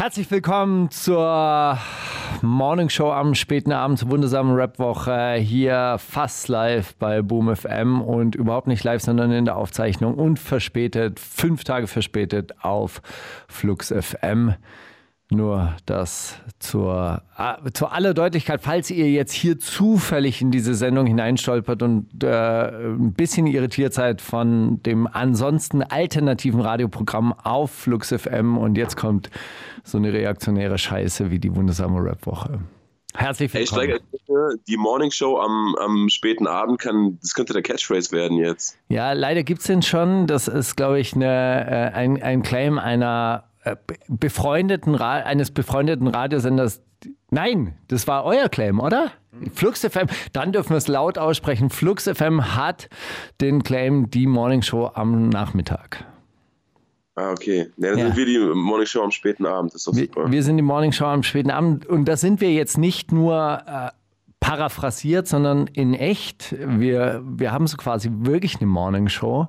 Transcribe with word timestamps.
Herzlich 0.00 0.30
willkommen 0.30 0.90
zur 0.90 1.76
Morning 2.40 2.88
Show 2.88 3.12
am 3.12 3.34
späten 3.34 3.70
Abend 3.70 4.08
wundersamen 4.08 4.54
Rap-Woche 4.54 5.34
hier 5.34 5.98
fast 5.98 6.48
live 6.48 6.94
bei 6.94 7.20
Boom 7.20 7.54
FM 7.54 8.00
und 8.00 8.34
überhaupt 8.34 8.66
nicht 8.66 8.82
live, 8.82 9.02
sondern 9.02 9.30
in 9.30 9.44
der 9.44 9.58
Aufzeichnung 9.58 10.14
und 10.14 10.38
verspätet, 10.38 11.20
fünf 11.20 11.64
Tage 11.64 11.86
verspätet 11.86 12.54
auf 12.64 13.02
Flux 13.46 13.92
FM. 13.92 14.54
Nur 15.32 15.76
das 15.86 16.38
zur, 16.58 17.22
zur 17.72 17.92
aller 17.92 18.14
Deutlichkeit, 18.14 18.62
falls 18.62 18.90
ihr 18.90 19.08
jetzt 19.08 19.32
hier 19.32 19.60
zufällig 19.60 20.42
in 20.42 20.50
diese 20.50 20.74
Sendung 20.74 21.06
hineinstolpert 21.06 21.84
und 21.84 22.24
äh, 22.24 22.68
ein 22.68 23.12
bisschen 23.12 23.46
irritiert 23.46 23.94
seid 23.94 24.20
von 24.20 24.82
dem 24.82 25.06
ansonsten 25.06 25.84
alternativen 25.84 26.60
Radioprogramm 26.60 27.32
auf 27.32 27.70
Flux 27.70 28.12
FM 28.12 28.58
und 28.58 28.76
jetzt 28.76 28.96
kommt 28.96 29.30
so 29.84 29.98
eine 29.98 30.12
reaktionäre 30.12 30.78
Scheiße 30.78 31.30
wie 31.30 31.38
die 31.38 31.54
wundersame 31.54 32.02
Rap-Woche. 32.02 32.58
Herzlich 33.14 33.52
willkommen. 33.54 34.00
Steiger, 34.24 34.54
die 34.68 34.76
Morning 34.76 35.10
Show 35.12 35.38
am, 35.38 35.76
am 35.80 36.08
späten 36.08 36.46
Abend 36.48 36.80
kann, 36.80 37.18
das 37.20 37.34
könnte 37.34 37.52
der 37.52 37.62
Catchphrase 37.62 38.12
werden 38.12 38.36
jetzt. 38.36 38.78
Ja, 38.88 39.12
leider 39.12 39.42
gibt's 39.42 39.64
den 39.64 39.82
schon. 39.82 40.26
Das 40.26 40.48
ist, 40.48 40.76
glaube 40.76 41.00
ich, 41.00 41.14
eine, 41.14 41.26
äh, 41.26 41.96
ein, 41.96 42.22
ein 42.22 42.42
Claim 42.42 42.78
einer 42.78 43.49
befreundeten 44.08 44.94
Ra 44.94 45.12
eines 45.16 45.50
befreundeten 45.50 46.06
Radiosenders. 46.08 46.82
Nein, 47.30 47.74
das 47.88 48.06
war 48.08 48.24
euer 48.24 48.48
Claim, 48.48 48.80
oder? 48.80 49.10
Flux 49.54 49.80
FM, 49.84 50.08
dann 50.32 50.52
dürfen 50.52 50.70
wir 50.70 50.76
es 50.76 50.88
laut 50.88 51.16
aussprechen. 51.18 51.70
Flux 51.70 52.08
FM 52.08 52.54
hat 52.56 52.88
den 53.40 53.62
Claim 53.62 54.10
die 54.10 54.26
Morning 54.26 54.62
Show 54.62 54.90
am 54.92 55.28
Nachmittag. 55.28 56.04
Ah, 57.14 57.30
okay. 57.32 57.70
Ja, 57.76 57.90
dann 57.90 57.98
Ja. 57.98 58.06
sind 58.06 58.16
wir 58.16 58.26
die 58.26 58.38
Morning 58.38 58.86
Show 58.86 59.02
am 59.02 59.10
späten 59.10 59.46
Abend. 59.46 59.72
Das 59.72 59.82
ist 59.82 59.86
doch 59.88 59.94
Wir, 59.94 60.06
super. 60.06 60.30
wir 60.30 60.42
sind 60.42 60.56
die 60.56 60.62
Morning 60.62 60.92
Show 60.92 61.06
am 61.06 61.22
späten 61.22 61.50
Abend 61.50 61.86
und 61.86 62.06
da 62.06 62.16
sind 62.16 62.40
wir 62.40 62.52
jetzt 62.52 62.78
nicht 62.78 63.12
nur 63.12 63.62
äh, 63.66 63.90
paraphrasiert, 64.40 65.28
sondern 65.28 65.66
in 65.68 65.94
echt. 65.94 66.54
Wir, 66.58 67.22
wir 67.24 67.52
haben 67.52 67.66
so 67.66 67.76
quasi 67.76 68.10
wirklich 68.12 68.56
eine 68.56 68.66
Morning 68.66 69.08
Show. 69.08 69.48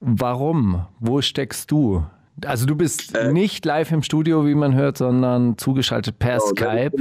Warum? 0.00 0.86
Wo 1.00 1.20
steckst 1.22 1.70
du? 1.70 2.04
Also 2.44 2.66
du 2.66 2.74
bist 2.76 3.14
Äh. 3.16 3.32
nicht 3.32 3.64
live 3.64 3.90
im 3.92 4.02
Studio, 4.02 4.46
wie 4.46 4.54
man 4.54 4.74
hört, 4.74 4.98
sondern 4.98 5.56
zugeschaltet 5.56 6.18
per 6.18 6.38
Genau, 6.38 6.46
Skype. 6.48 6.92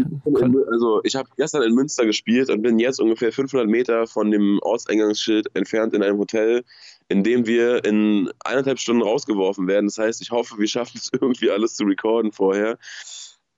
Also 0.72 1.02
ich 1.04 1.16
habe 1.16 1.28
gestern 1.36 1.64
in 1.64 1.74
Münster 1.74 2.06
gespielt 2.06 2.50
und 2.50 2.62
bin 2.62 2.80
jetzt 2.80 3.00
ungefähr 3.02 3.32
500 3.34 3.68
Meter 3.68 4.08
von 4.08 4.32
dem 4.32 4.60
Ortseingangsschild 4.62 5.48
entfernt 5.56 5.94
in 5.94 6.04
einem 6.04 6.18
Hotel, 6.20 6.64
in 7.10 7.24
dem 7.24 7.46
wir 7.46 7.84
in 7.84 8.30
eineinhalb 8.46 8.80
Stunden 8.80 9.02
rausgeworfen 9.04 9.68
werden. 9.68 9.88
Das 9.88 9.98
heißt, 9.98 10.22
ich 10.22 10.32
hoffe, 10.32 10.56
wir 10.58 10.68
schaffen 10.68 10.94
es 10.96 11.10
irgendwie 11.22 11.52
alles 11.52 11.76
zu 11.76 11.84
recorden 11.84 12.32
vorher. 12.32 12.78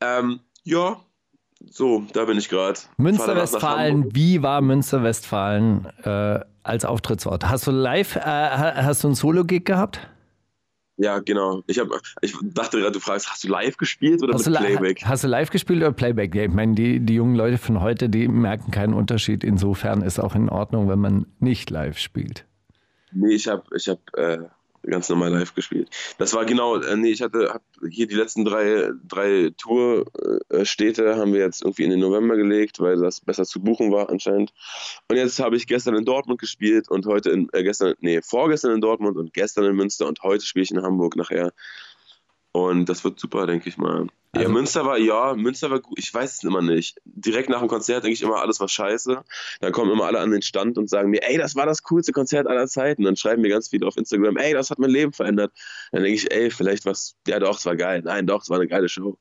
Ähm, 0.02 0.40
ja, 0.64 1.00
so, 1.72 2.04
da 2.14 2.26
bin 2.26 2.38
ich 2.38 2.50
gerade. 2.50 2.80
Münster-Westfalen, 2.98 4.16
wie 4.16 4.42
war 4.42 4.62
Münster-Westfalen 4.62 5.88
äh, 6.04 6.40
als 6.64 6.86
Auftrittsort? 6.86 7.50
Hast 7.50 7.68
du 7.68 7.72
live, 7.72 8.16
äh, 8.16 8.20
ha- 8.22 8.74
hast 8.84 9.04
du 9.04 9.10
ein 9.10 9.16
Solo-Gig 9.16 9.64
gehabt? 9.66 10.00
Ja, 10.98 11.20
genau. 11.20 11.62
Ich, 11.68 11.78
hab, 11.78 11.90
ich 12.22 12.34
dachte 12.42 12.80
gerade, 12.80 12.92
du 12.92 13.00
fragst, 13.00 13.30
hast 13.30 13.44
du 13.44 13.50
live 13.50 13.78
gespielt 13.78 14.24
oder 14.24 14.34
Hast 14.34 14.48
mit 14.50 14.58
Playback? 14.58 15.04
hast 15.06 15.24
du 15.24 15.28
live 15.28 15.52
gespielt 15.52 15.82
oder 15.84 15.92
Playback? 15.92 16.34
Ja, 16.34 16.44
Ich 16.44 16.52
meine, 16.52 16.74
die, 16.74 17.00
die 17.00 17.14
jungen 17.14 17.36
Leute 17.36 17.60
von 17.60 17.82
heute, 17.82 18.10
die 18.10 18.28
merken 18.28 18.72
keinen 18.72 18.96
Unterschied. 18.96 19.44
Insofern 19.44 20.02
ist 20.02 20.20
auch 20.20 20.34
in 20.34 20.50
Ordnung, 20.50 20.90
wenn 20.90 21.00
man 21.00 21.28
nicht 21.40 21.70
live 21.70 22.00
spielt. 22.00 22.46
Nee, 23.12 23.36
ich 23.36 23.48
habe 23.48 23.64
ich 23.76 23.88
hab, 23.88 24.00
äh, 24.18 24.40
ganz 24.90 25.10
normal 25.10 25.32
live 25.32 25.54
gespielt. 25.54 25.90
Das 26.18 26.34
war 26.34 26.46
genau, 26.46 26.78
äh, 26.78 26.96
nee, 26.96 27.12
ich 27.12 27.22
hatte 27.22 27.54
hab 27.54 27.64
hier 27.90 28.08
die 28.08 28.16
letzten 28.16 28.46
drei, 28.46 28.92
drei 29.08 29.52
Tourstädte 29.58 31.18
haben 31.18 31.34
wir 31.34 31.42
jetzt 31.42 31.62
irgendwie 31.62 31.84
in 31.84 31.92
den 31.92 32.00
November 32.00 32.36
gelegt, 32.36 32.80
weil 32.80 32.98
das 32.98 33.22
besser 33.22 33.46
zu 33.46 33.62
buchen 33.62 33.92
war 33.92 34.10
anscheinend. 34.10 34.54
Und 35.10 35.18
jetzt 35.18 35.40
habe 35.40 35.56
ich 35.56 35.68
gestern 35.68 35.96
in 35.96 36.06
Dortmund 36.06 36.40
gespielt 36.40 36.90
und 36.90 37.06
heute 37.06 37.32
in, 37.32 37.50
äh, 37.54 37.64
gestern, 37.64 37.96
nee, 38.00 38.22
vorgestern 38.22 38.72
in 38.72 38.82
Dortmund 38.82 39.18
und 39.18 39.34
gestern 39.34 39.66
in 39.66 39.76
Münster 39.76 40.08
und 40.08 40.22
heute 40.24 40.46
spiele 40.46 40.64
ich 40.64 40.72
in 40.72 40.82
Hamburg 40.82 41.16
nachher. 41.16 41.54
Und 42.58 42.90
das 42.90 43.04
wird 43.04 43.20
super, 43.20 43.46
denke 43.46 43.70
ich 43.70 43.78
mal. 43.78 44.08
ja, 44.34 44.42
Also- 44.42 44.52
Münster 44.52 44.84
war, 44.86 44.98
ja, 44.98 45.36
Münster 45.36 45.70
war 45.70 45.80
gut. 45.80 46.00
Ich 46.00 46.12
weiß 46.12 46.38
es 46.38 46.44
immer 46.44 46.62
nicht. 46.64 47.00
Direkt 47.06 47.50
nach 47.50 47.60
dem 47.60 47.68
Konzert 47.68 48.04
denke 48.04 48.14
ich 48.16 48.22
immer, 48.24 48.42
alles 48.42 48.60
war 48.60 48.68
scheiße. 48.68 49.24
Dann 49.60 49.72
kommen 49.72 49.92
immer 49.92 50.06
alle 50.06 50.20
an 50.20 50.32
den 50.32 50.42
Stand 50.42 50.78
und 50.80 50.90
sagen 50.90 51.12
mir, 51.12 51.22
ey, 51.22 51.38
das 51.38 51.56
war 51.56 51.68
das 51.68 51.84
coolste 51.84 52.14
Konzert 52.14 52.48
aller 52.48 52.66
Zeiten. 52.68 53.04
Dann 53.04 53.16
schreiben 53.16 53.44
mir 53.44 53.50
ganz 53.50 53.68
viele 53.70 53.86
auf 53.86 53.96
Instagram, 53.96 54.38
ey, 54.38 54.54
das 54.54 54.72
hat 54.72 54.80
mein 54.80 54.90
Leben 54.90 55.14
verändert. 55.14 55.52
Dann 55.92 56.02
denke 56.02 56.16
ich, 56.18 56.32
ey, 56.32 56.50
vielleicht 56.50 56.86
was, 56.86 57.16
ja 57.28 57.38
doch, 57.40 57.60
es 57.60 57.66
war 57.68 57.76
geil. 57.76 58.02
Nein, 58.04 58.26
doch, 58.26 58.42
es 58.42 58.50
war 58.50 58.58
eine 58.58 58.68
geile 58.68 58.90
Show. 58.90 59.20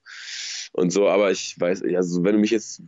Und 0.72 0.90
so, 0.90 1.06
aber 1.08 1.30
ich 1.30 1.60
weiß, 1.60 1.82
also 1.82 2.24
wenn 2.24 2.34
du 2.36 2.40
mich 2.40 2.50
jetzt, 2.52 2.80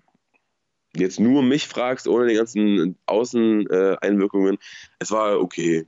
jetzt 0.97 1.21
nur 1.21 1.43
mich 1.43 1.69
fragst, 1.69 2.09
ohne 2.09 2.27
die 2.29 2.35
ganzen 2.37 2.97
Außeneinwirkungen, 3.05 4.57
es 4.99 5.11
war 5.11 5.41
okay. 5.41 5.87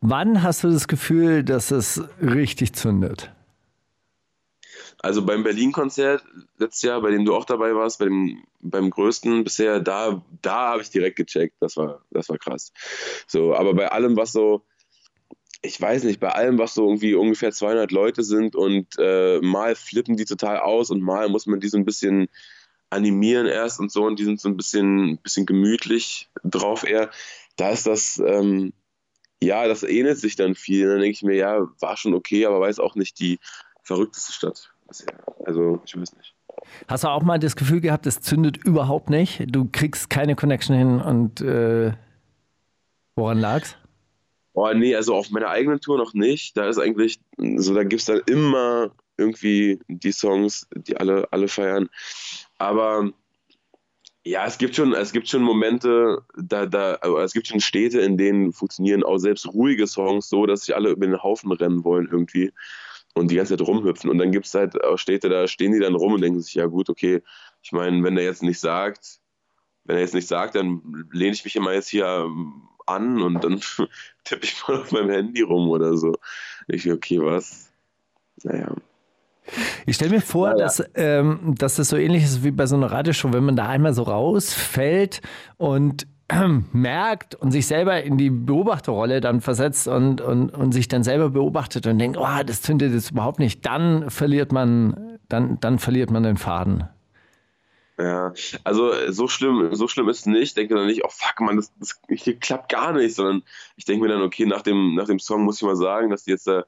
Wann 0.00 0.42
hast 0.42 0.64
du 0.64 0.70
das 0.70 0.86
Gefühl, 0.88 1.42
dass 1.44 1.70
es 1.70 2.02
richtig 2.20 2.74
zündet? 2.74 3.32
Also 5.06 5.24
beim 5.24 5.44
Berlin-Konzert 5.44 6.24
letztes 6.58 6.82
Jahr, 6.82 7.00
bei 7.00 7.12
dem 7.12 7.24
du 7.24 7.32
auch 7.32 7.44
dabei 7.44 7.76
warst, 7.76 8.00
bei 8.00 8.08
beim 8.60 8.90
größten 8.90 9.44
bisher, 9.44 9.78
da, 9.78 10.20
da 10.42 10.70
habe 10.70 10.82
ich 10.82 10.90
direkt 10.90 11.14
gecheckt. 11.14 11.54
Das 11.60 11.76
war, 11.76 12.02
das 12.10 12.28
war 12.28 12.38
krass. 12.38 12.72
So, 13.28 13.54
aber 13.54 13.72
bei 13.74 13.92
allem, 13.92 14.16
was 14.16 14.32
so, 14.32 14.62
ich 15.62 15.80
weiß 15.80 16.02
nicht, 16.02 16.18
bei 16.18 16.30
allem, 16.30 16.58
was 16.58 16.74
so 16.74 16.86
irgendwie 16.86 17.14
ungefähr 17.14 17.52
200 17.52 17.92
Leute 17.92 18.24
sind 18.24 18.56
und 18.56 18.88
äh, 18.98 19.38
mal 19.42 19.76
flippen 19.76 20.16
die 20.16 20.24
total 20.24 20.58
aus 20.58 20.90
und 20.90 21.02
mal 21.02 21.28
muss 21.28 21.46
man 21.46 21.60
die 21.60 21.68
so 21.68 21.78
ein 21.78 21.84
bisschen 21.84 22.26
animieren 22.90 23.46
erst 23.46 23.78
und 23.78 23.92
so 23.92 24.06
und 24.06 24.18
die 24.18 24.24
sind 24.24 24.40
so 24.40 24.48
ein 24.48 24.56
bisschen, 24.56 25.18
bisschen 25.18 25.46
gemütlich 25.46 26.30
drauf 26.42 26.82
eher. 26.82 27.12
Da 27.54 27.70
ist 27.70 27.86
das, 27.86 28.18
ähm, 28.18 28.72
ja, 29.40 29.68
das 29.68 29.84
ähnelt 29.84 30.18
sich 30.18 30.34
dann 30.34 30.56
viel. 30.56 30.88
Dann 30.88 30.98
denke 30.98 31.12
ich 31.12 31.22
mir, 31.22 31.36
ja, 31.36 31.68
war 31.78 31.96
schon 31.96 32.12
okay, 32.12 32.44
aber 32.44 32.58
weiß 32.58 32.80
auch 32.80 32.96
nicht 32.96 33.20
die 33.20 33.38
verrückteste 33.84 34.32
Stadt. 34.32 34.72
Also, 35.44 35.80
ich 35.84 35.98
weiß 35.98 36.16
nicht. 36.16 36.34
Hast 36.88 37.04
du 37.04 37.08
auch 37.08 37.22
mal 37.22 37.38
das 37.38 37.56
Gefühl 37.56 37.80
gehabt, 37.80 38.06
es 38.06 38.20
zündet 38.20 38.56
überhaupt 38.56 39.10
nicht? 39.10 39.44
Du 39.48 39.68
kriegst 39.70 40.10
keine 40.10 40.36
Connection 40.36 40.76
hin 40.76 41.00
und 41.00 41.40
äh, 41.40 41.92
woran 43.14 43.38
lag's? 43.38 43.76
Oh, 44.52 44.72
nee, 44.72 44.94
also 44.96 45.14
auf 45.14 45.30
meiner 45.30 45.48
eigenen 45.48 45.80
Tour 45.80 45.98
noch 45.98 46.14
nicht. 46.14 46.56
Da 46.56 46.68
ist 46.68 46.78
eigentlich, 46.78 47.20
so 47.56 47.74
da 47.74 47.82
gibt 47.84 48.00
es 48.00 48.06
dann 48.06 48.22
immer 48.26 48.90
irgendwie 49.18 49.80
die 49.88 50.12
Songs, 50.12 50.66
die 50.74 50.96
alle, 50.96 51.28
alle 51.30 51.48
feiern. 51.48 51.88
Aber 52.58 53.10
ja, 54.24 54.46
es 54.46 54.58
gibt 54.58 54.74
schon, 54.74 54.92
es 54.92 55.12
gibt 55.12 55.28
schon 55.28 55.42
Momente, 55.42 56.22
da, 56.36 56.66
da, 56.66 56.94
also 56.94 57.18
es 57.18 57.32
gibt 57.32 57.46
schon 57.46 57.60
Städte, 57.60 58.00
in 58.00 58.16
denen 58.16 58.52
funktionieren 58.52 59.04
auch 59.04 59.18
selbst 59.18 59.46
ruhige 59.46 59.86
Songs 59.86 60.28
so, 60.28 60.46
dass 60.46 60.62
sich 60.62 60.74
alle 60.74 60.90
über 60.90 61.06
den 61.06 61.22
Haufen 61.22 61.52
rennen 61.52 61.84
wollen 61.84 62.08
irgendwie 62.10 62.52
und 63.16 63.30
die 63.30 63.36
ganze 63.36 63.56
Zeit 63.56 63.66
rumhüpfen. 63.66 64.10
Und 64.10 64.18
dann 64.18 64.30
gibt 64.30 64.46
es 64.46 64.54
halt 64.54 64.82
auch 64.84 64.98
Städte, 64.98 65.28
da 65.30 65.48
stehen 65.48 65.72
die 65.72 65.80
dann 65.80 65.94
rum 65.94 66.12
und 66.12 66.20
denken 66.20 66.40
sich, 66.40 66.54
ja 66.54 66.66
gut, 66.66 66.90
okay, 66.90 67.22
ich 67.62 67.72
meine, 67.72 68.02
wenn 68.04 68.14
der 68.14 68.24
jetzt 68.24 68.42
nicht 68.42 68.60
sagt, 68.60 69.20
wenn 69.84 69.96
er 69.96 70.02
jetzt 70.02 70.14
nicht 70.14 70.28
sagt, 70.28 70.54
dann 70.54 71.06
lehne 71.10 71.32
ich 71.32 71.44
mich 71.44 71.56
immer 71.56 71.72
jetzt 71.72 71.88
hier 71.88 72.06
ähm, 72.06 72.68
an 72.84 73.22
und 73.22 73.42
dann 73.42 73.60
tippe 74.24 74.44
ich 74.44 74.62
mal 74.68 74.82
auf 74.82 74.92
meinem 74.92 75.10
Handy 75.10 75.40
rum 75.40 75.70
oder 75.70 75.96
so. 75.96 76.14
Ich, 76.68 76.90
okay, 76.90 77.18
was? 77.20 77.70
Naja. 78.42 78.74
Ich 79.86 79.96
stelle 79.96 80.10
mir 80.10 80.20
vor, 80.20 80.50
Ja. 80.50 80.56
Dass, 80.56 80.84
ähm, 80.94 81.54
dass 81.56 81.76
das 81.76 81.88
so 81.88 81.96
ähnlich 81.96 82.24
ist 82.24 82.44
wie 82.44 82.50
bei 82.50 82.66
so 82.66 82.76
einer 82.76 82.90
Radioshow, 82.90 83.32
wenn 83.32 83.44
man 83.44 83.56
da 83.56 83.66
einmal 83.66 83.94
so 83.94 84.02
rausfällt 84.02 85.22
und 85.56 86.06
merkt 86.72 87.34
und 87.34 87.52
sich 87.52 87.66
selber 87.66 88.02
in 88.02 88.18
die 88.18 88.30
Beobachterrolle 88.30 89.20
dann 89.20 89.40
versetzt 89.40 89.88
und, 89.88 90.20
und, 90.20 90.50
und 90.50 90.72
sich 90.72 90.88
dann 90.88 91.04
selber 91.04 91.30
beobachtet 91.30 91.86
und 91.86 91.98
denkt, 91.98 92.18
oh, 92.18 92.42
das 92.44 92.62
zündet 92.62 92.92
jetzt 92.92 93.12
überhaupt 93.12 93.38
nicht, 93.38 93.64
dann 93.64 94.10
verliert 94.10 94.52
man, 94.52 95.18
dann, 95.28 95.60
dann 95.60 95.78
verliert 95.78 96.10
man 96.10 96.22
den 96.22 96.36
Faden. 96.36 96.88
Ja, 97.98 98.34
also 98.62 98.92
so 99.10 99.26
schlimm, 99.26 99.74
so 99.74 99.88
schlimm 99.88 100.08
ist 100.10 100.20
es 100.20 100.26
nicht. 100.26 100.42
Ich 100.42 100.54
denke 100.54 100.74
dann 100.74 100.86
nicht, 100.86 101.02
oh 101.04 101.08
fuck, 101.10 101.40
man, 101.40 101.56
das, 101.56 101.72
das 101.78 101.98
hier 102.10 102.38
klappt 102.38 102.70
gar 102.70 102.92
nicht, 102.92 103.14
sondern 103.14 103.42
ich 103.76 103.86
denke 103.86 104.04
mir 104.04 104.12
dann, 104.12 104.22
okay, 104.22 104.44
nach 104.44 104.60
dem, 104.60 104.94
nach 104.94 105.06
dem 105.06 105.18
Song 105.18 105.44
muss 105.44 105.56
ich 105.56 105.62
mal 105.62 105.76
sagen, 105.76 106.10
dass 106.10 106.24
die 106.24 106.32
jetzt 106.32 106.46
da, 106.46 106.64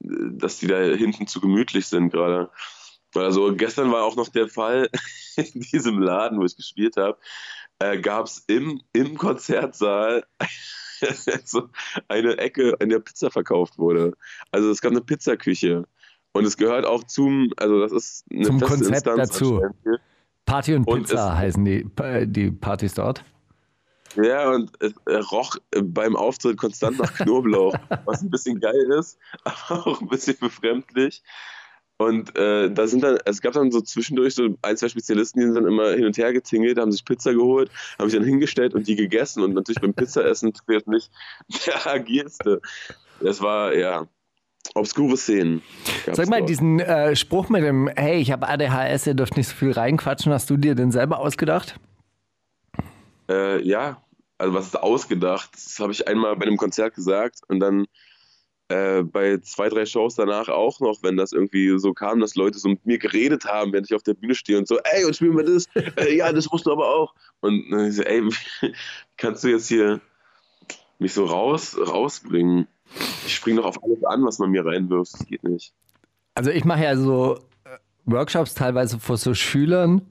dass 0.00 0.58
die 0.58 0.66
da 0.66 0.78
hinten 0.78 1.26
zu 1.26 1.40
gemütlich 1.40 1.86
sind 1.86 2.10
gerade. 2.10 2.50
Also 3.14 3.54
gestern 3.56 3.90
war 3.90 4.04
auch 4.04 4.16
noch 4.16 4.28
der 4.28 4.48
Fall 4.48 4.90
in 5.36 5.60
diesem 5.60 6.00
Laden, 6.00 6.38
wo 6.38 6.44
ich 6.44 6.56
gespielt 6.56 6.98
habe, 6.98 7.16
äh, 7.78 7.98
gab 7.98 8.26
es 8.26 8.44
im, 8.46 8.80
im 8.92 9.16
Konzertsaal 9.16 10.24
so 11.44 11.68
eine 12.08 12.38
Ecke, 12.38 12.76
in 12.80 12.88
der 12.88 13.00
Pizza 13.00 13.30
verkauft 13.30 13.78
wurde. 13.78 14.12
Also 14.50 14.70
es 14.70 14.80
gab 14.80 14.92
eine 14.92 15.00
Pizzaküche. 15.00 15.84
Und 16.32 16.44
es 16.44 16.56
gehört 16.56 16.86
auch 16.86 17.04
zum, 17.04 17.52
also 17.56 17.80
das 17.80 17.92
ist 17.92 18.24
eine 18.30 18.44
Zum 18.44 18.60
Konzept 18.60 18.90
Instanz 18.90 19.30
dazu. 19.30 19.62
Party 20.44 20.74
und 20.74 20.86
Und 20.86 21.02
Pizza 21.02 21.36
heißen 21.36 21.64
die, 21.64 21.86
die 22.26 22.50
Partys 22.50 22.94
dort. 22.94 23.24
Ja, 24.16 24.50
und 24.50 24.70
es 24.80 24.94
roch 25.30 25.56
äh, 25.72 25.82
beim 25.82 26.16
Auftritt 26.16 26.56
konstant 26.56 26.98
nach 26.98 27.12
Knoblauch, 27.14 27.74
was 28.04 28.22
ein 28.22 28.30
bisschen 28.30 28.58
geil 28.58 28.90
ist, 28.98 29.18
aber 29.44 29.86
auch 29.86 30.00
ein 30.00 30.08
bisschen 30.08 30.36
befremdlich. 30.40 31.22
Und 31.98 32.36
äh, 32.38 32.70
da 32.70 32.86
sind 32.86 33.02
dann, 33.02 33.18
es 33.24 33.42
gab 33.42 33.54
dann 33.54 33.72
so 33.72 33.80
zwischendurch 33.80 34.34
so 34.34 34.56
ein, 34.62 34.76
zwei 34.76 34.88
Spezialisten, 34.88 35.40
die 35.40 35.46
sind 35.46 35.56
dann 35.56 35.66
immer 35.66 35.90
hin 35.90 36.06
und 36.06 36.16
her 36.16 36.32
getingelt, 36.32 36.78
haben 36.78 36.92
sich 36.92 37.04
Pizza 37.04 37.32
geholt, 37.34 37.70
haben 37.98 38.08
sich 38.08 38.18
dann 38.18 38.26
hingestellt 38.26 38.72
und 38.74 38.86
die 38.86 38.94
gegessen 38.94 39.42
und 39.42 39.52
natürlich 39.52 39.80
beim 39.80 39.94
Pizzaessen 39.94 40.52
fehlt 40.66 40.86
nicht 40.86 41.10
der 41.66 41.86
agierste. 41.88 42.60
Das 43.20 43.40
war, 43.40 43.74
ja, 43.74 44.06
obskure 44.74 45.16
Szenen. 45.16 45.60
Sag 46.12 46.28
mal, 46.28 46.38
dort. 46.38 46.48
diesen 46.48 46.78
äh, 46.78 47.16
Spruch 47.16 47.48
mit 47.48 47.64
dem, 47.64 47.88
hey, 47.88 48.20
ich 48.20 48.30
habe 48.30 48.48
ADHS, 48.48 49.08
ihr 49.08 49.14
dürft 49.14 49.36
nicht 49.36 49.48
so 49.48 49.56
viel 49.56 49.72
reinquatschen, 49.72 50.32
hast 50.32 50.48
du 50.50 50.56
dir 50.56 50.76
den 50.76 50.92
selber 50.92 51.18
ausgedacht? 51.18 51.80
Äh, 53.28 53.60
ja, 53.66 54.00
also 54.38 54.54
was 54.54 54.66
ist 54.66 54.78
ausgedacht? 54.80 55.50
Das 55.54 55.80
habe 55.80 55.90
ich 55.90 56.06
einmal 56.06 56.36
bei 56.36 56.46
einem 56.46 56.56
Konzert 56.58 56.94
gesagt 56.94 57.40
und 57.48 57.58
dann 57.58 57.86
äh, 58.68 59.02
bei 59.02 59.38
zwei, 59.38 59.68
drei 59.68 59.86
Shows 59.86 60.14
danach 60.14 60.48
auch 60.48 60.80
noch, 60.80 61.02
wenn 61.02 61.16
das 61.16 61.32
irgendwie 61.32 61.78
so 61.78 61.92
kam, 61.94 62.20
dass 62.20 62.34
Leute 62.34 62.58
so 62.58 62.68
mit 62.68 62.84
mir 62.84 62.98
geredet 62.98 63.44
haben, 63.46 63.72
während 63.72 63.90
ich 63.90 63.94
auf 63.94 64.02
der 64.02 64.14
Bühne 64.14 64.34
stehe 64.34 64.58
und 64.58 64.68
so, 64.68 64.78
ey, 64.84 65.04
und 65.04 65.16
spielen 65.16 65.36
wir 65.36 65.44
das? 65.44 65.66
Äh, 65.96 66.16
ja, 66.16 66.32
das 66.32 66.50
musst 66.50 66.66
du 66.66 66.72
aber 66.72 66.86
auch. 66.86 67.14
Und 67.40 67.72
äh, 67.72 67.88
ich 67.88 67.96
so, 67.96 68.02
ey, 68.02 68.22
kannst 69.16 69.42
du 69.44 69.48
jetzt 69.48 69.68
hier 69.68 70.00
mich 70.98 71.12
so 71.14 71.24
raus, 71.24 71.76
rausbringen? 71.78 72.66
Ich 73.26 73.34
springe 73.34 73.60
doch 73.60 73.66
auf 73.68 73.82
alles 73.82 74.04
an, 74.04 74.24
was 74.24 74.38
man 74.38 74.50
mir 74.50 74.64
reinwirft. 74.64 75.14
Das 75.14 75.26
geht 75.26 75.44
nicht. 75.44 75.72
Also 76.34 76.50
ich 76.50 76.64
mache 76.64 76.84
ja 76.84 76.96
so 76.96 77.36
äh, 77.64 77.78
Workshops 78.04 78.54
teilweise 78.54 78.98
vor 78.98 79.16
so 79.16 79.34
Schülern 79.34 80.02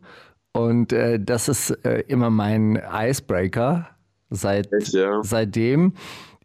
und 0.52 0.92
äh, 0.94 1.20
das 1.20 1.48
ist 1.48 1.72
äh, 1.86 2.02
immer 2.08 2.30
mein 2.30 2.82
Icebreaker 2.92 3.90
seit, 4.30 4.72
Echt, 4.74 4.94
ja. 4.94 5.22
seitdem. 5.24 5.94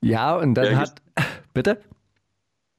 Ja, 0.02 0.36
und 0.36 0.54
dann 0.54 0.72
Ja, 0.72 0.76
hat, 0.78 1.02
bitte? 1.54 1.80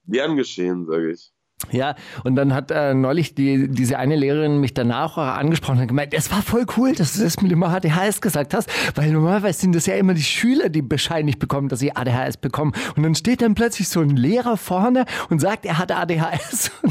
Gern 0.07 0.35
geschehen, 0.35 0.85
sage 0.85 1.11
ich. 1.11 1.31
Ja, 1.71 1.95
und 2.23 2.35
dann 2.35 2.53
hat 2.53 2.71
äh, 2.71 2.93
neulich 2.93 3.35
die, 3.35 3.69
diese 3.69 3.97
eine 3.97 4.15
Lehrerin 4.15 4.59
mich 4.59 4.73
danach 4.73 5.17
auch 5.17 5.21
angesprochen 5.21 5.79
und 5.79 5.87
gemeint, 5.87 6.13
es 6.13 6.29
war 6.31 6.41
voll 6.41 6.65
cool, 6.77 6.93
dass 6.93 7.13
du 7.13 7.23
das 7.23 7.41
mit 7.41 7.51
dem 7.51 7.63
ADHS 7.63 8.21
gesagt 8.21 8.53
hast, 8.53 8.69
weil 8.95 9.11
normalerweise 9.11 9.61
sind 9.61 9.73
das 9.75 9.85
ja 9.85 9.95
immer 9.95 10.13
die 10.13 10.23
Schüler, 10.23 10.69
die 10.69 10.81
bescheinigt 10.81 11.39
bekommen, 11.39 11.69
dass 11.69 11.79
sie 11.79 11.95
ADHS 11.95 12.37
bekommen. 12.37 12.73
Und 12.97 13.03
dann 13.03 13.15
steht 13.15 13.41
dann 13.41 13.55
plötzlich 13.55 13.87
so 13.87 14.01
ein 14.01 14.09
Lehrer 14.09 14.57
vorne 14.57 15.05
und 15.29 15.39
sagt, 15.39 15.65
er 15.65 15.77
hat 15.77 15.91
ADHS. 15.91 16.71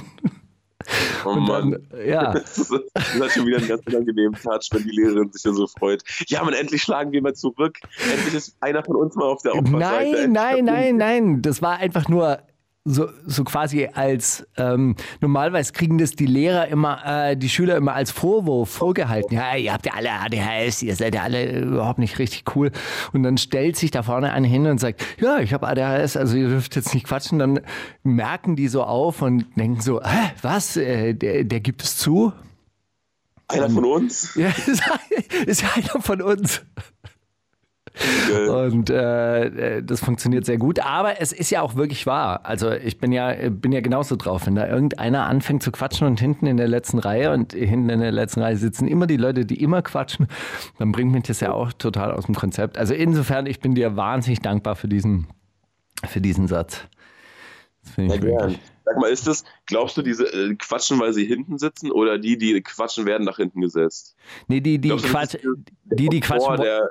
Oh 1.24 1.30
Und 1.30 1.46
Mann. 1.46 1.70
dann, 1.90 2.06
ja. 2.06 2.32
Das 2.32 2.58
ist 2.58 2.72
das 2.72 3.32
schon 3.32 3.46
wieder 3.46 3.58
einen 3.58 3.68
ganz 3.68 3.82
unangenehmen 3.86 4.34
Touch, 4.34 4.68
wenn 4.72 4.82
die 4.82 4.90
Lehrerin 4.90 5.30
sich 5.30 5.42
dann 5.42 5.54
so 5.54 5.68
freut. 5.68 6.02
Ja, 6.26 6.42
man, 6.42 6.54
endlich 6.54 6.82
schlagen 6.82 7.12
wir 7.12 7.22
mal 7.22 7.34
zurück. 7.34 7.78
Endlich 8.12 8.34
ist 8.34 8.56
einer 8.60 8.82
von 8.82 8.96
uns 8.96 9.14
mal 9.14 9.26
auf 9.26 9.42
der 9.42 9.54
Opferseite. 9.54 10.28
Nein, 10.28 10.32
nein, 10.32 10.64
nein, 10.64 10.96
nein. 10.96 11.42
Das 11.42 11.62
war 11.62 11.76
einfach 11.76 12.08
nur 12.08 12.40
so, 12.84 13.08
so 13.26 13.44
quasi 13.44 13.88
als, 13.92 14.46
ähm, 14.56 14.96
normalerweise 15.20 15.72
kriegen 15.72 15.98
das 15.98 16.12
die 16.12 16.26
Lehrer 16.26 16.66
immer, 16.66 17.00
äh, 17.04 17.36
die 17.36 17.48
Schüler 17.48 17.76
immer 17.76 17.94
als 17.94 18.10
Vorwurf 18.10 18.70
vorgehalten. 18.70 19.36
Ja, 19.36 19.54
ihr 19.56 19.72
habt 19.72 19.86
ja 19.86 19.92
alle 19.94 20.10
ADHS, 20.10 20.82
ihr 20.82 20.96
seid 20.96 21.14
ja 21.14 21.22
alle 21.22 21.60
überhaupt 21.60 22.00
nicht 22.00 22.18
richtig 22.18 22.44
cool. 22.56 22.72
Und 23.12 23.22
dann 23.22 23.38
stellt 23.38 23.76
sich 23.76 23.92
da 23.92 24.02
vorne 24.02 24.32
einer 24.32 24.48
hin 24.48 24.66
und 24.66 24.78
sagt, 24.78 25.04
ja, 25.20 25.38
ich 25.38 25.52
habe 25.52 25.68
ADHS, 25.68 26.16
also 26.16 26.36
ihr 26.36 26.48
dürft 26.48 26.74
jetzt 26.74 26.92
nicht 26.92 27.06
quatschen. 27.06 27.38
Dann 27.38 27.60
merken 28.02 28.56
die 28.56 28.68
so 28.68 28.82
auf 28.82 29.22
und 29.22 29.46
denken 29.56 29.80
so, 29.80 30.02
Hä, 30.02 30.32
was, 30.42 30.76
äh, 30.76 31.14
der, 31.14 31.44
der 31.44 31.60
gibt 31.60 31.84
es 31.84 31.96
zu? 31.96 32.32
Einer 33.46 33.70
von 33.70 33.84
uns? 33.84 34.34
Ja, 34.34 34.48
ist, 34.66 34.82
ist 35.46 35.62
ja 35.62 35.68
einer 35.76 36.02
von 36.02 36.20
uns. 36.20 36.62
Und 38.48 38.90
äh, 38.90 39.76
äh, 39.76 39.82
das 39.82 40.00
funktioniert 40.00 40.44
sehr 40.44 40.56
gut. 40.56 40.80
Aber 40.80 41.20
es 41.20 41.32
ist 41.32 41.50
ja 41.50 41.60
auch 41.60 41.74
wirklich 41.74 42.06
wahr. 42.06 42.40
Also 42.44 42.70
ich 42.70 42.98
bin 42.98 43.12
ja, 43.12 43.34
bin 43.50 43.72
ja 43.72 43.80
genauso 43.80 44.16
drauf. 44.16 44.46
Wenn 44.46 44.54
da 44.54 44.66
irgendeiner 44.66 45.26
anfängt 45.26 45.62
zu 45.62 45.70
quatschen 45.70 46.06
und 46.06 46.18
hinten 46.18 46.46
in 46.46 46.56
der 46.56 46.68
letzten 46.68 46.98
Reihe 46.98 47.32
und 47.32 47.52
hinten 47.52 47.90
in 47.90 48.00
der 48.00 48.12
letzten 48.12 48.40
Reihe 48.40 48.56
sitzen 48.56 48.88
immer 48.88 49.06
die 49.06 49.18
Leute, 49.18 49.44
die 49.44 49.62
immer 49.62 49.82
quatschen, 49.82 50.26
dann 50.78 50.92
bringt 50.92 51.12
mich 51.12 51.24
das 51.24 51.40
ja 51.40 51.52
auch 51.52 51.72
total 51.72 52.12
aus 52.12 52.26
dem 52.26 52.34
Konzept. 52.34 52.78
Also 52.78 52.94
insofern, 52.94 53.46
ich 53.46 53.60
bin 53.60 53.74
dir 53.74 53.96
wahnsinnig 53.96 54.40
dankbar 54.40 54.74
für 54.74 54.88
diesen, 54.88 55.26
für 56.06 56.20
diesen 56.20 56.48
Satz. 56.48 56.86
Das 57.82 57.94
finde 57.94 58.14
ich 58.14 58.22
wirklich. 58.22 58.58
Sag 58.92 59.00
mal, 59.00 59.10
ist 59.10 59.26
das, 59.26 59.44
glaubst 59.66 59.96
du, 59.96 60.02
diese 60.02 60.24
äh, 60.26 60.54
quatschen, 60.54 61.00
weil 61.00 61.12
sie 61.12 61.24
hinten 61.24 61.58
sitzen 61.58 61.90
oder 61.90 62.18
die, 62.18 62.36
die 62.36 62.60
quatschen, 62.60 63.06
werden 63.06 63.24
nach 63.24 63.36
hinten 63.36 63.60
gesetzt? 63.60 64.14
Nee, 64.48 64.60
die, 64.60 64.78
die, 64.78 64.88
Glaubst 64.88 65.06
Quatsch, 65.06 65.36
die, 65.84 66.08
die 66.08 66.20
quatschen. 66.20 66.56
Der, 66.56 66.90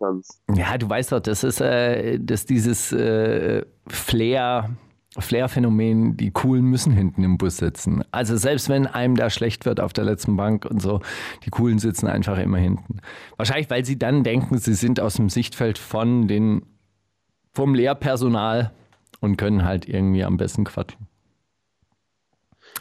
der? 0.00 0.56
Ja, 0.56 0.78
du 0.78 0.88
weißt 0.88 1.12
doch, 1.12 1.20
das 1.20 1.44
ist 1.44 1.60
äh, 1.60 2.18
das 2.20 2.46
dieses 2.46 2.92
äh, 2.92 3.64
Flair. 3.86 4.70
Flair-Phänomen, 5.18 6.16
die 6.16 6.30
Coolen 6.30 6.64
müssen 6.64 6.90
hinten 6.90 7.22
im 7.22 7.36
Bus 7.36 7.58
sitzen. 7.58 8.02
Also 8.12 8.38
selbst 8.38 8.70
wenn 8.70 8.86
einem 8.86 9.14
da 9.14 9.28
schlecht 9.28 9.66
wird 9.66 9.78
auf 9.78 9.92
der 9.92 10.04
letzten 10.04 10.38
Bank 10.38 10.64
und 10.64 10.80
so, 10.80 11.00
die 11.44 11.50
Coolen 11.50 11.78
sitzen 11.78 12.06
einfach 12.06 12.38
immer 12.38 12.56
hinten. 12.56 13.00
Wahrscheinlich, 13.36 13.68
weil 13.68 13.84
sie 13.84 13.98
dann 13.98 14.24
denken, 14.24 14.56
sie 14.56 14.72
sind 14.72 15.00
aus 15.00 15.14
dem 15.14 15.28
Sichtfeld 15.28 15.76
von 15.76 16.28
den, 16.28 16.62
vom 17.52 17.74
Lehrpersonal 17.74 18.72
und 19.20 19.36
können 19.36 19.64
halt 19.64 19.86
irgendwie 19.86 20.24
am 20.24 20.38
besten 20.38 20.64
quatschen. 20.64 21.06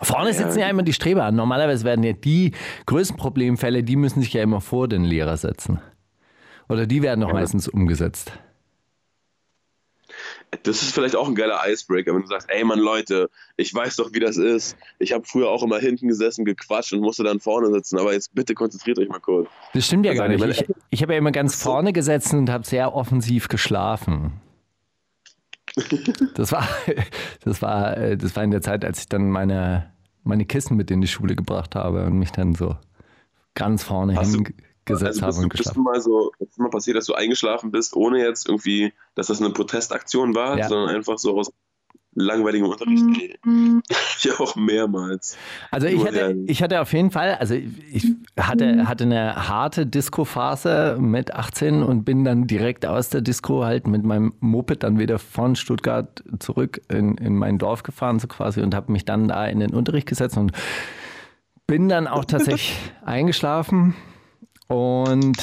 Vorne 0.01 0.33
sitzen 0.33 0.59
ja 0.59 0.67
immer 0.69 0.83
die 0.83 0.93
Streber 0.93 1.25
an. 1.25 1.35
Normalerweise 1.35 1.85
werden 1.85 2.03
ja 2.03 2.13
die 2.13 2.53
größten 2.85 3.17
Problemfälle, 3.17 3.83
die 3.83 3.95
müssen 3.95 4.21
sich 4.21 4.33
ja 4.33 4.41
immer 4.41 4.61
vor 4.61 4.87
den 4.87 5.03
Lehrer 5.03 5.37
setzen. 5.37 5.79
Oder 6.69 6.87
die 6.87 7.01
werden 7.01 7.21
doch 7.21 7.33
meistens 7.33 7.67
umgesetzt. 7.67 8.31
Das 10.63 10.81
ist 10.81 10.93
vielleicht 10.93 11.15
auch 11.15 11.27
ein 11.27 11.35
geiler 11.35 11.61
Icebreaker, 11.65 12.13
wenn 12.13 12.21
du 12.21 12.27
sagst, 12.27 12.49
ey 12.49 12.63
Mann, 12.63 12.79
Leute, 12.79 13.29
ich 13.55 13.73
weiß 13.73 13.95
doch, 13.95 14.13
wie 14.13 14.19
das 14.19 14.35
ist. 14.35 14.75
Ich 14.99 15.13
habe 15.13 15.23
früher 15.25 15.49
auch 15.49 15.63
immer 15.63 15.79
hinten 15.79 16.09
gesessen, 16.09 16.43
gequatscht 16.43 16.91
und 16.91 16.99
musste 16.99 17.23
dann 17.23 17.39
vorne 17.39 17.71
sitzen, 17.71 17.97
aber 17.97 18.13
jetzt 18.13 18.35
bitte 18.35 18.53
konzentriert 18.53 18.99
euch 18.99 19.07
mal 19.07 19.19
kurz. 19.19 19.49
Das 19.73 19.85
stimmt 19.85 20.05
ja 20.05 20.11
Also 20.11 20.23
gar 20.23 20.27
nicht. 20.27 20.61
Ich, 20.61 20.75
ich 20.89 21.01
habe 21.01 21.13
ja 21.13 21.19
immer 21.19 21.31
ganz 21.31 21.55
vorne 21.61 21.93
gesessen 21.93 22.39
und 22.39 22.49
habe 22.49 22.65
sehr 22.65 22.93
offensiv 22.93 23.47
geschlafen. 23.47 24.33
Das 26.35 26.51
war, 26.51 26.67
das 27.43 27.61
war, 27.61 27.97
äh, 27.97 28.17
das 28.17 28.35
war 28.35 28.43
in 28.43 28.51
der 28.51 28.61
Zeit, 28.61 28.83
als 28.85 28.99
ich 28.99 29.07
dann 29.09 29.29
meine, 29.29 29.91
meine 30.23 30.45
Kissen 30.45 30.77
mit 30.77 30.91
in 30.91 31.01
die 31.01 31.07
Schule 31.07 31.35
gebracht 31.35 31.75
habe 31.75 32.05
und 32.05 32.17
mich 32.19 32.31
dann 32.31 32.53
so 32.55 32.75
ganz 33.53 33.83
vorne 33.83 34.15
Hast 34.15 34.33
hingesetzt 34.33 35.21
Also 35.21 35.21
habe 35.21 35.35
und 35.37 35.49
geschlafen. 35.49 35.83
mal 35.83 35.99
so, 36.01 36.31
ist 36.39 36.57
mal 36.57 36.69
passiert, 36.69 36.97
dass 36.97 37.05
du 37.05 37.13
eingeschlafen 37.13 37.71
bist, 37.71 37.95
ohne 37.95 38.19
jetzt 38.19 38.47
irgendwie, 38.47 38.93
dass 39.15 39.27
das 39.27 39.41
eine 39.41 39.51
Protestaktion 39.51 40.35
war, 40.35 40.57
Ja. 40.57 40.67
sondern 40.67 40.95
einfach 40.95 41.17
so 41.17 41.37
aus 41.37 41.51
langweiligem 42.13 42.67
Unterricht? 42.67 43.03
Ey. 43.19 43.37
Ja, 44.21 44.33
auch 44.39 44.55
mehrmals. 44.55 45.35
Also 45.71 45.87
ich 45.87 46.05
hatte, 46.05 46.37
ich 46.45 46.61
hatte 46.61 46.79
auf 46.81 46.93
jeden 46.93 47.09
Fall, 47.09 47.35
also 47.35 47.55
ich 47.55 48.07
hatte, 48.39 48.87
hatte 48.87 49.05
eine 49.05 49.47
harte 49.49 49.87
Disco-Phase 49.87 50.97
mit 50.99 51.33
18 51.33 51.81
und 51.81 52.03
bin 52.03 52.23
dann 52.23 52.45
direkt 52.45 52.85
aus 52.85 53.09
der 53.09 53.21
Disco 53.21 53.63
halt 53.63 53.87
mit 53.87 54.03
meinem 54.03 54.33
Moped 54.39 54.83
dann 54.83 54.99
wieder 54.99 55.17
von 55.17 55.55
Stuttgart 55.55 56.23
zurück 56.37 56.81
in, 56.87 57.17
in 57.17 57.35
mein 57.35 57.57
Dorf 57.57 57.81
gefahren 57.81 58.19
so 58.19 58.27
quasi 58.27 58.61
und 58.61 58.75
habe 58.75 58.91
mich 58.91 59.05
dann 59.05 59.27
da 59.27 59.47
in 59.47 59.59
den 59.59 59.73
Unterricht 59.73 60.07
gesetzt 60.07 60.37
und 60.37 60.51
bin 61.65 61.89
dann 61.89 62.05
auch 62.05 62.25
tatsächlich 62.25 62.77
eingeschlafen 63.03 63.95
und 64.67 65.37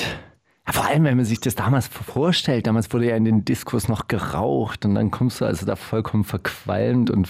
vor 0.73 0.87
allem, 0.87 1.05
wenn 1.05 1.17
man 1.17 1.25
sich 1.25 1.41
das 1.41 1.55
damals 1.55 1.89
vorstellt, 1.89 2.67
damals 2.67 2.93
wurde 2.93 3.09
ja 3.09 3.17
in 3.17 3.25
den 3.25 3.45
Diskos 3.45 3.89
noch 3.89 4.09
geraucht 4.09 4.85
und 4.85 4.95
dann 4.95 5.11
kommst 5.11 5.41
du 5.41 5.45
also 5.45 5.67
da 5.67 5.77
vollkommen 5.77 6.25
verqualmt 6.25 7.11
und 7.11 7.29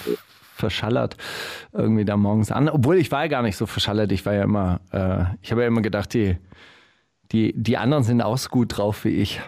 verschallert 0.55 1.17
irgendwie 1.73 2.05
da 2.05 2.17
morgens 2.17 2.51
an. 2.51 2.69
Obwohl 2.69 2.97
ich 2.97 3.13
war 3.13 3.23
ja 3.23 3.29
gar 3.29 3.43
nicht 3.43 3.57
so 3.57 3.67
verschallert, 3.67 4.11
ich 4.13 4.27
war 4.27 4.35
ja 4.35 4.43
immer, 4.43 4.81
äh, 4.93 5.25
ich 5.41 5.53
habe 5.53 5.63
ja 5.63 5.69
immer 5.69 5.83
gedacht, 5.83 6.13
die, 6.15 6.37
die, 7.31 7.55
die 7.57 7.77
anderen 7.77 8.03
sind 8.03 8.23
auch 8.23 8.39
so 8.39 8.49
gut 8.49 8.77
drauf 8.77 9.05
wie 9.05 9.11
ich. 9.11 9.41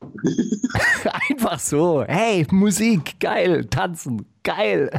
Einfach 1.30 1.58
so, 1.58 2.04
hey, 2.06 2.46
Musik, 2.50 3.18
geil, 3.20 3.64
tanzen, 3.66 4.24
geil. 4.42 4.90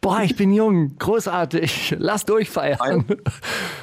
Boah, 0.00 0.22
ich 0.22 0.36
bin 0.36 0.52
jung, 0.52 0.96
großartig, 0.98 1.96
lass 1.98 2.24
durchfeiern. 2.24 3.04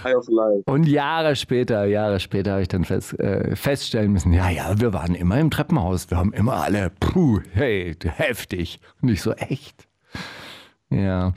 High 0.03 0.15
of 0.15 0.27
Life. 0.27 0.63
Und 0.65 0.88
Jahre 0.88 1.36
später, 1.36 1.86
Jahre 1.86 2.19
später 2.19 2.53
habe 2.53 2.62
ich 2.63 2.67
dann 2.67 2.84
fest, 2.84 3.19
äh, 3.19 3.55
feststellen 3.55 4.12
müssen, 4.12 4.34
ja, 4.34 4.50
ja, 4.50 4.79
wir 4.79 4.93
waren 4.93 5.13
immer 5.13 5.39
im 5.39 5.51
Treppenhaus, 5.51 6.10
wir 6.10 6.17
haben 6.17 6.34
immer 6.34 6.55
alle, 6.55 6.91
puh, 7.00 7.41
hey, 7.53 7.96
heftig. 8.03 8.79
Und 9.01 9.10
ich 9.10 9.22
so, 9.22 9.34
echt? 9.34 9.88
Ja. 10.89 11.34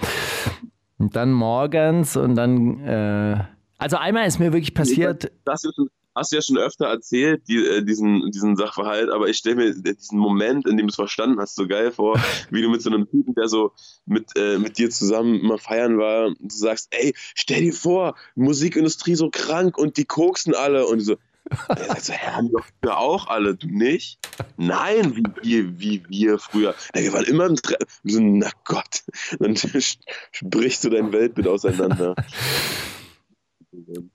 Und 0.98 1.16
dann 1.16 1.32
morgens 1.32 2.16
und 2.16 2.34
dann, 2.36 2.80
äh, 2.84 3.44
also 3.78 3.96
einmal 3.96 4.26
ist 4.26 4.38
mir 4.38 4.52
wirklich 4.52 4.74
passiert, 4.74 5.30
Das 5.44 5.64
ist, 5.64 5.78
hast 6.14 6.32
du 6.32 6.36
ja 6.36 6.42
schon 6.42 6.58
öfter 6.58 6.86
erzählt, 6.86 7.42
die, 7.48 7.64
äh, 7.64 7.82
diesen, 7.82 8.30
diesen 8.30 8.56
Sachverhalt, 8.56 9.10
aber 9.10 9.28
ich 9.28 9.38
stelle 9.38 9.56
mir 9.56 9.74
diesen 9.74 10.18
Moment, 10.18 10.66
in 10.66 10.76
dem 10.76 10.86
du 10.86 10.90
es 10.90 10.96
verstanden 10.96 11.40
hast, 11.40 11.54
so 11.54 11.66
geil 11.66 11.92
vor, 11.92 12.18
wie 12.50 12.62
du 12.62 12.70
mit 12.70 12.82
so 12.82 12.90
einem 12.90 13.08
Typen, 13.10 13.34
der 13.34 13.48
so 13.48 13.72
mit, 14.06 14.36
äh, 14.36 14.58
mit 14.58 14.78
dir 14.78 14.90
zusammen 14.90 15.40
immer 15.40 15.58
feiern 15.58 15.98
war, 15.98 16.26
und 16.26 16.38
du 16.40 16.56
sagst, 16.56 16.88
ey, 16.90 17.14
stell 17.34 17.60
dir 17.62 17.72
vor, 17.72 18.16
Musikindustrie 18.34 19.14
so 19.14 19.30
krank 19.30 19.78
und 19.78 19.96
die 19.96 20.04
koksen 20.04 20.54
alle 20.54 20.86
und 20.86 21.00
so, 21.00 21.16
er 21.68 21.86
sagt 21.86 22.04
so, 22.04 22.12
hä, 22.12 22.30
haben 22.30 22.50
wir 22.82 22.98
auch 22.98 23.26
alle, 23.28 23.54
du 23.54 23.66
nicht? 23.66 24.18
Nein, 24.56 25.16
wie 25.16 25.24
wir, 25.42 25.80
wie 25.80 26.02
wir 26.08 26.38
früher. 26.38 26.74
Na, 26.94 27.00
wir 27.00 27.12
waren 27.12 27.24
immer 27.24 27.46
im 27.46 27.56
Tre 27.56 27.76
so, 28.04 28.20
na 28.20 28.50
Gott, 28.64 29.02
dann 29.38 29.56
sprichst 29.56 30.84
du 30.84 30.90
dein 30.90 31.12
Weltbild 31.12 31.48
auseinander. 31.48 32.14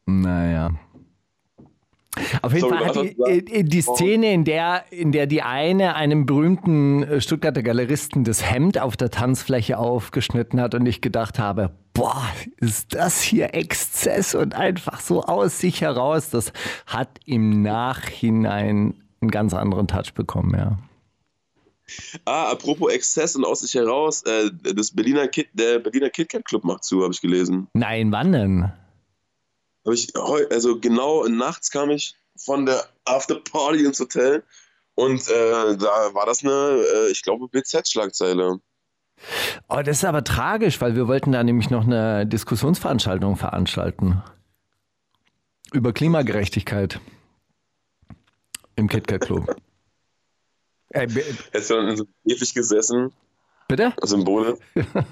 Naja. 0.05 0.71
Auf 2.41 2.53
jeden 2.53 2.69
Sorry, 2.69 2.77
Fall 2.77 2.87
hat 2.87 3.03
die, 3.03 3.15
du 3.45 3.53
äh, 3.53 3.63
die 3.63 3.81
Szene, 3.81 4.33
in 4.33 4.45
der, 4.45 4.85
in 4.91 5.11
der 5.11 5.27
die 5.27 5.41
eine 5.41 5.95
einem 5.95 6.25
berühmten 6.25 7.03
äh, 7.03 7.21
Stuttgarter 7.21 7.63
Galeristen 7.63 8.23
das 8.23 8.49
Hemd 8.49 8.79
auf 8.79 8.97
der 8.97 9.11
Tanzfläche 9.11 9.77
aufgeschnitten 9.77 10.59
hat 10.61 10.75
und 10.75 10.85
ich 10.85 11.01
gedacht 11.01 11.39
habe, 11.39 11.71
boah, 11.93 12.25
ist 12.57 12.93
das 12.93 13.21
hier 13.21 13.53
Exzess 13.53 14.35
und 14.35 14.55
einfach 14.55 14.99
so 15.01 15.23
aus 15.23 15.59
sich 15.59 15.81
heraus, 15.81 16.29
das 16.29 16.53
hat 16.85 17.19
im 17.25 17.61
Nachhinein 17.61 18.95
einen 19.21 19.31
ganz 19.31 19.53
anderen 19.53 19.87
Touch 19.87 20.13
bekommen, 20.13 20.55
ja. 20.57 20.77
Ah, 22.25 22.51
apropos 22.51 22.91
Exzess 22.91 23.35
und 23.35 23.45
aus 23.45 23.59
sich 23.59 23.75
heraus, 23.75 24.23
äh, 24.23 24.49
das 24.75 24.91
Berliner 24.91 25.27
Kid, 25.27 25.47
der 25.53 25.79
Berliner 25.79 26.09
KitKat 26.09 26.45
Club 26.45 26.63
macht 26.63 26.83
zu, 26.83 27.03
habe 27.03 27.13
ich 27.13 27.21
gelesen. 27.21 27.67
Nein, 27.73 28.11
wann 28.11 28.31
denn? 28.31 28.71
Hab 29.85 29.93
ich 29.93 30.11
heu, 30.15 30.45
also 30.49 30.79
genau 30.79 31.27
nachts 31.27 31.69
kam 31.69 31.89
ich 31.91 32.15
von 32.37 32.65
der 32.65 32.85
Afterparty 33.05 33.85
ins 33.85 33.99
Hotel 33.99 34.43
und 34.95 35.27
äh, 35.29 35.77
da 35.77 36.13
war 36.13 36.25
das 36.25 36.43
eine, 36.43 36.51
äh, 36.51 37.11
ich 37.11 37.21
glaube, 37.21 37.47
BZ-Schlagzeile. 37.47 38.59
Oh, 39.69 39.81
das 39.83 39.97
ist 39.97 40.05
aber 40.05 40.23
tragisch, 40.23 40.81
weil 40.81 40.95
wir 40.95 41.07
wollten 41.07 41.31
da 41.31 41.43
nämlich 41.43 41.69
noch 41.69 41.85
eine 41.85 42.25
Diskussionsveranstaltung 42.25 43.35
veranstalten. 43.35 44.21
Über 45.71 45.93
Klimagerechtigkeit. 45.93 46.99
Im 48.75 48.87
KitKat 48.87 49.21
Club. 49.21 49.55
Hättest 50.89 51.69
du 51.69 51.75
dann 51.75 51.89
in 51.89 51.97
so 51.97 52.03
einem 52.03 52.13
Käfig 52.27 52.53
gesessen, 52.53 53.11
bitte? 53.67 53.93
Symbole, 54.03 54.57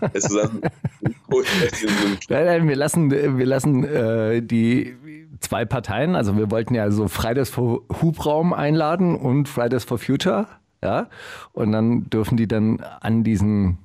hättest 0.02 0.32
du 0.32 0.38
dann 0.38 0.62
hättest 0.62 1.84
du 1.84 1.88
in 1.88 1.94
so 1.94 2.06
einem 2.06 2.18
Nein, 2.30 2.46
nein, 2.46 2.68
wir 2.68 2.76
lassen, 2.76 3.12
wir 3.12 3.46
lassen 3.46 3.84
äh, 3.84 4.42
die 4.42 4.96
zwei 5.40 5.66
Parteien, 5.66 6.16
also 6.16 6.38
wir 6.38 6.52
wollten 6.52 6.74
ja 6.74 6.90
so 6.92 7.08
Fridays 7.08 7.50
for 7.50 7.84
Hubraum 8.02 8.54
einladen 8.54 9.16
und 9.16 9.50
Fridays 9.50 9.84
for 9.84 9.98
Future, 9.98 10.48
ja, 10.84 11.10
und 11.54 11.72
dann 11.72 12.10
dürfen 12.10 12.38
die 12.38 12.48
dann 12.48 12.80
an 12.80 13.24
diesen, 13.24 13.78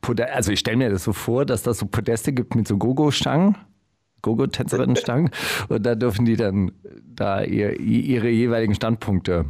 Pode 0.00 0.32
also 0.32 0.52
ich 0.52 0.60
stelle 0.60 0.76
mir 0.76 0.90
das 0.90 1.04
so 1.04 1.12
vor, 1.12 1.44
dass 1.44 1.62
das 1.62 1.78
so 1.78 1.86
Podeste 1.86 2.32
gibt 2.32 2.54
mit 2.54 2.68
so 2.68 2.76
Gogo-Stangen, 2.76 3.56
Gogo-Tänzerinnen-Stangen, 4.22 5.30
und 5.68 5.84
da 5.84 5.94
dürfen 5.94 6.24
die 6.24 6.36
dann 6.36 6.72
da 7.04 7.42
ihr, 7.42 7.78
ihre 7.80 8.28
jeweiligen 8.28 8.74
Standpunkte 8.74 9.46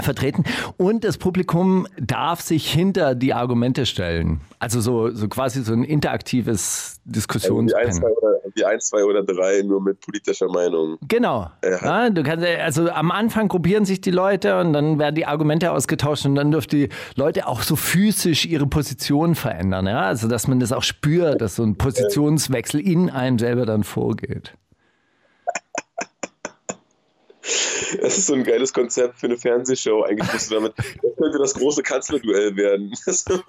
vertreten 0.00 0.44
und 0.76 1.04
das 1.04 1.18
Publikum 1.18 1.86
darf 2.00 2.40
sich 2.40 2.70
hinter 2.70 3.14
die 3.14 3.34
Argumente 3.34 3.84
stellen. 3.86 4.40
Also 4.58 4.80
so, 4.80 5.10
so 5.10 5.28
quasi 5.28 5.62
so 5.62 5.72
ein 5.72 5.84
interaktives 5.84 7.00
Diskussionspanel. 7.04 7.92
zwei 7.92 8.08
oder, 8.08 8.38
die 8.56 8.64
ein, 8.64 8.80
zwei 8.80 9.04
oder 9.04 9.22
drei 9.22 9.62
nur 9.62 9.82
mit 9.82 10.00
politischer 10.00 10.48
Meinung. 10.48 10.96
Genau. 11.08 11.50
Ja. 11.62 12.04
Ja, 12.04 12.10
du 12.10 12.22
kannst, 12.22 12.46
also 12.46 12.88
am 12.90 13.10
Anfang 13.10 13.48
gruppieren 13.48 13.84
sich 13.84 14.00
die 14.00 14.10
Leute 14.10 14.58
und 14.60 14.72
dann 14.72 14.98
werden 14.98 15.14
die 15.14 15.26
Argumente 15.26 15.72
ausgetauscht 15.72 16.24
und 16.24 16.36
dann 16.36 16.50
dürfen 16.50 16.70
die 16.70 16.88
Leute 17.16 17.46
auch 17.46 17.62
so 17.62 17.76
physisch 17.76 18.46
ihre 18.46 18.66
Position 18.66 19.34
verändern. 19.34 19.86
Ja? 19.86 20.02
Also 20.02 20.28
dass 20.28 20.48
man 20.48 20.60
das 20.60 20.72
auch 20.72 20.82
spürt, 20.84 21.40
dass 21.40 21.56
so 21.56 21.64
ein 21.64 21.76
Positionswechsel 21.76 22.80
in 22.80 23.10
einem 23.10 23.38
selber 23.38 23.66
dann 23.66 23.84
vorgeht. 23.84 24.54
Das 28.00 28.16
ist 28.18 28.26
so 28.26 28.34
ein 28.34 28.44
geiles 28.44 28.72
Konzept 28.72 29.18
für 29.18 29.26
eine 29.26 29.36
Fernsehshow. 29.36 30.02
Eigentlich 30.02 30.32
musst 30.32 30.50
du 30.50 30.54
damit, 30.54 30.74
das 30.76 31.16
könnte 31.16 31.38
das 31.38 31.54
große 31.54 31.82
Kanzlerduell 31.82 32.56
werden. 32.56 32.92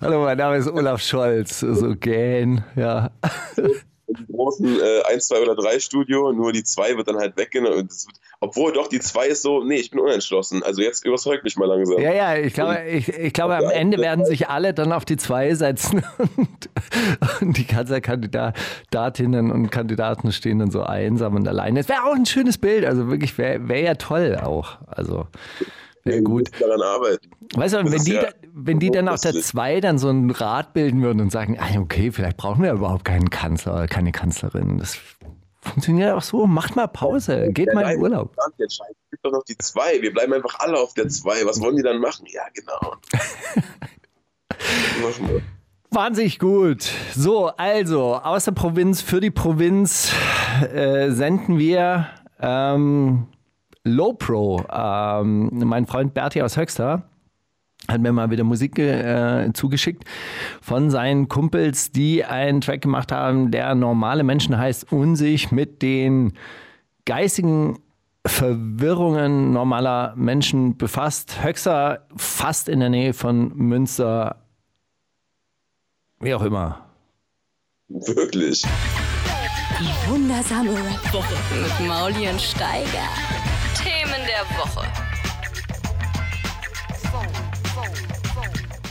Hallo, 0.00 0.22
mein 0.22 0.38
Name 0.38 0.56
ist 0.58 0.68
Olaf 0.68 1.02
Scholz. 1.02 1.60
So 1.60 1.96
gähn, 1.96 2.64
ja. 2.76 3.10
Im 4.18 4.34
großen 4.34 4.80
äh, 4.80 5.02
1, 5.12 5.28
2 5.28 5.42
oder 5.42 5.54
3 5.54 5.80
Studio, 5.80 6.32
nur 6.32 6.52
die 6.52 6.64
2 6.64 6.96
wird 6.96 7.08
dann 7.08 7.16
halt 7.16 7.36
weggenommen. 7.36 7.88
Obwohl 8.40 8.72
doch 8.72 8.88
die 8.88 9.00
2 9.00 9.28
ist 9.28 9.42
so, 9.42 9.62
nee, 9.62 9.76
ich 9.76 9.90
bin 9.90 10.00
unentschlossen. 10.00 10.62
Also 10.62 10.82
jetzt 10.82 11.04
überzeugt 11.04 11.44
mich 11.44 11.56
mal 11.56 11.66
langsam. 11.66 12.00
Ja, 12.00 12.12
ja, 12.12 12.36
ich 12.36 12.54
glaube, 12.54 12.82
ich, 12.88 13.08
ich 13.08 13.32
glaube, 13.32 13.56
am 13.56 13.70
Ende 13.70 13.98
werden 13.98 14.24
sich 14.24 14.48
alle 14.48 14.74
dann 14.74 14.92
auf 14.92 15.04
die 15.04 15.16
zwei 15.16 15.54
setzen 15.54 16.04
und, 16.36 16.68
und 17.40 17.56
die 17.56 17.64
Kanzlerkandidatinnen 17.64 19.50
und 19.50 19.70
Kandidaten 19.70 20.32
stehen 20.32 20.58
dann 20.58 20.70
so 20.70 20.82
einsam 20.82 21.36
und 21.36 21.46
allein. 21.46 21.76
Es 21.76 21.88
wäre 21.88 22.04
auch 22.04 22.14
ein 22.14 22.26
schönes 22.26 22.58
Bild, 22.58 22.84
also 22.84 23.08
wirklich 23.08 23.38
wäre 23.38 23.68
wär 23.68 23.80
ja 23.80 23.94
toll 23.94 24.38
auch. 24.42 24.78
Also 24.86 25.26
Wir 26.04 26.20
gut. 26.22 26.50
daran 26.60 26.82
arbeiten. 26.82 27.30
Weißt 27.54 27.74
du, 27.74 27.84
wenn 27.90 28.04
die, 28.04 28.12
ja 28.14 28.28
wenn 28.52 28.78
die 28.80 28.90
dann 28.90 29.08
auf 29.08 29.20
der 29.20 29.32
lustig. 29.32 29.50
zwei 29.50 29.80
dann 29.80 29.98
so 29.98 30.08
ein 30.10 30.30
Rat 30.30 30.72
bilden 30.74 31.02
würden 31.02 31.20
und 31.20 31.30
sagen, 31.30 31.58
ah, 31.60 31.78
okay, 31.78 32.10
vielleicht 32.10 32.36
brauchen 32.36 32.62
wir 32.62 32.72
überhaupt 32.72 33.04
keinen 33.04 33.30
Kanzler 33.30 33.74
oder 33.74 33.86
keine 33.86 34.12
Kanzlerin. 34.12 34.78
Das 34.78 34.98
funktioniert 35.60 36.12
auch 36.12 36.22
so. 36.22 36.46
Macht 36.46 36.74
mal 36.76 36.88
Pause, 36.88 37.50
geht 37.52 37.72
mal 37.72 37.82
in 37.82 37.86
Nein, 37.88 38.00
Urlaub. 38.00 38.36
Jetzt 38.58 38.76
scheint- 38.76 38.90
es 38.90 39.10
gibt 39.10 39.24
doch 39.24 39.32
noch 39.32 39.44
die 39.44 39.56
2. 39.56 40.02
Wir 40.02 40.12
bleiben 40.12 40.32
einfach 40.32 40.58
alle 40.58 40.78
auf 40.78 40.92
der 40.94 41.08
2. 41.08 41.44
Was 41.46 41.60
wollen 41.60 41.76
die 41.76 41.82
dann 41.82 42.00
machen? 42.00 42.26
Ja, 42.28 42.42
genau. 42.52 42.94
Wahnsinnig 45.90 46.38
gut. 46.38 46.90
So, 47.14 47.48
also 47.48 48.14
aus 48.16 48.46
der 48.46 48.52
Provinz 48.52 49.02
für 49.02 49.20
die 49.20 49.30
Provinz 49.30 50.10
äh, 50.72 51.10
senden 51.10 51.58
wir 51.58 52.06
ähm, 52.40 53.26
Low 53.84 54.12
Pro. 54.12 54.64
Ähm, 54.72 55.50
mein 55.52 55.86
Freund 55.86 56.14
Berti 56.14 56.42
aus 56.42 56.56
Höxter 56.56 57.02
hat 57.88 58.00
mir 58.00 58.12
mal 58.12 58.30
wieder 58.30 58.44
Musik 58.44 58.78
äh, 58.78 59.50
zugeschickt 59.54 60.04
von 60.60 60.90
seinen 60.90 61.28
Kumpels, 61.28 61.90
die 61.90 62.24
einen 62.24 62.60
Track 62.60 62.82
gemacht 62.82 63.10
haben, 63.10 63.50
der 63.50 63.74
normale 63.74 64.22
Menschen 64.22 64.56
heißt 64.56 64.92
und 64.92 65.16
sich 65.16 65.50
mit 65.50 65.82
den 65.82 66.34
geistigen 67.04 67.78
Verwirrungen 68.24 69.52
normaler 69.52 70.14
Menschen 70.16 70.76
befasst. 70.76 71.42
Höxter 71.42 72.06
fast 72.16 72.68
in 72.68 72.78
der 72.78 72.88
Nähe 72.88 73.14
von 73.14 73.52
Münster, 73.56 74.36
wie 76.20 76.34
auch 76.34 76.42
immer. 76.42 76.86
Wirklich. 77.88 78.62
Die 79.80 80.10
wundersame 80.10 80.70
Rap-Woche 80.70 81.34
mit 81.60 81.88
Mauli 81.88 82.28
und 82.28 82.40
Steiger. 82.40 83.08
Themen 84.42 84.48
der 84.50 84.58
Woche. 84.58 84.86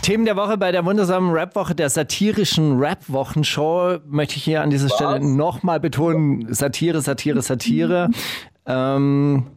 Themen 0.01 0.25
der 0.25 0.35
Woche 0.37 0.57
bei 0.57 0.71
der 0.71 0.85
wundersamen 0.85 1.31
Rap-Woche, 1.31 1.75
der 1.75 1.89
satirischen 1.89 2.79
Rap-Wochenshow, 2.79 3.99
möchte 4.07 4.37
ich 4.37 4.43
hier 4.43 4.61
an 4.61 4.69
dieser 4.69 4.89
Stelle 4.89 5.19
nochmal 5.19 5.79
betonen: 5.79 6.53
Satire, 6.53 7.01
Satire, 7.01 7.41
Satire. 7.41 8.09
ähm, 8.65 9.47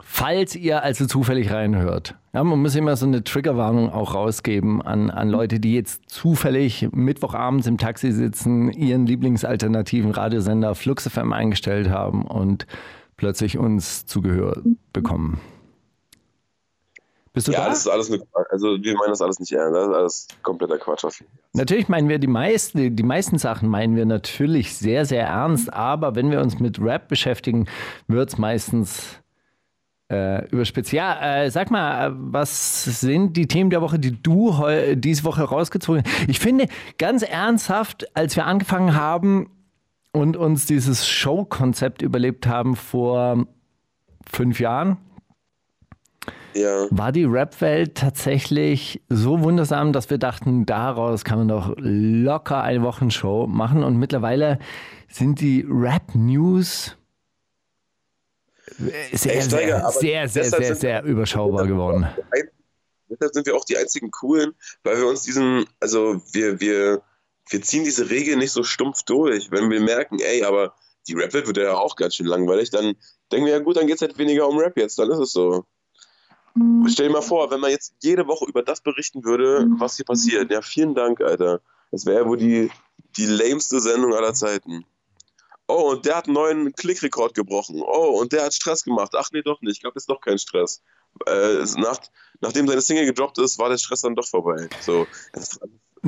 falls 0.00 0.54
ihr 0.54 0.82
also 0.82 1.06
zufällig 1.06 1.50
reinhört. 1.50 2.14
Ja, 2.34 2.44
man 2.44 2.60
muss 2.60 2.74
immer 2.74 2.96
so 2.96 3.06
eine 3.06 3.24
Triggerwarnung 3.24 3.90
auch 3.90 4.14
rausgeben 4.14 4.82
an, 4.82 5.10
an 5.10 5.30
Leute, 5.30 5.60
die 5.60 5.74
jetzt 5.74 6.10
zufällig 6.10 6.88
Mittwochabends 6.92 7.66
im 7.66 7.78
Taxi 7.78 8.12
sitzen, 8.12 8.70
ihren 8.70 9.06
lieblingsalternativen 9.06 10.10
Radiosender 10.10 10.74
Flux 10.74 11.08
FM 11.08 11.32
eingestellt 11.32 11.88
haben 11.88 12.26
und 12.26 12.66
plötzlich 13.18 13.58
uns 13.58 14.06
zugehört 14.06 14.64
bekommen. 14.94 15.38
Bist 17.34 17.46
du 17.46 17.52
Ja, 17.52 17.64
da? 17.64 17.68
das 17.68 17.80
ist 17.80 17.88
alles 17.88 18.10
eine, 18.10 18.22
also 18.50 18.82
wir 18.82 18.96
meinen 18.96 19.10
das 19.10 19.20
alles 19.20 19.38
nicht 19.38 19.52
ernst. 19.52 19.76
Das 19.76 19.86
ist 19.88 19.94
alles 19.94 20.28
kompletter 20.42 20.78
Quatsch. 20.78 21.04
Natürlich 21.52 21.88
meinen 21.88 22.08
wir 22.08 22.18
die 22.18 22.26
meisten, 22.26 22.96
die 22.96 23.02
meisten 23.02 23.38
Sachen 23.38 23.68
meinen 23.68 23.96
wir 23.96 24.06
natürlich 24.06 24.74
sehr, 24.76 25.04
sehr 25.04 25.26
ernst, 25.26 25.70
aber 25.72 26.14
wenn 26.14 26.30
wir 26.30 26.40
uns 26.40 26.58
mit 26.58 26.80
Rap 26.80 27.08
beschäftigen, 27.08 27.68
wird 28.06 28.30
es 28.30 28.38
meistens 28.38 29.18
äh, 30.10 30.48
überspitzt. 30.48 30.92
Ja, 30.92 31.42
äh, 31.42 31.50
sag 31.50 31.70
mal, 31.70 32.08
äh, 32.08 32.14
was 32.14 32.84
sind 32.84 33.36
die 33.36 33.46
Themen 33.46 33.68
der 33.68 33.82
Woche, 33.82 33.98
die 33.98 34.22
du 34.22 34.56
diese 34.94 35.24
Woche 35.24 35.42
rausgezogen 35.42 36.02
hast? 36.04 36.28
Ich 36.28 36.38
finde, 36.38 36.66
ganz 36.96 37.22
ernsthaft, 37.22 38.16
als 38.16 38.36
wir 38.36 38.46
angefangen 38.46 38.94
haben 38.94 39.50
und 40.12 40.36
uns 40.36 40.66
dieses 40.66 41.06
Show-Konzept 41.06 42.02
überlebt 42.02 42.46
haben 42.46 42.76
vor 42.76 43.46
fünf 44.30 44.60
Jahren, 44.60 44.96
Ja. 46.54 46.86
war 46.90 47.12
die 47.12 47.24
Rap-Welt 47.24 47.94
tatsächlich 47.94 49.02
so 49.08 49.42
wundersam, 49.42 49.92
dass 49.92 50.10
wir 50.10 50.18
dachten, 50.18 50.66
daraus 50.66 51.24
kann 51.24 51.38
man 51.38 51.48
doch 51.48 51.74
locker 51.76 52.62
eine 52.62 52.82
Wochenshow 52.82 53.46
machen. 53.46 53.84
Und 53.84 53.96
mittlerweile 53.98 54.58
sind 55.08 55.40
die 55.40 55.64
Rap-News 55.68 56.96
sehr, 59.12 59.42
sehr, 59.42 60.28
sehr, 60.28 60.44
sehr, 60.44 60.74
sehr 60.74 61.02
überschaubar 61.04 61.66
geworden. 61.66 62.06
Deshalb 63.10 63.32
sind 63.32 63.46
wir 63.46 63.56
auch 63.56 63.64
die 63.64 63.78
einzigen 63.78 64.10
coolen, 64.10 64.52
weil 64.84 64.98
wir 64.98 65.06
uns 65.06 65.22
diesen, 65.22 65.64
also 65.80 66.20
wir, 66.32 66.60
wir, 66.60 67.00
wir 67.50 67.62
ziehen 67.62 67.84
diese 67.84 68.10
Regel 68.10 68.36
nicht 68.36 68.52
so 68.52 68.62
stumpf 68.62 69.02
durch. 69.04 69.50
Wenn 69.50 69.70
wir 69.70 69.80
merken, 69.80 70.18
ey, 70.20 70.44
aber 70.44 70.74
die 71.06 71.14
Rap-Welt 71.14 71.46
wird 71.46 71.56
ja 71.56 71.74
auch 71.74 71.96
ganz 71.96 72.16
schön 72.16 72.26
langweilig, 72.26 72.70
dann 72.70 72.96
denken 73.32 73.46
wir, 73.46 73.52
ja 73.52 73.58
gut, 73.58 73.76
dann 73.76 73.86
geht 73.86 73.96
es 73.96 74.02
halt 74.02 74.18
weniger 74.18 74.48
um 74.48 74.58
Rap 74.58 74.76
jetzt, 74.76 74.98
dann 74.98 75.10
ist 75.10 75.18
es 75.18 75.32
so. 75.32 75.64
Stell 76.88 77.08
dir 77.08 77.12
mal 77.12 77.22
vor, 77.22 77.50
wenn 77.50 77.60
man 77.60 77.70
jetzt 77.70 77.94
jede 78.02 78.26
Woche 78.26 78.46
über 78.46 78.62
das 78.62 78.80
berichten 78.80 79.24
würde, 79.24 79.66
was 79.78 79.96
hier 79.96 80.04
passiert. 80.04 80.50
Ja, 80.50 80.60
vielen 80.60 80.94
Dank, 80.94 81.20
Alter. 81.20 81.60
Das 81.92 82.04
wäre 82.04 82.26
wohl 82.26 82.36
die, 82.36 82.70
die 83.16 83.26
lameste 83.26 83.80
Sendung 83.80 84.12
aller 84.14 84.34
Zeiten. 84.34 84.84
Oh, 85.68 85.90
und 85.90 86.06
der 86.06 86.16
hat 86.16 86.24
einen 86.24 86.34
neuen 86.34 86.72
Klickrekord 86.72 87.34
gebrochen. 87.34 87.82
Oh, 87.82 88.18
und 88.18 88.32
der 88.32 88.44
hat 88.44 88.54
Stress 88.54 88.82
gemacht. 88.84 89.12
Ach 89.14 89.28
nee, 89.32 89.42
doch 89.42 89.60
nicht. 89.60 89.76
Ich 89.76 89.80
glaube, 89.80 89.94
das 89.94 90.04
ist 90.04 90.10
doch 90.10 90.20
kein 90.20 90.38
Stress. 90.38 90.82
Äh, 91.26 91.64
nach, 91.76 92.00
nachdem 92.40 92.66
seine 92.66 92.80
Single 92.80 93.06
gedroppt 93.06 93.38
ist, 93.38 93.58
war 93.58 93.68
der 93.68 93.78
Stress 93.78 94.00
dann 94.00 94.16
doch 94.16 94.26
vorbei. 94.26 94.68
So, 94.80 95.06
das, 95.32 95.60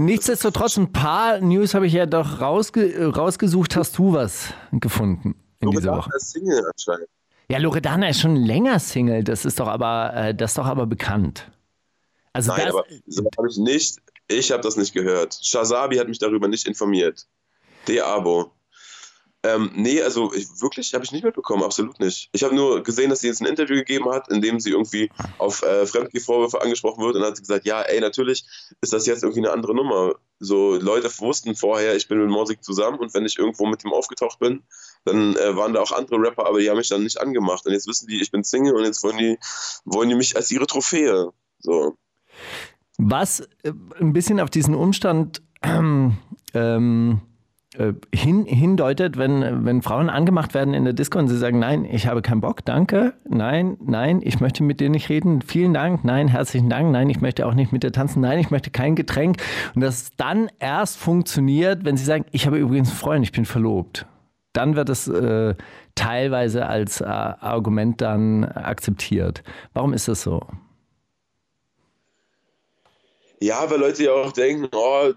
Nichtsdestotrotz, 0.04 0.78
ein 0.78 0.92
paar 0.92 1.40
News 1.40 1.74
habe 1.74 1.86
ich 1.86 1.92
ja 1.92 2.06
doch 2.06 2.40
rausge 2.40 3.12
rausgesucht. 3.14 3.76
Hast 3.76 3.98
du 3.98 4.14
was 4.14 4.52
gefunden 4.72 5.34
in 5.60 5.70
dieser 5.70 5.96
Woche? 5.96 6.10
ist 6.16 6.32
Single 6.32 6.64
anscheinend. 6.64 7.08
Ja, 7.50 7.58
Loredana 7.58 8.08
ist 8.08 8.20
schon 8.20 8.36
länger 8.36 8.78
Single. 8.78 9.24
Das 9.24 9.44
ist 9.44 9.60
doch 9.60 9.68
aber, 9.68 10.12
äh, 10.14 10.34
das 10.34 10.52
ist 10.52 10.58
doch 10.58 10.66
aber 10.66 10.86
bekannt. 10.86 11.50
Also 12.32 12.52
Nein, 12.52 12.66
das, 12.66 12.74
aber 12.74 12.84
so 13.06 13.24
habe 13.36 13.48
ich 13.50 13.58
nicht. 13.58 13.98
Ich 14.28 14.50
habe 14.52 14.62
das 14.62 14.76
nicht 14.76 14.94
gehört. 14.94 15.38
Shazabi 15.42 15.96
hat 15.96 16.08
mich 16.08 16.18
darüber 16.18 16.48
nicht 16.48 16.66
informiert. 16.66 17.26
De 17.86 18.00
Abo. 18.00 18.52
Ähm, 19.42 19.70
nee, 19.74 20.02
also 20.02 20.34
ich, 20.34 20.48
wirklich 20.60 20.92
habe 20.92 21.04
ich 21.04 21.12
nicht 21.12 21.24
mitbekommen, 21.24 21.62
absolut 21.62 21.98
nicht. 21.98 22.28
Ich 22.32 22.44
habe 22.44 22.54
nur 22.54 22.82
gesehen, 22.82 23.08
dass 23.08 23.20
sie 23.20 23.28
jetzt 23.28 23.40
ein 23.40 23.46
Interview 23.46 23.76
gegeben 23.76 24.10
hat, 24.10 24.28
in 24.30 24.42
dem 24.42 24.60
sie 24.60 24.70
irgendwie 24.70 25.10
auf 25.38 25.62
äh, 25.62 25.86
Fremdgehvorwürfe 25.86 26.60
angesprochen 26.60 27.02
wird 27.02 27.14
und 27.14 27.22
dann 27.22 27.30
hat 27.30 27.36
sie 27.36 27.42
gesagt, 27.42 27.64
ja, 27.64 27.80
ey, 27.80 28.00
natürlich 28.00 28.44
ist 28.82 28.92
das 28.92 29.06
jetzt 29.06 29.22
irgendwie 29.22 29.40
eine 29.40 29.52
andere 29.52 29.74
Nummer. 29.74 30.14
So, 30.40 30.76
Leute 30.76 31.10
wussten 31.20 31.54
vorher, 31.54 31.96
ich 31.96 32.06
bin 32.06 32.18
mit 32.18 32.28
Morsig 32.28 32.62
zusammen 32.62 32.98
und 32.98 33.14
wenn 33.14 33.24
ich 33.24 33.38
irgendwo 33.38 33.66
mit 33.66 33.82
ihm 33.82 33.92
aufgetaucht 33.92 34.38
bin, 34.40 34.62
dann 35.06 35.36
äh, 35.36 35.56
waren 35.56 35.72
da 35.72 35.80
auch 35.80 35.92
andere 35.92 36.20
Rapper, 36.20 36.46
aber 36.46 36.60
die 36.60 36.68
haben 36.68 36.76
mich 36.76 36.88
dann 36.90 37.02
nicht 37.02 37.18
angemacht. 37.18 37.64
Und 37.64 37.72
jetzt 37.72 37.86
wissen 37.86 38.08
die, 38.08 38.20
ich 38.20 38.30
bin 38.30 38.44
Single 38.44 38.74
und 38.74 38.84
jetzt 38.84 39.02
wollen 39.02 39.16
die, 39.16 39.38
wollen 39.86 40.10
die 40.10 40.14
mich 40.16 40.36
als 40.36 40.50
ihre 40.50 40.66
Trophäe. 40.66 41.30
So. 41.58 41.96
Was 42.98 43.40
äh, 43.62 43.72
ein 43.98 44.12
bisschen 44.12 44.38
auf 44.40 44.50
diesen 44.50 44.74
Umstand 44.74 45.42
ähm, 45.62 46.18
ähm, 46.52 47.20
äh, 47.22 47.29
hin, 48.12 48.46
hindeutet, 48.46 49.16
wenn, 49.16 49.64
wenn 49.64 49.80
Frauen 49.82 50.10
angemacht 50.10 50.54
werden 50.54 50.74
in 50.74 50.84
der 50.84 50.92
Disco 50.92 51.20
und 51.20 51.28
sie 51.28 51.38
sagen, 51.38 51.60
nein, 51.60 51.84
ich 51.84 52.08
habe 52.08 52.20
keinen 52.20 52.40
Bock, 52.40 52.64
danke, 52.64 53.14
nein, 53.28 53.76
nein, 53.80 54.20
ich 54.24 54.40
möchte 54.40 54.64
mit 54.64 54.80
dir 54.80 54.90
nicht 54.90 55.08
reden, 55.08 55.40
vielen 55.40 55.72
Dank, 55.72 56.04
nein, 56.04 56.26
herzlichen 56.26 56.68
Dank, 56.68 56.90
nein, 56.90 57.08
ich 57.10 57.20
möchte 57.20 57.46
auch 57.46 57.54
nicht 57.54 57.70
mit 57.70 57.84
dir 57.84 57.92
tanzen, 57.92 58.22
nein, 58.22 58.40
ich 58.40 58.50
möchte 58.50 58.70
kein 58.70 58.96
Getränk. 58.96 59.36
Und 59.76 59.82
das 59.82 60.10
dann 60.16 60.50
erst 60.58 60.98
funktioniert, 60.98 61.84
wenn 61.84 61.96
sie 61.96 62.04
sagen, 62.04 62.24
ich 62.32 62.46
habe 62.46 62.58
übrigens 62.58 62.88
einen 62.88 62.98
Freund, 62.98 63.24
ich 63.24 63.32
bin 63.32 63.44
verlobt. 63.44 64.04
Dann 64.52 64.74
wird 64.74 64.88
es 64.88 65.06
äh, 65.06 65.54
teilweise 65.94 66.66
als 66.66 67.00
äh, 67.00 67.04
Argument 67.04 68.00
dann 68.00 68.46
akzeptiert. 68.46 69.44
Warum 69.74 69.92
ist 69.92 70.08
das 70.08 70.22
so? 70.22 70.44
Ja, 73.38 73.70
weil 73.70 73.78
Leute 73.78 74.04
ja 74.04 74.12
auch 74.12 74.32
denken, 74.32 74.68
oh, 74.74 75.12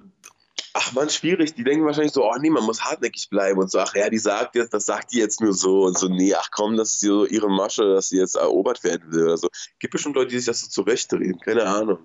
ach 0.74 0.92
man, 0.94 1.10
schwierig. 1.10 1.54
Die 1.54 1.64
denken 1.64 1.86
wahrscheinlich 1.86 2.14
so, 2.14 2.26
oh 2.26 2.36
nee, 2.40 2.50
man 2.50 2.64
muss 2.64 2.84
hartnäckig 2.84 3.30
bleiben 3.30 3.60
und 3.60 3.72
so, 3.72 3.80
ach 3.80 3.96
ja, 3.96 4.10
die 4.10 4.18
sagt 4.18 4.56
jetzt, 4.56 4.74
das 4.74 4.86
sagt 4.86 5.14
die 5.14 5.20
jetzt 5.20 5.40
nur 5.40 5.54
so 5.54 5.84
und 5.84 5.98
so, 5.98 6.08
nee, 6.08 6.34
ach 6.34 6.50
komm, 6.52 6.76
das 6.76 6.92
ist 6.92 7.02
so 7.02 7.26
ihre 7.26 7.50
Masche, 7.50 7.84
dass 7.94 8.10
sie 8.10 8.18
jetzt 8.18 8.36
erobert 8.36 8.84
werden 8.84 9.12
will 9.12 9.24
oder 9.26 9.38
so. 9.38 9.50
Gibt 9.80 9.94
bestimmt 9.94 10.16
Leute, 10.16 10.32
die 10.32 10.38
sich 10.38 10.48
das 10.48 10.62
so 10.62 10.68
zurechtdrehen, 10.68 11.40
keine 11.40 11.66
Ahnung. 11.66 12.00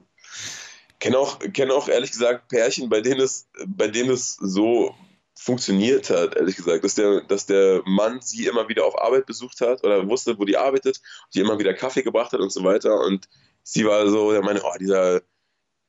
Kenne 1.00 1.18
auch, 1.18 1.38
kenne 1.38 1.75
auch 1.75 1.88
ehrlich 1.88 2.12
gesagt 2.12 2.48
Pärchen, 2.48 2.88
bei 2.88 3.00
denen 3.00 3.20
es, 3.20 3.48
bei 3.66 3.88
denen 3.88 4.10
es 4.10 4.37
so 4.37 4.94
funktioniert 5.38 6.10
hat, 6.10 6.34
ehrlich 6.37 6.56
gesagt, 6.56 6.82
dass 6.82 6.97
der, 6.97 7.21
dass 7.23 7.47
der 7.47 7.82
Mann 7.86 8.21
sie 8.21 8.47
immer 8.47 8.69
wieder 8.69 8.84
auf 8.84 9.00
Arbeit 9.00 9.25
besucht 9.26 9.60
hat 9.60 9.84
oder 9.84 10.08
wusste, 10.08 10.38
wo 10.38 10.45
die 10.45 10.56
arbeitet, 10.56 11.00
die 11.32 11.40
immer 11.40 11.58
wieder 11.60 11.75
Kaffee 11.75 12.02
gebracht 12.02 12.32
hat 12.32 12.40
und 12.40 12.50
so 12.50 12.64
weiter 12.64 13.00
und 13.00 13.28
sie 13.62 13.86
war 13.86 14.08
so, 14.08 14.32
der 14.32 14.43
meine, 14.43 14.60
oh, 14.64 14.76
dieser, 14.80 15.23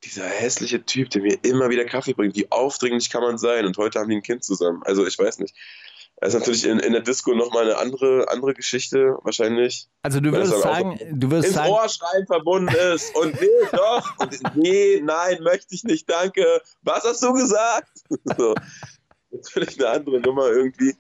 dieser 0.04 0.26
hässliche 0.26 0.86
Typ, 0.86 1.10
der 1.10 1.22
mir 1.22 1.38
immer 1.44 1.70
wieder 1.70 1.86
Kaffee 1.86 2.14
bringt, 2.14 2.36
wie 2.36 2.52
aufdringlich 2.52 3.10
kann 3.10 3.22
man 3.22 3.38
sein? 3.38 3.66
Und 3.66 3.78
heute 3.78 4.00
haben 4.00 4.10
die 4.10 4.16
ein 4.16 4.24
Kind 4.24 4.44
zusammen. 4.44 4.82
Also 4.84 5.06
ich 5.06 5.18
weiß 5.18 5.40
nicht. 5.40 5.56
Das 6.22 6.34
ist 6.34 6.40
natürlich 6.40 6.66
in, 6.66 6.80
in 6.80 6.92
der 6.92 7.02
Disco 7.02 7.34
nochmal 7.34 7.64
eine 7.64 7.78
andere, 7.78 8.28
andere 8.30 8.54
Geschichte, 8.54 9.18
wahrscheinlich. 9.24 9.88
Also 10.02 10.20
du 10.20 10.34
würdest 10.34 10.62
sagen, 10.62 11.00
du 11.14 11.32
würdest 11.32 11.48
Ins 11.48 11.56
sagen, 11.56 11.72
Ohrschreien 11.72 12.26
verbunden 12.28 12.76
ist. 12.94 13.16
Und 13.16 13.40
nee, 13.40 13.48
doch. 13.72 14.18
Und 14.18 14.56
nee, 14.56 15.02
nein, 15.02 15.42
möchte 15.44 15.74
ich 15.74 15.86
nicht, 15.86 16.10
danke. 16.10 16.46
Was 16.82 17.04
hast 17.04 17.24
du 17.24 17.34
gesagt? 17.34 17.90
So. 18.38 18.54
Natürlich 19.32 19.80
eine 19.80 19.90
andere 19.90 20.20
Nummer 20.20 20.48
irgendwie. 20.48 20.96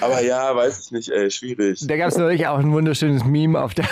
Aber 0.00 0.20
ja, 0.20 0.54
weiß 0.54 0.80
ich 0.80 0.90
nicht, 0.90 1.08
ey, 1.08 1.30
schwierig. 1.30 1.86
Da 1.86 1.96
gab 1.96 2.08
es 2.08 2.16
neulich 2.16 2.46
auch 2.48 2.58
ein 2.58 2.72
wunderschönes 2.72 3.24
Meme 3.24 3.60
auf 3.60 3.74
der. 3.74 3.88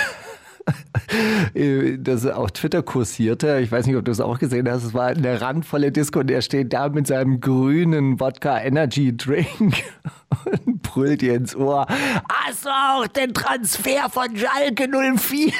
das 1.98 2.26
auf 2.26 2.52
Twitter 2.52 2.82
kursierte. 2.82 3.60
Ich 3.60 3.70
weiß 3.70 3.86
nicht, 3.86 3.96
ob 3.96 4.04
du 4.04 4.10
es 4.10 4.20
auch 4.20 4.38
gesehen 4.38 4.68
hast. 4.70 4.84
Es 4.84 4.94
war 4.94 5.06
eine 5.06 5.40
randvolle 5.40 5.92
Disco 5.92 6.20
und 6.20 6.30
er 6.30 6.42
steht 6.42 6.72
da 6.72 6.88
mit 6.88 7.06
seinem 7.06 7.40
grünen 7.40 8.20
Wodka 8.20 8.60
Energy 8.60 9.16
Drink 9.16 9.82
und 10.66 10.82
brüllt 10.82 11.22
ihr 11.22 11.34
ins 11.34 11.56
Ohr. 11.56 11.86
Hast 11.88 12.64
du 12.64 12.70
auch 12.70 13.06
den 13.06 13.34
Transfer 13.34 14.08
von 14.10 14.36
Schalke 14.36 14.88
04? 14.88 15.52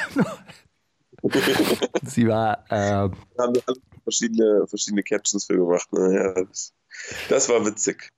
Sie 2.05 2.29
war 2.29 2.65
äh, 2.69 2.69
Da 2.69 3.11
haben 3.39 3.55
wir 3.55 3.63
alle 3.67 3.81
verschiedene, 4.05 4.67
verschiedene 4.67 5.03
Captions 5.03 5.45
für 5.45 5.57
gemacht. 5.57 5.93
Ne? 5.93 6.15
Ja, 6.15 6.45
das, 6.45 6.73
das 7.29 7.49
war 7.49 7.65
witzig. 7.67 8.11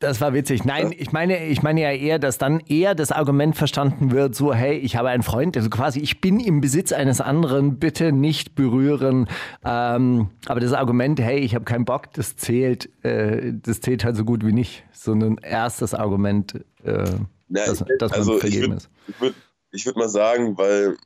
Das 0.00 0.20
war 0.22 0.32
witzig. 0.32 0.64
Nein, 0.64 0.94
ich 0.96 1.12
meine, 1.12 1.46
ich 1.46 1.62
meine 1.62 1.82
ja 1.82 1.92
eher, 1.92 2.18
dass 2.18 2.38
dann 2.38 2.60
eher 2.60 2.94
das 2.94 3.12
Argument 3.12 3.54
verstanden 3.54 4.12
wird, 4.12 4.34
so, 4.34 4.54
hey, 4.54 4.78
ich 4.78 4.96
habe 4.96 5.10
einen 5.10 5.22
Freund, 5.22 5.58
also 5.58 5.68
quasi, 5.68 6.00
ich 6.00 6.22
bin 6.22 6.40
im 6.40 6.62
Besitz 6.62 6.90
eines 6.92 7.20
anderen, 7.20 7.78
bitte 7.78 8.10
nicht 8.10 8.54
berühren. 8.54 9.28
Ähm, 9.62 10.30
aber 10.46 10.60
das 10.60 10.72
Argument, 10.72 11.20
hey, 11.20 11.38
ich 11.40 11.54
habe 11.54 11.66
keinen 11.66 11.84
Bock, 11.84 12.12
das 12.14 12.34
zählt, 12.36 12.88
äh, 13.04 13.52
das 13.54 13.82
zählt 13.82 14.02
halt 14.02 14.16
so 14.16 14.24
gut 14.24 14.44
wie 14.44 14.52
nicht, 14.54 14.84
sondern 14.92 15.36
erst 15.42 15.82
das 15.82 15.92
Argument, 15.92 16.54
äh, 16.82 17.04
Na, 17.48 17.66
dass, 17.66 17.82
ich- 17.82 17.86
dass 17.98 18.10
man 18.10 18.20
also 18.20 18.34
ich 18.36 18.40
vergeben 18.40 18.72
ist. 18.72 18.88
Ich 19.06 19.20
würde 19.20 19.34
ich 19.72 19.84
würd 19.86 19.96
mal 19.96 20.08
sagen, 20.08 20.56
weil, 20.56 20.96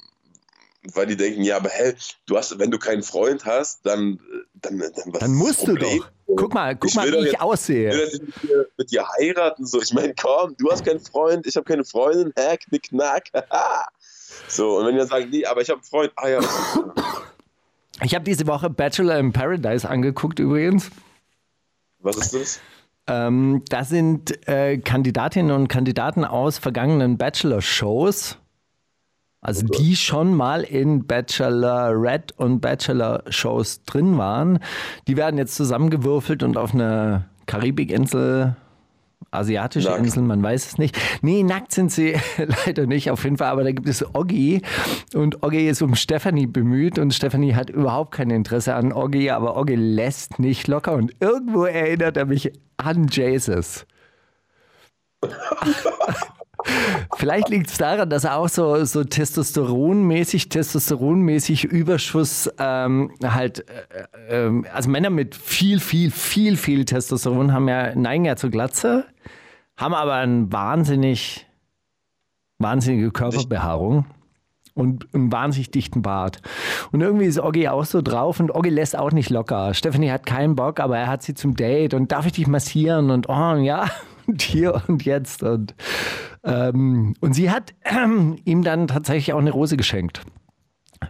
weil 0.95 1.07
die 1.07 1.17
denken, 1.17 1.43
ja, 1.43 1.57
aber 1.57 1.71
hä, 1.71 1.95
du 2.27 2.37
hast, 2.37 2.59
wenn 2.61 2.71
du 2.71 2.79
keinen 2.79 3.03
Freund 3.03 3.45
hast, 3.45 3.85
dann, 3.85 4.21
dann, 4.55 4.79
dann, 4.79 4.93
was 5.13 5.19
Dann 5.21 5.35
musst 5.35 5.67
du 5.67 5.75
doch. 5.75 6.11
Guck 6.27 6.55
mal, 6.55 6.75
guck 6.77 6.91
Ich 6.91 6.95
mal, 6.97 7.11
wie 7.13 7.17
ich 7.19 7.25
jetzt- 7.33 7.41
aussehe. 7.41 7.91
Ich 7.91 7.95
will 7.97 8.05
jetzt 8.05 8.23
nicht 8.23 8.43
mit 8.43 8.51
dir, 8.51 8.67
mit 8.79 8.91
dir 8.91 9.05
heiraten. 9.19 9.67
So. 9.67 9.81
Ich 9.83 9.93
meine, 9.93 10.15
komm, 10.15 10.55
du 10.59 10.71
hast 10.71 10.85
keinen 10.85 11.01
Freund, 11.01 11.47
ich 11.47 11.57
habe 11.57 11.65
keine 11.65 11.85
Freundin, 11.85 12.33
hä, 12.37 12.57
knick, 12.57 12.85
knack. 12.91 13.25
so, 14.49 14.79
und 14.79 14.87
wenn 14.87 14.93
die 14.95 14.99
dann 14.99 15.09
sagen, 15.09 15.29
nee, 15.31 15.45
aber 15.45 15.61
ich 15.61 15.69
habe 15.71 15.79
einen 15.79 15.85
Freund, 15.85 16.13
ah 16.17 16.29
ja, 16.29 16.41
Ich 18.03 18.15
habe 18.15 18.25
diese 18.25 18.47
Woche 18.47 18.71
Bachelor 18.71 19.19
in 19.19 19.33
Paradise 19.33 19.89
angeguckt 19.89 20.39
übrigens. 20.39 20.91
was 22.01 22.17
ist 22.17 22.35
das? 22.35 22.61
Ähm, 23.07 23.63
das 23.69 23.91
sind 23.91 24.49
äh, 24.49 24.79
Kandidatinnen 24.79 25.55
und 25.55 25.69
Kandidaten 25.69 26.25
aus 26.25 26.57
vergangenen 26.59 27.19
Bachelor-Shows. 27.19 28.39
Also 29.45 29.67
die 29.67 29.95
schon 29.95 30.35
mal 30.35 30.63
in 30.63 31.07
Bachelorette 31.07 32.35
und 32.39 32.61
Bachelor-Shows 32.61 33.85
drin 33.85 34.17
waren. 34.17 34.59
Die 35.07 35.19
werden 35.19 35.37
jetzt 35.37 35.55
zusammengewürfelt 35.55 36.43
und 36.43 36.57
auf 36.57 36.73
eine 36.73 37.27
Karibikinsel, 37.45 38.57
asiatische 39.31 39.91
Nackt. 39.91 40.03
Insel, 40.03 40.23
man 40.23 40.43
weiß 40.43 40.67
es 40.67 40.79
nicht. 40.79 40.99
Nee, 41.21 41.43
nackt 41.43 41.73
sind 41.73 41.93
sie 41.93 42.17
leider 42.67 42.87
nicht, 42.87 43.11
auf 43.11 43.23
jeden 43.25 43.37
Fall. 43.37 43.49
Aber 43.49 43.65
da 43.65 43.73
gibt 43.73 43.87
es 43.87 44.03
Oggi 44.15 44.63
und 45.13 45.43
Oggi 45.43 45.69
ist 45.69 45.83
um 45.83 45.95
Stephanie 45.95 46.47
bemüht 46.47 46.99
und 46.99 47.13
Stephanie 47.13 47.55
hat 47.55 47.69
überhaupt 47.69 48.13
kein 48.13 48.31
Interesse 48.31 48.75
an 48.75 48.95
Oggi, 48.95 49.29
aber 49.29 49.59
Oggi 49.59 49.75
lässt 49.75 50.39
nicht 50.39 50.69
locker 50.69 50.95
und 50.95 51.15
irgendwo 51.21 51.67
erinnert 51.67 52.17
er 52.17 52.25
mich 52.25 52.51
an 52.79 53.09
Jesus. 53.09 53.85
Vielleicht 57.17 57.49
liegt 57.49 57.69
es 57.69 57.79
daran, 57.79 58.09
dass 58.11 58.25
er 58.25 58.37
auch 58.37 58.49
so, 58.49 58.85
so 58.85 59.05
testosteronmäßig, 59.05 60.49
testosteronmäßig 60.49 61.65
Überschuss 61.65 62.51
ähm, 62.59 63.13
halt, 63.23 63.65
äh, 63.69 64.47
ähm, 64.47 64.67
also 64.73 64.91
Männer 64.91 65.11
mit 65.11 65.35
viel, 65.35 65.81
viel, 65.81 66.11
viel, 66.11 66.57
viel 66.57 66.85
Testosteron 66.85 67.53
haben 67.53 67.69
ja, 67.69 67.95
neigen 67.95 68.25
ja 68.25 68.37
zur 68.37 68.51
Glatze, 68.51 69.07
haben 69.77 69.95
aber 69.95 70.15
einen 70.15 70.53
wahnsinnig, 70.53 71.47
wahnsinnige 72.59 73.11
Körperbehaarung 73.11 74.07
und 74.75 75.07
einen 75.15 75.31
wahnsinnig 75.33 75.71
dichten 75.71 76.03
Bart. 76.03 76.41
Und 76.93 77.01
irgendwie 77.01 77.27
ist 77.27 77.39
Oggi 77.39 77.69
auch 77.69 77.85
so 77.85 78.03
drauf 78.03 78.41
und 78.41 78.55
Oggi 78.55 78.71
lässt 78.71 78.99
auch 78.99 79.13
nicht 79.13 79.31
locker. 79.31 79.75
Stephanie 79.75 80.11
hat 80.11 80.27
keinen 80.27 80.57
Bock, 80.57 80.81
aber 80.81 80.99
er 80.99 81.07
hat 81.07 81.23
sie 81.23 81.35
zum 81.35 81.55
Date 81.55 81.95
und 81.95 82.11
darf 82.13 82.27
ich 82.27 82.33
dich 82.33 82.47
massieren 82.47 83.11
und 83.11 83.29
oh 83.29 83.55
ja. 83.57 83.89
und 84.27 84.43
hier 84.43 84.83
und 84.89 85.05
jetzt. 85.05 85.43
Und, 85.43 85.75
ähm, 86.45 87.15
und 87.21 87.35
sie 87.35 87.51
hat 87.51 87.75
ähm, 87.85 88.37
ihm 88.45 88.63
dann 88.63 88.89
tatsächlich 88.89 89.33
auch 89.33 89.39
eine 89.39 89.51
Rose 89.51 89.77
geschenkt. 89.77 90.21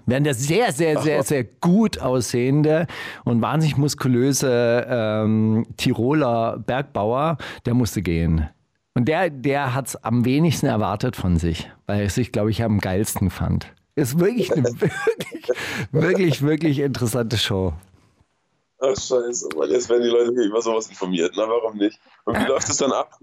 Während 0.06 0.26
der 0.26 0.34
sehr, 0.34 0.72
sehr, 0.72 1.00
sehr, 1.00 1.22
sehr 1.22 1.44
gut 1.44 2.00
aussehende 2.00 2.86
und 3.24 3.40
wahnsinnig 3.42 3.76
muskulöse 3.76 4.86
ähm, 4.88 5.66
Tiroler 5.76 6.58
Bergbauer, 6.58 7.38
der 7.64 7.74
musste 7.74 8.02
gehen. 8.02 8.48
Und 8.94 9.06
der, 9.06 9.30
der 9.30 9.74
hat 9.74 9.88
es 9.88 9.96
am 9.96 10.24
wenigsten 10.24 10.66
erwartet 10.66 11.16
von 11.16 11.36
sich, 11.36 11.70
weil 11.86 12.02
er 12.02 12.10
sich, 12.10 12.32
glaube 12.32 12.50
ich, 12.50 12.62
am 12.62 12.80
geilsten 12.80 13.30
fand. 13.30 13.72
Ist 13.96 14.18
wirklich 14.18 14.52
eine 14.52 14.64
wirklich, 14.80 15.52
wirklich, 15.92 16.42
wirklich 16.42 16.78
interessante 16.80 17.36
Show. 17.36 17.72
Ach 18.86 18.96
scheiße, 19.00 19.48
Mann. 19.56 19.70
Jetzt 19.70 19.88
werden 19.88 20.02
die 20.02 20.08
Leute 20.08 20.32
hier 20.32 20.44
über 20.44 20.60
sowas 20.60 20.88
informiert. 20.88 21.32
Na, 21.36 21.48
warum 21.48 21.76
nicht? 21.76 21.98
Und 22.24 22.38
wie 22.38 22.44
läuft 22.44 22.68
es 22.68 22.76
dann 22.76 22.92
ab? 22.92 23.18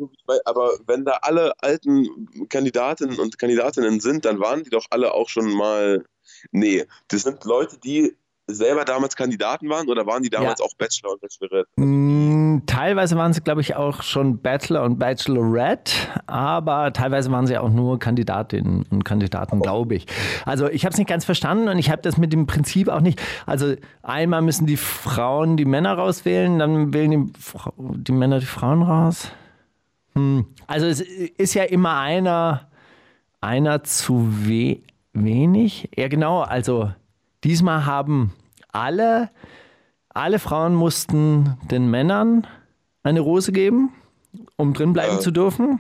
Aber 0.46 0.72
wenn 0.88 1.06
da 1.06 1.20
alle 1.22 1.54
alten 1.60 2.48
Kandidatinnen 2.50 3.20
und 3.20 3.38
Kandidatinnen 3.38 4.00
sind, 4.00 4.26
dann 4.26 4.40
waren 4.40 4.64
die 4.64 4.70
doch 4.70 4.86
alle 4.90 5.14
auch 5.14 5.30
schon 5.30 5.52
mal. 5.52 6.04
Nee, 6.52 6.86
das 7.10 7.24
sind 7.24 7.44
Leute, 7.46 7.78
die 7.78 8.16
selber 8.48 8.86
damals 8.86 9.16
Kandidaten 9.16 9.70
waren 9.70 9.90
oder 9.90 10.06
waren 10.06 10.24
die 10.24 10.30
damals 10.30 10.60
Ja. 10.60 10.66
auch 10.66 10.74
Bachelor 10.76 11.14
und 11.14 11.22
Bachelorette? 11.22 11.70
Mm, 11.78 12.41
Teilweise 12.66 13.18
waren 13.18 13.34
sie, 13.34 13.42
glaube 13.42 13.62
ich, 13.62 13.76
auch 13.76 14.04
schon 14.04 14.42
Bachelor 14.42 14.84
und 14.84 15.00
Bachelorette, 15.00 15.94
aber 16.28 16.94
teilweise 16.94 17.32
waren 17.32 17.48
sie 17.48 17.58
auch 17.58 17.70
nur 17.70 18.00
Kandidatinnen 18.00 18.86
und 18.90 19.04
Kandidaten, 19.04 19.60
glaube 19.62 19.96
ich. 19.96 20.08
Also 20.46 20.68
ich 20.70 20.86
habe 20.86 20.94
es 20.94 20.98
nicht 20.98 21.08
ganz 21.08 21.26
verstanden 21.26 21.68
und 21.68 21.78
ich 21.80 21.90
habe 21.90 22.02
das 22.02 22.18
mit 22.18 22.34
dem 22.34 22.48
Prinzip 22.48 22.88
auch 22.88 23.02
nicht. 23.02 23.22
Also 23.46 23.76
einmal 24.04 24.42
müssen 24.42 24.66
die 24.66 24.78
Frauen 24.78 25.58
die 25.58 25.66
Männer 25.66 25.94
rauswählen, 25.94 26.60
dann 26.60 26.94
wählen 26.94 27.12
die, 27.12 27.34
die 27.78 28.12
Männer 28.12 28.40
die 28.40 28.46
Frauen 28.46 28.84
raus. 28.84 29.32
Hm. 30.14 30.46
Also 30.68 30.88
es 30.88 31.02
ist 31.02 31.54
ja 31.54 31.64
immer 31.64 32.00
einer, 32.00 32.68
einer 33.40 33.84
zu 33.84 34.28
we 34.46 34.80
wenig. 35.14 35.90
Ja 35.96 36.08
genau, 36.08 36.42
also 36.42 36.92
diesmal 37.44 37.86
haben 37.86 38.34
alle 38.72 39.30
alle 40.14 40.40
Frauen 40.40 40.76
mussten 40.76 41.58
den 41.70 41.90
Männern 41.90 42.48
eine 43.04 43.22
Rose 43.22 43.52
geben, 43.52 43.92
um 44.58 44.74
drin 44.74 44.94
bleiben 44.94 45.20
zu 45.20 45.32
dürfen. 45.32 45.80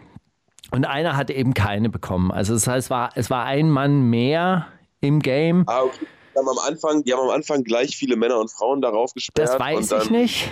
Und 0.72 0.86
einer 0.86 1.17
hat 1.17 1.30
eben 1.30 1.54
keine 1.54 1.89
bekommen. 1.89 2.32
Also 2.32 2.54
das 2.54 2.65
heißt, 2.65 2.86
es 2.86 2.89
war, 2.89 3.10
es 3.15 3.30
war 3.30 3.46
ein 3.46 3.70
Mann 3.70 4.10
mehr 4.10 4.67
im 5.02 5.20
Game. 5.20 5.63
Ah, 5.67 5.82
okay. 5.84 6.06
Die 6.34 6.39
haben, 6.39 6.48
am 6.48 6.58
Anfang, 6.65 7.04
die 7.04 7.13
haben 7.13 7.20
am 7.22 7.30
Anfang 7.30 7.63
gleich 7.63 7.98
viele 7.98 8.15
Männer 8.15 8.39
und 8.39 8.50
Frauen 8.50 8.82
darauf 8.82 9.13
gesperrt. 9.13 9.50
Das 9.50 9.60
weiß 9.60 9.89
dann, 9.89 10.02
ich 10.04 10.10
nicht. 10.10 10.52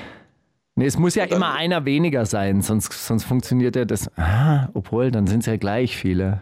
Nee, 0.76 0.86
es 0.86 0.98
muss 0.98 1.16
ja 1.16 1.26
immer 1.26 1.54
einer 1.54 1.86
weniger 1.86 2.26
sein, 2.26 2.62
sonst, 2.62 2.92
sonst 3.06 3.24
funktioniert 3.26 3.76
ja 3.76 3.86
das. 3.86 4.10
Ah, 4.18 4.70
obwohl, 4.74 5.12
dann 5.12 5.28
sind 5.28 5.42
es 5.42 5.46
ja 5.46 5.58
gleich 5.58 5.96
viele. 5.96 6.40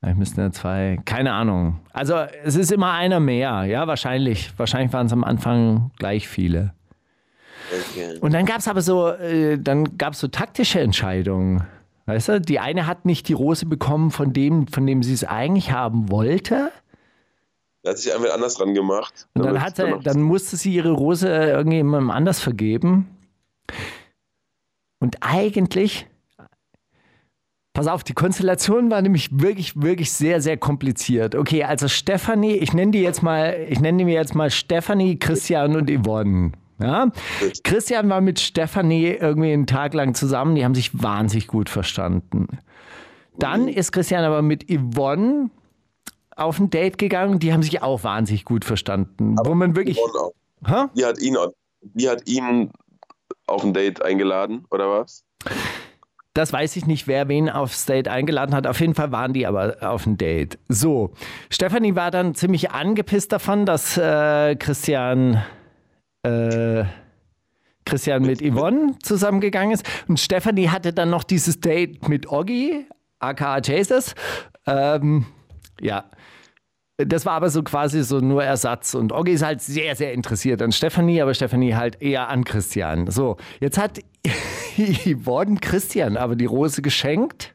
Vielleicht 0.00 0.18
müssten 0.18 0.40
ja 0.40 0.50
zwei, 0.50 0.98
keine 1.04 1.32
Ahnung. 1.34 1.80
Also 1.92 2.14
es 2.42 2.56
ist 2.56 2.72
immer 2.72 2.92
einer 2.92 3.20
mehr, 3.20 3.64
ja, 3.64 3.86
wahrscheinlich. 3.86 4.50
Wahrscheinlich 4.58 4.92
waren 4.94 5.06
es 5.06 5.12
am 5.12 5.24
Anfang 5.24 5.90
gleich 5.98 6.26
viele. 6.26 6.72
Okay. 7.92 8.18
Und 8.20 8.32
dann 8.32 8.46
gab 8.46 8.58
es 8.58 8.68
aber 8.68 8.80
so, 8.80 9.08
äh, 9.10 9.58
dann 9.58 9.98
gab 9.98 10.14
es 10.14 10.20
so 10.20 10.28
taktische 10.28 10.80
Entscheidungen. 10.80 11.66
Weißt 12.06 12.28
du, 12.30 12.40
die 12.40 12.58
eine 12.58 12.86
hat 12.86 13.04
nicht 13.04 13.28
die 13.28 13.34
Rose 13.34 13.66
bekommen 13.66 14.10
von 14.10 14.32
dem, 14.32 14.66
von 14.66 14.86
dem 14.86 15.02
sie 15.02 15.12
es 15.12 15.22
eigentlich 15.22 15.70
haben 15.70 16.10
wollte. 16.10 16.72
Da 17.82 17.90
hat 17.90 17.98
sich 17.98 18.12
einfach 18.14 18.32
anders 18.34 18.54
dran 18.54 18.74
gemacht. 18.74 19.28
Und 19.34 19.44
dann, 19.44 19.62
hat 19.62 19.78
damit- 19.78 20.06
dann 20.06 20.20
musste 20.22 20.56
sie 20.56 20.74
ihre 20.74 20.90
Rose 20.92 21.28
irgendjemandem 21.28 22.10
anders 22.10 22.40
vergeben. 22.40 23.06
Und 24.98 25.18
eigentlich, 25.20 26.06
pass 27.72 27.86
auf, 27.86 28.04
die 28.04 28.14
Konstellation 28.14 28.90
war 28.90 29.02
nämlich 29.02 29.28
wirklich, 29.32 29.80
wirklich 29.80 30.12
sehr, 30.12 30.40
sehr 30.40 30.56
kompliziert. 30.56 31.34
Okay, 31.34 31.64
also 31.64 31.88
Stefanie, 31.88 32.56
ich 32.56 32.72
nenne 32.72 32.92
die 32.92 33.02
jetzt 33.02 33.22
mal, 33.22 33.66
ich 33.68 33.80
nenne 33.80 34.04
die 34.04 34.12
jetzt 34.12 34.34
mal 34.34 34.50
Stefanie, 34.50 35.18
Christian 35.18 35.76
und 35.76 35.90
Yvonne. 35.90 36.52
Ja? 36.80 37.10
Christian 37.62 38.08
war 38.08 38.20
mit 38.20 38.40
Stefanie 38.40 39.08
irgendwie 39.10 39.52
einen 39.52 39.66
Tag 39.66 39.94
lang 39.94 40.14
zusammen, 40.14 40.54
die 40.54 40.64
haben 40.64 40.74
sich 40.74 41.02
wahnsinnig 41.02 41.46
gut 41.46 41.68
verstanden. 41.68 42.48
Dann 43.38 43.68
ist 43.68 43.92
Christian 43.92 44.24
aber 44.24 44.42
mit 44.42 44.66
Yvonne 44.70 45.50
auf 46.36 46.58
ein 46.58 46.70
Date 46.70 46.98
gegangen, 46.98 47.38
die 47.38 47.52
haben 47.52 47.62
sich 47.62 47.82
auch 47.82 48.02
wahnsinnig 48.02 48.44
gut 48.44 48.64
verstanden. 48.64 49.36
wo 49.44 49.54
man 49.54 49.76
wirklich. 49.76 49.98
Die 50.94 51.04
hat 51.04 51.20
ihn, 51.20 51.36
die 51.82 52.08
hat 52.08 52.28
ihn 52.28 52.70
auf 53.46 53.64
ein 53.64 53.72
Date 53.72 54.02
eingeladen, 54.02 54.64
oder 54.70 54.90
was? 54.90 55.24
Das 56.34 56.52
weiß 56.52 56.76
ich 56.76 56.86
nicht, 56.86 57.08
wer 57.08 57.28
wen 57.28 57.50
aufs 57.50 57.86
Date 57.86 58.06
eingeladen 58.06 58.54
hat. 58.54 58.66
Auf 58.66 58.80
jeden 58.80 58.94
Fall 58.94 59.10
waren 59.10 59.32
die 59.32 59.46
aber 59.46 59.78
auf 59.80 60.06
ein 60.06 60.16
Date. 60.16 60.58
So, 60.68 61.12
Stefanie 61.50 61.96
war 61.96 62.12
dann 62.12 62.36
ziemlich 62.36 62.70
angepisst 62.70 63.32
davon, 63.32 63.66
dass 63.66 63.96
äh, 63.96 64.54
Christian, 64.54 65.42
äh, 66.22 66.84
Christian 67.84 68.22
mit 68.22 68.40
Yvonne 68.40 68.94
zusammengegangen 69.02 69.72
ist. 69.72 69.84
Und 70.06 70.20
Stefanie 70.20 70.68
hatte 70.68 70.92
dann 70.92 71.10
noch 71.10 71.24
dieses 71.24 71.58
Date 71.60 72.08
mit 72.08 72.30
Oggi, 72.30 72.86
aka 73.18 73.58
Jesus. 73.58 74.14
Ähm, 74.66 75.26
ja. 75.80 76.04
Das 77.06 77.26
war 77.26 77.34
aber 77.34 77.50
so 77.50 77.62
quasi 77.62 78.02
so 78.02 78.20
nur 78.20 78.44
Ersatz. 78.44 78.94
Und 78.94 79.12
Oggi 79.12 79.32
ist 79.32 79.42
halt 79.42 79.60
sehr, 79.60 79.96
sehr 79.96 80.12
interessiert 80.12 80.62
an 80.62 80.72
Stefanie, 80.72 81.20
aber 81.20 81.34
Stefanie 81.34 81.74
halt 81.74 82.00
eher 82.02 82.28
an 82.28 82.44
Christian. 82.44 83.10
So, 83.10 83.36
jetzt 83.60 83.78
hat 83.78 84.00
Yvonne 84.76 85.56
Christian 85.60 86.16
aber 86.16 86.36
die 86.36 86.46
Rose 86.46 86.82
geschenkt. 86.82 87.54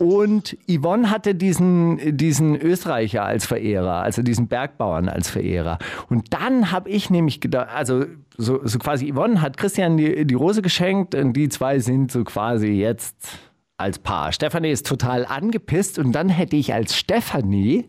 Und 0.00 0.56
Yvonne 0.68 1.10
hatte 1.10 1.34
diesen, 1.34 2.16
diesen 2.16 2.54
Österreicher 2.54 3.24
als 3.24 3.46
Verehrer, 3.46 4.02
also 4.02 4.22
diesen 4.22 4.46
Bergbauern 4.46 5.08
als 5.08 5.28
Verehrer. 5.28 5.78
Und 6.08 6.32
dann 6.32 6.70
habe 6.70 6.88
ich 6.88 7.10
nämlich 7.10 7.40
gedacht, 7.40 7.68
also 7.74 8.04
so, 8.36 8.60
so 8.64 8.78
quasi 8.78 9.12
Yvonne 9.12 9.42
hat 9.42 9.56
Christian 9.56 9.96
die, 9.96 10.24
die 10.24 10.34
Rose 10.34 10.62
geschenkt 10.62 11.16
und 11.16 11.32
die 11.32 11.48
zwei 11.48 11.80
sind 11.80 12.12
so 12.12 12.22
quasi 12.22 12.68
jetzt 12.68 13.38
als 13.78 13.98
Paar. 13.98 14.32
Stefanie 14.32 14.70
ist 14.70 14.86
total 14.86 15.24
angepisst 15.24 15.98
und 15.98 16.12
dann 16.12 16.28
hätte 16.28 16.56
ich 16.56 16.74
als 16.74 16.96
Stefanie 16.96 17.86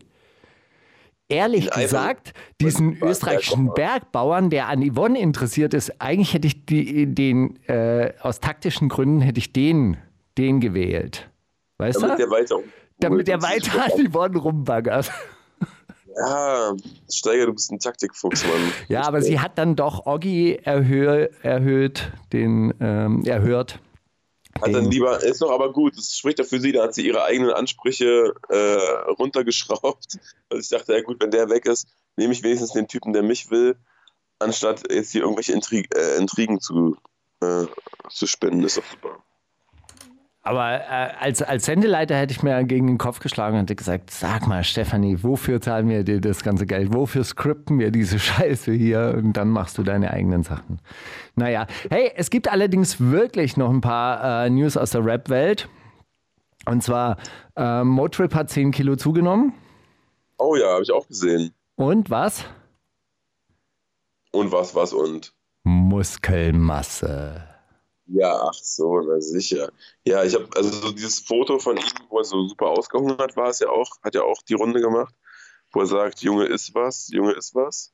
ehrlich 1.28 1.70
gesagt, 1.70 2.32
diesen 2.60 3.00
österreichischen 3.02 3.72
Bergbauern, 3.74 4.50
der 4.50 4.68
an 4.68 4.82
Yvonne 4.82 5.18
interessiert 5.18 5.74
ist, 5.74 6.00
eigentlich 6.00 6.34
hätte 6.34 6.48
ich 6.48 6.66
die, 6.66 7.06
den, 7.06 7.56
äh, 7.66 8.12
aus 8.20 8.40
taktischen 8.40 8.88
Gründen 8.88 9.20
hätte 9.20 9.38
ich 9.38 9.52
den, 9.52 9.96
den 10.36 10.60
gewählt. 10.60 11.30
Weißt 11.78 12.02
Damit 12.02 12.18
du? 12.18 12.22
der 12.24 12.30
weiter. 12.30 12.58
Damit 12.98 13.28
der 13.28 13.42
weiter 13.42 13.84
an 13.84 14.10
Yvonne 14.10 14.38
rumbaggert. 14.38 15.10
Ja, 16.16 16.72
Steiger, 17.10 17.46
du 17.46 17.52
bist 17.54 17.70
ein 17.70 17.78
Taktikfuchs, 17.78 18.44
Mann. 18.44 18.72
Ja, 18.88 19.02
aber 19.06 19.22
sie 19.22 19.38
hat 19.38 19.56
dann 19.58 19.76
doch 19.76 20.06
Oggi 20.06 20.58
erhö 20.62 21.28
erhöht, 21.42 22.10
den 22.32 22.74
ähm, 22.80 23.22
erhört. 23.24 23.78
Hat 24.60 24.74
dann 24.74 24.90
lieber, 24.90 25.22
ist 25.22 25.40
doch 25.40 25.50
aber 25.50 25.72
gut, 25.72 25.96
das 25.96 26.16
spricht 26.16 26.38
ja 26.38 26.44
für 26.44 26.60
sie, 26.60 26.72
da 26.72 26.82
hat 26.82 26.94
sie 26.94 27.06
ihre 27.06 27.24
eigenen 27.24 27.52
Ansprüche 27.52 28.34
äh, 28.48 29.10
runtergeschraubt. 29.10 30.18
Also 30.52 30.62
ich 30.62 30.68
dachte, 30.68 30.94
ja 30.94 31.00
gut, 31.02 31.22
wenn 31.22 31.30
der 31.30 31.48
weg 31.48 31.66
ist, 31.66 31.86
nehme 32.16 32.32
ich 32.32 32.42
wenigstens 32.42 32.72
den 32.72 32.88
Typen, 32.88 33.12
der 33.12 33.22
mich 33.22 33.52
will, 33.52 33.76
anstatt 34.40 34.90
jetzt 34.90 35.12
hier 35.12 35.22
irgendwelche 35.22 35.52
Intrig 35.52 35.94
äh, 35.94 36.16
Intrigen 36.16 36.60
zu, 36.60 36.96
äh, 37.40 37.66
zu 38.08 38.26
spinnen. 38.26 38.64
Ist 38.64 38.78
doch 38.78 38.84
super. 38.90 39.22
Aber 40.42 40.80
äh, 40.80 41.12
als, 41.20 41.42
als 41.42 41.66
Sendeleiter 41.66 42.16
hätte 42.16 42.32
ich 42.32 42.42
mir 42.42 42.64
gegen 42.64 42.86
den 42.86 42.96
Kopf 42.96 43.20
geschlagen 43.20 43.56
und 43.56 43.62
hätte 43.62 43.76
gesagt, 43.76 44.10
sag 44.10 44.46
mal, 44.46 44.64
Stefanie, 44.64 45.22
wofür 45.22 45.60
zahlen 45.60 45.88
wir 45.88 46.02
dir 46.02 46.20
das 46.20 46.42
ganze 46.42 46.64
Geld? 46.66 46.94
Wofür 46.94 47.24
skripten 47.24 47.78
wir 47.78 47.90
diese 47.90 48.18
Scheiße 48.18 48.72
hier? 48.72 49.14
Und 49.18 49.34
dann 49.34 49.50
machst 49.50 49.76
du 49.76 49.82
deine 49.82 50.10
eigenen 50.12 50.42
Sachen. 50.42 50.80
Naja, 51.36 51.66
hey, 51.90 52.10
es 52.16 52.30
gibt 52.30 52.50
allerdings 52.50 53.00
wirklich 53.00 53.58
noch 53.58 53.68
ein 53.68 53.82
paar 53.82 54.44
äh, 54.46 54.50
News 54.50 54.78
aus 54.78 54.92
der 54.92 55.04
Rap-Welt. 55.04 55.68
Und 56.66 56.82
zwar, 56.82 57.18
äh, 57.56 57.84
Motrip 57.84 58.34
hat 58.34 58.48
10 58.48 58.70
Kilo 58.70 58.96
zugenommen. 58.96 59.52
Oh 60.38 60.56
ja, 60.56 60.72
habe 60.72 60.82
ich 60.82 60.90
auch 60.90 61.06
gesehen. 61.06 61.52
Und 61.76 62.08
was? 62.08 62.46
Und 64.32 64.52
was, 64.52 64.74
was 64.74 64.92
und? 64.94 65.34
Muskelmasse. 65.64 67.49
Ja, 68.12 68.42
ach 68.42 68.54
so, 68.54 69.00
na 69.00 69.20
sicher. 69.20 69.70
Ja, 70.04 70.24
ich 70.24 70.34
habe, 70.34 70.48
also 70.56 70.70
so 70.70 70.92
dieses 70.92 71.20
Foto 71.20 71.58
von 71.58 71.76
ihm, 71.76 71.84
wo 72.08 72.18
er 72.18 72.24
so 72.24 72.46
super 72.48 72.66
ausgehungert 72.66 73.36
war, 73.36 73.50
ist 73.50 73.60
ja 73.60 73.68
auch, 73.68 73.88
hat 74.02 74.14
ja 74.14 74.22
auch 74.22 74.42
die 74.42 74.54
Runde 74.54 74.80
gemacht, 74.80 75.14
wo 75.72 75.80
er 75.80 75.86
sagt, 75.86 76.20
Junge 76.20 76.46
ist 76.46 76.74
was, 76.74 77.08
Junge 77.12 77.32
ist 77.32 77.54
was. 77.54 77.92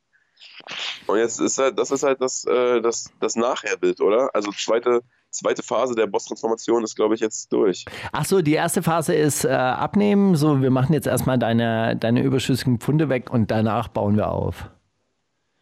Und 1.06 1.18
jetzt 1.18 1.40
ist 1.40 1.58
halt, 1.58 1.78
das 1.78 1.90
ist 1.90 2.02
halt 2.02 2.20
das, 2.20 2.44
äh, 2.46 2.80
das, 2.80 3.10
das 3.20 3.36
Nachherbild, 3.36 4.00
oder? 4.00 4.30
Also 4.34 4.50
zweite, 4.52 5.02
zweite 5.30 5.62
Phase 5.62 5.94
der 5.94 6.06
Boss-Transformation 6.06 6.82
ist, 6.82 6.96
glaube 6.96 7.14
ich, 7.14 7.20
jetzt 7.20 7.52
durch. 7.52 7.84
Ach 8.12 8.24
so, 8.24 8.40
die 8.40 8.54
erste 8.54 8.82
Phase 8.82 9.14
ist 9.14 9.44
äh, 9.44 9.48
abnehmen. 9.48 10.34
So, 10.34 10.62
wir 10.62 10.70
machen 10.70 10.94
jetzt 10.94 11.06
erstmal 11.06 11.38
deine, 11.38 11.96
deine 11.96 12.22
überschüssigen 12.22 12.78
Pfunde 12.78 13.08
weg 13.10 13.30
und 13.30 13.50
danach 13.50 13.88
bauen 13.88 14.16
wir 14.16 14.28
auf. 14.30 14.70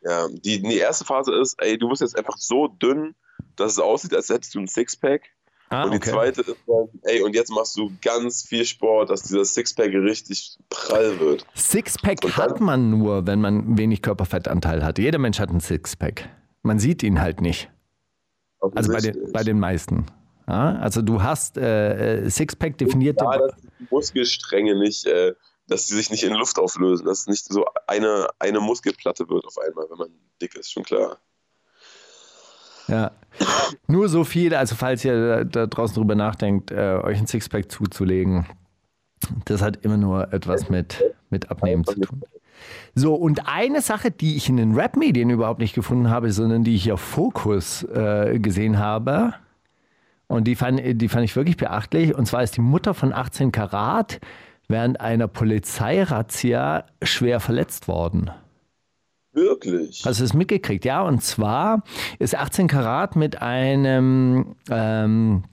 Ja, 0.03 0.29
die, 0.29 0.63
die 0.63 0.79
erste 0.79 1.05
Phase 1.05 1.35
ist, 1.35 1.57
ey, 1.59 1.77
du 1.79 1.89
bist 1.89 2.03
jetzt 2.03 2.17
einfach 2.17 2.37
so 2.37 2.69
dünn, 2.69 3.15
dass 3.57 3.73
es 3.73 3.79
aussieht, 3.79 4.15
als 4.15 4.29
hättest 4.29 4.55
du 4.55 4.61
ein 4.61 4.67
Sixpack. 4.67 5.23
Ah, 5.71 5.85
und 5.85 5.93
die 5.93 5.97
okay. 5.97 6.11
zweite 6.11 6.43
ist 6.43 6.57
dann, 6.67 6.89
ey, 7.03 7.23
und 7.23 7.35
jetzt 7.35 7.51
machst 7.51 7.77
du 7.77 7.91
ganz 8.03 8.43
viel 8.43 8.65
Sport, 8.65 9.11
dass 9.11 9.23
dieser 9.23 9.45
Sixpack 9.45 9.93
richtig 9.93 10.59
prall 10.69 11.19
wird. 11.19 11.47
Sixpack 11.55 12.21
dann- 12.21 12.37
hat 12.37 12.61
man 12.61 12.91
nur, 12.91 13.27
wenn 13.27 13.41
man 13.41 13.79
wenig 13.79 14.03
Körperfettanteil 14.03 14.85
hat. 14.85 14.99
Jeder 14.99 15.19
Mensch 15.19 15.39
hat 15.41 15.49
einen 15.49 15.61
Sixpack. 15.61 16.29
Man 16.63 16.79
sieht 16.79 17.03
ihn 17.03 17.21
halt 17.21 17.41
nicht. 17.41 17.71
Also 18.61 18.93
bei 18.93 19.01
den, 19.01 19.33
bei 19.33 19.43
den 19.43 19.59
meisten. 19.59 20.07
Ja, 20.47 20.77
also 20.77 21.03
du 21.03 21.23
hast 21.23 21.57
äh, 21.57 22.25
äh, 22.25 22.31
Sixpack 22.31 22.77
definierte. 22.79 23.25
Ja, 23.25 23.39
dass 23.39 23.57
die 23.57 23.87
Muskelstränge 23.91 24.79
nicht, 24.79 25.07
äh, 25.07 25.35
dass 25.67 25.87
die 25.87 25.95
sich 25.95 26.11
nicht 26.11 26.23
in 26.23 26.35
Luft 26.35 26.59
auflösen, 26.59 27.07
dass 27.07 27.21
es 27.21 27.27
nicht 27.27 27.45
so 27.47 27.65
eine, 27.87 28.29
eine 28.39 28.61
Muskelplatte 28.61 29.29
wird 29.29 29.47
auf 29.47 29.59
einmal, 29.59 29.87
wenn 29.91 29.99
man 29.99 30.09
dick 30.41 30.55
ist, 30.55 30.71
schon 30.71 30.83
klar. 30.83 31.19
Ja. 32.89 33.13
Nur 33.89 34.09
so 34.09 34.25
viel, 34.25 34.55
also 34.55 34.75
falls 34.75 35.05
ihr 35.05 35.45
da, 35.45 35.67
draußen 35.67 35.95
drüber 35.95 36.15
nachdenkt, 36.15 36.71
äh, 36.71 36.99
euch 37.03 37.19
ein 37.19 37.27
Sixpack 37.27 37.71
zuzulegen, 37.71 38.47
das 39.45 39.63
hat 39.63 39.85
immer 39.85 39.97
nur 39.97 40.33
etwas 40.33 40.69
mit, 40.69 41.03
mit 41.31 41.51
Abnehmen 41.51 41.85
zu 41.85 42.01
tun. 42.01 42.23
So, 42.95 43.15
und 43.15 43.49
eine 43.49 43.81
Sache, 43.81 44.11
die 44.11 44.37
ich 44.37 44.49
in 44.49 44.57
den 44.57 44.75
Rap-Medien 44.75 45.31
überhaupt 45.31 45.61
nicht 45.61 45.75
gefunden 45.75 46.11
habe, 46.11 46.31
sondern 46.31 46.63
die 46.63 46.77
ich 46.77 46.93
auf 46.93 47.01
Fokus 47.01 47.83
äh, 47.83 48.39
gesehen 48.39 48.79
habe, 48.79 49.35
und 50.27 50.45
die 50.45 50.55
fand, 50.55 50.81
die 50.83 51.09
fand 51.09 51.25
ich 51.25 51.37
wirklich 51.37 51.57
beachtlich, 51.57 52.15
und 52.15 52.27
zwar 52.27 52.43
ist 52.43 52.57
die 52.57 52.63
Mutter 52.63 52.95
von 52.95 53.13
18 53.13 53.53
Karat 53.53 54.21
während 54.69 55.01
einer 55.01 55.29
Polizeirazzia 55.29 56.85
schwer 57.03 57.41
verletzt 57.41 57.89
worden. 57.89 58.31
Wirklich? 59.35 60.05
Hast 60.07 60.21
du 60.21 60.25
es 60.25 60.33
mitgekriegt? 60.33 60.85
Ja, 60.85 61.03
und 61.03 61.23
zwar 61.23 61.83
ist 62.19 62.37
18 62.37 62.69
Karat 62.69 63.17
mit 63.17 63.43
einem 63.43 64.55
ähm, 64.71 65.45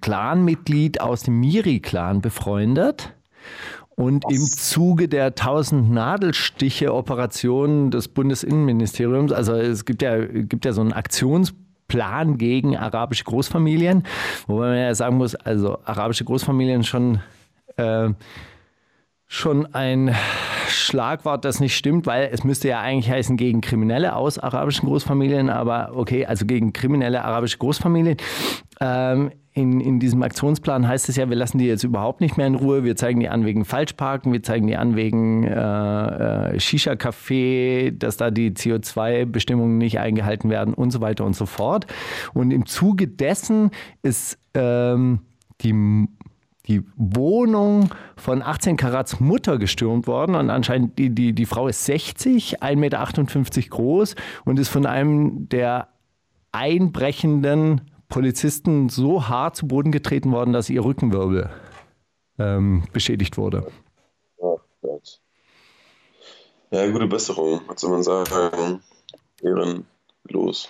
Clanmitglied 0.00 1.00
aus 1.00 1.22
dem 1.22 1.40
Miri-Clan 1.40 2.20
befreundet. 2.20 3.14
Und 3.96 4.24
im 4.28 4.40
Zuge 4.40 5.08
der 5.08 5.26
1000 5.26 5.90
Nadelstiche-Operation 5.90 7.90
des 7.90 8.08
Bundesinnenministeriums, 8.08 9.32
also 9.32 9.54
es 9.54 9.84
gibt 9.84 10.02
ja, 10.02 10.24
gibt 10.24 10.64
ja 10.64 10.72
so 10.72 10.80
einen 10.80 10.92
Aktionsplan 10.92 12.36
gegen 12.36 12.76
arabische 12.76 13.24
Großfamilien, 13.24 14.02
wobei 14.48 14.68
man 14.68 14.78
ja 14.78 14.94
sagen 14.94 15.16
muss, 15.16 15.36
also 15.36 15.78
arabische 15.84 16.24
Großfamilien 16.24 16.82
schon 16.82 17.20
äh, 17.76 18.10
schon 19.34 19.66
ein 19.74 20.14
Schlagwort, 20.68 21.44
das 21.44 21.58
nicht 21.58 21.76
stimmt, 21.76 22.06
weil 22.06 22.28
es 22.32 22.44
müsste 22.44 22.68
ja 22.68 22.80
eigentlich 22.80 23.10
heißen 23.10 23.36
gegen 23.36 23.60
Kriminelle 23.60 24.14
aus 24.14 24.38
arabischen 24.38 24.88
Großfamilien, 24.88 25.50
aber 25.50 25.90
okay, 25.94 26.24
also 26.24 26.46
gegen 26.46 26.72
kriminelle 26.72 27.24
arabische 27.24 27.58
Großfamilien. 27.58 28.16
Ähm, 28.80 29.32
in, 29.52 29.80
in 29.80 29.98
diesem 29.98 30.22
Aktionsplan 30.22 30.86
heißt 30.86 31.08
es 31.08 31.16
ja, 31.16 31.28
wir 31.28 31.36
lassen 31.36 31.58
die 31.58 31.66
jetzt 31.66 31.82
überhaupt 31.82 32.20
nicht 32.20 32.36
mehr 32.36 32.46
in 32.46 32.54
Ruhe, 32.54 32.84
wir 32.84 32.94
zeigen 32.94 33.18
die 33.18 33.28
an 33.28 33.44
wegen 33.44 33.64
Falschparken, 33.64 34.32
wir 34.32 34.42
zeigen 34.42 34.68
die 34.68 34.76
an 34.76 34.94
wegen 34.94 35.44
äh, 35.44 35.50
äh, 35.50 36.60
Shisha-Café, 36.60 37.90
dass 37.90 38.16
da 38.16 38.30
die 38.30 38.52
CO2-Bestimmungen 38.52 39.78
nicht 39.78 39.98
eingehalten 39.98 40.48
werden 40.48 40.74
und 40.74 40.92
so 40.92 41.00
weiter 41.00 41.24
und 41.24 41.34
so 41.34 41.46
fort. 41.46 41.86
Und 42.34 42.52
im 42.52 42.66
Zuge 42.66 43.08
dessen 43.08 43.72
ist 44.02 44.38
ähm, 44.54 45.20
die 45.60 46.06
die 46.66 46.82
Wohnung 46.96 47.90
von 48.16 48.42
18 48.42 48.76
Karats 48.76 49.20
Mutter 49.20 49.58
gestürmt 49.58 50.06
worden 50.06 50.34
und 50.34 50.50
anscheinend 50.50 50.98
die, 50.98 51.10
die, 51.10 51.34
die 51.34 51.46
Frau 51.46 51.68
ist 51.68 51.84
60, 51.84 52.62
1,58 52.62 52.76
Meter 52.76 53.68
groß 53.68 54.14
und 54.44 54.58
ist 54.58 54.68
von 54.68 54.86
einem 54.86 55.48
der 55.48 55.88
einbrechenden 56.52 57.82
Polizisten 58.08 58.88
so 58.88 59.28
hart 59.28 59.56
zu 59.56 59.66
Boden 59.66 59.92
getreten 59.92 60.32
worden, 60.32 60.52
dass 60.52 60.70
ihr 60.70 60.84
Rückenwirbel 60.84 61.50
ähm, 62.38 62.84
beschädigt 62.92 63.36
wurde. 63.36 63.66
Oh 64.36 64.58
Gott. 64.80 65.20
Ja, 66.70 66.90
gute 66.90 67.06
Besserung, 67.06 67.60
was 67.66 67.80
soll 67.80 67.90
man 67.90 68.02
sagen? 68.02 68.80
Ehrenlos. 69.42 70.68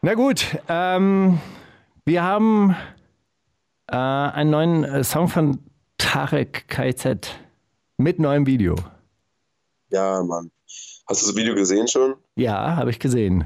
Na 0.00 0.14
gut, 0.14 0.58
ähm, 0.68 1.38
wir 2.04 2.22
haben 2.24 2.74
äh, 3.92 3.96
einen 3.96 4.50
neuen 4.50 4.84
äh, 4.84 5.04
Song 5.04 5.28
von 5.28 5.58
Tarek 5.98 6.66
KZ 6.68 7.28
mit 7.98 8.18
neuem 8.18 8.46
Video. 8.46 8.74
Ja, 9.90 10.22
Mann. 10.22 10.50
Hast 11.06 11.22
du 11.22 11.26
das 11.26 11.36
Video 11.36 11.54
gesehen 11.54 11.86
schon? 11.86 12.14
Ja, 12.36 12.76
habe 12.76 12.90
ich 12.90 12.98
gesehen. 12.98 13.44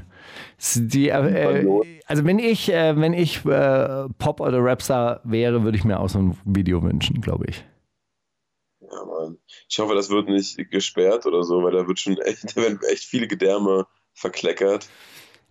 Die, 0.75 1.09
äh, 1.09 1.63
äh, 1.63 2.01
also 2.05 2.23
wenn 2.23 2.39
ich, 2.39 2.71
äh, 2.71 2.99
wenn 2.99 3.13
ich 3.13 3.45
äh, 3.45 4.07
Pop- 4.17 4.39
oder 4.39 4.63
Rapstar 4.63 5.19
wäre, 5.23 5.63
würde 5.63 5.77
ich 5.77 5.83
mir 5.83 5.99
auch 5.99 6.07
so 6.07 6.19
ein 6.19 6.37
Video 6.45 6.81
wünschen, 6.81 7.19
glaube 7.19 7.45
ich. 7.49 7.65
Ja, 8.79 9.03
Mann. 9.05 9.37
Ich 9.67 9.77
hoffe, 9.79 9.95
das 9.95 10.09
wird 10.09 10.29
nicht 10.29 10.71
gesperrt 10.71 11.25
oder 11.25 11.43
so, 11.43 11.61
weil 11.63 11.73
da 11.73 11.85
wird 11.87 11.99
schon 11.99 12.17
echt, 12.19 12.43
da 12.55 12.61
werden 12.61 12.79
echt 12.89 13.03
viele 13.03 13.27
Gedärme 13.27 13.85
verkleckert. 14.13 14.87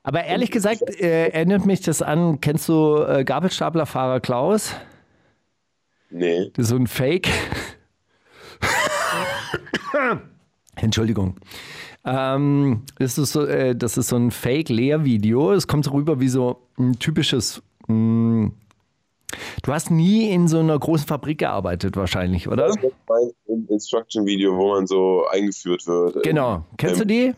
Aber 0.07 0.23
ehrlich 0.23 0.53
gesagt, 0.53 0.83
äh, 1.01 1.31
erinnert 1.31 1.67
mich 1.67 1.81
das 1.81 2.01
an, 2.01 2.41
kennst 2.41 2.69
du 2.69 2.99
äh, 3.03 3.25
Gabelstaplerfahrer 3.25 4.21
Klaus? 4.21 4.73
Nee. 6.11 6.49
Das 6.55 6.67
ist 6.67 6.69
so 6.69 6.77
ein 6.77 6.87
Fake. 6.87 7.29
Entschuldigung. 10.77 11.35
Ähm, 12.05 12.83
das, 13.01 13.19
ist 13.19 13.33
so, 13.33 13.47
äh, 13.47 13.75
das 13.75 13.99
ist 13.99 14.11
so 14.11 14.17
ein 14.17 14.31
Fake-Lehrvideo. 14.31 15.53
Es 15.53 15.67
kommt 15.67 15.87
so 15.87 15.91
rüber 15.91 16.21
wie 16.21 16.29
so 16.29 16.61
ein 16.79 16.93
typisches. 17.01 17.61
Mh, 17.89 18.53
du 19.65 19.73
hast 19.73 19.91
nie 19.91 20.31
in 20.31 20.47
so 20.47 20.61
einer 20.61 20.79
großen 20.79 21.09
Fabrik 21.09 21.39
gearbeitet, 21.39 21.97
wahrscheinlich, 21.97 22.47
oder? 22.47 22.69
Das 22.69 22.77
ist 22.77 22.95
mein 23.09 23.67
Instruction-Video, 23.69 24.57
wo 24.57 24.69
man 24.69 24.87
so 24.87 25.27
eingeführt 25.33 25.85
wird. 25.89 26.23
Genau. 26.23 26.65
Kennst 26.77 27.01
du 27.01 27.05
die? 27.05 27.35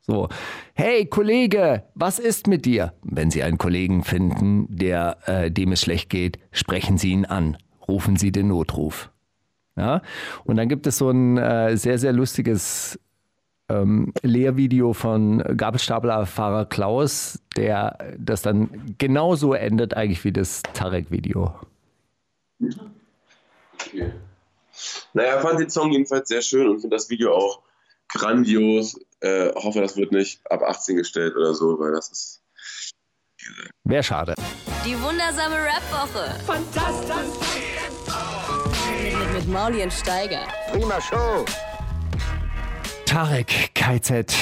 So. 0.00 0.28
Hey 0.74 1.06
Kollege, 1.06 1.84
was 1.94 2.18
ist 2.18 2.46
mit 2.46 2.64
dir? 2.64 2.94
Wenn 3.02 3.30
Sie 3.30 3.42
einen 3.42 3.58
Kollegen 3.58 4.02
finden, 4.02 4.66
der 4.68 5.18
äh, 5.26 5.50
dem 5.50 5.72
es 5.72 5.82
schlecht 5.82 6.10
geht, 6.10 6.38
sprechen 6.52 6.98
Sie 6.98 7.10
ihn 7.10 7.26
an. 7.26 7.58
Rufen 7.86 8.16
Sie 8.16 8.32
den 8.32 8.48
Notruf. 8.48 9.10
Ja? 9.76 10.02
Und 10.44 10.56
dann 10.56 10.68
gibt 10.68 10.86
es 10.86 10.98
so 10.98 11.10
ein 11.10 11.36
äh, 11.36 11.76
sehr, 11.76 11.98
sehr 11.98 12.12
lustiges 12.12 12.98
ähm, 13.68 14.12
Lehrvideo 14.22 14.92
von 14.92 15.38
Gabelstaplerfahrer 15.56 16.66
Klaus, 16.66 17.40
der 17.56 18.16
das 18.18 18.42
dann 18.42 18.94
genauso 18.98 19.54
endet 19.54 19.94
eigentlich 19.94 20.24
wie 20.24 20.32
das 20.32 20.62
Tarek-Video. 20.74 21.54
Okay. 23.74 24.12
Naja, 25.12 25.40
fand 25.40 25.60
den 25.60 25.70
Song 25.70 25.92
jedenfalls 25.92 26.28
sehr 26.28 26.42
schön 26.42 26.68
und 26.68 26.80
finde 26.80 26.96
das 26.96 27.10
Video 27.10 27.34
auch 27.34 27.60
grandios. 28.08 28.98
Äh, 29.20 29.52
hoffe, 29.54 29.80
das 29.80 29.96
wird 29.96 30.12
nicht 30.12 30.40
ab 30.50 30.62
18 30.62 30.96
gestellt 30.96 31.36
oder 31.36 31.54
so, 31.54 31.78
weil 31.78 31.92
das 31.92 32.10
ist. 32.10 32.42
Wäre 33.84 34.02
schade. 34.02 34.34
Die 34.84 35.00
wundersame 35.00 35.56
Rap-Woche. 35.56 36.38
Fantastisch. 36.46 37.16
Mit, 39.02 39.18
mit, 39.18 39.32
mit 39.34 39.48
Mauli 39.48 39.82
und 39.82 39.92
Steiger. 39.92 40.46
Tarek 43.10 43.74
KZ. 43.74 44.32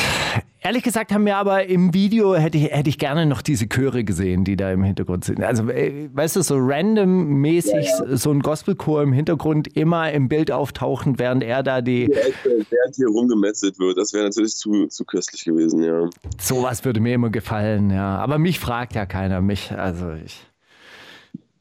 Ehrlich 0.61 0.83
gesagt 0.83 1.11
haben 1.11 1.25
wir 1.25 1.39
aber 1.39 1.65
im 1.65 1.95
Video, 1.95 2.35
hätte 2.35 2.59
ich, 2.59 2.65
hätte 2.65 2.91
ich 2.91 2.99
gerne 2.99 3.25
noch 3.25 3.41
diese 3.41 3.67
Chöre 3.67 4.05
gesehen, 4.05 4.45
die 4.45 4.57
da 4.57 4.71
im 4.71 4.83
Hintergrund 4.83 5.25
sind. 5.25 5.43
Also, 5.43 5.71
äh, 5.71 6.11
weißt 6.13 6.37
du, 6.37 6.43
so 6.43 6.57
random-mäßig 6.59 7.89
so 8.11 8.31
ein 8.31 8.41
Gospelchor 8.41 9.03
im 9.03 9.15
Hintergrund 9.15 9.75
immer 9.75 10.13
im 10.13 10.29
Bild 10.29 10.51
auftauchend, 10.51 11.19
während 11.19 11.45
er 11.45 11.63
da 11.63 11.81
die. 11.81 12.09
Während 12.09 12.95
hier 12.95 13.09
rumgemetzelt 13.09 13.79
wird, 13.79 13.97
das 13.97 14.13
wäre 14.13 14.25
natürlich 14.25 14.55
zu, 14.57 14.87
zu 14.89 15.07
köstlich 15.07 15.47
gewesen, 15.47 15.83
ja. 15.83 16.11
Sowas 16.39 16.85
würde 16.85 17.01
mir 17.01 17.15
immer 17.15 17.31
gefallen, 17.31 17.89
ja. 17.89 18.19
Aber 18.19 18.37
mich 18.37 18.61
fragt 18.61 18.95
ja 18.95 19.07
keiner. 19.07 19.41
Mich, 19.41 19.73
also 19.73 20.13
ich. 20.13 20.48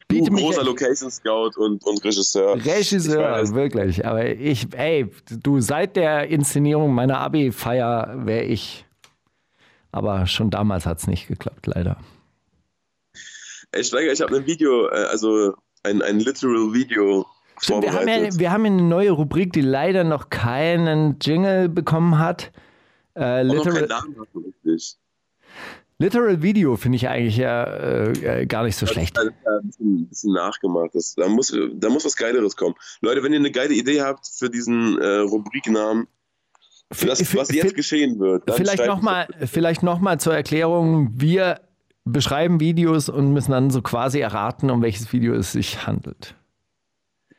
Du, 0.07 0.15
Biete 0.15 0.31
mich. 0.31 0.43
großer 0.43 0.63
Location 0.63 1.11
Scout 1.11 1.51
und, 1.57 1.83
und 1.85 2.03
Regisseur. 2.03 2.55
Regisseur, 2.55 3.53
wirklich. 3.53 4.05
Aber 4.05 4.25
ich, 4.25 4.67
ey, 4.73 5.09
du, 5.43 5.59
seit 5.59 5.95
der 5.97 6.27
Inszenierung 6.27 6.93
meiner 6.93 7.19
Abi-Feier 7.19 8.13
wäre 8.25 8.43
ich. 8.43 8.85
Aber 9.91 10.25
schon 10.27 10.49
damals 10.49 10.85
hat 10.85 10.99
es 10.99 11.07
nicht 11.07 11.27
geklappt, 11.27 11.67
leider. 11.67 11.97
Ey, 13.71 13.83
Steiger, 13.83 14.11
ich 14.13 14.21
habe 14.21 14.35
ein 14.37 14.45
Video, 14.45 14.87
äh, 14.87 15.05
also 15.09 15.55
ein, 15.83 16.01
ein 16.01 16.19
literal 16.19 16.73
Video 16.73 17.25
Stimmt, 17.59 17.83
wir, 17.83 17.93
haben 17.93 18.07
ja, 18.07 18.29
wir 18.37 18.51
haben 18.51 18.65
ja 18.65 18.71
eine 18.71 18.83
neue 18.83 19.11
Rubrik, 19.11 19.51
die 19.51 19.61
leider 19.61 20.03
noch 20.03 20.29
keinen 20.29 21.17
Jingle 21.19 21.69
bekommen 21.69 22.19
hat. 22.19 22.51
Äh, 23.15 23.41
Und 23.41 23.47
noch 23.47 23.63
keinen 23.63 23.73
Literal, 23.73 23.87
Namen 23.87 24.15
hast 24.19 24.33
du 24.33 24.39
richtig. 24.39 24.97
Literal 25.99 26.43
Video 26.43 26.77
finde 26.77 26.97
ich 26.97 27.07
eigentlich 27.07 27.37
ja 27.37 27.63
äh, 27.63 28.41
äh, 28.41 28.45
gar 28.45 28.63
nicht 28.63 28.75
so 28.75 28.85
schlecht. 28.85 29.17
Das 29.17 29.25
ist 29.25 29.33
ja 29.43 29.51
ein 29.51 29.67
bisschen, 29.67 29.95
ein 29.95 30.07
bisschen 30.07 30.33
nachgemacht. 30.33 30.93
Das, 30.93 31.15
da, 31.15 31.27
muss, 31.27 31.55
da 31.73 31.89
muss 31.89 32.05
was 32.05 32.15
Geileres 32.15 32.55
kommen. 32.55 32.75
Leute, 33.01 33.23
wenn 33.23 33.33
ihr 33.33 33.39
eine 33.39 33.51
geile 33.51 33.73
Idee 33.73 34.01
habt 34.01 34.27
für 34.27 34.49
diesen 34.49 34.99
äh, 34.99 35.17
Rubriknamen, 35.17 36.07
für 36.91 37.07
das, 37.07 37.35
was 37.35 37.51
jetzt 37.51 37.75
geschehen 37.75 38.19
wird, 38.19 38.43
Vielleicht 38.55 38.85
nochmal 38.85 39.27
noch 39.81 39.99
mal 39.99 40.19
zur 40.19 40.35
Erklärung. 40.35 41.09
Wir 41.13 41.59
beschreiben 42.05 42.59
Videos 42.59 43.09
und 43.09 43.33
müssen 43.33 43.51
dann 43.51 43.71
so 43.71 43.81
quasi 43.81 44.19
erraten, 44.19 44.69
um 44.69 44.81
welches 44.81 45.11
Video 45.11 45.33
es 45.33 45.51
sich 45.51 45.85
handelt. 45.85 46.35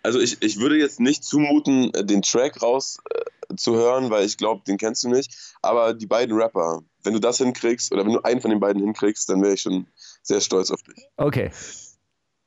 Also 0.03 0.21
ich, 0.21 0.43
ich 0.43 0.59
würde 0.59 0.77
jetzt 0.77 1.01
nicht 1.01 1.25
zumuten, 1.25 1.93
äh, 1.95 2.05
den 2.05 2.23
Track 2.23 2.61
raus 2.63 2.99
äh, 3.11 3.21
zu 3.57 3.75
hören, 3.75 4.11
weil 4.11 4.25
ich 4.25 4.37
glaube, 4.37 4.63
den 4.67 4.77
kennst 4.77 5.05
du 5.05 5.09
nicht. 5.09 5.57
Aber 5.63 5.95
die 5.95 6.07
beiden 6.07 6.37
Rapper, 6.37 6.83
wenn 7.03 7.15
du 7.15 7.21
das 7.21 7.39
hinkriegst 7.39 7.93
oder 7.93 8.05
wenn 8.05 8.13
du 8.13 8.23
einen 8.23 8.41
von 8.41 8.51
den 8.51 8.61
beiden 8.61 8.83
hinkriegst, 8.83 9.29
dann 9.29 9.43
wäre 9.43 9.55
ich 9.55 9.63
schon 9.63 9.87
sehr 10.23 10.41
stolz 10.41 10.71
auf 10.71 10.83
dich. 10.83 11.09
Okay. 11.17 11.51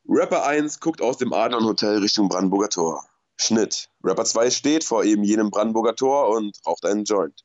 Rapper 0.07 0.45
1 0.45 0.79
guckt 0.79 1.01
aus 1.01 1.17
dem 1.17 1.33
Adlon 1.33 1.65
Hotel 1.65 1.99
Richtung 1.99 2.29
Brandenburger 2.29 2.69
Tor. 2.69 3.05
Schnitt. 3.37 3.89
Rapper 4.03 4.25
2 4.25 4.51
steht 4.51 4.83
vor 4.83 5.03
eben 5.03 5.23
jenem 5.23 5.49
Brandenburger 5.49 5.95
Tor 5.95 6.29
und 6.29 6.57
raucht 6.65 6.85
einen 6.85 7.05
Joint. 7.05 7.43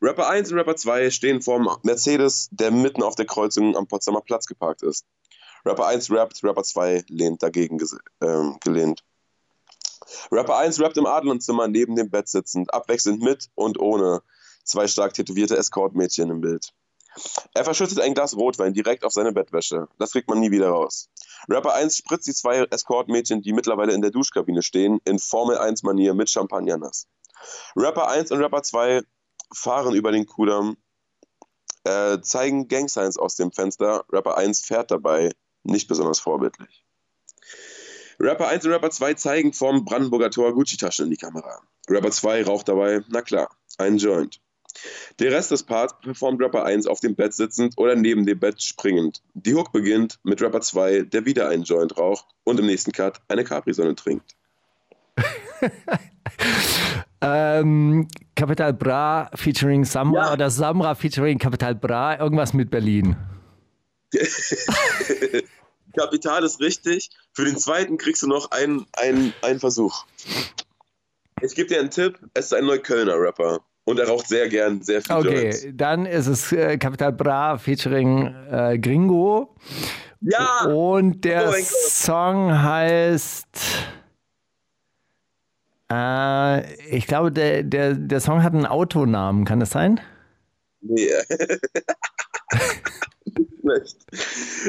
Rapper 0.00 0.28
1 0.28 0.50
und 0.50 0.58
Rapper 0.58 0.76
2 0.76 1.10
stehen 1.10 1.42
vor 1.42 1.58
dem 1.58 1.68
Mercedes, 1.82 2.48
der 2.50 2.70
mitten 2.70 3.02
auf 3.02 3.14
der 3.14 3.26
Kreuzung 3.26 3.76
am 3.76 3.86
Potsdamer 3.86 4.22
Platz 4.22 4.46
geparkt 4.46 4.82
ist. 4.82 5.06
Rapper 5.64 5.86
1 5.86 6.10
rappt, 6.10 6.42
Rapper 6.42 6.62
2 6.62 7.04
lehnt 7.08 7.42
dagegen 7.42 7.78
ähm, 8.22 8.56
gelehnt. 8.60 9.04
Rapper 10.30 10.56
1 10.56 10.80
rappt 10.80 10.96
im 10.96 11.06
Adlernzimmer 11.06 11.68
neben 11.68 11.96
dem 11.96 12.10
Bett 12.10 12.28
sitzend, 12.28 12.72
abwechselnd 12.72 13.22
mit 13.22 13.48
und 13.54 13.78
ohne 13.78 14.22
zwei 14.64 14.86
stark 14.86 15.14
tätowierte 15.14 15.56
Escortmädchen 15.56 16.30
im 16.30 16.40
Bild. 16.40 16.72
Er 17.54 17.64
verschüttet 17.64 18.00
ein 18.00 18.14
Glas 18.14 18.36
Rotwein 18.36 18.72
direkt 18.72 19.04
auf 19.04 19.12
seine 19.12 19.32
Bettwäsche. 19.32 19.88
Das 19.98 20.12
kriegt 20.12 20.28
man 20.28 20.38
nie 20.38 20.50
wieder 20.50 20.68
raus. 20.68 21.08
Rapper 21.48 21.74
1 21.74 21.96
spritzt 21.96 22.26
die 22.26 22.34
zwei 22.34 22.66
Escortmädchen, 22.70 23.42
die 23.42 23.52
mittlerweile 23.52 23.92
in 23.92 24.02
der 24.02 24.10
Duschkabine 24.10 24.62
stehen, 24.62 25.00
in 25.04 25.18
Formel 25.18 25.58
1 25.58 25.82
Manier 25.82 26.14
mit 26.14 26.30
Champagner 26.30 26.78
nass. 26.78 27.08
Rapper 27.74 28.08
1 28.08 28.30
und 28.30 28.40
Rapper 28.40 28.62
2 28.62 29.02
fahren 29.52 29.94
über 29.94 30.12
den 30.12 30.26
Kudamm, 30.26 30.76
äh, 31.84 32.20
zeigen 32.20 32.68
Gangsigns 32.68 33.16
aus 33.16 33.36
dem 33.36 33.50
Fenster. 33.52 34.04
Rapper 34.12 34.36
1 34.36 34.60
fährt 34.60 34.90
dabei, 34.90 35.32
nicht 35.64 35.88
besonders 35.88 36.20
vorbildlich. 36.20 36.84
Rapper 38.20 38.48
1 38.48 38.66
und 38.66 38.72
Rapper 38.72 38.90
2 38.90 39.14
zeigen 39.14 39.52
vom 39.54 39.84
Brandenburger 39.84 40.30
Tor 40.30 40.52
Gucci-Taschen 40.52 41.06
in 41.06 41.10
die 41.10 41.16
Kamera. 41.16 41.62
Rapper 41.88 42.10
2 42.10 42.44
raucht 42.44 42.68
dabei, 42.68 43.00
na 43.08 43.22
klar, 43.22 43.48
einen 43.78 43.96
Joint. 43.96 44.40
Der 45.18 45.32
Rest 45.32 45.50
des 45.50 45.62
Parts 45.62 45.94
performt 46.02 46.40
Rapper 46.40 46.64
1 46.64 46.86
auf 46.86 47.00
dem 47.00 47.14
Bett 47.14 47.32
sitzend 47.32 47.78
oder 47.78 47.96
neben 47.96 48.26
dem 48.26 48.38
Bett 48.38 48.62
springend. 48.62 49.22
Die 49.34 49.54
Hook 49.54 49.72
beginnt 49.72 50.18
mit 50.22 50.40
Rapper 50.42 50.60
2, 50.60 51.02
der 51.02 51.24
wieder 51.24 51.48
einen 51.48 51.64
Joint 51.64 51.96
raucht 51.96 52.26
und 52.44 52.60
im 52.60 52.66
nächsten 52.66 52.92
Cut 52.92 53.20
eine 53.28 53.42
Capri-Sonne 53.42 53.94
trinkt. 53.94 54.36
ähm, 57.22 58.06
Capital 58.34 58.74
Bra 58.74 59.30
featuring 59.34 59.84
Samra 59.84 60.26
ja. 60.26 60.32
oder 60.34 60.50
Samra 60.50 60.94
featuring 60.94 61.38
Capital 61.38 61.74
Bra, 61.74 62.18
irgendwas 62.18 62.52
mit 62.52 62.70
Berlin. 62.70 63.16
Kapital 65.96 66.44
ist 66.44 66.60
richtig. 66.60 67.10
Für 67.32 67.44
den 67.44 67.56
zweiten 67.56 67.98
kriegst 67.98 68.22
du 68.22 68.26
noch 68.26 68.50
einen, 68.50 68.86
einen, 68.92 69.32
einen 69.42 69.60
Versuch. 69.60 70.04
Ich 71.42 71.54
gebe 71.54 71.68
dir 71.68 71.80
einen 71.80 71.90
Tipp: 71.90 72.18
Es 72.34 72.46
ist 72.46 72.54
ein 72.54 72.64
Neuköllner 72.64 73.14
Rapper. 73.16 73.60
Und 73.84 73.98
er 73.98 74.08
raucht 74.08 74.28
sehr 74.28 74.48
gern 74.48 74.82
sehr 74.82 75.02
viel 75.02 75.16
Okay, 75.16 75.42
Joints. 75.42 75.66
dann 75.72 76.06
ist 76.06 76.26
es 76.26 76.52
äh, 76.52 76.76
Capital 76.78 77.12
Bra 77.12 77.58
featuring 77.58 78.26
äh, 78.50 78.78
Gringo. 78.78 79.56
Ja! 80.20 80.66
Und 80.66 81.24
der 81.24 81.48
oh 81.48 81.54
Song 81.62 82.62
heißt. 82.62 83.46
Äh, 85.90 86.74
ich 86.94 87.06
glaube, 87.06 87.32
der, 87.32 87.62
der, 87.64 87.94
der 87.94 88.20
Song 88.20 88.42
hat 88.42 88.52
einen 88.52 88.66
Autonamen, 88.66 89.44
kann 89.44 89.60
das 89.60 89.70
sein? 89.70 90.00
Nee. 90.82 91.10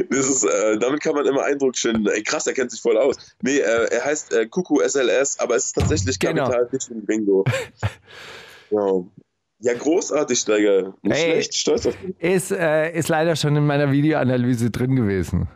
Das 0.09 0.29
ist, 0.29 0.43
äh, 0.45 0.77
damit 0.79 1.01
kann 1.01 1.15
man 1.15 1.25
immer 1.25 1.43
Eindruck 1.43 1.75
schinden. 1.77 2.07
Ey, 2.07 2.23
krass, 2.23 2.47
er 2.47 2.53
kennt 2.53 2.71
sich 2.71 2.81
voll 2.81 2.97
aus. 2.97 3.15
Nee, 3.41 3.57
äh, 3.57 3.87
er 3.91 4.05
heißt 4.05 4.33
äh, 4.33 4.45
Kuku 4.47 4.79
SLS, 4.81 5.39
aber 5.39 5.55
es 5.55 5.65
ist 5.67 5.73
tatsächlich 5.73 6.19
Genau. 6.19 6.49
Kapital 6.49 6.69
genau. 6.89 7.05
Bingo. 7.05 7.43
ja. 8.71 9.03
ja, 9.59 9.73
großartig, 9.77 10.39
Steiger. 10.39 10.93
Nicht 11.01 11.15
Hey. 11.17 11.31
schlecht, 11.31 11.55
stolz 11.55 11.85
auf 11.87 11.95
dich. 11.97 12.15
Ist, 12.19 12.51
äh, 12.51 12.91
ist 12.97 13.09
leider 13.09 13.35
schon 13.35 13.55
in 13.55 13.65
meiner 13.65 13.91
Videoanalyse 13.91 14.69
drin 14.71 14.95
gewesen. 14.95 15.47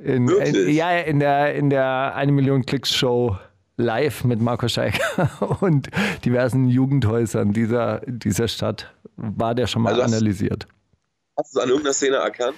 In, 0.00 0.28
in, 0.28 0.28
Wirklich? 0.28 0.76
ja, 0.76 0.98
in 0.98 1.20
der, 1.20 1.54
in 1.54 1.70
der 1.70 2.14
1 2.16 2.32
Million 2.32 2.66
Klicks 2.66 2.92
Show 2.92 3.36
live 3.76 4.24
mit 4.24 4.40
Marco 4.40 4.68
Scheiker 4.68 5.30
und 5.60 5.88
diversen 6.24 6.68
Jugendhäusern 6.68 7.52
dieser, 7.52 8.00
dieser 8.06 8.48
Stadt 8.48 8.92
war 9.16 9.54
der 9.54 9.66
schon 9.66 9.82
mal 9.82 9.90
Also 9.90 10.02
analysiert. 10.02 10.66
Hast 10.66 10.81
du 11.36 11.42
es 11.42 11.56
an 11.56 11.68
irgendeiner 11.68 11.94
Szene 11.94 12.16
erkannt? 12.16 12.56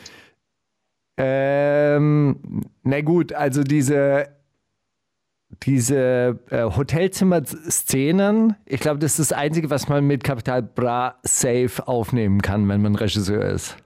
Ähm, 1.16 2.64
na 2.82 3.00
gut, 3.00 3.32
also 3.32 3.62
diese, 3.62 4.28
diese 5.62 6.40
äh, 6.50 6.64
Hotelzimmer-Szenen, 6.64 8.56
ich 8.66 8.80
glaube, 8.80 8.98
das 8.98 9.18
ist 9.18 9.30
das 9.30 9.38
Einzige, 9.38 9.70
was 9.70 9.88
man 9.88 10.04
mit 10.04 10.24
Capital 10.24 10.62
Bra 10.62 11.18
safe 11.22 11.86
aufnehmen 11.86 12.42
kann, 12.42 12.68
wenn 12.68 12.82
man 12.82 12.96
Regisseur 12.96 13.44
ist. 13.44 13.76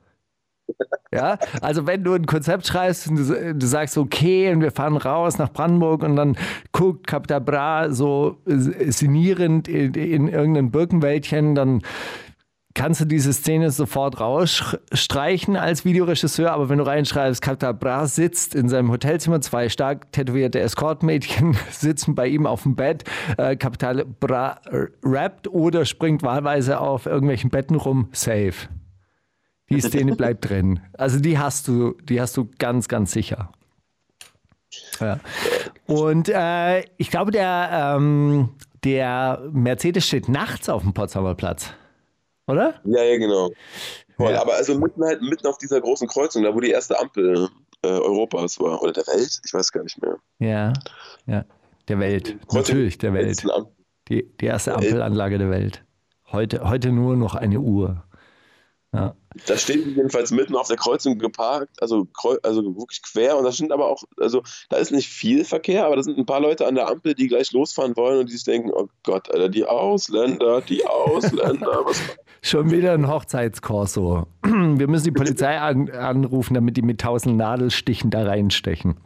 Ja, 1.11 1.38
also 1.62 1.87
wenn 1.87 2.05
du 2.05 2.12
ein 2.12 2.27
Konzept 2.27 2.66
schreibst 2.66 3.09
und 3.09 3.16
du, 3.16 3.55
du 3.55 3.66
sagst, 3.66 3.96
okay, 3.96 4.53
und 4.53 4.61
wir 4.61 4.70
fahren 4.70 4.98
raus 4.98 5.38
nach 5.38 5.51
Brandenburg 5.51 6.03
und 6.03 6.16
dann 6.16 6.37
guckt 6.72 7.07
Capital 7.07 7.40
Bra 7.40 7.90
so 7.90 8.37
sinnierend 8.44 9.68
in, 9.68 9.94
in 9.94 10.29
irgendein 10.29 10.70
Birkenwäldchen, 10.70 11.55
dann 11.55 11.83
kannst 12.78 13.00
du 13.00 13.06
diese 13.06 13.32
Szene 13.32 13.72
sofort 13.72 14.20
rausstreichen 14.20 15.56
als 15.56 15.84
Videoregisseur, 15.84 16.52
aber 16.52 16.68
wenn 16.68 16.78
du 16.78 16.86
reinschreibst, 16.86 17.42
Capital 17.42 17.74
Bra 17.74 18.06
sitzt 18.06 18.54
in 18.54 18.68
seinem 18.68 18.92
Hotelzimmer, 18.92 19.40
zwei 19.40 19.68
stark 19.68 20.12
tätowierte 20.12 20.60
Escortmädchen 20.60 21.56
sitzen 21.72 22.14
bei 22.14 22.28
ihm 22.28 22.46
auf 22.46 22.62
dem 22.62 22.76
Bett, 22.76 23.02
äh, 23.36 23.56
Capital 23.56 24.04
Bra 24.04 24.60
rappt 25.02 25.48
oder 25.48 25.84
springt 25.84 26.22
wahlweise 26.22 26.78
auf 26.78 27.06
irgendwelchen 27.06 27.50
Betten 27.50 27.74
rum, 27.74 28.10
safe. 28.12 28.68
Die 29.70 29.80
Szene 29.80 30.14
bleibt 30.16 30.48
drin. 30.48 30.78
Also 30.92 31.18
die 31.18 31.36
hast 31.36 31.66
du, 31.66 31.96
die 32.04 32.20
hast 32.20 32.36
du 32.36 32.48
ganz, 32.58 32.86
ganz 32.86 33.10
sicher. 33.10 33.50
Ja. 35.00 35.18
Und 35.86 36.28
äh, 36.28 36.84
ich 36.96 37.10
glaube, 37.10 37.32
der, 37.32 37.96
ähm, 37.96 38.50
der 38.84 39.42
Mercedes 39.50 40.06
steht 40.06 40.28
nachts 40.28 40.68
auf 40.68 40.82
dem 40.82 40.92
Potsdamer 40.92 41.34
Platz. 41.34 41.74
Oder? 42.48 42.80
Ja, 42.84 43.02
ja, 43.02 43.18
genau. 43.18 43.50
Voll. 44.16 44.32
Ja. 44.32 44.40
Aber 44.40 44.54
also 44.54 44.76
mitten 44.78 45.04
halt 45.04 45.22
mitten 45.22 45.46
auf 45.46 45.58
dieser 45.58 45.80
großen 45.80 46.08
Kreuzung, 46.08 46.42
da 46.42 46.54
wo 46.54 46.61
die 46.61 46.70
erste 46.70 46.98
Ampel 46.98 47.48
äh, 47.84 47.88
Europas 47.88 48.58
war. 48.58 48.82
Oder 48.82 48.92
der 48.92 49.06
Welt? 49.06 49.40
Ich 49.44 49.54
weiß 49.54 49.70
gar 49.70 49.82
nicht 49.84 50.00
mehr. 50.02 50.16
Ja, 50.40 50.72
ja. 51.26 51.44
Der 51.87 51.98
Welt. 52.00 52.37
Kreuzung- 52.48 52.58
Natürlich 52.58 52.98
der 52.98 53.14
Welt. 53.14 53.44
Die, 54.08 54.26
die 54.40 54.46
erste. 54.46 54.74
Ampelanlage 54.74 55.38
der 55.38 55.50
Welt. 55.50 55.84
Heute, 56.32 56.68
heute 56.68 56.90
nur 56.92 57.16
noch 57.16 57.34
eine 57.34 57.61
Uhr. 57.61 58.02
Ja. 58.92 59.14
Da 59.46 59.56
steht 59.56 59.84
die 59.84 59.90
jedenfalls 59.90 60.30
mitten 60.30 60.56
auf 60.56 60.68
der 60.68 60.76
Kreuzung 60.76 61.18
geparkt, 61.18 61.82
also, 61.82 62.06
also 62.42 62.76
wirklich 62.76 63.02
quer. 63.02 63.36
Und 63.36 63.44
da 63.44 63.52
sind 63.52 63.72
aber 63.72 63.88
auch, 63.88 64.02
also 64.18 64.42
da 64.70 64.78
ist 64.78 64.90
nicht 64.90 65.08
viel 65.08 65.44
Verkehr, 65.44 65.84
aber 65.84 65.96
da 65.96 66.02
sind 66.02 66.18
ein 66.18 66.26
paar 66.26 66.40
Leute 66.40 66.66
an 66.66 66.74
der 66.74 66.88
Ampel, 66.88 67.14
die 67.14 67.28
gleich 67.28 67.52
losfahren 67.52 67.96
wollen 67.96 68.20
und 68.20 68.28
die 68.28 68.34
sich 68.34 68.44
denken, 68.44 68.70
oh 68.72 68.88
Gott, 69.04 69.30
Alter, 69.30 69.48
die 69.48 69.64
Ausländer, 69.64 70.60
die 70.62 70.84
Ausländer, 70.86 71.82
was 71.84 72.00
Schon 72.40 72.70
wieder 72.70 72.92
ein 72.92 73.08
Hochzeitskorso. 73.08 74.26
Wir 74.44 74.88
müssen 74.88 75.04
die 75.04 75.10
Polizei 75.10 75.58
an, 75.58 75.90
anrufen, 75.90 76.54
damit 76.54 76.76
die 76.76 76.82
mit 76.82 77.00
tausend 77.00 77.36
Nadelstichen 77.36 78.10
da 78.10 78.22
reinstechen. 78.22 78.96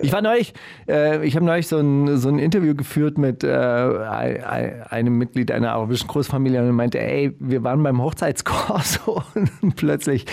Ich 0.00 0.12
war 0.12 0.22
neulich, 0.22 0.54
äh, 0.88 1.24
ich 1.24 1.36
habe 1.36 1.46
neulich 1.46 1.68
so 1.68 1.78
ein, 1.78 2.16
so 2.18 2.28
ein 2.28 2.40
Interview 2.40 2.74
geführt 2.74 3.16
mit 3.16 3.44
äh, 3.44 3.48
ein- 3.48 4.42
ein- 4.42 4.82
einem 4.88 5.18
Mitglied 5.18 5.52
einer 5.52 5.72
arabischen 5.72 6.08
Großfamilie 6.08 6.60
und 6.62 6.72
meinte, 6.74 6.98
ey, 6.98 7.32
wir 7.38 7.62
waren 7.62 7.80
beim 7.82 8.02
Hochzeitskorso 8.02 9.22
und 9.62 9.76
plötzlich 9.76 10.26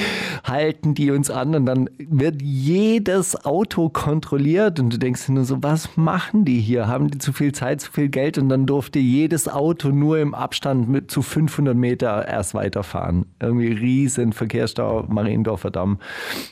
halten 0.43 0.95
die 0.95 1.11
uns 1.11 1.29
an 1.29 1.53
und 1.53 1.67
dann 1.67 1.91
wird 1.99 2.41
jedes 2.41 3.45
Auto 3.45 3.89
kontrolliert 3.89 4.79
und 4.79 4.91
du 4.93 4.97
denkst 4.97 5.27
dir 5.27 5.33
nur 5.33 5.45
so, 5.45 5.61
was 5.61 5.95
machen 5.95 6.43
die 6.43 6.59
hier? 6.59 6.87
Haben 6.87 7.11
die 7.11 7.19
zu 7.19 7.31
viel 7.31 7.51
Zeit, 7.51 7.81
zu 7.81 7.91
viel 7.91 8.09
Geld 8.09 8.39
und 8.39 8.49
dann 8.49 8.65
durfte 8.65 8.97
jedes 8.97 9.47
Auto 9.47 9.89
nur 9.89 10.17
im 10.17 10.33
Abstand 10.33 10.89
mit 10.89 11.11
zu 11.11 11.21
500 11.21 11.75
Meter 11.75 12.27
erst 12.27 12.55
weiterfahren. 12.55 13.27
Irgendwie 13.39 13.71
riesen 13.73 14.33
Verkehrsstau, 14.33 15.05
Mariendorfer 15.07 15.69
Damm. 15.69 15.99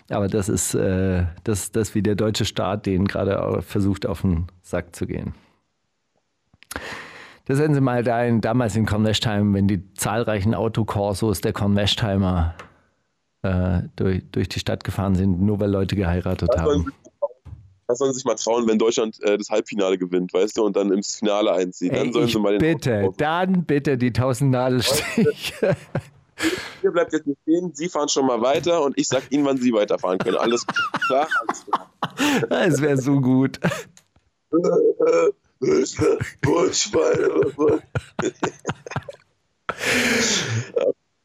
Aber 0.09 0.27
das 0.27 0.47
ist 0.47 0.75
äh, 0.75 1.23
das, 1.43 1.71
das 1.71 1.95
wie 1.95 2.03
der 2.03 2.13
deutsche 2.13 2.45
Staat 2.45 2.66
den 2.75 3.05
gerade 3.05 3.41
auch 3.43 3.63
versucht 3.63 4.05
auf 4.05 4.21
den 4.21 4.47
Sack 4.61 4.95
zu 4.95 5.07
gehen. 5.07 5.33
Das 7.45 7.57
sehen 7.57 7.73
Sie 7.73 7.79
mal 7.79 8.03
da 8.03 8.23
in, 8.25 8.41
damals 8.41 8.75
in 8.75 8.85
Kornwestheim, 8.85 9.53
wenn 9.53 9.67
die 9.69 9.93
zahlreichen 9.93 10.53
Autokorsos 10.53 11.39
der 11.39 11.53
Kornwestheimer 11.53 12.55
äh, 13.43 13.83
durch, 13.95 14.23
durch 14.31 14.49
die 14.49 14.59
Stadt 14.59 14.83
gefahren 14.83 15.15
sind, 15.15 15.41
nur 15.41 15.59
weil 15.61 15.71
Leute 15.71 15.95
geheiratet 15.95 16.49
Das 16.51 16.61
haben. 16.61 16.91
das 17.87 17.99
sollen 17.99 18.11
sie 18.11 18.17
sich 18.19 18.25
mal 18.25 18.35
trauen, 18.35 18.67
wenn 18.67 18.77
Deutschland 18.77 19.21
äh, 19.23 19.37
das 19.37 19.49
Halbfinale 19.49 19.97
gewinnt, 19.97 20.33
weißt 20.33 20.57
du, 20.57 20.65
und 20.65 20.75
dann 20.75 20.91
ins 20.91 21.15
Finale 21.15 21.53
einzieht. 21.53 21.93
Dann 21.93 22.07
Ey, 22.07 22.13
sollen 22.13 22.27
sie 22.27 22.39
mal 22.39 22.57
den 22.57 22.73
bitte, 22.73 23.09
dann 23.17 23.63
bitte 23.63 23.97
die 23.97 24.11
tausend 24.11 24.51
Nadelstiche. 24.51 25.77
Hier 26.81 26.91
bleibt 26.91 27.13
jetzt 27.13 27.27
nicht 27.27 27.39
stehen, 27.43 27.71
Sie 27.73 27.87
fahren 27.87 28.09
schon 28.09 28.25
mal 28.25 28.41
weiter 28.41 28.83
und 28.83 28.97
ich 28.97 29.07
sag 29.07 29.31
Ihnen, 29.31 29.45
wann 29.45 29.57
Sie 29.57 29.71
weiterfahren 29.71 30.17
können. 30.17 30.35
Alles 30.35 30.65
klar? 31.07 31.27
Alles 31.47 31.65
klar. 31.71 31.89
Es 32.49 32.81
wäre 32.81 32.97
so 32.97 33.19
gut. 33.21 33.59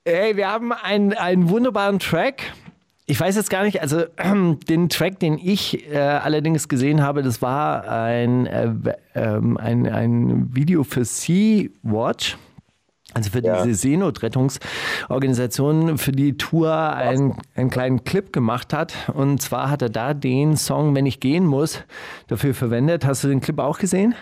Hey, 0.04 0.36
wir 0.36 0.50
haben 0.50 0.72
einen, 0.72 1.12
einen 1.12 1.48
wunderbaren 1.48 1.98
Track. 1.98 2.52
Ich 3.06 3.20
weiß 3.20 3.36
jetzt 3.36 3.50
gar 3.50 3.64
nicht, 3.64 3.80
also 3.80 4.04
den 4.68 4.88
Track, 4.88 5.20
den 5.20 5.38
ich 5.38 5.88
äh, 5.90 5.98
allerdings 5.98 6.68
gesehen 6.68 7.02
habe, 7.02 7.22
das 7.22 7.42
war 7.42 7.88
ein, 7.88 8.46
äh, 8.46 8.72
ähm, 9.14 9.56
ein, 9.58 9.86
ein 9.86 10.54
Video 10.54 10.82
für 10.82 11.04
Sea-Watch. 11.04 12.36
Also 13.14 13.30
für 13.30 13.44
Ja. 13.44 13.62
diese 13.62 13.78
Seenotrettungsorganisation, 13.78 15.98
für 15.98 16.12
die 16.12 16.36
Tour 16.36 16.72
ein, 16.72 17.36
einen 17.54 17.70
kleinen 17.70 18.04
Clip 18.04 18.32
gemacht 18.32 18.72
hat. 18.72 18.94
Und 19.12 19.42
zwar 19.42 19.70
hat 19.70 19.82
er 19.82 19.90
da 19.90 20.14
den 20.14 20.56
Song 20.56 20.94
Wenn 20.94 21.06
ich 21.06 21.20
gehen 21.20 21.46
muss 21.46 21.80
dafür 22.28 22.54
verwendet. 22.54 23.04
Hast 23.04 23.24
du 23.24 23.28
den 23.28 23.40
Clip 23.40 23.58
auch 23.58 23.78
gesehen? 23.78 24.14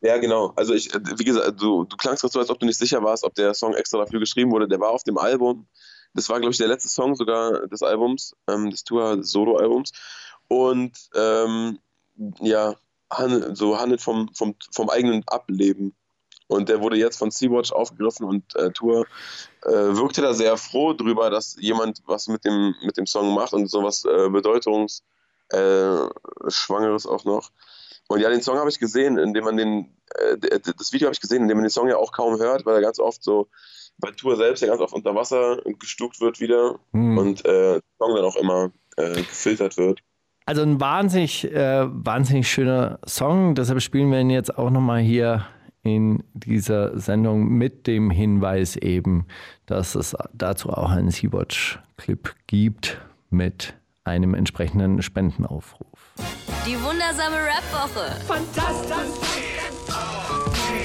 Ja, 0.00 0.18
genau. 0.18 0.52
Also 0.56 0.74
ich, 0.74 0.90
wie 0.94 1.24
gesagt, 1.24 1.60
du, 1.60 1.84
du 1.84 1.96
klangst 1.96 2.22
gerade 2.22 2.32
so, 2.32 2.40
als 2.40 2.50
ob 2.50 2.58
du 2.58 2.66
nicht 2.66 2.78
sicher 2.78 3.02
warst, 3.02 3.24
ob 3.24 3.34
der 3.34 3.54
Song 3.54 3.74
extra 3.74 3.98
dafür 3.98 4.20
geschrieben 4.20 4.50
wurde. 4.50 4.68
Der 4.68 4.80
war 4.80 4.90
auf 4.90 5.04
dem 5.04 5.18
Album. 5.18 5.66
Das 6.14 6.28
war, 6.28 6.40
glaube 6.40 6.52
ich, 6.52 6.58
der 6.58 6.68
letzte 6.68 6.88
Song 6.88 7.14
sogar 7.14 7.66
des 7.68 7.82
Albums, 7.82 8.34
ähm, 8.48 8.70
des 8.70 8.84
Tour-Solo-Albums. 8.84 9.92
Und 10.48 10.92
ähm, 11.14 11.78
ja, 12.40 12.74
handelt, 13.10 13.56
so 13.56 13.78
handelt 13.78 14.02
vom, 14.02 14.28
vom, 14.34 14.54
vom 14.72 14.90
eigenen 14.90 15.22
Ableben. 15.26 15.94
Und 16.52 16.68
der 16.68 16.80
wurde 16.80 16.96
jetzt 16.96 17.18
von 17.18 17.30
Sea-Watch 17.30 17.72
aufgegriffen 17.72 18.26
und 18.26 18.54
äh, 18.56 18.70
Tour 18.72 19.06
äh, 19.62 19.70
wirkte 19.70 20.20
da 20.20 20.34
sehr 20.34 20.56
froh 20.56 20.92
drüber, 20.92 21.30
dass 21.30 21.56
jemand 21.58 22.02
was 22.06 22.28
mit 22.28 22.44
dem, 22.44 22.74
mit 22.84 22.96
dem 22.96 23.06
Song 23.06 23.34
macht 23.34 23.54
und 23.54 23.68
sowas 23.68 24.04
äh, 24.04 24.28
Bedeutungs 24.28 25.02
äh, 25.50 25.56
auch 25.56 27.24
noch. 27.24 27.50
Und 28.08 28.20
ja, 28.20 28.28
den 28.28 28.42
Song 28.42 28.58
habe 28.58 28.68
ich 28.68 28.78
gesehen, 28.78 29.16
indem 29.16 29.44
man 29.44 29.56
den, 29.56 29.96
äh, 30.14 30.36
das 30.60 30.92
Video 30.92 31.06
habe 31.06 31.14
ich 31.14 31.20
gesehen, 31.20 31.42
indem 31.42 31.56
man 31.56 31.64
den 31.64 31.70
Song 31.70 31.88
ja 31.88 31.96
auch 31.96 32.12
kaum 32.12 32.38
hört, 32.38 32.66
weil 32.66 32.74
er 32.74 32.82
ganz 32.82 32.98
oft 32.98 33.24
so 33.24 33.48
bei 33.98 34.10
Tour 34.10 34.36
selbst 34.36 34.60
ja 34.60 34.68
ganz 34.68 34.80
oft 34.80 34.92
unter 34.92 35.14
Wasser 35.14 35.58
gestuckt 35.78 36.20
wird 36.20 36.40
wieder 36.40 36.78
Hm. 36.92 37.16
und 37.16 37.44
äh, 37.46 37.80
der 37.80 37.82
Song 37.98 38.14
dann 38.14 38.24
auch 38.24 38.36
immer 38.36 38.70
gefiltert 38.96 39.78
wird. 39.78 40.00
Also 40.44 40.60
ein 40.60 40.78
wahnsinnig, 40.78 41.48
wahnsinnig 41.50 42.50
schöner 42.50 42.98
Song. 43.06 43.54
Deshalb 43.54 43.80
spielen 43.80 44.10
wir 44.12 44.20
ihn 44.20 44.28
jetzt 44.28 44.58
auch 44.58 44.68
nochmal 44.68 45.00
hier 45.00 45.46
in 45.82 46.22
dieser 46.32 46.98
Sendung 46.98 47.48
mit 47.48 47.86
dem 47.86 48.10
Hinweis 48.10 48.76
eben, 48.76 49.26
dass 49.66 49.94
es 49.94 50.16
dazu 50.32 50.70
auch 50.70 50.90
einen 50.90 51.10
Sea-Watch-Clip 51.10 52.34
gibt 52.46 53.00
mit 53.30 53.74
einem 54.04 54.34
entsprechenden 54.34 55.02
Spendenaufruf. 55.02 56.14
Die 56.66 56.76
wundersame 56.82 57.36
Rap-Woche. 57.36 58.20
Fantastisch. 58.26 58.96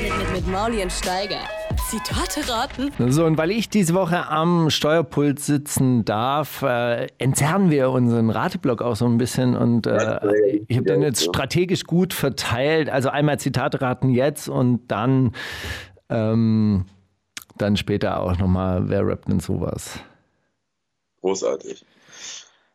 Mit, 0.04 0.18
mit, 0.18 0.32
mit 0.34 0.48
Mauli 0.48 0.82
und 0.82 0.92
Steiger. 0.92 1.42
Zitate 1.90 2.50
raten. 2.50 3.12
So, 3.12 3.24
und 3.24 3.38
weil 3.38 3.50
ich 3.50 3.70
diese 3.70 3.94
Woche 3.94 4.28
am 4.28 4.70
Steuerpult 4.70 5.40
sitzen 5.40 6.04
darf, 6.04 6.62
äh, 6.62 7.08
entzerren 7.18 7.70
wir 7.72 7.92
unseren 7.92 8.30
Rateblock 8.30 8.82
auch 8.82 8.98
so 8.98 9.06
ein 9.06 9.18
bisschen 9.18 9.56
und 9.56 9.88
äh, 9.88 10.20
ich 10.68 10.76
habe 10.76 10.86
den 10.86 11.02
jetzt 11.02 11.24
strategisch 11.24 11.86
gut 11.86 12.14
verteilt. 12.14 12.90
Also 12.90 13.08
einmal 13.08 13.40
Zitate 13.40 13.82
raten 13.82 14.10
jetzt 14.10 14.50
und 14.50 14.88
dann, 14.90 15.34
ähm, 16.10 16.88
dann 17.58 17.78
später 17.78 18.20
auch 18.20 18.38
nochmal, 18.38 18.90
wer 18.90 19.08
rappt 19.08 19.30
denn 19.30 19.40
sowas? 19.40 20.00
Großartig. 21.22 21.86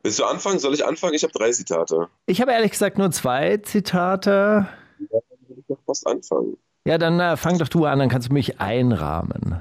Willst 0.03 0.19
du 0.19 0.25
anfangen? 0.25 0.59
Soll 0.59 0.73
ich 0.73 0.87
anfangen? 0.87 1.13
Ich 1.13 1.23
habe 1.23 1.35
drei 1.35 1.53
Zitate. 1.53 2.09
Ich 2.25 2.41
habe 2.41 2.53
ehrlich 2.53 2.71
gesagt 2.71 2.97
nur 2.97 3.11
zwei 3.11 3.59
Zitate. 3.59 4.69
Ich 4.99 5.11
will 5.11 5.65
doch 5.69 5.79
fast 5.85 6.07
anfangen. 6.07 6.57
Ja, 6.85 6.99
dann 6.99 7.21
äh, 7.21 7.37
fang 7.37 7.59
doch 7.59 7.69
du 7.69 7.85
an, 7.85 7.99
dann 7.99 8.09
kannst 8.09 8.29
du 8.29 8.33
mich 8.33 8.61
einrahmen. 8.61 9.61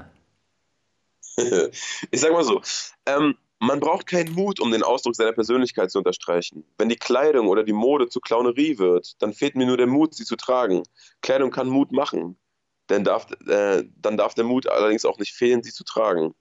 ich 2.10 2.20
sag 2.20 2.32
mal 2.32 2.44
so, 2.44 2.60
ähm, 3.06 3.36
man 3.60 3.78
braucht 3.78 4.06
keinen 4.06 4.34
Mut, 4.34 4.58
um 4.58 4.72
den 4.72 4.82
Ausdruck 4.82 5.14
seiner 5.14 5.32
Persönlichkeit 5.32 5.90
zu 5.90 5.98
unterstreichen. 5.98 6.64
Wenn 6.78 6.88
die 6.88 6.96
Kleidung 6.96 7.46
oder 7.46 7.62
die 7.62 7.72
Mode 7.72 8.08
zur 8.08 8.20
Clownerie 8.20 8.78
wird, 8.78 9.22
dann 9.22 9.32
fehlt 9.32 9.54
mir 9.54 9.66
nur 9.66 9.76
der 9.76 9.86
Mut, 9.86 10.14
sie 10.14 10.24
zu 10.24 10.34
tragen. 10.34 10.82
Kleidung 11.20 11.52
kann 11.52 11.68
Mut 11.68 11.92
machen, 11.92 12.36
denn 12.90 13.04
darf, 13.04 13.28
äh, 13.46 13.84
dann 13.96 14.16
darf 14.16 14.34
der 14.34 14.44
Mut 14.44 14.66
allerdings 14.66 15.04
auch 15.04 15.18
nicht 15.18 15.32
fehlen, 15.32 15.62
sie 15.62 15.72
zu 15.72 15.84
tragen. 15.84 16.34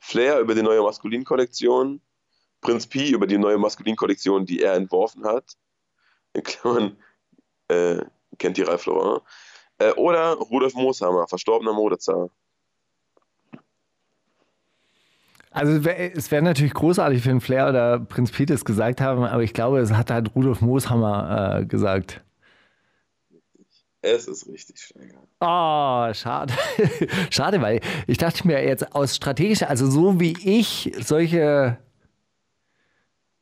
Flair 0.00 0.40
über 0.40 0.56
die 0.56 0.62
neue 0.62 0.82
Maskulin-Kollektion, 0.82 2.00
Prinz 2.60 2.88
Pi 2.88 3.10
über 3.10 3.28
die 3.28 3.38
neue 3.38 3.58
Maskulin-Kollektion, 3.58 4.44
die 4.44 4.60
er 4.60 4.74
entworfen 4.74 5.24
hat. 5.24 5.52
In 6.32 6.42
Klammern, 6.42 6.96
äh, 7.68 8.02
kennt 8.38 8.56
die 8.56 8.62
Ralph 8.62 8.86
Lauren. 8.86 9.20
Äh, 9.78 9.92
oder 9.92 10.34
Rudolf 10.34 10.74
Mooshammer, 10.74 11.26
verstorbener 11.26 11.72
Modezar. 11.72 12.30
Also 15.50 15.88
es 15.88 16.32
wäre 16.32 16.42
natürlich 16.42 16.74
großartig, 16.74 17.24
wenn 17.26 17.40
Flair 17.40 17.68
oder 17.68 18.00
Prinz 18.00 18.32
Pete 18.32 18.54
es 18.54 18.64
gesagt 18.64 19.00
haben, 19.00 19.22
aber 19.22 19.44
ich 19.44 19.52
glaube, 19.52 19.78
es 19.78 19.92
hat 19.92 20.10
halt 20.10 20.34
Rudolf 20.34 20.60
Mooshammer 20.60 21.60
äh, 21.60 21.66
gesagt. 21.66 22.24
Es 24.02 24.26
ist 24.26 24.46
richtig, 24.48 24.78
Steiger. 24.80 25.18
Oh, 25.40 26.12
schade. 26.12 26.52
schade, 27.30 27.62
weil 27.62 27.80
ich 28.06 28.18
dachte 28.18 28.46
mir 28.46 28.62
jetzt 28.62 28.94
aus 28.94 29.16
strategischer, 29.16 29.70
also 29.70 29.88
so 29.88 30.20
wie 30.20 30.36
ich 30.44 30.92
solche, 31.00 31.78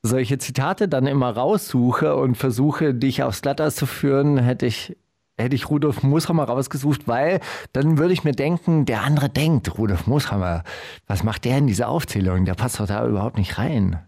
solche 0.03 0.39
Zitate 0.39 0.87
dann 0.89 1.07
immer 1.07 1.31
raussuche 1.31 2.15
und 2.15 2.37
versuche, 2.37 2.95
dich 2.95 3.23
aufs 3.23 3.43
Glatteis 3.43 3.75
zu 3.75 3.87
führen, 3.87 4.39
hätte 4.39 4.67
ich, 4.67 4.97
hätte 5.43 5.55
ich 5.55 5.69
Rudolf 5.69 6.03
Mooshammer 6.03 6.45
rausgesucht, 6.45 7.07
weil 7.07 7.41
dann 7.73 7.99
würde 7.99 8.13
ich 8.13 8.25
mir 8.25 8.33
denken, 8.33 8.85
der 8.85 9.03
andere 9.03 9.29
denkt, 9.29 9.79
Rudolf 9.79 10.07
Mooshammer, 10.07 10.65
was 11.07 11.23
macht 11.23 11.45
der 11.45 11.59
in 11.59 11.67
dieser 11.67 11.89
Aufzählung? 11.89 12.45
Der 12.45 12.55
passt 12.55 12.81
doch 12.81 12.87
da 12.87 13.07
überhaupt 13.07 13.37
nicht 13.37 13.59
rein. 13.59 14.03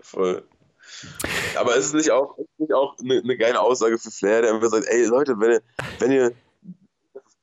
Voll. 0.00 0.44
Aber 1.56 1.76
ist 1.76 1.86
es 1.86 1.92
nicht 1.92 2.10
auch, 2.10 2.38
ist 2.38 2.58
nicht 2.58 2.72
auch 2.72 2.96
eine, 2.98 3.18
eine 3.18 3.36
geile 3.36 3.60
Aussage 3.60 3.98
für 3.98 4.10
Flair, 4.10 4.42
der 4.42 4.54
einfach 4.54 4.68
sagt, 4.68 4.86
ey 4.88 5.04
Leute, 5.04 5.38
wenn 5.38 5.52
ihr, 5.52 5.62
wenn 5.98 6.12
ihr 6.12 6.32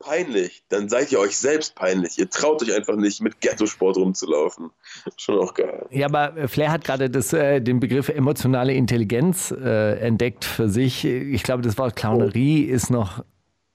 peinlich, 0.03 0.63
dann 0.69 0.89
seid 0.89 1.11
ihr 1.11 1.19
euch 1.19 1.37
selbst 1.37 1.75
peinlich. 1.75 2.17
Ihr 2.19 2.29
traut 2.29 2.61
euch 2.61 2.75
einfach 2.75 2.95
nicht, 2.95 3.21
mit 3.21 3.39
Ghetto-Sport 3.41 3.97
rumzulaufen. 3.97 4.71
Schon 5.17 5.39
auch 5.39 5.53
geil. 5.53 5.85
Ja, 5.91 6.07
aber 6.07 6.47
Flair 6.47 6.71
hat 6.71 6.83
gerade 6.83 7.09
das, 7.09 7.33
äh, 7.33 7.61
den 7.61 7.79
Begriff 7.79 8.09
emotionale 8.09 8.73
Intelligenz 8.73 9.51
äh, 9.51 9.99
entdeckt 9.99 10.45
für 10.45 10.69
sich. 10.69 11.05
Ich 11.05 11.43
glaube, 11.43 11.63
das 11.63 11.77
Wort 11.77 11.95
Clownerie 11.95 12.63
ist 12.63 12.89
noch, 12.89 13.23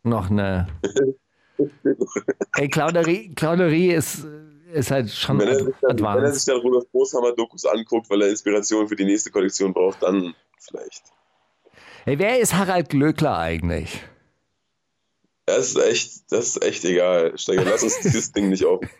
noch 0.03 0.31
eine. 0.31 0.69
Ey, 2.55 2.69
Clownerie, 2.69 3.35
Clownerie 3.35 3.93
ist, 3.93 4.27
ist 4.73 4.91
halt 4.91 5.11
schon 5.11 5.39
Wenn 5.41 5.49
er, 5.49 5.65
sich 5.65 5.75
dann, 5.81 5.99
wenn 5.99 6.25
er 6.25 6.33
sich 6.33 6.45
dann 6.45 6.61
Rudolf 6.61 6.85
Großhammer-Dokus 6.93 7.65
anguckt, 7.65 8.09
weil 8.11 8.23
er 8.23 8.29
Inspiration 8.29 8.87
für 8.87 8.97
die 8.97 9.05
nächste 9.05 9.31
Kollektion 9.31 9.73
braucht, 9.73 10.03
dann 10.03 10.35
vielleicht. 10.59 11.03
Hey, 12.05 12.19
wer 12.19 12.39
ist 12.39 12.55
Harald 12.55 12.91
Glöckler 12.91 13.39
eigentlich? 13.39 14.03
Das 15.49 15.69
ist 15.69 15.79
echt, 15.79 16.31
das 16.31 16.49
ist 16.49 16.63
echt 16.63 16.85
egal. 16.85 17.33
Steiger, 17.39 17.65
lass 17.65 17.83
uns 17.83 18.01
dieses 18.01 18.33
Ding 18.33 18.51
nicht 18.51 18.67
auf. 18.67 18.81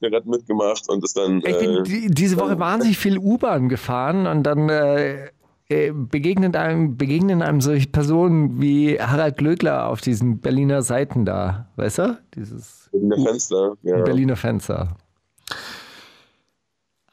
Gerade 0.00 0.28
mitgemacht 0.28 0.88
und 0.88 1.04
ist 1.04 1.16
dann. 1.16 1.38
Ich 1.38 1.58
bin 1.58 1.76
Äh, 1.76 1.82
die, 1.82 2.08
diese 2.08 2.38
Woche 2.38 2.58
wahnsinnig 2.58 2.96
viel 2.96 3.18
U-Bahn 3.18 3.68
gefahren 3.68 4.26
und 4.26 4.44
dann 4.44 4.68
äh, 4.68 5.30
äh, 5.68 5.92
begegnen 5.92 6.56
einem, 6.56 6.96
begegnen 6.96 7.42
einem 7.42 7.60
solche 7.60 7.88
Personen 7.88 8.60
wie 8.60 9.00
Harald 9.00 9.36
Glöckler 9.36 9.88
auf 9.88 10.00
diesen 10.00 10.40
Berliner 10.40 10.82
Seiten 10.82 11.24
da. 11.24 11.68
Weißt 11.76 11.98
du? 11.98 12.18
Dieses 12.34 12.88
in 12.92 13.10
der 13.10 13.18
Fenster. 13.18 13.76
Ja. 13.82 14.02
Berliner 14.02 14.36
Fenster. 14.36 14.96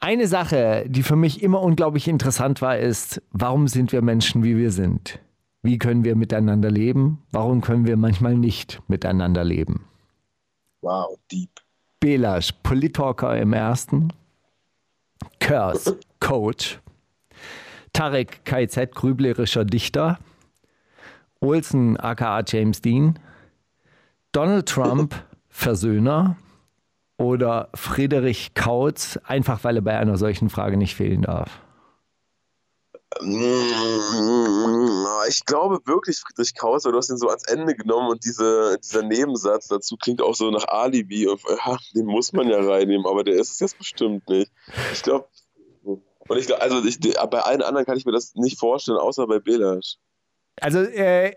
Eine 0.00 0.28
Sache, 0.28 0.84
die 0.88 1.02
für 1.02 1.16
mich 1.16 1.42
immer 1.42 1.60
unglaublich 1.60 2.08
interessant 2.08 2.62
war, 2.62 2.78
ist, 2.78 3.20
warum 3.32 3.68
sind 3.68 3.92
wir 3.92 4.02
Menschen, 4.02 4.42
wie 4.44 4.56
wir 4.56 4.70
sind? 4.70 5.20
Wie 5.62 5.78
können 5.78 6.04
wir 6.04 6.14
miteinander 6.14 6.70
leben? 6.70 7.22
Warum 7.32 7.60
können 7.60 7.86
wir 7.86 7.96
manchmal 7.96 8.36
nicht 8.36 8.80
miteinander 8.88 9.44
leben? 9.44 9.86
Wow, 10.82 11.18
deep. 11.30 11.50
Belasch, 12.00 12.52
Politalker 12.62 13.36
im 13.36 13.52
ersten. 13.52 14.12
Kurs, 15.40 15.96
Coach. 16.20 16.80
Tarek 17.92 18.44
KZ, 18.44 18.94
grüblerischer 18.94 19.64
Dichter. 19.64 20.18
Olsen, 21.40 21.96
aka 21.96 22.42
James 22.46 22.80
Dean. 22.80 23.18
Donald 24.30 24.68
Trump, 24.68 25.14
Versöhner. 25.48 26.36
Oder 27.16 27.70
Friedrich 27.74 28.54
Kautz, 28.54 29.18
einfach 29.24 29.64
weil 29.64 29.76
er 29.76 29.82
bei 29.82 29.98
einer 29.98 30.16
solchen 30.16 30.50
Frage 30.50 30.76
nicht 30.76 30.94
fehlen 30.94 31.22
darf. 31.22 31.60
Mm, 33.20 35.06
Ich 35.28 35.44
glaube 35.44 35.80
wirklich 35.86 36.18
Friedrich 36.18 36.54
Krause, 36.54 36.90
du 36.92 36.98
hast 36.98 37.10
ihn 37.10 37.16
so 37.16 37.28
ans 37.28 37.44
Ende 37.44 37.74
genommen 37.74 38.08
und 38.10 38.24
diese, 38.24 38.78
dieser 38.82 39.02
Nebensatz 39.02 39.68
dazu 39.68 39.96
klingt 39.96 40.22
auch 40.22 40.34
so 40.34 40.50
nach 40.50 40.66
Alibi. 40.68 41.26
Und, 41.26 41.40
ja, 41.48 41.76
den 41.94 42.06
muss 42.06 42.32
man 42.32 42.48
ja 42.48 42.60
reinnehmen, 42.60 43.06
aber 43.06 43.24
der 43.24 43.34
ist 43.34 43.50
es 43.52 43.60
jetzt 43.60 43.78
bestimmt 43.78 44.28
nicht. 44.28 44.50
Ich 44.92 45.02
glaube, 45.02 45.26
und 45.84 46.36
ich 46.36 46.46
glaube, 46.46 46.62
also 46.62 46.84
ich, 46.84 47.00
bei 47.00 47.40
allen 47.40 47.62
anderen 47.62 47.86
kann 47.86 47.96
ich 47.96 48.04
mir 48.04 48.12
das 48.12 48.34
nicht 48.34 48.58
vorstellen, 48.58 48.98
außer 48.98 49.26
bei 49.26 49.38
Belasch. 49.38 49.96
Also, 50.60 50.80
äh, 50.80 51.34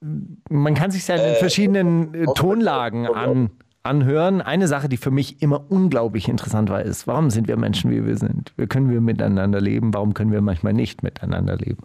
man 0.00 0.74
kann 0.74 0.90
sich 0.90 1.06
ja 1.06 1.14
in 1.16 1.20
Äh, 1.20 1.34
verschiedenen 1.36 2.26
Tonlagen 2.34 3.06
an, 3.06 3.50
anhören. 3.88 4.40
Eine 4.40 4.68
Sache, 4.68 4.88
die 4.88 4.96
für 4.96 5.10
mich 5.10 5.42
immer 5.42 5.64
unglaublich 5.70 6.28
interessant 6.28 6.70
war, 6.70 6.82
ist, 6.82 7.06
warum 7.06 7.30
sind 7.30 7.48
wir 7.48 7.56
Menschen, 7.56 7.90
wie 7.90 8.06
wir 8.06 8.16
sind? 8.16 8.52
Wie 8.56 8.66
können 8.66 8.90
wir 8.90 9.00
miteinander 9.00 9.60
leben? 9.60 9.92
Warum 9.94 10.14
können 10.14 10.30
wir 10.30 10.40
manchmal 10.40 10.74
nicht 10.74 11.02
miteinander 11.02 11.56
leben? 11.56 11.82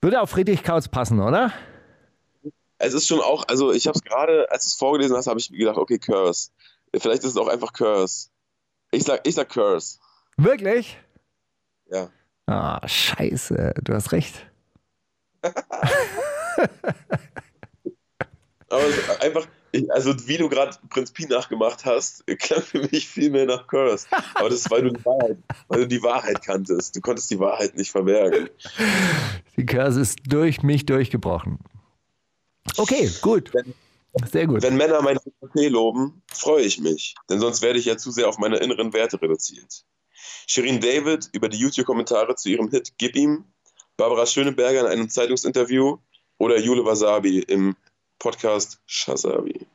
Würde 0.00 0.20
auf 0.20 0.30
Friedrich 0.30 0.62
Kautz 0.62 0.88
passen, 0.88 1.20
oder? 1.20 1.52
Es 2.78 2.94
ist 2.94 3.08
schon 3.08 3.20
auch, 3.20 3.46
also 3.48 3.72
ich 3.72 3.86
habe 3.88 3.98
es 3.98 4.04
gerade, 4.04 4.50
als 4.50 4.64
du 4.64 4.68
es 4.68 4.74
vorgelesen 4.74 5.16
hast, 5.16 5.26
habe 5.26 5.40
ich 5.40 5.50
gedacht, 5.50 5.76
okay, 5.76 5.98
Curse. 5.98 6.50
Vielleicht 6.96 7.24
ist 7.24 7.32
es 7.32 7.36
auch 7.36 7.48
einfach 7.48 7.72
Curse. 7.72 8.28
Ich 8.92 9.02
sag, 9.02 9.26
ich 9.26 9.34
sag 9.34 9.48
Curse. 9.48 9.98
Wirklich? 10.36 10.96
Ja. 11.90 12.08
Ah, 12.46 12.86
scheiße, 12.86 13.74
du 13.82 13.92
hast 13.92 14.12
recht. 14.12 14.46
Aber 18.70 18.82
einfach, 19.20 19.46
also 19.90 20.14
wie 20.26 20.36
du 20.36 20.48
gerade 20.48 20.76
Prinz 20.88 21.10
Pi 21.10 21.26
nachgemacht 21.26 21.84
hast, 21.84 22.26
klang 22.38 22.62
für 22.62 22.80
mich 22.80 23.08
viel 23.08 23.30
mehr 23.30 23.46
nach 23.46 23.66
Curse. 23.66 24.06
Aber 24.34 24.48
das 24.48 24.60
ist, 24.60 24.70
weil 24.70 24.82
du 24.82 24.92
die 24.92 25.04
Wahrheit, 25.04 25.38
weil 25.68 25.80
du 25.80 25.88
die 25.88 26.02
Wahrheit 26.02 26.42
kanntest. 26.42 26.96
Du 26.96 27.00
konntest 27.00 27.30
die 27.30 27.38
Wahrheit 27.38 27.76
nicht 27.76 27.90
verbergen. 27.90 28.48
Die 29.56 29.66
Curse 29.66 30.00
ist 30.00 30.20
durch 30.26 30.62
mich 30.62 30.86
durchgebrochen. 30.86 31.58
Okay, 32.76 33.10
gut. 33.20 33.52
Sehr 34.30 34.46
gut. 34.46 34.62
Wenn 34.62 34.76
Männer 34.76 35.02
meine 35.02 35.20
Tee 35.54 35.68
loben, 35.68 36.22
freue 36.32 36.62
ich 36.62 36.80
mich, 36.80 37.14
denn 37.28 37.40
sonst 37.40 37.62
werde 37.62 37.78
ich 37.78 37.84
ja 37.84 37.96
zu 37.96 38.10
sehr 38.10 38.28
auf 38.28 38.38
meine 38.38 38.56
inneren 38.56 38.92
Werte 38.92 39.20
reduziert. 39.20 39.84
Shirin 40.46 40.80
David 40.80 41.28
über 41.32 41.48
die 41.48 41.58
YouTube-Kommentare 41.58 42.34
zu 42.34 42.48
ihrem 42.48 42.70
Hit 42.70 42.94
Gib 42.98 43.14
ihm, 43.16 43.44
Barbara 43.96 44.26
Schöneberger 44.26 44.80
in 44.80 44.86
einem 44.86 45.08
Zeitungsinterview 45.08 45.98
oder 46.38 46.58
Jule 46.58 46.84
Wasabi 46.84 47.40
im 47.40 47.76
Podcast 48.18 48.80
Shazabi. 48.86 49.66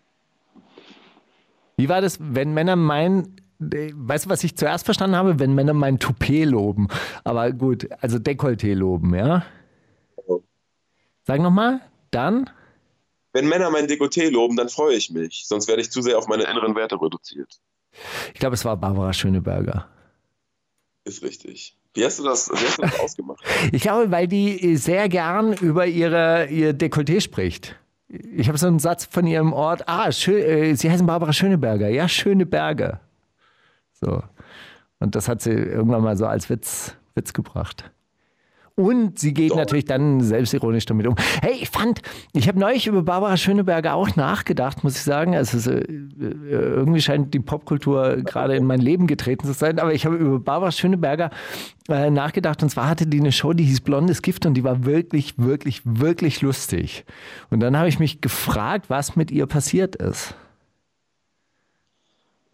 Wie 1.78 1.90
war 1.90 2.02
das, 2.02 2.18
wenn 2.20 2.54
Männer 2.54 2.76
meinen, 2.76 3.42
weißt 3.60 4.26
du, 4.26 4.30
was 4.30 4.44
ich 4.44 4.56
zuerst 4.56 4.86
verstanden 4.86 5.16
habe? 5.16 5.40
Wenn 5.40 5.56
Männer 5.56 5.74
mein 5.74 6.00
Toupet 6.00 6.46
loben. 6.46 6.88
Aber 7.24 7.52
gut, 7.52 7.88
also 8.02 8.18
Dekolleté 8.18 8.74
loben, 8.74 9.16
ja? 9.16 9.46
Sag 11.26 11.42
nochmal, 11.42 11.82
dann? 12.12 12.50
Wenn 13.32 13.48
Männer 13.48 13.70
mein 13.72 13.88
Dekolleté 13.88 14.30
loben, 14.30 14.56
dann 14.56 14.70
freue 14.70 14.96
ich 14.96 15.10
mich, 15.10 15.46
sonst 15.48 15.68
werde 15.68 15.82
ich 15.82 15.90
zu 15.90 16.02
sehr 16.02 16.18
auf 16.18 16.28
meine 16.28 16.44
inneren 16.44 16.76
Werte 16.76 17.02
reduziert. 17.02 17.60
Ich 18.34 18.40
glaube, 18.40 18.56
es 18.56 18.66
war 18.66 18.78
Barbara 18.78 19.14
Schöneberger. 19.14 19.88
Ist 21.06 21.24
richtig. 21.24 21.76
Wie 21.94 22.06
hast 22.06 22.20
du 22.20 22.24
das, 22.24 22.50
wie 22.50 22.66
hast 22.66 22.78
du 22.78 22.82
das 22.82 23.00
ausgemacht? 23.00 23.44
Ich 23.72 23.82
glaube, 23.82 24.12
weil 24.12 24.28
die 24.28 24.78
sehr 24.78 25.10
gern 25.10 25.54
über 25.54 25.86
ihre, 25.86 26.48
ihr 26.48 26.74
Dekolleté 26.74 27.22
spricht. 27.22 27.76
Ich 28.14 28.48
habe 28.48 28.58
so 28.58 28.68
einen 28.68 28.80
Satz 28.80 29.06
von 29.06 29.26
ihrem 29.26 29.54
Ort. 29.54 29.88
Ah, 29.88 30.12
schön, 30.12 30.44
äh, 30.44 30.76
sie 30.76 30.92
heißen 30.92 31.08
Barbara 31.08 31.34
Schöneberger. 31.34 31.90
Ja, 31.90 32.08
Schöneberger. 32.08 33.00
So. 33.92 34.22
Und 35.00 35.16
das 35.16 35.28
hat 35.28 35.42
sie 35.42 35.52
irgendwann 35.52 36.04
mal 36.04 36.16
so 36.16 36.28
als 36.28 36.50
Witz, 36.50 36.96
Witz 37.16 37.34
gebracht. 37.34 37.92
Und 38.76 39.20
sie 39.20 39.36
geht 39.36 39.52
Doch. 39.52 39.58
natürlich 39.58 39.86
dann 39.86 40.22
selbstironisch 40.22 40.88
damit 40.88 41.06
um. 41.06 41.16
Hey, 41.42 41.58
ich 41.62 41.70
fand, 41.70 42.02
ich 42.34 42.48
habe 42.48 42.60
neulich 42.60 42.88
über 42.88 43.04
Barbara 43.04 43.38
Schöneberger 43.38 43.94
auch 43.94 44.16
nachgedacht, 44.16 44.84
muss 44.84 44.96
ich 44.96 45.04
sagen. 45.04 45.36
Also 45.36 45.58
es, 45.58 45.68
äh, 45.68 45.84
irgendwie 46.20 47.00
scheint 47.00 47.36
die 47.36 47.40
Popkultur 47.40 48.18
gerade 48.18 48.56
in 48.56 48.66
mein 48.66 48.80
Leben 48.80 49.06
getreten 49.06 49.46
zu 49.46 49.54
sein. 49.54 49.78
Aber 49.78 49.94
ich 49.94 50.08
habe 50.08 50.16
über 50.16 50.40
Barbara 50.40 50.72
Schöneberger 50.72 51.30
äh, 51.88 52.10
nachgedacht. 52.10 52.64
Und 52.64 52.70
zwar 52.70 52.90
hatte 52.90 53.06
die 53.06 53.20
eine 53.20 53.32
Show, 53.32 53.54
die 53.54 53.66
hieß 53.66 53.82
Blondes 53.82 54.24
Gift 54.24 54.48
und 54.48 54.56
die 54.56 54.64
war 54.64 54.86
wirklich, 54.86 55.36
wirklich, 55.38 55.82
wirklich 55.86 56.42
lustig. 56.42 57.06
Und 57.52 57.60
dann 57.60 57.78
habe 57.78 57.90
ich 57.90 58.00
mich 58.00 58.22
gefragt, 58.22 58.90
was 58.90 59.16
mit 59.16 59.30
ihr 59.30 59.46
passiert 59.46 59.96
ist. 59.98 60.36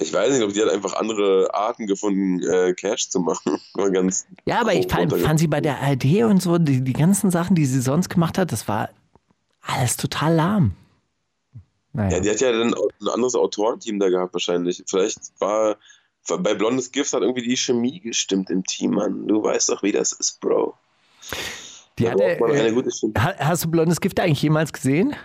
Ich 0.02 0.14
weiß 0.14 0.32
nicht, 0.34 0.43
ob 0.43 0.54
die 0.54 0.62
hat 0.62 0.70
einfach 0.70 0.93
andere 0.93 1.54
Arten 1.54 1.86
gefunden, 1.86 2.41
äh, 2.41 2.74
Cash 2.74 3.10
zu 3.10 3.20
machen. 3.20 3.60
War 3.74 3.91
ganz 3.91 4.26
Ja, 4.45 4.62
aber 4.62 4.74
ich 4.74 4.88
fand, 4.89 5.14
fand 5.18 5.39
sie 5.39 5.47
bei 5.47 5.60
der 5.62 5.80
ARD 5.82 6.24
und 6.24 6.41
so, 6.41 6.58
die, 6.58 6.82
die 6.82 6.93
ganzen 6.93 7.32
Sachen, 7.32 7.56
die 7.56 7.66
sie 7.66 7.82
sonst 7.82 8.08
gemacht 8.10 8.38
hat, 8.38 8.52
das 8.54 8.68
war 8.68 8.89
alles 9.62 9.97
total 9.97 10.36
lahm. 10.36 10.72
Naja. 11.91 12.18
Ja, 12.18 12.20
die 12.22 12.30
hat 12.30 12.39
ja 12.39 12.52
dann 12.52 12.74
ein 12.74 13.08
anderes 13.10 13.36
Autorenteam 13.36 14.00
da 14.00 14.10
gehabt 14.10 14.34
wahrscheinlich. 14.34 14.84
Vielleicht 14.88 15.20
war 15.39 15.76
bei 16.28 16.54
Blondes 16.54 16.91
Gift 16.91 17.12
hat 17.14 17.22
irgendwie 17.22 17.41
die 17.47 17.58
Chemie 17.58 18.00
gestimmt 18.00 18.50
im 18.52 18.64
Team, 18.64 18.91
Mann. 18.91 19.28
Du 19.28 19.43
weißt 19.43 19.70
doch, 19.70 19.82
wie 19.84 19.91
das 19.91 20.12
ist, 20.12 20.39
Bro. 20.39 20.76
die 21.97 22.04
Da 22.06 22.12
hatte, 22.12 22.24
äh, 22.24 22.72
gute 22.72 22.91
Chemie. 22.91 23.14
ha- 23.18 23.36
hast 23.39 23.66
du 23.66 23.72
Blondes 23.72 24.00
Gift 24.00 24.20
eigentlich 24.20 24.41
jemals 24.41 24.72
gesehen? 24.72 25.16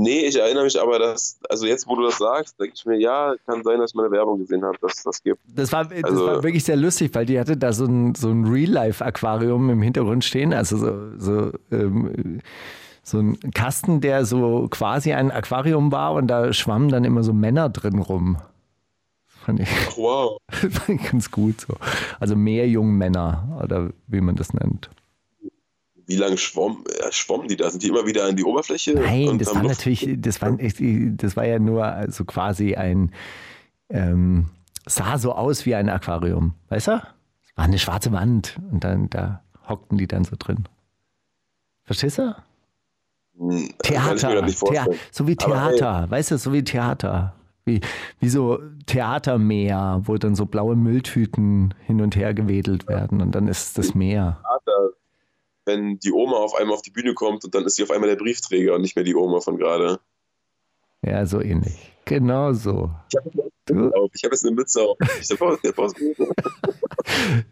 Nee, 0.00 0.26
ich 0.26 0.38
erinnere 0.38 0.64
mich 0.64 0.80
aber, 0.80 0.98
dass, 0.98 1.38
also 1.48 1.66
jetzt, 1.66 1.86
wo 1.88 1.96
du 1.96 2.02
das 2.04 2.18
sagst, 2.18 2.58
denke 2.60 2.74
ich 2.76 2.86
mir, 2.86 2.98
ja, 3.00 3.34
kann 3.46 3.62
sein, 3.64 3.78
dass 3.80 3.90
ich 3.90 3.94
meine 3.96 4.10
Werbung 4.10 4.38
gesehen 4.38 4.64
habe, 4.64 4.76
dass 4.80 4.98
es 4.98 5.02
das 5.02 5.22
gibt. 5.22 5.40
Das 5.54 5.72
war, 5.72 5.86
das 5.86 6.04
Also- 6.04 6.26
war 6.26 6.42
wirklich 6.42 6.64
sehr 6.64 6.76
lustig, 6.76 7.10
weil 7.14 7.26
die 7.26 7.38
hatte 7.40 7.56
da 7.56 7.72
so 7.72 7.84
ein, 7.86 8.14
so 8.14 8.28
ein 8.30 8.46
Real-Life-Aquarium 8.46 9.70
im 9.70 9.82
Hintergrund 9.82 10.24
stehen. 10.24 10.52
Also 10.54 10.76
so, 10.76 11.18
so, 11.18 11.52
ähm, 11.72 12.40
so 13.02 13.18
ein 13.18 13.38
Kasten, 13.54 14.00
der 14.00 14.24
so 14.24 14.68
quasi 14.70 15.12
ein 15.14 15.30
Aquarium 15.30 15.90
war 15.90 16.12
und 16.12 16.28
da 16.28 16.52
schwammen 16.52 16.90
dann 16.90 17.04
immer 17.04 17.22
so 17.22 17.32
Männer 17.32 17.68
drin 17.68 17.98
rum. 17.98 18.36
Fand 19.26 19.60
ich, 19.60 19.68
Ach, 19.88 19.96
wow. 19.96 20.38
fand 20.50 21.00
ich 21.00 21.10
ganz 21.10 21.30
gut 21.30 21.62
so. 21.62 21.74
Also 22.20 22.36
mehr 22.36 22.68
Jungmänner 22.68 23.58
oder 23.64 23.90
wie 24.06 24.20
man 24.20 24.36
das 24.36 24.52
nennt. 24.52 24.90
Wie 26.08 26.16
lange 26.16 26.38
schwamm, 26.38 26.84
äh, 26.88 27.12
schwommen 27.12 27.48
die 27.48 27.56
da? 27.56 27.68
Sind 27.70 27.82
die 27.82 27.88
immer 27.88 28.06
wieder 28.06 28.24
an 28.24 28.34
die 28.34 28.42
Oberfläche? 28.42 28.94
Nein, 28.94 29.38
das 29.38 29.54
war 29.54 29.62
Luft- 29.62 29.78
natürlich, 29.78 30.08
das 30.18 30.40
war, 30.40 30.52
das 30.52 31.36
war 31.36 31.44
ja 31.44 31.58
nur 31.58 32.06
so 32.08 32.24
quasi 32.24 32.74
ein, 32.74 33.12
ähm, 33.90 34.46
sah 34.86 35.18
so 35.18 35.32
aus 35.34 35.66
wie 35.66 35.74
ein 35.74 35.90
Aquarium, 35.90 36.54
weißt 36.70 36.88
du? 36.88 36.92
Es 36.92 37.56
war 37.56 37.66
eine 37.66 37.78
schwarze 37.78 38.10
Wand 38.10 38.58
und 38.72 38.84
dann 38.84 39.10
da 39.10 39.42
hockten 39.68 39.98
die 39.98 40.06
dann 40.06 40.24
so 40.24 40.34
drin. 40.38 40.64
Verstehst 41.84 42.16
du? 42.16 42.34
Hm, 43.36 43.68
Theater, 43.82 44.46
Thea 44.46 44.86
so 45.10 45.26
wie 45.28 45.36
Aber 45.40 45.54
Theater, 45.76 46.10
weißt 46.10 46.30
du, 46.30 46.38
so 46.38 46.54
wie 46.54 46.64
Theater. 46.64 47.34
Wie, 47.66 47.82
wie 48.18 48.30
so 48.30 48.60
Theatermeer, 48.86 50.00
wo 50.04 50.16
dann 50.16 50.34
so 50.34 50.46
blaue 50.46 50.74
Mülltüten 50.74 51.74
hin 51.84 52.00
und 52.00 52.16
her 52.16 52.32
gewedelt 52.32 52.88
werden 52.88 53.20
und 53.20 53.32
dann 53.34 53.46
ist 53.46 53.76
das 53.76 53.94
Meer. 53.94 54.38
Theater, 54.42 54.88
wenn 55.68 55.98
die 56.00 56.10
Oma 56.12 56.36
auf 56.38 56.56
einmal 56.56 56.74
auf 56.74 56.82
die 56.82 56.90
Bühne 56.90 57.14
kommt 57.14 57.44
und 57.44 57.54
dann 57.54 57.64
ist 57.64 57.76
sie 57.76 57.84
auf 57.84 57.90
einmal 57.92 58.08
der 58.08 58.16
Briefträger 58.16 58.74
und 58.74 58.80
nicht 58.82 58.96
mehr 58.96 59.04
die 59.04 59.14
Oma 59.14 59.40
von 59.40 59.56
gerade. 59.56 60.00
Ja, 61.06 61.24
so 61.26 61.40
ähnlich. 61.40 61.92
Genau 62.06 62.52
so. 62.52 62.90
Ich 63.10 63.16
habe 63.76 63.92
hab 63.94 64.14
jetzt 64.32 64.44
eine 64.44 64.54
Mütze 64.56 64.82
auf. 64.82 64.96
Ich 65.20 65.30
hab, 65.30 65.62
ich 65.62 65.76
hab, 65.76 65.92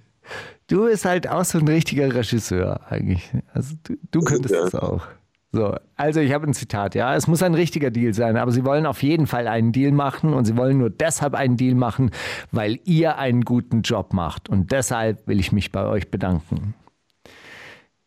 Du 0.67 0.87
bist 0.87 1.05
halt 1.05 1.29
auch 1.29 1.45
so 1.45 1.59
ein 1.59 1.69
richtiger 1.69 2.13
Regisseur 2.13 2.81
eigentlich. 2.91 3.31
Also 3.55 3.77
du, 3.85 3.97
du 4.11 4.21
könntest 4.21 4.55
Ja. 4.55 4.63
das 4.63 4.75
auch. 4.75 5.07
So, 5.53 5.75
also 5.95 6.21
ich 6.21 6.33
habe 6.33 6.47
ein 6.47 6.55
Zitat, 6.55 6.95
ja. 6.97 7.15
Es 7.15 7.29
muss 7.29 7.43
ein 7.43 7.55
richtiger 7.55 7.91
Deal 7.91 8.13
sein, 8.13 8.37
aber 8.37 8.51
sie 8.51 8.65
wollen 8.65 8.85
auf 8.85 9.03
jeden 9.03 9.27
Fall 9.27 9.47
einen 9.47 9.73
Deal 9.73 9.93
machen 9.93 10.35
und 10.35 10.45
sie 10.45 10.57
wollen 10.57 10.79
nur 10.79 10.91
deshalb 10.91 11.35
einen 11.35 11.57
Deal 11.57 11.75
machen, 11.77 12.11
weil 12.51 12.81
ihr 12.85 13.17
einen 13.17 13.43
guten 13.43 13.83
Job 13.83 14.13
macht. 14.13 14.49
Und 14.49 14.73
deshalb 14.73 15.27
will 15.29 15.39
ich 15.39 15.53
mich 15.53 15.71
bei 15.71 15.87
euch 15.87 16.11
bedanken. 16.11 16.75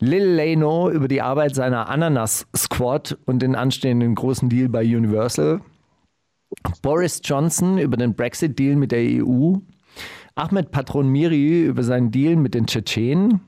Lil 0.02 0.24
Leno 0.24 0.90
über 0.90 1.10
die 1.10 1.22
Arbeit 1.22 1.56
seiner 1.56 1.90
Ananas 1.90 2.48
Squad 2.56 3.18
und 3.26 3.42
den 3.42 3.56
anstehenden 3.56 4.16
großen 4.16 4.48
Deal 4.48 4.70
bei 4.70 4.82
Universal. 4.82 5.60
Boris 6.82 7.20
Johnson 7.24 7.78
über 7.78 7.98
den 7.98 8.16
Brexit-Deal 8.16 8.78
mit 8.78 8.94
der 8.94 9.02
EU. 9.02 9.56
Ahmed 10.36 10.72
Patron 10.72 11.10
Miri 11.10 11.66
über 11.66 11.84
seinen 11.84 12.12
Deal 12.12 12.38
mit 12.38 12.54
den 12.54 12.66
Tschetschenen. 12.66 13.42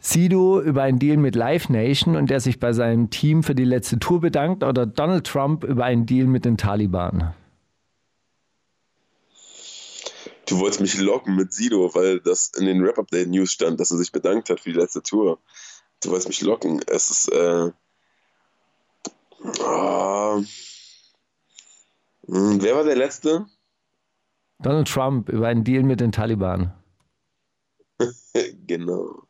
Sido 0.00 0.60
über 0.60 0.82
einen 0.82 0.98
Deal 0.98 1.18
mit 1.18 1.36
Live 1.36 1.68
Nation 1.68 2.16
und 2.16 2.30
der 2.30 2.40
sich 2.40 2.58
bei 2.58 2.72
seinem 2.72 3.10
Team 3.10 3.44
für 3.44 3.54
die 3.54 3.64
letzte 3.64 4.00
Tour 4.00 4.20
bedankt. 4.20 4.64
Oder 4.64 4.86
Donald 4.86 5.24
Trump 5.24 5.62
über 5.62 5.84
einen 5.84 6.04
Deal 6.04 6.26
mit 6.26 6.44
den 6.44 6.56
Taliban. 6.56 7.32
Du 10.50 10.58
wolltest 10.58 10.80
mich 10.80 10.98
locken 10.98 11.36
mit 11.36 11.52
Sido, 11.52 11.94
weil 11.94 12.20
das 12.20 12.50
in 12.56 12.66
den 12.66 12.82
Rap-Update-News 12.82 13.52
stand, 13.52 13.78
dass 13.78 13.90
er 13.90 13.98
sich 13.98 14.10
bedankt 14.10 14.50
hat 14.50 14.60
für 14.60 14.72
die 14.72 14.78
letzte 14.78 15.02
Tour. 15.02 15.38
Du 16.02 16.10
wolltest 16.10 16.28
mich 16.28 16.40
locken. 16.40 16.82
Es 16.88 17.10
ist, 17.10 17.28
äh, 17.32 17.70
hm, 22.26 22.62
wer 22.62 22.76
war 22.76 22.84
der 22.84 22.96
Letzte? 22.96 23.46
Donald 24.58 24.88
Trump 24.88 25.28
über 25.28 25.48
einen 25.48 25.64
Deal 25.64 25.84
mit 25.84 26.00
den 26.00 26.12
Taliban. 26.12 26.74
genau. 28.66 29.22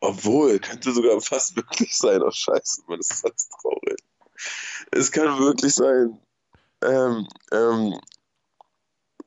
Obwohl, 0.00 0.58
könnte 0.58 0.92
sogar 0.92 1.20
fast 1.20 1.56
wirklich 1.56 1.96
sein. 1.96 2.22
Oh, 2.22 2.30
scheiße, 2.30 2.82
man, 2.88 2.98
das 2.98 3.10
ist 3.10 3.24
alles 3.24 3.48
traurig. 3.48 3.98
Es 4.90 5.10
kann 5.12 5.38
wirklich 5.38 5.74
sein. 5.74 6.18
Ähm, 6.82 7.26
ähm, 7.52 7.98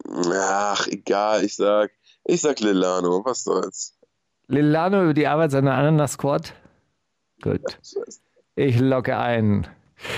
ach, 0.10 0.88
egal, 0.88 1.44
ich 1.44 1.56
sag, 1.56 1.92
ich 2.24 2.42
sag 2.42 2.60
Lilano, 2.60 3.24
was 3.26 3.44
soll's. 3.44 3.94
Lilano 4.48 5.04
über 5.04 5.14
die 5.14 5.28
Arbeit 5.28 5.52
seiner 5.52 5.74
Ananas-Squad? 5.74 6.54
Gut. 7.42 7.80
Ich 8.56 8.80
locke 8.80 9.18
ein. 9.18 9.68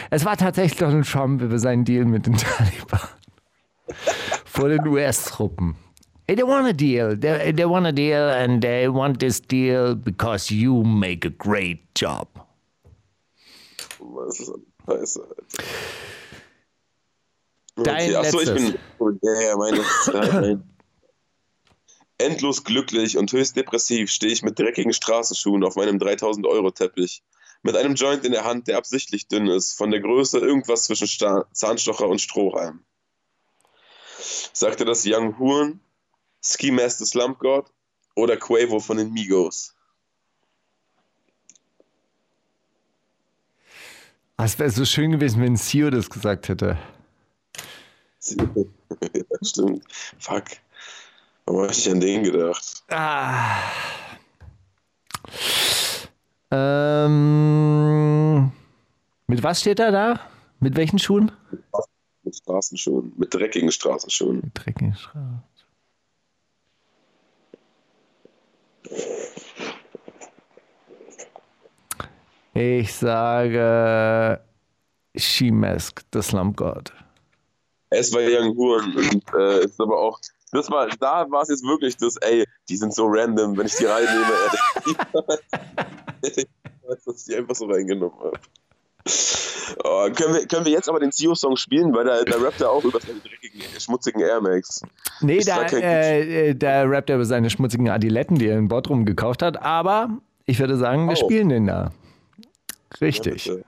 Es 0.10 0.26
war 0.26 0.38
tatsächlich 0.38 0.78
Donald 0.80 1.10
Trump 1.10 1.42
über 1.42 1.58
seinen 1.60 1.86
Deal 1.86 2.06
mit 2.06 2.26
den 2.26 2.38
Taliban. 2.38 3.10
Vor 4.46 4.70
den 4.70 4.88
US-Truppen. 4.88 5.76
Hey, 6.28 6.36
they 6.36 6.46
want 6.46 6.68
a 6.68 6.74
deal. 6.74 7.18
They, 7.18 7.52
they 7.52 7.66
want 7.66 7.88
a 7.88 7.92
deal 7.92 8.30
and 8.30 8.62
they 8.62 8.88
want 8.88 9.20
this 9.20 9.42
deal 9.42 9.96
because 9.96 10.54
you 10.54 10.84
make 10.84 11.26
a 11.26 11.32
great 11.32 11.80
job. 11.96 12.28
Was 13.98 14.40
ist 14.40 14.52
das? 14.86 15.20
Dein 17.84 18.10
Okay, 18.10 18.16
achso, 18.16 18.40
ich 18.40 18.54
bin. 18.54 18.76
Ja, 19.22 19.42
ja, 19.42 19.58
meine. 19.58 19.84
Nein. 20.14 20.64
Endlos 22.18 22.66
glücklich 22.66 23.18
und 23.18 23.32
höchst 23.32 23.56
depressiv 23.56 24.12
stehe 24.12 24.34
ich 24.34 24.44
mit 24.44 24.60
dreckigen 24.60 24.92
Straßenschuhen 24.92 25.64
auf 25.64 25.78
meinem 25.78 25.98
3000-Euro-Teppich. 26.00 27.24
Mit 27.64 27.78
einem 27.78 27.96
Joint 27.96 28.26
in 28.26 28.34
der 28.34 28.44
Hand, 28.44 28.68
der 28.68 28.78
absichtlich 28.78 29.28
dünn 29.28 29.48
ist, 29.48 29.74
von 29.74 29.90
der 29.90 30.02
Größe 30.02 30.38
irgendwas 30.40 30.84
zwischen 30.86 31.08
Sta 31.08 31.46
Zahnstocher 31.54 32.08
und 32.08 32.20
Strohhalm. 32.20 32.84
Sagte 34.52 34.84
das 34.84 35.04
Young 35.06 35.40
Horn, 35.40 35.80
Ski 36.44 36.72
Master 36.72 37.06
Slump 37.06 37.40
God 37.40 37.72
oder 38.16 38.36
Quavo 38.36 38.80
von 38.80 38.98
den 38.98 39.14
Migos? 39.14 39.76
Ah, 44.36 44.46
Es 44.46 44.60
wäre 44.60 44.70
so 44.70 44.86
schön 44.86 45.12
gewesen, 45.12 45.42
wenn 45.42 45.56
Sio 45.56 45.90
das 45.90 46.10
gesagt 46.10 46.50
hätte. 46.50 46.78
ja, 49.14 49.24
stimmt. 49.42 49.84
Fuck. 50.20 50.46
Warum 51.46 51.62
habe 51.64 51.72
ich 51.72 51.78
nicht 51.78 51.92
an 51.92 52.00
den 52.00 52.24
gedacht? 52.24 52.84
Ah. 52.90 53.60
Ähm, 56.52 57.10
mit 59.28 59.44
was 59.44 59.62
steht 59.62 59.80
er 59.80 59.92
da? 59.92 60.20
Mit 60.60 60.76
welchen 60.76 61.00
Schuhen? 61.00 61.32
Mit 62.24 62.36
Straßenschuhen, 62.36 63.14
mit 63.18 63.34
dreckigen 63.34 63.72
Straßenschuhen. 63.72 64.42
Mit 64.42 64.52
dreckigen 64.54 64.94
Straßen. 64.94 65.44
Ich 72.54 72.94
sage 72.94 74.42
She-Mask, 75.16 76.02
the 76.14 76.22
Slump 76.22 76.58
God. 76.58 76.92
Es 77.92 78.14
war 78.14 78.22
Young 78.22 78.56
Huren 78.56 78.96
und 78.96 79.24
äh, 79.40 79.66
ist 79.66 79.80
aber 79.80 79.98
auch. 80.00 80.20
Das 80.52 80.70
war, 80.72 80.88
da 81.00 81.30
war 81.30 81.44
es 81.44 81.50
jetzt 81.50 81.64
wirklich 81.64 81.96
das, 81.98 82.16
ey, 82.18 82.44
die 82.70 82.78
sind 82.78 82.94
so 82.94 83.06
random, 83.08 83.56
wenn 83.58 83.68
ich 83.68 83.76
die 83.76 83.86
reinnehme, 83.86 84.26
hätte 86.22 86.42
ich 86.42 86.48
dass 87.06 87.18
ich 87.22 87.26
die 87.26 87.36
einfach 87.36 87.56
so 87.56 87.66
reingenommen 87.66 88.18
habe. 88.20 88.40
Oh, 89.84 90.10
können, 90.16 90.34
wir, 90.34 90.48
können 90.48 90.66
wir 90.66 90.72
jetzt 90.72 90.90
aber 90.90 91.00
den 91.00 91.12
Zio-Song 91.12 91.56
spielen, 91.56 91.94
weil 91.94 92.06
da, 92.06 92.24
da 92.24 92.38
rappt 92.38 92.62
er 92.62 92.72
auch 92.72 92.84
über 92.84 93.00
seine 93.00 93.20
dreckigen, 93.20 93.62
schmutzigen 93.80 94.22
Air 94.22 94.42
Max. 94.42 94.82
Nee, 95.22 95.38
Ist 95.38 95.48
da, 95.48 95.64
da 95.64 95.78
äh, 95.78 96.50
äh, 96.50 96.56
da 96.56 96.84
rappt 96.84 97.10
er 97.10 97.18
über 97.18 97.26
seine 97.26 97.50
schmutzigen 97.50 97.90
Adiletten, 97.90 98.38
die 98.40 98.48
er 98.48 98.58
in 98.58 98.68
Bodrum 98.68 99.06
gekauft 99.06 99.42
hat. 99.44 99.62
Aber 99.62 100.10
ich 100.46 100.60
würde 100.60 100.78
sagen, 100.78 101.08
wir 101.08 101.14
Oh. 101.14 101.26
spielen 101.26 101.50
den 101.50 101.68
da. 101.68 101.92
Richtig. 103.00 103.44
Bitte. 103.46 103.64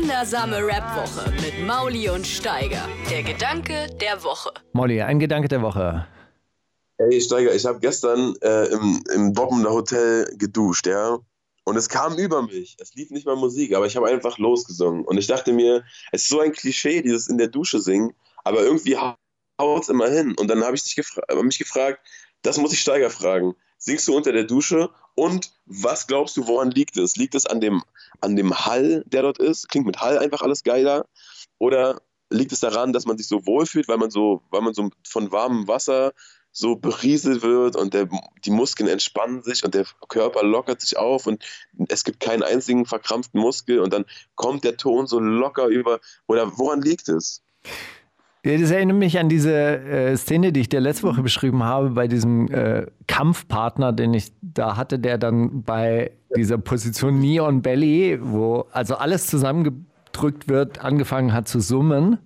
Wundersame 0.00 0.64
Rap-Woche 0.64 1.28
mit 1.42 1.66
Mauli 1.66 2.08
und 2.08 2.24
Steiger. 2.24 2.88
Der 3.10 3.24
Gedanke 3.24 3.88
der 4.00 4.22
Woche. 4.22 4.52
Molly, 4.72 5.02
ein 5.02 5.18
Gedanke 5.18 5.48
der 5.48 5.60
Woche. 5.60 6.06
Ey, 6.98 7.20
Steiger, 7.20 7.52
ich 7.52 7.66
habe 7.66 7.80
gestern 7.80 8.36
äh, 8.40 8.66
im, 8.66 9.02
im 9.12 9.34
Dortmunder 9.34 9.72
Hotel 9.72 10.32
geduscht, 10.38 10.86
ja. 10.86 11.18
Und 11.64 11.76
es 11.76 11.88
kam 11.88 12.16
über 12.16 12.42
mich. 12.42 12.76
Es 12.78 12.94
lief 12.94 13.10
nicht 13.10 13.26
mal 13.26 13.34
Musik, 13.34 13.74
aber 13.74 13.86
ich 13.86 13.96
habe 13.96 14.06
einfach 14.06 14.38
losgesungen. 14.38 15.04
Und 15.04 15.18
ich 15.18 15.26
dachte 15.26 15.52
mir, 15.52 15.82
es 16.12 16.22
ist 16.22 16.28
so 16.28 16.38
ein 16.38 16.52
Klischee, 16.52 17.02
dieses 17.02 17.26
in 17.26 17.36
der 17.36 17.48
Dusche 17.48 17.80
singen, 17.80 18.14
aber 18.44 18.62
irgendwie 18.62 18.96
haut 18.96 19.82
es 19.82 19.88
immer 19.88 20.08
hin. 20.08 20.36
Und 20.38 20.46
dann 20.46 20.62
habe 20.62 20.76
ich 20.76 20.84
dich 20.84 20.94
gefra 20.94 21.22
mich 21.42 21.58
gefragt, 21.58 22.06
das 22.42 22.56
muss 22.56 22.72
ich 22.72 22.80
Steiger 22.80 23.10
fragen. 23.10 23.56
Singst 23.78 24.08
du 24.08 24.16
unter 24.16 24.32
der 24.32 24.44
Dusche? 24.44 24.90
Und 25.14 25.52
was 25.66 26.06
glaubst 26.06 26.36
du, 26.36 26.46
woran 26.46 26.70
liegt 26.70 26.96
es? 26.96 27.16
Liegt 27.16 27.34
es 27.34 27.46
an 27.46 27.60
dem, 27.60 27.82
an 28.20 28.36
dem 28.36 28.66
Hall, 28.66 29.04
der 29.06 29.22
dort 29.22 29.38
ist? 29.38 29.68
Klingt 29.68 29.86
mit 29.86 30.00
Hall 30.00 30.18
einfach 30.18 30.42
alles 30.42 30.64
geiler? 30.64 31.06
Oder 31.58 32.00
liegt 32.30 32.52
es 32.52 32.60
daran, 32.60 32.92
dass 32.92 33.06
man 33.06 33.16
sich 33.16 33.28
so 33.28 33.46
wohlfühlt, 33.46 33.88
weil 33.88 33.98
man 33.98 34.10
so, 34.10 34.42
weil 34.50 34.60
man 34.60 34.74
so 34.74 34.90
von 35.06 35.32
warmem 35.32 35.66
Wasser 35.68 36.12
so 36.50 36.76
berieselt 36.76 37.42
wird 37.42 37.76
und 37.76 37.94
der, 37.94 38.08
die 38.44 38.50
Muskeln 38.50 38.88
entspannen 38.88 39.42
sich 39.42 39.64
und 39.64 39.74
der 39.74 39.86
Körper 40.08 40.42
lockert 40.42 40.80
sich 40.80 40.96
auf 40.96 41.26
und 41.26 41.44
es 41.88 42.04
gibt 42.04 42.20
keinen 42.20 42.42
einzigen 42.42 42.84
verkrampften 42.86 43.40
Muskel 43.40 43.78
und 43.80 43.92
dann 43.92 44.06
kommt 44.34 44.64
der 44.64 44.76
Ton 44.76 45.06
so 45.06 45.20
locker 45.20 45.66
über. 45.66 46.00
Oder 46.26 46.58
woran 46.58 46.82
liegt 46.82 47.08
es? 47.08 47.42
Das 48.44 48.70
erinnert 48.70 48.96
mich 48.96 49.18
an 49.18 49.28
diese 49.28 49.52
äh, 49.52 50.16
Szene, 50.16 50.52
die 50.52 50.60
ich 50.60 50.68
dir 50.68 50.80
letzte 50.80 51.08
Woche 51.08 51.22
beschrieben 51.22 51.64
habe, 51.64 51.90
bei 51.90 52.06
diesem 52.06 52.48
äh, 52.48 52.86
Kampfpartner, 53.06 53.92
den 53.92 54.14
ich 54.14 54.32
da 54.40 54.76
hatte, 54.76 54.98
der 54.98 55.18
dann 55.18 55.62
bei 55.64 56.12
dieser 56.36 56.58
Position 56.58 57.18
Neon 57.18 57.62
Belly, 57.62 58.18
wo 58.22 58.66
also 58.72 58.96
alles 58.96 59.26
zusammengedrückt 59.26 60.48
wird, 60.48 60.84
angefangen 60.84 61.32
hat 61.32 61.48
zu 61.48 61.60
summen. 61.60 62.18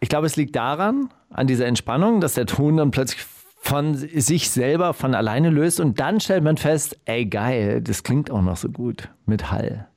Ich 0.00 0.08
glaube, 0.08 0.26
es 0.26 0.36
liegt 0.36 0.54
daran, 0.56 1.08
an 1.30 1.46
dieser 1.46 1.66
Entspannung, 1.66 2.20
dass 2.20 2.34
der 2.34 2.46
Ton 2.46 2.76
dann 2.76 2.90
plötzlich 2.90 3.24
von 3.62 3.94
sich 3.94 4.50
selber 4.50 4.92
von 4.92 5.14
alleine 5.14 5.50
löst 5.50 5.78
und 5.78 6.00
dann 6.00 6.20
stellt 6.20 6.42
man 6.42 6.56
fest, 6.56 6.98
ey 7.04 7.26
geil, 7.26 7.80
das 7.80 8.02
klingt 8.02 8.30
auch 8.30 8.42
noch 8.42 8.56
so 8.56 8.68
gut 8.68 9.08
mit 9.24 9.52
Hall. 9.52 9.88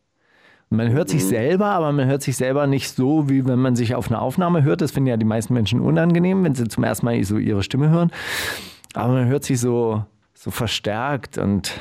Man 0.69 0.91
hört 0.91 1.09
sich 1.09 1.25
selber, 1.25 1.67
aber 1.67 1.91
man 1.91 2.07
hört 2.07 2.23
sich 2.23 2.37
selber 2.37 2.67
nicht 2.67 2.89
so, 2.89 3.29
wie 3.29 3.45
wenn 3.45 3.59
man 3.59 3.75
sich 3.75 3.95
auf 3.95 4.07
eine 4.07 4.19
Aufnahme 4.19 4.63
hört. 4.63 4.81
Das 4.81 4.91
finden 4.91 5.07
ja 5.07 5.17
die 5.17 5.25
meisten 5.25 5.53
Menschen 5.53 5.79
unangenehm, 5.79 6.43
wenn 6.43 6.55
sie 6.55 6.67
zum 6.67 6.83
ersten 6.83 7.05
Mal 7.05 7.23
so 7.23 7.37
ihre 7.37 7.63
Stimme 7.63 7.89
hören. 7.89 8.11
Aber 8.93 9.13
man 9.13 9.27
hört 9.27 9.43
sich 9.43 9.59
so, 9.59 10.03
so 10.33 10.51
verstärkt 10.51 11.37
und 11.37 11.73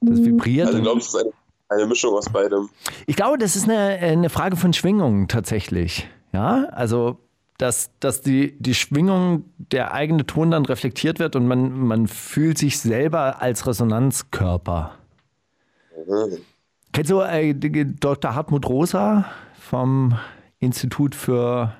das 0.00 0.24
vibriert. 0.24 0.68
Also 0.68 0.82
glaubst 0.82 1.14
du, 1.14 1.18
es 1.18 1.24
ist 1.24 1.30
eine, 1.68 1.80
eine 1.80 1.86
Mischung 1.86 2.14
aus 2.14 2.28
beidem? 2.28 2.68
ich 3.06 3.16
glaube, 3.16 3.38
das 3.38 3.56
ist 3.56 3.64
eine, 3.68 3.78
eine 3.78 4.30
Frage 4.30 4.56
von 4.56 4.72
Schwingung 4.72 5.28
tatsächlich. 5.28 6.08
Ja, 6.32 6.66
also 6.70 7.18
dass, 7.58 7.90
dass 8.00 8.22
die, 8.22 8.56
die 8.58 8.74
Schwingung, 8.74 9.44
der 9.58 9.92
eigene 9.92 10.24
Ton 10.24 10.50
dann 10.50 10.64
reflektiert 10.64 11.18
wird 11.18 11.36
und 11.36 11.46
man, 11.46 11.72
man 11.72 12.06
fühlt 12.06 12.56
sich 12.56 12.78
selber 12.78 13.42
als 13.42 13.66
Resonanzkörper. 13.66 14.92
Kennst 16.92 17.10
du 17.10 17.20
äh, 17.20 17.54
Dr. 17.54 18.34
Hartmut 18.34 18.68
Rosa 18.68 19.24
vom 19.54 20.18
Institut 20.58 21.14
für 21.14 21.72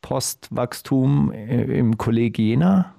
Postwachstum 0.00 1.32
äh, 1.32 1.64
im 1.78 1.98
Kolleg 1.98 2.38
Jena? 2.38 2.94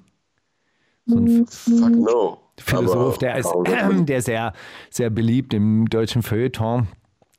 So 1.06 1.18
ein 1.18 1.46
Fuck 1.48 1.96
no. 1.96 2.38
Philosoph, 2.60 3.18
der 3.20 3.38
ist 3.38 3.48
aber- 3.48 3.64
der 4.04 4.18
ist 4.18 4.26
sehr, 4.26 4.54
sehr 4.90 5.10
beliebt 5.10 5.54
im 5.54 5.88
deutschen 5.90 6.22
Feuilleton. 6.24 6.88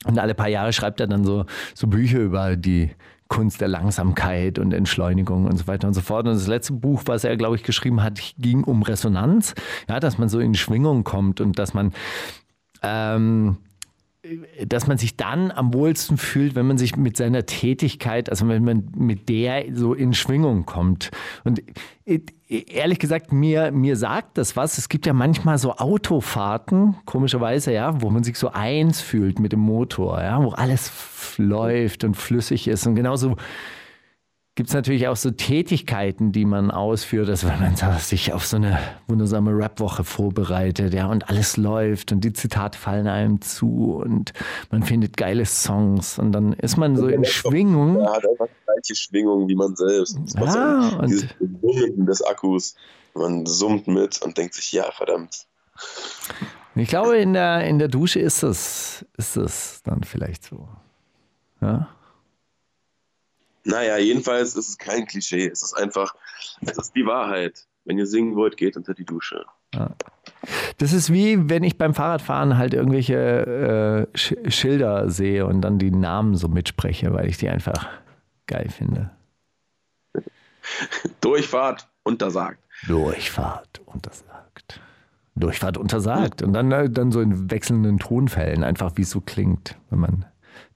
Und 0.07 0.19
alle 0.19 0.35
paar 0.35 0.49
Jahre 0.49 0.73
schreibt 0.73 0.99
er 1.01 1.07
dann 1.07 1.25
so, 1.25 1.45
so 1.75 1.87
Bücher 1.87 2.21
über 2.21 2.57
die 2.57 2.91
Kunst 3.29 3.61
der 3.61 3.69
Langsamkeit 3.69 4.59
und 4.59 4.73
Entschleunigung 4.73 5.45
und 5.45 5.59
so 5.59 5.67
weiter 5.67 5.87
und 5.87 5.93
so 5.95 6.01
fort. 6.01 6.27
Und 6.27 6.35
das 6.35 6.47
letzte 6.47 6.73
Buch, 6.73 7.03
was 7.05 7.23
er, 7.23 7.37
glaube 7.37 7.57
ich, 7.57 7.63
geschrieben 7.63 8.03
hat, 8.03 8.19
ging 8.39 8.65
um 8.65 8.83
Resonanz. 8.83 9.55
Ja, 9.89 10.01
dass 10.01 10.17
man 10.17 10.31
so 10.31 10.41
in 10.41 10.55
Schwingung 10.55 11.05
kommt 11.05 11.41
und 11.43 11.59
dass 11.59 11.75
man 11.75 11.93
ähm, 12.83 13.59
dass 14.67 14.87
man 14.87 14.99
sich 14.99 15.17
dann 15.17 15.51
am 15.51 15.73
wohlsten 15.73 16.19
fühlt, 16.19 16.55
wenn 16.55 16.67
man 16.67 16.77
sich 16.77 16.97
mit 16.97 17.17
seiner 17.17 17.47
Tätigkeit, 17.47 18.29
also 18.29 18.47
wenn 18.49 18.65
man 18.65 18.89
mit 18.95 19.31
der 19.31 19.65
so 19.73 19.95
in 19.95 20.13
Schwingung 20.13 20.67
kommt. 20.67 21.11
Und 21.43 21.63
äh, 22.05 22.21
ehrlich 22.49 22.99
gesagt, 22.99 23.33
mir, 23.33 23.73
mir 23.73 23.97
sagt 23.97 24.37
das 24.37 24.57
was. 24.57 24.77
Es 24.77 24.91
gibt 24.91 25.07
ja 25.07 25.15
manchmal 25.15 25.57
so 25.57 25.77
Autofahrten, 25.77 26.97
komischerweise, 27.07 27.73
ja, 27.73 28.03
wo 28.03 28.11
man 28.11 28.23
sich 28.23 28.37
so 28.37 28.51
eins 28.51 29.01
fühlt 29.01 29.39
mit 29.39 29.53
dem 29.53 29.61
Motor, 29.61 30.21
ja, 30.21 30.43
wo 30.43 30.51
alles 30.51 30.93
läuft 31.39 32.05
und 32.05 32.15
flüssig 32.15 32.69
ist. 32.69 32.87
Und 32.87 32.97
genauso 32.97 33.37
gibt 34.61 34.69
es 34.69 34.75
natürlich 34.75 35.09
auch 35.09 35.17
so 35.17 35.31
Tätigkeiten, 35.31 36.33
die 36.33 36.45
man 36.45 36.71
ausführt, 36.71 37.31
dass 37.31 37.47
wenn 37.47 37.59
man 37.61 37.75
sich 37.99 38.35
auf 38.35 38.45
so 38.45 38.57
eine 38.57 38.79
wundersame 39.07 39.57
Rap-Woche 39.57 40.05
vorbereitet, 40.05 40.93
ja, 40.93 41.07
und 41.07 41.31
alles 41.31 41.57
läuft 41.57 42.13
und 42.13 42.21
die 42.21 42.35
Zitate 42.35 42.79
fallen 42.79 43.07
einem 43.07 43.41
zu 43.41 44.03
und 44.05 44.35
man 44.71 44.83
findet 44.83 45.17
geile 45.17 45.47
Songs 45.47 46.19
und 46.19 46.33
dann 46.33 46.53
ist 46.53 46.77
man 46.77 46.95
so 46.95 47.09
in 47.09 47.25
Schwingung. 47.25 48.01
Er 48.01 48.13
hat 48.13 48.29
einfach 48.29 48.49
die 48.49 48.65
gleiche 48.67 48.95
Schwingung 48.97 49.49
wie 49.49 49.55
man 49.55 49.75
selbst. 49.77 50.19
Das 50.35 50.55
Ja, 50.55 50.91
so 50.91 50.99
und- 50.99 51.09
dieses 51.09 51.31
Summen 51.63 52.05
des 52.05 52.23
Akkus. 52.23 52.75
Man 53.15 53.47
summt 53.47 53.89
mit 53.89 54.21
und 54.21 54.37
denkt 54.37 54.53
sich, 54.53 54.73
ja, 54.73 54.93
verdammt. 54.93 55.47
Ich 56.75 56.89
glaube, 56.91 57.17
in 57.17 57.33
der, 57.33 57.67
in 57.67 57.79
der 57.79 57.89
Dusche 57.89 58.21
ist 58.21 58.43
das, 58.43 59.07
ist 59.17 59.39
das 59.39 59.81
dann 59.85 60.03
vielleicht 60.05 60.45
so. 60.45 60.69
Ja? 61.63 61.89
Naja, 63.65 63.99
jedenfalls 63.99 64.57
ist 64.57 64.69
es 64.69 64.79
kein 64.79 65.07
Klischee. 65.07 65.49
Es 65.49 65.63
ist 65.63 65.75
einfach, 65.75 66.15
es 66.61 66.79
ist 66.79 66.93
die 66.95 67.07
Wahrheit. 67.07 67.67
Wenn 67.85 67.99
ihr 67.99 68.07
singen 68.07 68.37
wollt, 68.37 68.57
geht 68.57 68.77
unter 68.77 68.95
die 68.95 69.05
Dusche. 69.05 69.45
Das 70.79 70.93
ist 70.93 71.13
wie, 71.13 71.49
wenn 71.49 71.63
ich 71.63 71.79
beim 71.79 71.95
Fahrradfahren 71.95 72.59
halt 72.59 72.75
irgendwelche 72.75 74.09
äh, 74.13 74.19
Sch 74.19 74.35
Schilder 74.49 75.11
sehe 75.11 75.47
und 75.47 75.61
dann 75.61 75.79
die 75.79 75.91
Namen 75.91 76.37
so 76.37 76.49
mitspreche, 76.49 77.13
weil 77.13 77.29
ich 77.29 77.39
die 77.39 77.49
einfach 77.49 77.89
geil 78.47 78.69
finde. 78.69 79.11
Durchfahrt 81.21 81.89
untersagt. 82.03 82.59
Durchfahrt 82.87 83.81
untersagt. 83.87 84.81
Durchfahrt 85.37 85.79
untersagt. 85.79 86.43
Und 86.43 86.53
dann, 86.53 86.73
äh, 86.73 86.91
dann 86.91 87.13
so 87.13 87.21
in 87.21 87.51
wechselnden 87.51 87.99
Tonfällen, 87.99 88.65
einfach 88.65 88.93
wie 88.97 89.03
es 89.03 89.11
so 89.11 89.21
klingt, 89.21 89.77
wenn 89.91 90.01
man 90.01 90.27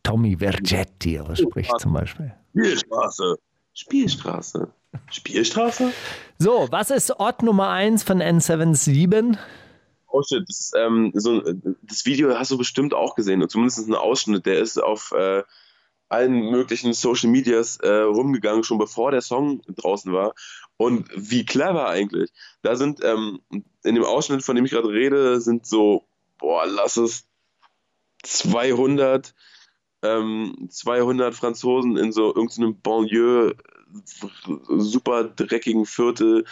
Tommy 0.03 0.37
Vergetti 0.37 1.19
ausspricht 1.19 1.81
zum 1.81 1.93
Beispiel. 1.93 2.35
Spielstraße. 2.55 3.37
Spielstraße. 3.75 4.73
Spielstraße? 5.11 5.93
So, 6.39 6.69
was 6.71 6.91
ist 6.91 7.11
Ort 7.19 7.43
Nummer 7.43 7.71
1 7.71 8.05
von 8.05 8.23
N77? 8.23 9.37
Oh 10.07 10.23
shit, 10.23 10.45
das, 10.49 10.61
ist, 10.61 10.75
ähm, 10.77 11.11
so, 11.15 11.43
das 11.83 12.07
Video 12.07 12.39
hast 12.39 12.53
du 12.53 12.59
bestimmt 12.59 12.95
auch 12.95 13.17
gesehen, 13.17 13.43
und 13.43 13.51
zumindest 13.51 13.89
ein 13.89 13.95
Ausschnitt, 13.95 14.47
der 14.47 14.61
ist 14.61 14.81
auf 14.81 15.11
äh, 15.11 15.43
allen 16.09 16.51
möglichen 16.51 16.93
Social 16.93 17.29
Medias 17.29 17.79
äh, 17.79 17.89
rumgegangen, 17.89 18.63
schon 18.63 18.79
bevor 18.79 19.11
der 19.11 19.23
Song 19.23 19.63
draußen 19.67 20.13
war. 20.13 20.35
Und 20.77 21.09
wie 21.17 21.45
clever 21.45 21.89
eigentlich. 21.89 22.31
Da 22.63 22.77
sind 22.77 23.01
ähm, 23.03 23.41
in 23.83 23.95
dem 23.97 24.05
Ausschnitt, 24.05 24.45
von 24.45 24.55
dem 24.55 24.65
ich 24.65 24.71
gerade 24.71 24.89
rede, 24.89 25.41
sind 25.41 25.67
so, 25.67 26.05
boah, 26.39 26.67
lass 26.67 26.97
es 26.97 27.27
200, 28.23 29.35
ähm, 30.05 30.69
200 30.69 31.35
Franzosen 31.35 31.97
in 31.97 32.13
so 32.13 32.35
irgendeinem 32.35 32.81
Banlieue 32.81 33.57
super 34.77 35.25
dreckigen 35.25 35.87
Viertel 35.87 36.45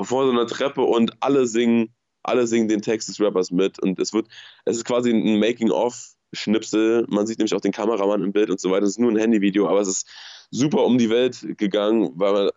vor 0.00 0.24
so 0.24 0.30
einer 0.30 0.46
Treppe 0.46 0.82
und 0.82 1.12
alle 1.20 1.46
singen, 1.46 1.94
alle 2.22 2.46
singen 2.46 2.68
den 2.68 2.82
Text 2.82 3.08
des 3.08 3.20
Rappers 3.20 3.50
mit 3.50 3.80
und 3.80 3.98
es 3.98 4.12
wird, 4.12 4.28
es 4.64 4.76
ist 4.76 4.84
quasi 4.84 5.10
ein 5.10 5.38
Making-of-Schnipsel. 5.38 7.06
Man 7.08 7.26
sieht 7.26 7.38
nämlich 7.38 7.54
auch 7.54 7.60
den 7.60 7.72
Kameramann 7.72 8.22
im 8.22 8.32
Bild 8.32 8.50
und 8.50 8.60
so 8.60 8.70
weiter. 8.70 8.84
Es 8.84 8.90
ist 8.90 8.98
nur 8.98 9.10
ein 9.10 9.18
Handyvideo, 9.18 9.68
aber 9.68 9.80
es 9.80 9.88
ist 9.88 10.08
super 10.50 10.84
um 10.84 10.98
die 10.98 11.10
Welt 11.10 11.56
gegangen, 11.56 12.10
weil 12.14 12.32
man, 12.32 12.50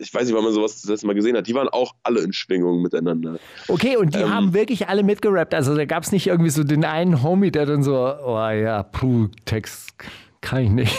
ich 0.00 0.12
weiß 0.12 0.26
nicht, 0.26 0.34
wann 0.34 0.44
man 0.44 0.52
sowas 0.52 0.80
das 0.80 0.90
letzte 0.90 1.06
Mal 1.06 1.14
gesehen 1.14 1.36
hat. 1.36 1.46
Die 1.46 1.54
waren 1.54 1.68
auch 1.68 1.94
alle 2.02 2.20
in 2.20 2.32
Schwingung 2.32 2.80
miteinander. 2.82 3.38
Okay, 3.68 3.96
und 3.96 4.14
die 4.14 4.20
Ähm. 4.20 4.34
haben 4.34 4.54
wirklich 4.54 4.88
alle 4.88 5.02
mitgerappt. 5.02 5.54
Also 5.54 5.76
da 5.76 5.84
gab 5.84 6.02
es 6.02 6.12
nicht 6.12 6.26
irgendwie 6.26 6.50
so 6.50 6.64
den 6.64 6.84
einen 6.84 7.22
Homie, 7.22 7.50
der 7.50 7.66
dann 7.66 7.82
so, 7.82 7.94
oh 7.94 8.48
ja, 8.50 8.82
puh, 8.82 9.28
Text 9.44 9.92
kann 10.40 10.62
ich 10.64 10.70
nicht. 10.70 10.96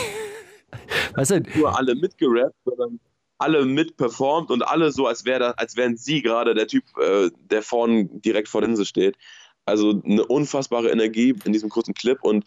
Weißt 1.14 1.32
du, 1.32 1.42
nur 1.56 1.76
alle 1.76 1.94
mitgerappt, 1.94 2.54
sondern 2.64 3.00
alle 3.38 3.64
mitperformt 3.64 4.50
und 4.50 4.62
alle 4.62 4.92
so, 4.92 5.06
als, 5.06 5.24
wär 5.24 5.40
da, 5.40 5.50
als 5.56 5.76
wären 5.76 5.96
sie 5.96 6.22
gerade 6.22 6.54
der 6.54 6.68
Typ, 6.68 6.84
äh, 6.98 7.30
der 7.50 7.62
vorne 7.62 8.04
direkt 8.04 8.48
vor 8.48 8.60
der 8.60 8.68
Linse 8.68 8.86
steht. 8.86 9.16
Also 9.64 10.00
eine 10.04 10.24
unfassbare 10.24 10.90
Energie 10.90 11.34
in 11.44 11.52
diesem 11.52 11.68
kurzen 11.68 11.94
Clip 11.94 12.22
und 12.22 12.44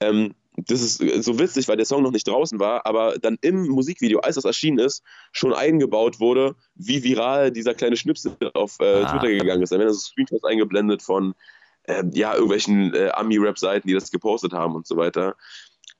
ähm, 0.00 0.34
das 0.56 0.82
ist 0.82 1.24
so 1.24 1.38
witzig, 1.38 1.66
weil 1.68 1.76
der 1.76 1.86
Song 1.86 2.02
noch 2.02 2.10
nicht 2.10 2.28
draußen 2.28 2.60
war, 2.60 2.84
aber 2.86 3.18
dann 3.18 3.38
im 3.40 3.68
Musikvideo, 3.68 4.20
als 4.20 4.34
das 4.34 4.44
erschienen 4.44 4.78
ist, 4.78 5.02
schon 5.32 5.54
eingebaut 5.54 6.20
wurde, 6.20 6.54
wie 6.74 7.02
viral 7.02 7.50
dieser 7.50 7.74
kleine 7.74 7.96
Schnipsel 7.96 8.36
auf 8.54 8.78
äh, 8.80 9.02
Ah. 9.02 9.10
Twitter 9.10 9.32
gegangen 9.32 9.62
ist. 9.62 9.72
Da 9.72 9.78
werden 9.78 9.92
so 9.92 9.98
Screenshots 9.98 10.44
eingeblendet 10.44 11.02
von 11.02 11.34
ähm, 11.88 12.10
ja, 12.12 12.34
irgendwelchen 12.34 12.94
äh, 12.94 13.08
Ami-Rap-Seiten, 13.08 13.88
die 13.88 13.94
das 13.94 14.10
gepostet 14.10 14.52
haben 14.52 14.74
und 14.74 14.86
so 14.86 14.96
weiter. 14.96 15.36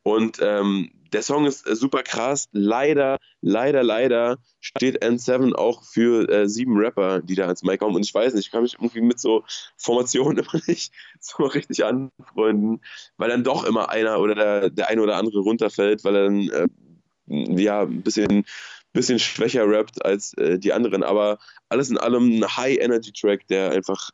Und 0.02 0.38
ähm, 0.40 0.90
der 1.12 1.22
Song 1.22 1.46
ist 1.46 1.66
äh, 1.66 1.76
super 1.76 2.02
krass. 2.02 2.48
Leider, 2.52 3.18
leider, 3.40 3.82
leider 3.82 4.38
steht 4.60 5.02
N7 5.04 5.54
auch 5.54 5.84
für 5.84 6.28
äh, 6.28 6.48
sieben 6.48 6.76
Rapper, 6.76 7.20
die 7.20 7.34
da 7.34 7.44
ans 7.44 7.62
Mic 7.62 7.78
kommen. 7.78 7.96
Und 7.96 8.04
ich 8.04 8.14
weiß 8.14 8.34
nicht, 8.34 8.46
ich 8.46 8.52
kann 8.52 8.62
mich 8.62 8.74
irgendwie 8.74 9.00
mit 9.02 9.20
so 9.20 9.44
Formationen 9.76 10.38
immer 10.44 10.60
nicht 10.66 10.92
so 11.20 11.44
richtig 11.44 11.84
anfreunden, 11.84 12.80
weil 13.16 13.28
dann 13.28 13.44
doch 13.44 13.64
immer 13.64 13.90
einer 13.90 14.18
oder 14.20 14.34
der, 14.34 14.70
der 14.70 14.88
eine 14.88 15.02
oder 15.02 15.16
andere 15.16 15.40
runterfällt, 15.40 16.04
weil 16.04 16.16
er 16.16 16.24
dann 16.24 16.48
äh, 16.48 17.62
ja 17.62 17.82
ein 17.82 18.02
bisschen, 18.02 18.44
bisschen 18.92 19.18
schwächer 19.18 19.68
rappt 19.68 20.04
als 20.04 20.34
äh, 20.34 20.58
die 20.58 20.72
anderen. 20.72 21.02
Aber 21.02 21.38
alles 21.68 21.90
in 21.90 21.98
allem 21.98 22.38
ein 22.38 22.56
High-Energy-Track, 22.56 23.46
der 23.48 23.70
einfach. 23.70 24.10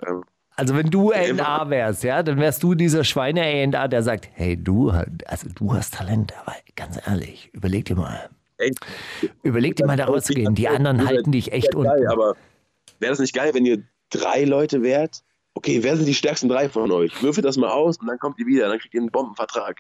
Also 0.59 0.77
wenn 0.77 0.91
du 0.91 1.13
Ja, 1.13 1.19
A&R 1.21 1.71
wärst, 1.71 2.03
ja, 2.03 2.23
dann 2.23 2.39
wärst 2.39 2.63
du 2.63 2.75
dieser 2.75 3.05
Schweine 3.05 3.43
A&R, 3.43 3.89
der 3.89 4.03
sagt, 4.03 4.29
hey, 4.35 4.57
du, 4.63 4.91
also 4.91 5.49
du 5.55 5.73
hast 5.73 5.95
Talent, 5.95 6.35
aber 6.41 6.55
ganz 6.77 6.99
ehrlich, 7.07 7.49
überleg 7.53 7.85
dir 7.85 7.95
mal. 7.97 8.29
ey, 8.59 8.75
Überleg 9.43 9.77
dir 9.77 9.87
mal 9.87 9.97
da 9.97 10.07
rauszugehen. 10.07 10.55
Die 10.55 10.69
anderen 10.69 11.07
halten 11.07 11.31
dich 11.33 11.53
echt 11.53 11.71
geil, 11.73 11.87
unten. 11.87 12.09
Aber 12.09 12.35
wäre 12.99 13.11
das 13.13 13.21
nicht 13.21 13.35
geil, 13.35 13.55
wenn 13.55 13.65
ihr 13.65 13.83
drei 14.11 14.45
Leute 14.45 14.83
wärt? 14.83 15.23
Okay, 15.55 15.83
wer 15.83 15.97
sind 15.97 16.07
die 16.07 16.15
stärksten 16.15 16.49
drei 16.49 16.69
von 16.69 16.91
euch? 16.91 17.23
Würfelt 17.23 17.45
das 17.47 17.57
mal 17.57 17.71
aus 17.71 17.97
und 17.99 18.07
dann 18.09 18.19
kommt 18.19 18.39
ihr 18.41 18.47
wieder, 18.47 18.69
dann 18.69 18.79
kriegt 18.79 18.95
ihr 18.95 19.01
einen 19.01 19.11
Bombenvertrag. 19.11 19.79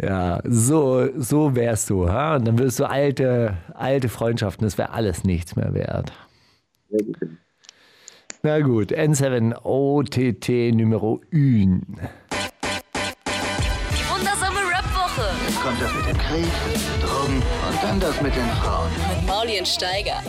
Ja, 0.00 0.40
so, 0.44 1.08
so 1.16 1.54
wärst 1.56 1.90
du, 1.90 2.08
ha? 2.08 2.36
Und 2.36 2.46
dann 2.46 2.58
würdest 2.58 2.78
du 2.78 2.84
alte, 2.88 3.56
alte 3.74 4.08
Freundschaften, 4.08 4.64
das 4.64 4.78
wäre 4.78 4.90
alles 4.90 5.24
nichts 5.24 5.56
mehr 5.56 5.74
wert. 5.74 6.12
Na 8.48 8.60
gut, 8.60 8.92
N7 8.94 9.54
OTT 9.62 10.74
Numero 10.74 11.20
1. 11.30 11.32
Die 11.34 11.84
wundersame 14.08 14.60
Rap-Woche 14.72 15.28
Jetzt 15.46 15.60
kommt 15.60 15.82
das 15.82 15.94
mit 15.94 16.06
dem 16.06 16.16
Krieg, 16.16 16.46
Drogen 17.02 17.42
und 17.42 17.82
dann 17.82 18.00
das 18.00 18.22
mit 18.22 18.34
den 18.34 18.48
Frauen. 18.62 18.88
mit 19.10 19.26
Mauli 19.28 19.58
und 19.58 19.68
Steiger. 19.68 20.22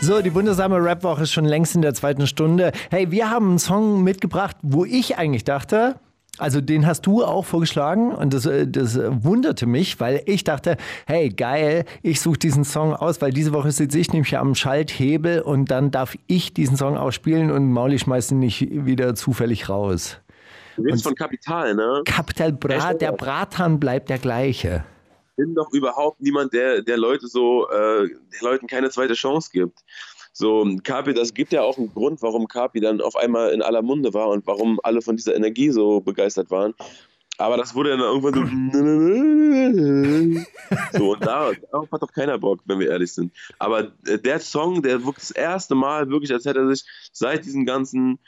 So, 0.00 0.20
die 0.22 0.34
wundersame 0.34 0.82
Rap-Woche 0.82 1.22
ist 1.22 1.30
schon 1.30 1.44
längst 1.44 1.76
in 1.76 1.82
der 1.82 1.94
zweiten 1.94 2.26
Stunde. 2.26 2.72
Hey, 2.90 3.12
wir 3.12 3.30
haben 3.30 3.50
einen 3.50 3.58
Song 3.60 4.02
mitgebracht, 4.02 4.56
wo 4.62 4.84
ich 4.84 5.18
eigentlich 5.18 5.44
dachte, 5.44 6.00
also 6.40 6.60
den 6.60 6.86
hast 6.86 7.06
du 7.06 7.24
auch 7.24 7.44
vorgeschlagen 7.44 8.12
und 8.12 8.32
das, 8.32 8.46
äh, 8.46 8.66
das 8.66 8.98
wunderte 8.98 9.66
mich, 9.66 10.00
weil 10.00 10.22
ich 10.26 10.44
dachte, 10.44 10.76
hey, 11.06 11.28
geil, 11.28 11.84
ich 12.02 12.20
suche 12.20 12.38
diesen 12.38 12.64
Song 12.64 12.94
aus, 12.94 13.20
weil 13.20 13.32
diese 13.32 13.52
Woche 13.52 13.70
sitze 13.72 13.98
ich 13.98 14.12
nämlich 14.12 14.36
am 14.38 14.54
Schalthebel 14.54 15.42
und 15.42 15.70
dann 15.70 15.90
darf 15.90 16.16
ich 16.26 16.54
diesen 16.54 16.76
Song 16.76 16.96
ausspielen 16.96 17.50
und 17.50 17.70
Mauli 17.72 17.98
schmeißt 17.98 18.32
ihn 18.32 18.38
nicht 18.38 18.68
wieder 18.70 19.14
zufällig 19.14 19.68
raus. 19.68 20.18
Du 20.76 20.82
redest 20.82 21.02
von 21.02 21.14
Kapital, 21.14 21.74
ne? 21.74 22.02
Kapital 22.06 22.52
Brat, 22.52 23.00
der 23.00 23.12
Bratan 23.12 23.78
bleibt 23.78 24.08
der 24.08 24.18
gleiche. 24.18 24.84
Ich 25.30 25.44
bin 25.44 25.54
doch 25.54 25.72
überhaupt 25.72 26.20
niemand, 26.20 26.52
der, 26.52 26.82
der 26.82 26.96
Leute 26.96 27.26
so, 27.26 27.68
äh, 27.68 28.08
der 28.08 28.42
Leuten 28.42 28.66
keine 28.66 28.90
zweite 28.90 29.14
Chance 29.14 29.50
gibt. 29.52 29.80
So, 30.40 30.66
Kapi, 30.82 31.12
das 31.12 31.34
gibt 31.34 31.52
ja 31.52 31.60
auch 31.60 31.76
einen 31.76 31.92
Grund, 31.92 32.22
warum 32.22 32.48
Kapi 32.48 32.80
dann 32.80 33.02
auf 33.02 33.14
einmal 33.14 33.52
in 33.52 33.60
aller 33.60 33.82
Munde 33.82 34.14
war 34.14 34.28
und 34.28 34.46
warum 34.46 34.80
alle 34.82 35.02
von 35.02 35.14
dieser 35.14 35.36
Energie 35.36 35.68
so 35.70 36.00
begeistert 36.00 36.50
waren. 36.50 36.72
Aber 37.36 37.58
das 37.58 37.74
wurde 37.74 37.90
dann 37.90 38.00
irgendwann 38.00 38.32
so. 40.32 40.98
so, 40.98 41.12
und 41.12 41.26
da, 41.26 41.52
darauf 41.70 41.92
hat 41.92 42.02
doch 42.02 42.12
keiner 42.12 42.38
Bock, 42.38 42.60
wenn 42.64 42.78
wir 42.78 42.88
ehrlich 42.88 43.12
sind. 43.12 43.34
Aber 43.58 43.92
äh, 44.06 44.18
der 44.18 44.40
Song, 44.40 44.80
der 44.80 45.04
wirkt 45.04 45.20
das 45.20 45.30
erste 45.30 45.74
Mal 45.74 46.08
wirklich, 46.08 46.32
als 46.32 46.46
hätte 46.46 46.60
er 46.60 46.74
sich 46.74 46.86
seit 47.12 47.44
diesen 47.44 47.66
ganzen 47.66 48.18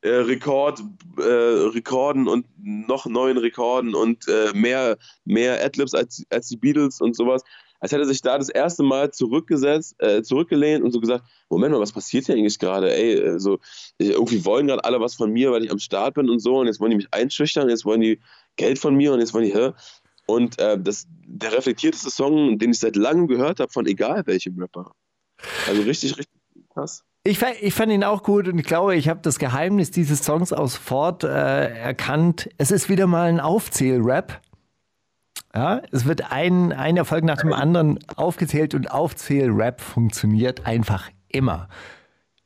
äh, 0.00 0.08
Rekord, 0.08 0.82
äh, 1.18 1.22
Rekorden 1.22 2.28
und 2.28 2.46
noch 2.56 3.04
neuen 3.04 3.36
Rekorden 3.36 3.94
und 3.94 4.26
äh, 4.26 4.52
mehr, 4.54 4.96
mehr 5.26 5.62
Adlibs 5.62 5.92
als, 5.92 6.24
als 6.30 6.48
die 6.48 6.56
Beatles 6.56 7.02
und 7.02 7.14
sowas, 7.14 7.42
als 7.80 7.92
hätte 7.92 8.02
er 8.02 8.08
sich 8.08 8.22
da 8.22 8.38
das 8.38 8.48
erste 8.48 8.82
Mal 8.82 9.10
zurückgesetzt, 9.10 9.96
äh, 9.98 10.22
zurückgelehnt 10.22 10.84
und 10.84 10.92
so 10.92 11.00
gesagt, 11.00 11.24
Moment 11.48 11.72
mal, 11.72 11.80
was 11.80 11.92
passiert 11.92 12.26
hier 12.26 12.34
eigentlich 12.34 12.58
gerade? 12.58 12.92
Ey, 12.92 13.14
äh, 13.14 13.38
so, 13.38 13.58
irgendwie 13.98 14.44
wollen 14.44 14.66
gerade 14.66 14.84
alle 14.84 15.00
was 15.00 15.14
von 15.14 15.32
mir, 15.32 15.52
weil 15.52 15.64
ich 15.64 15.70
am 15.70 15.78
Start 15.78 16.14
bin 16.14 16.28
und 16.28 16.40
so 16.40 16.58
und 16.58 16.66
jetzt 16.66 16.80
wollen 16.80 16.90
die 16.90 16.96
mich 16.96 17.12
einschüchtern, 17.12 17.68
jetzt 17.68 17.84
wollen 17.84 18.00
die 18.00 18.20
Geld 18.56 18.78
von 18.78 18.94
mir 18.94 19.12
und 19.12 19.20
jetzt 19.20 19.34
wollen 19.34 19.44
die, 19.44 19.54
hä? 19.54 19.72
Und 20.26 20.58
äh, 20.58 20.78
das, 20.78 21.06
der 21.26 21.52
reflektierteste 21.52 22.10
Song, 22.10 22.58
den 22.58 22.72
ich 22.72 22.80
seit 22.80 22.96
langem 22.96 23.28
gehört 23.28 23.60
habe, 23.60 23.72
von 23.72 23.86
egal 23.86 24.26
welchem 24.26 24.58
Rapper. 24.58 24.92
Also 25.66 25.82
richtig, 25.82 26.18
richtig 26.18 26.38
krass. 26.74 27.04
Ich, 27.24 27.42
ich 27.60 27.74
fand 27.74 27.92
ihn 27.92 28.04
auch 28.04 28.22
gut 28.22 28.48
und 28.48 28.58
ich 28.58 28.64
glaube, 28.64 28.96
ich 28.96 29.08
habe 29.08 29.20
das 29.22 29.38
Geheimnis 29.38 29.90
dieses 29.90 30.24
Songs 30.24 30.52
auch 30.52 30.68
sofort 30.68 31.24
äh, 31.24 31.28
erkannt. 31.28 32.48
Es 32.58 32.70
ist 32.70 32.88
wieder 32.88 33.06
mal 33.06 33.28
ein 33.28 33.40
Aufzähl-Rap. 33.40 34.40
Ja, 35.54 35.82
es 35.90 36.04
wird 36.04 36.30
ein, 36.30 36.72
ein 36.72 36.96
Erfolg 36.96 37.24
nach 37.24 37.38
dem 37.38 37.52
anderen 37.52 37.98
aufgezählt 38.16 38.74
und 38.74 38.90
Aufzähl-Rap 38.90 39.80
funktioniert 39.80 40.66
einfach 40.66 41.08
immer. 41.28 41.68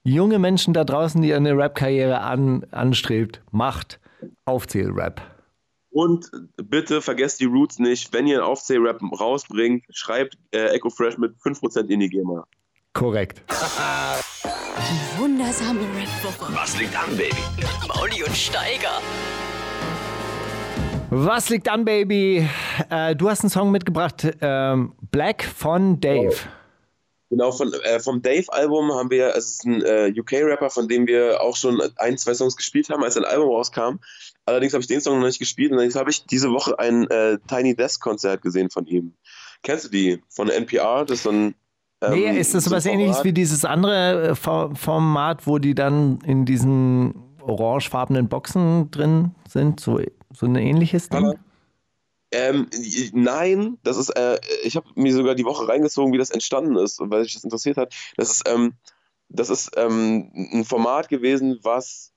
Junge 0.05 0.39
Menschen 0.39 0.73
da 0.73 0.85
draußen, 0.85 1.21
die 1.23 1.35
eine 1.35 1.57
Rap-Karriere 1.57 2.21
an, 2.21 2.65
anstrebt, 2.71 3.43
macht 3.51 4.01
Aufzähl-Rap. 4.45 5.21
Und 5.91 6.31
bitte 6.57 7.03
vergesst 7.03 7.41
die 7.41 7.45
Roots 7.45 7.79
nicht. 7.79 8.13
Wenn 8.13 8.27
ihr 8.27 8.39
einen 8.39 8.47
Aufzähl-Rap 8.47 9.01
rausbringt, 9.21 9.85
schreibt 9.91 10.39
äh, 10.53 10.69
Echo 10.69 10.89
Fresh 10.89 11.19
mit 11.19 11.37
5% 11.37 11.89
in 11.89 12.01
die 12.01 12.09
GEMA. 12.09 12.47
Korrekt. 12.95 13.43
Die 13.49 15.21
wundersame 15.21 15.81
Rap-Woche. 15.81 16.55
Was 16.55 16.79
liegt 16.79 16.97
an, 16.97 17.17
Baby? 17.17 17.37
Mauli 17.89 18.23
und 18.23 18.35
Steiger. 18.35 19.01
Was 21.15 21.51
liegt 21.51 21.69
an, 21.69 21.85
Baby? 21.85 22.49
Äh, 22.89 23.15
du 23.15 23.29
hast 23.29 23.43
einen 23.43 23.51
Song 23.51 23.71
mitgebracht, 23.71 24.27
ähm, 24.41 24.95
Black 25.11 25.45
von 25.45 26.01
Dave. 26.01 26.35
Genau, 27.29 27.53
von, 27.53 27.71
äh, 27.85 28.01
vom 28.01 28.23
Dave-Album 28.23 28.91
haben 28.95 29.11
wir, 29.11 29.35
es 29.37 29.51
ist 29.51 29.67
ein 29.67 29.83
äh, 29.83 30.11
UK-Rapper, 30.19 30.71
von 30.71 30.89
dem 30.89 31.07
wir 31.07 31.43
auch 31.43 31.55
schon 31.55 31.83
ein, 31.97 32.17
zwei 32.17 32.33
Songs 32.33 32.57
gespielt 32.57 32.89
haben, 32.89 33.05
als 33.05 33.19
ein 33.19 33.27
Album 33.27 33.49
rauskam. 33.51 33.97
Allerdings 34.47 34.73
habe 34.73 34.81
ich 34.81 34.87
den 34.87 35.03
Song 35.03 35.19
noch 35.21 35.27
nicht 35.27 35.39
gespielt 35.39 35.71
und 35.71 35.77
dann 35.79 35.95
habe 35.95 36.09
ich 36.09 36.25
diese 36.25 36.51
Woche 36.51 36.79
ein 36.79 37.07
äh, 37.11 37.37
Tiny 37.47 37.77
Desk-Konzert 37.77 38.41
gesehen 38.41 38.71
von 38.71 38.87
ihm. 38.87 39.13
Kennst 39.63 39.85
du 39.85 39.89
die? 39.91 40.23
Von 40.31 40.49
NPR? 40.49 41.05
Das 41.05 41.19
ist 41.19 41.23
so 41.25 41.31
ein. 41.31 41.55
Ähm, 42.01 42.13
nee, 42.15 42.41
ist 42.41 42.55
das 42.55 42.65
so 42.65 42.71
was 42.71 42.87
ähnliches 42.87 43.23
wie 43.23 43.35
dieses 43.35 43.67
andere 43.67 44.31
äh, 44.31 44.35
For- 44.35 44.75
Format, 44.75 45.47
wo 45.47 45.59
die 45.59 45.75
dann 45.75 46.21
in 46.25 46.47
diesen 46.47 47.15
orangefarbenen 47.43 48.29
Boxen 48.31 48.91
drin 48.91 49.35
sind? 49.47 49.79
So, 49.79 50.01
so 50.35 50.47
ein 50.47 50.57
ähnliches 50.57 51.09
Ding? 51.09 51.35
Ähm, 52.33 52.68
nein, 53.12 53.78
das 53.83 53.99
ist, 53.99 54.09
äh, 54.11 54.41
ich 54.62 54.76
habe 54.76 54.89
mir 54.95 55.12
sogar 55.12 55.35
die 55.35 55.45
Woche 55.45 55.68
reingezogen, 55.68 56.14
wie 56.14 56.18
das 56.18 56.30
entstanden 56.30 56.76
ist, 56.76 56.99
weil 56.99 57.24
sich 57.24 57.35
das 57.35 57.45
interessiert 57.45 57.76
hat. 57.76 57.95
Das 58.16 58.30
ist, 58.30 58.49
ähm, 58.49 58.72
das 59.28 59.51
ist 59.51 59.72
ähm, 59.76 60.30
ein 60.35 60.64
Format 60.64 61.11
gewesen, 61.11 61.59
was, 61.62 62.12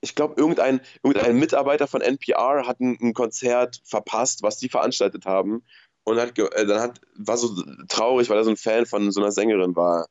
ich 0.00 0.16
glaube, 0.16 0.34
irgendein, 0.36 0.80
irgendein 1.04 1.38
Mitarbeiter 1.38 1.86
von 1.86 2.00
NPR 2.00 2.66
hat 2.66 2.80
ein, 2.80 2.98
ein 3.00 3.14
Konzert 3.14 3.80
verpasst, 3.84 4.42
was 4.42 4.58
die 4.58 4.68
veranstaltet 4.68 5.24
haben. 5.24 5.62
Und 6.02 6.18
hat, 6.18 6.36
äh, 6.36 6.66
dann 6.66 6.80
hat, 6.80 7.00
war 7.16 7.36
so 7.36 7.62
traurig, 7.88 8.28
weil 8.30 8.38
er 8.38 8.44
so 8.44 8.50
ein 8.50 8.56
Fan 8.56 8.86
von 8.86 9.12
so 9.12 9.20
einer 9.20 9.30
Sängerin 9.30 9.76
war. 9.76 10.08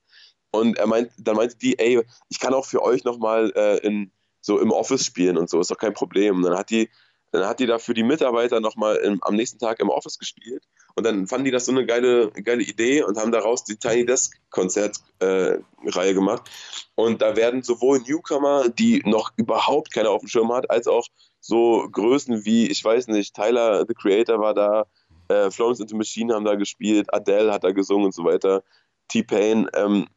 Und 0.51 0.78
er 0.78 0.88
meint, 0.88 1.11
dann 1.17 1.36
meinte 1.36 1.57
die, 1.57 1.78
ey, 1.80 2.01
ich 2.30 2.39
kann 2.39 2.53
auch 2.53 2.65
für 2.65 2.82
euch 2.82 3.03
nochmal 3.03 3.51
äh, 3.55 3.78
in, 3.86 4.11
so 4.39 4.59
im 4.59 4.71
Office 4.71 5.05
spielen 5.05 5.38
und 5.38 5.49
so, 5.49 5.59
ist 5.59 5.71
doch 5.71 5.78
kein 5.78 5.93
Problem. 5.93 6.38
Und 6.38 6.43
dann 6.43 6.57
hat 6.57 6.69
die, 6.69 6.89
dann 7.32 7.45
hat 7.45 7.59
die 7.59 7.65
da 7.65 7.78
für 7.78 7.93
die 7.93 8.03
Mitarbeiter 8.03 8.59
nochmal 8.59 9.17
am 9.21 9.36
nächsten 9.36 9.59
Tag 9.59 9.80
im 9.80 9.89
Office 9.89 10.17
gespielt. 10.17 10.63
Und 10.95 11.05
dann 11.05 11.28
fanden 11.28 11.45
die 11.45 11.51
das 11.51 11.65
so 11.65 11.71
eine 11.71 11.86
geile, 11.86 12.32
geile 12.32 12.63
Idee 12.63 13.03
und 13.03 13.17
haben 13.17 13.32
daraus 13.32 13.63
die 13.63 13.78
Tiny 13.78 14.05
Desk 14.05 14.34
Konzertreihe 14.49 15.61
äh, 15.82 16.13
gemacht. 16.13 16.49
Und 16.95 17.21
da 17.21 17.36
werden 17.36 17.61
sowohl 17.61 17.99
Newcomer, 17.99 18.69
die 18.69 19.01
noch 19.05 19.32
überhaupt 19.36 19.93
keiner 19.93 20.09
auf 20.09 20.21
dem 20.21 20.30
Schirm 20.30 20.51
hat, 20.51 20.71
als 20.71 20.88
auch 20.88 21.05
so 21.39 21.88
Größen 21.91 22.45
wie, 22.45 22.67
ich 22.67 22.84
weiß 22.84 23.07
nicht, 23.07 23.36
Tyler, 23.36 23.86
the 23.88 23.93
Creator 23.93 24.39
war 24.39 24.53
da, 24.53 24.86
äh, 25.28 25.51
Florence 25.51 25.80
into 25.80 25.95
Machine 25.95 26.34
haben 26.34 26.45
da 26.45 26.55
gespielt, 26.55 27.13
Adele 27.13 27.51
hat 27.51 27.63
da 27.63 27.71
gesungen 27.71 28.05
und 28.05 28.15
so 28.15 28.23
weiter, 28.23 28.63
T-Pain, 29.09 29.69
ähm, 29.73 30.07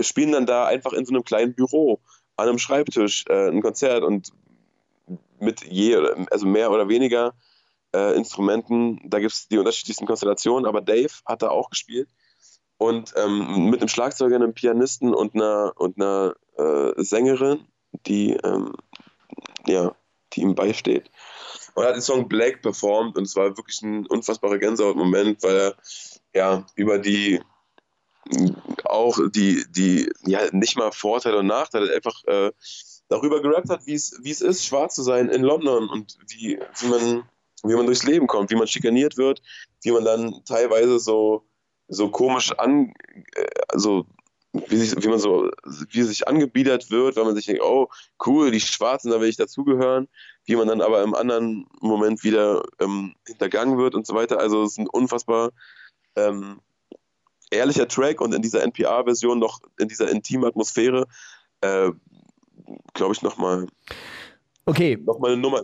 spielen 0.00 0.32
dann 0.32 0.46
da 0.46 0.66
einfach 0.66 0.92
in 0.92 1.04
so 1.04 1.12
einem 1.12 1.24
kleinen 1.24 1.54
Büro 1.54 2.00
an 2.36 2.48
einem 2.48 2.58
Schreibtisch 2.58 3.24
äh, 3.28 3.48
ein 3.48 3.62
Konzert 3.62 4.02
und 4.02 4.32
mit 5.38 5.64
je, 5.64 5.96
also 6.30 6.46
mehr 6.46 6.70
oder 6.70 6.88
weniger 6.88 7.34
äh, 7.94 8.16
Instrumenten. 8.16 9.00
Da 9.04 9.18
gibt 9.18 9.32
es 9.32 9.48
die 9.48 9.58
unterschiedlichsten 9.58 10.06
Konstellationen, 10.06 10.66
aber 10.66 10.80
Dave 10.80 11.12
hat 11.26 11.42
da 11.42 11.48
auch 11.50 11.70
gespielt. 11.70 12.08
Und 12.76 13.14
ähm, 13.16 13.70
mit 13.70 13.80
einem 13.80 13.88
Schlagzeuger, 13.88 14.36
einem 14.36 14.54
Pianisten 14.54 15.14
und 15.14 15.34
einer, 15.34 15.72
und 15.76 16.00
einer 16.00 16.34
äh, 16.56 17.02
Sängerin, 17.02 17.66
die, 18.06 18.32
ähm, 18.32 18.74
ja, 19.66 19.94
die 20.32 20.40
ihm 20.40 20.54
beisteht. 20.54 21.10
Und 21.74 21.84
er 21.84 21.88
hat 21.88 21.96
den 21.96 22.02
Song 22.02 22.28
Black 22.28 22.62
performt 22.62 23.16
und 23.16 23.24
es 23.24 23.36
war 23.36 23.56
wirklich 23.56 23.82
ein 23.82 24.06
unfassbarer 24.06 24.58
Gänsehaut-Moment, 24.58 25.42
weil 25.42 25.56
er 25.56 25.74
ja 26.34 26.66
über 26.74 26.98
die 26.98 27.40
auch 28.84 29.18
die, 29.30 29.64
die, 29.70 30.10
ja, 30.24 30.40
nicht 30.52 30.76
mal 30.76 30.92
Vorteile 30.92 31.38
und 31.38 31.46
Nachteile, 31.46 31.94
einfach 31.94 32.24
äh, 32.24 32.52
darüber 33.08 33.42
gerappt 33.42 33.70
hat, 33.70 33.86
wie 33.86 33.94
es 33.94 34.12
ist, 34.12 34.64
schwarz 34.64 34.94
zu 34.94 35.02
sein 35.02 35.28
in 35.28 35.42
London 35.42 35.88
und 35.88 36.16
wie, 36.28 36.58
wie, 36.80 36.86
man, 36.86 37.22
wie 37.62 37.74
man 37.74 37.86
durchs 37.86 38.04
Leben 38.04 38.26
kommt, 38.26 38.50
wie 38.50 38.56
man 38.56 38.66
schikaniert 38.66 39.16
wird, 39.16 39.42
wie 39.82 39.92
man 39.92 40.04
dann 40.04 40.42
teilweise 40.44 40.98
so, 40.98 41.44
so 41.88 42.10
komisch 42.10 42.52
an, 42.52 42.94
äh, 43.34 43.46
also 43.68 44.06
wie, 44.52 44.76
sich, 44.76 45.02
wie 45.02 45.08
man 45.08 45.18
so, 45.18 45.50
wie 45.90 46.02
sich 46.02 46.28
angebiedert 46.28 46.90
wird, 46.90 47.16
weil 47.16 47.24
man 47.24 47.34
sich 47.34 47.46
denkt, 47.46 47.62
oh, 47.62 47.88
cool, 48.24 48.50
die 48.50 48.60
Schwarzen, 48.60 49.10
da 49.10 49.20
will 49.20 49.28
ich 49.28 49.36
dazugehören, 49.36 50.08
wie 50.44 50.56
man 50.56 50.68
dann 50.68 50.80
aber 50.80 51.02
im 51.02 51.14
anderen 51.14 51.66
Moment 51.80 52.22
wieder 52.22 52.62
ähm, 52.78 53.14
hintergangen 53.26 53.78
wird 53.78 53.94
und 53.94 54.06
so 54.06 54.14
weiter. 54.14 54.38
Also 54.38 54.62
es 54.62 54.72
ist 54.72 54.78
ein 54.78 54.88
unfassbar 54.88 55.50
ähm, 56.14 56.60
ehrlicher 57.50 57.88
Track 57.88 58.20
und 58.20 58.34
in 58.34 58.42
dieser 58.42 58.62
NPR-Version 58.62 59.38
noch 59.38 59.60
in 59.78 59.88
dieser 59.88 60.08
intimen 60.08 60.46
Atmosphäre, 60.46 61.06
äh, 61.60 61.90
glaube 62.94 63.14
ich, 63.14 63.22
nochmal 63.22 63.66
Okay, 64.66 64.98
noch 65.04 65.18
mal 65.18 65.32
eine 65.32 65.40
Nummer. 65.40 65.62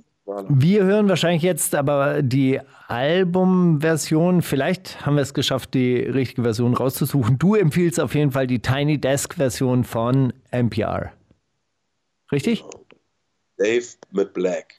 wir 0.48 0.84
hören 0.84 1.08
wahrscheinlich 1.08 1.42
jetzt 1.42 1.74
aber 1.74 2.22
die 2.22 2.60
Albumversion. 2.88 4.42
Vielleicht 4.42 5.06
haben 5.06 5.16
wir 5.16 5.22
es 5.22 5.32
geschafft, 5.34 5.72
die 5.74 5.96
richtige 5.96 6.42
Version 6.42 6.74
rauszusuchen. 6.74 7.38
Du 7.38 7.54
empfiehlst 7.54 7.98
auf 7.98 8.14
jeden 8.14 8.32
Fall 8.32 8.46
die 8.46 8.60
Tiny 8.60 8.98
Desk-Version 9.00 9.84
von 9.84 10.32
NPR. 10.50 11.12
Richtig? 12.30 12.62
Dave 13.56 13.86
mit 14.12 14.32
Black. 14.34 14.76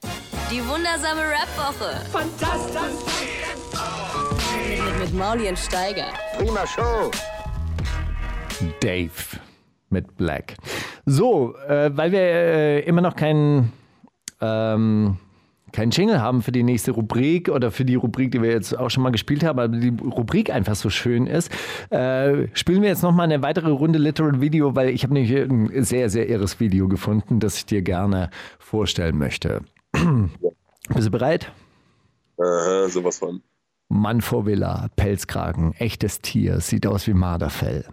Die 0.50 0.60
wundersame 0.68 1.22
Rap-Woche. 1.22 2.04
Fantastisch. 2.10 3.22
Mit, 4.68 5.00
mit 5.00 5.14
Mauli 5.14 5.48
und 5.48 5.58
Steiger. 5.58 6.06
Prima 6.38 6.66
Show. 6.66 7.10
Dave 8.80 9.10
mit 9.90 10.16
Black. 10.16 10.54
So, 11.04 11.56
äh, 11.68 11.90
weil 11.94 12.12
wir 12.12 12.20
äh, 12.20 12.80
immer 12.80 13.00
noch 13.00 13.16
keinen 13.16 13.72
ähm, 14.40 15.18
keinen 15.72 15.90
Jingle 15.90 16.20
haben 16.20 16.42
für 16.42 16.52
die 16.52 16.62
nächste 16.62 16.92
Rubrik 16.92 17.48
oder 17.48 17.70
für 17.70 17.84
die 17.84 17.94
Rubrik, 17.94 18.30
die 18.30 18.42
wir 18.42 18.50
jetzt 18.50 18.78
auch 18.78 18.90
schon 18.90 19.02
mal 19.02 19.10
gespielt 19.10 19.42
haben, 19.42 19.58
aber 19.58 19.68
die 19.68 19.94
Rubrik 20.04 20.50
einfach 20.50 20.74
so 20.74 20.90
schön 20.90 21.26
ist, 21.26 21.50
äh, 21.90 22.46
spielen 22.52 22.82
wir 22.82 22.90
jetzt 22.90 23.02
noch 23.02 23.12
mal 23.12 23.24
eine 23.24 23.42
weitere 23.42 23.70
Runde 23.70 23.98
Literal 23.98 24.40
Video, 24.40 24.76
weil 24.76 24.90
ich 24.90 25.02
habe 25.02 25.14
nämlich 25.14 25.32
ein 25.34 25.84
sehr, 25.84 26.10
sehr 26.10 26.28
irres 26.28 26.60
Video 26.60 26.88
gefunden, 26.88 27.40
das 27.40 27.56
ich 27.56 27.66
dir 27.66 27.82
gerne 27.82 28.30
vorstellen 28.58 29.18
möchte. 29.18 29.62
Bist 29.92 31.06
du 31.06 31.10
bereit? 31.10 31.50
Aha, 32.38 32.88
sowas 32.88 33.18
von. 33.18 33.42
Mann 33.88 34.20
vor 34.20 34.46
Villa, 34.46 34.88
Pelzkragen, 34.96 35.74
echtes 35.74 36.20
Tier, 36.20 36.60
sieht 36.60 36.86
aus 36.86 37.06
wie 37.06 37.14
Marderfell. 37.14 37.84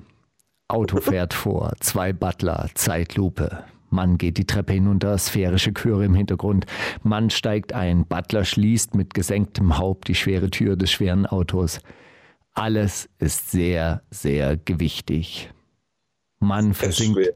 Auto 0.69 1.01
fährt 1.01 1.33
vor, 1.33 1.73
zwei 1.79 2.13
Butler, 2.13 2.69
Zeitlupe. 2.75 3.63
Mann 3.89 4.19
geht 4.19 4.37
die 4.37 4.45
Treppe 4.45 4.73
hinunter, 4.73 5.17
sphärische 5.17 5.73
Chöre 5.73 6.05
im 6.05 6.13
Hintergrund. 6.13 6.67
Mann 7.01 7.31
steigt 7.31 7.73
ein, 7.73 8.05
Butler 8.05 8.45
schließt 8.45 8.93
mit 8.93 9.15
gesenktem 9.15 9.79
Haupt 9.79 10.07
die 10.09 10.15
schwere 10.15 10.51
Tür 10.51 10.75
des 10.75 10.91
schweren 10.91 11.25
Autos. 11.25 11.81
Alles 12.53 13.09
ist 13.17 13.49
sehr, 13.49 14.03
sehr 14.11 14.57
gewichtig. 14.57 15.49
Mann 16.39 16.75
versinkt. 16.75 17.33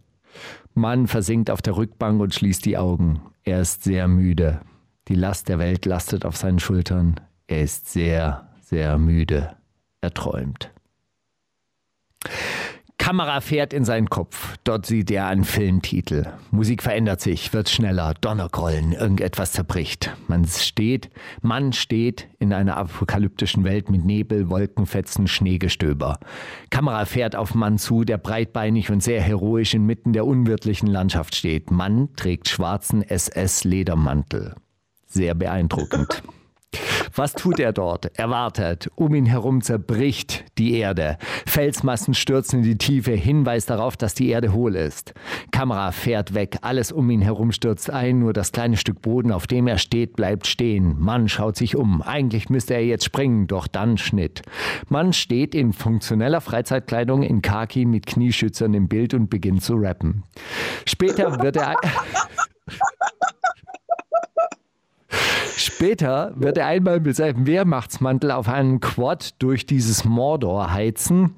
Mann 0.75 1.07
versinkt 1.07 1.49
auf 1.49 1.63
der 1.63 1.75
Rückbank 1.75 2.21
und 2.21 2.35
schließt 2.35 2.63
die 2.65 2.77
Augen. 2.77 3.21
Er 3.43 3.61
ist 3.61 3.83
sehr 3.83 4.07
müde. 4.07 4.61
Die 5.07 5.15
Last 5.15 5.49
der 5.49 5.57
Welt 5.57 5.87
lastet 5.87 6.23
auf 6.23 6.37
seinen 6.37 6.59
Schultern. 6.59 7.19
Er 7.47 7.63
ist 7.63 7.91
sehr, 7.91 8.47
sehr 8.61 8.99
müde. 8.99 9.55
Er 10.01 10.13
träumt. 10.13 10.71
Kamera 13.03 13.41
fährt 13.41 13.73
in 13.73 13.83
seinen 13.83 14.09
Kopf. 14.09 14.55
Dort 14.63 14.85
sieht 14.85 15.11
er 15.11 15.27
einen 15.27 15.43
Filmtitel. 15.43 16.25
Musik 16.51 16.81
verändert 16.81 17.19
sich, 17.19 17.51
wird 17.51 17.67
schneller, 17.67 18.13
Donnergrollen, 18.21 18.93
irgendetwas 18.93 19.51
zerbricht. 19.51 20.15
Man 20.29 20.45
steht, 20.45 21.09
man 21.41 21.73
steht 21.73 22.29
in 22.39 22.53
einer 22.53 22.77
apokalyptischen 22.77 23.65
Welt 23.65 23.89
mit 23.89 24.05
Nebel, 24.05 24.49
Wolkenfetzen, 24.49 25.27
Schneegestöber. 25.27 26.17
Kamera 26.69 27.03
fährt 27.03 27.35
auf 27.35 27.55
Mann 27.55 27.77
zu, 27.77 28.05
der 28.05 28.17
breitbeinig 28.17 28.89
und 28.89 29.03
sehr 29.03 29.21
heroisch 29.21 29.73
inmitten 29.73 30.13
der 30.13 30.25
unwirtlichen 30.25 30.87
Landschaft 30.87 31.35
steht. 31.35 31.71
Mann 31.71 32.07
trägt 32.15 32.47
schwarzen 32.47 33.03
SS-Ledermantel. 33.03 34.55
Sehr 35.07 35.35
beeindruckend. 35.35 36.23
Was 37.15 37.33
tut 37.33 37.59
er 37.59 37.73
dort? 37.73 38.11
Er 38.17 38.29
wartet. 38.29 38.89
Um 38.95 39.13
ihn 39.13 39.25
herum 39.25 39.61
zerbricht 39.61 40.45
die 40.57 40.77
Erde. 40.77 41.17
Felsmassen 41.45 42.13
stürzen 42.13 42.59
in 42.59 42.65
die 42.65 42.77
Tiefe. 42.77 43.11
Hinweis 43.11 43.65
darauf, 43.65 43.97
dass 43.97 44.13
die 44.13 44.29
Erde 44.29 44.53
hohl 44.53 44.75
ist. 44.75 45.13
Kamera 45.51 45.91
fährt 45.91 46.33
weg. 46.33 46.57
Alles 46.61 46.91
um 46.91 47.09
ihn 47.09 47.21
herum 47.21 47.51
stürzt 47.51 47.89
ein. 47.89 48.19
Nur 48.19 48.33
das 48.33 48.51
kleine 48.51 48.77
Stück 48.77 49.01
Boden, 49.01 49.31
auf 49.31 49.47
dem 49.47 49.67
er 49.67 49.77
steht, 49.77 50.15
bleibt 50.15 50.47
stehen. 50.47 50.99
Mann 50.99 51.29
schaut 51.29 51.55
sich 51.55 51.75
um. 51.75 52.01
Eigentlich 52.01 52.49
müsste 52.49 52.73
er 52.73 52.85
jetzt 52.85 53.05
springen, 53.05 53.47
doch 53.47 53.67
dann 53.67 53.97
Schnitt. 53.97 54.41
Mann 54.89 55.13
steht 55.13 55.55
in 55.55 55.73
funktioneller 55.73 56.41
Freizeitkleidung 56.41 57.23
in 57.23 57.41
Khaki 57.41 57.85
mit 57.85 58.05
Knieschützern 58.05 58.73
im 58.73 58.87
Bild 58.87 59.13
und 59.13 59.29
beginnt 59.29 59.63
zu 59.63 59.75
rappen. 59.75 60.23
Später 60.85 61.41
wird 61.41 61.57
er. 61.57 61.75
Später 65.55 66.33
wird 66.35 66.57
er 66.57 66.67
einmal 66.67 66.99
mit 66.99 67.15
seinem 67.15 67.45
Wehrmachtsmantel 67.45 68.31
auf 68.31 68.47
einen 68.47 68.79
Quad 68.79 69.41
durch 69.41 69.65
dieses 69.65 70.03
Mordor 70.05 70.71
heizen 70.71 71.35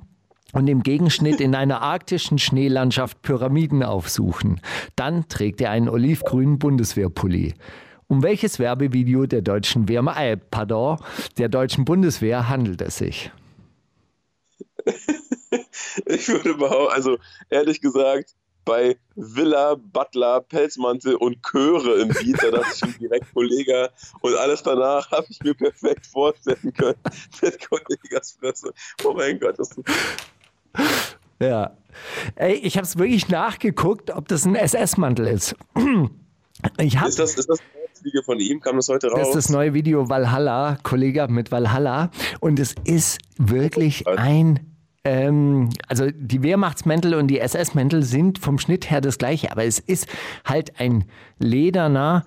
und 0.53 0.67
im 0.67 0.83
Gegenschnitt 0.83 1.41
in 1.41 1.53
einer 1.53 1.81
arktischen 1.81 2.39
Schneelandschaft 2.39 3.21
Pyramiden 3.21 3.83
aufsuchen. 3.83 4.61
Dann 4.95 5.27
trägt 5.27 5.61
er 5.61 5.71
einen 5.71 5.89
olivgrünen 5.89 6.59
Bundeswehrpulli. 6.59 7.53
Um 8.07 8.23
welches 8.23 8.59
Werbevideo 8.59 9.25
der 9.25 9.41
deutschen 9.41 9.89
Wehrma 9.89 10.15
äh, 10.21 10.37
pardon, 10.37 10.97
der 11.37 11.49
deutschen 11.49 11.85
Bundeswehr 11.85 12.47
handelt 12.47 12.81
es 12.81 12.97
sich? 12.97 13.31
Ich 16.05 16.27
würde 16.27 16.55
behaupten, 16.55 16.93
also 16.93 17.17
ehrlich 17.49 17.81
gesagt, 17.81 18.35
bei 18.65 18.97
Villa, 19.15 19.75
Butler, 19.75 20.41
Pelzmantel 20.41 21.15
und 21.15 21.41
Chöre 21.43 22.01
im 22.01 22.09
Beat, 22.09 22.41
da 22.41 22.51
dachte 22.51 22.67
ich 22.73 22.79
schon 22.79 22.95
direkt 22.99 23.33
Kollega 23.33 23.89
und 24.21 24.35
alles 24.35 24.63
danach 24.63 25.09
habe 25.11 25.27
ich 25.29 25.39
mir 25.41 25.53
perfekt 25.53 26.07
vorstellen 26.07 26.73
können 26.73 26.99
mit 27.41 27.69
Kollegas 27.69 28.37
Fresse. 28.39 28.73
Oh 29.03 29.13
mein 29.13 29.39
Gott, 29.39 29.57
das 29.59 29.71
ist 29.71 31.17
Ja. 31.39 31.77
Ey, 32.35 32.55
ich 32.55 32.75
habe 32.75 32.85
es 32.85 32.97
wirklich 32.97 33.29
nachgeguckt, 33.29 34.11
ob 34.11 34.27
das 34.27 34.45
ein 34.45 34.55
SS-Mantel 34.55 35.27
ist. 35.27 35.55
Ich 36.79 36.97
hab, 36.97 37.09
ist 37.09 37.19
das, 37.19 37.35
ist 37.35 37.49
das 37.49 37.59
das 37.95 38.03
Video 38.03 38.21
von 38.21 38.39
ihm? 38.39 38.59
Kam 38.59 38.75
das 38.75 38.89
heute 38.89 39.07
raus? 39.07 39.19
Das 39.19 39.27
ist 39.29 39.35
das 39.35 39.49
neue 39.49 39.73
Video 39.73 40.09
Valhalla, 40.09 40.77
Kollege 40.83 41.27
mit 41.27 41.51
Valhalla. 41.51 42.11
Und 42.39 42.59
es 42.59 42.75
ist 42.83 43.19
wirklich 43.37 44.07
ein 44.07 44.74
ähm, 45.05 45.69
also 45.87 46.09
die 46.11 46.43
Wehrmachtsmäntel 46.43 47.13
und 47.13 47.27
die 47.27 47.39
SS-Mäntel 47.39 48.03
sind 48.03 48.39
vom 48.39 48.59
Schnitt 48.59 48.91
her 48.91 49.01
das 49.01 49.17
gleiche, 49.17 49.51
aber 49.51 49.63
es 49.63 49.79
ist 49.79 50.07
halt 50.43 50.79
ein 50.79 51.05
lederner 51.39 52.25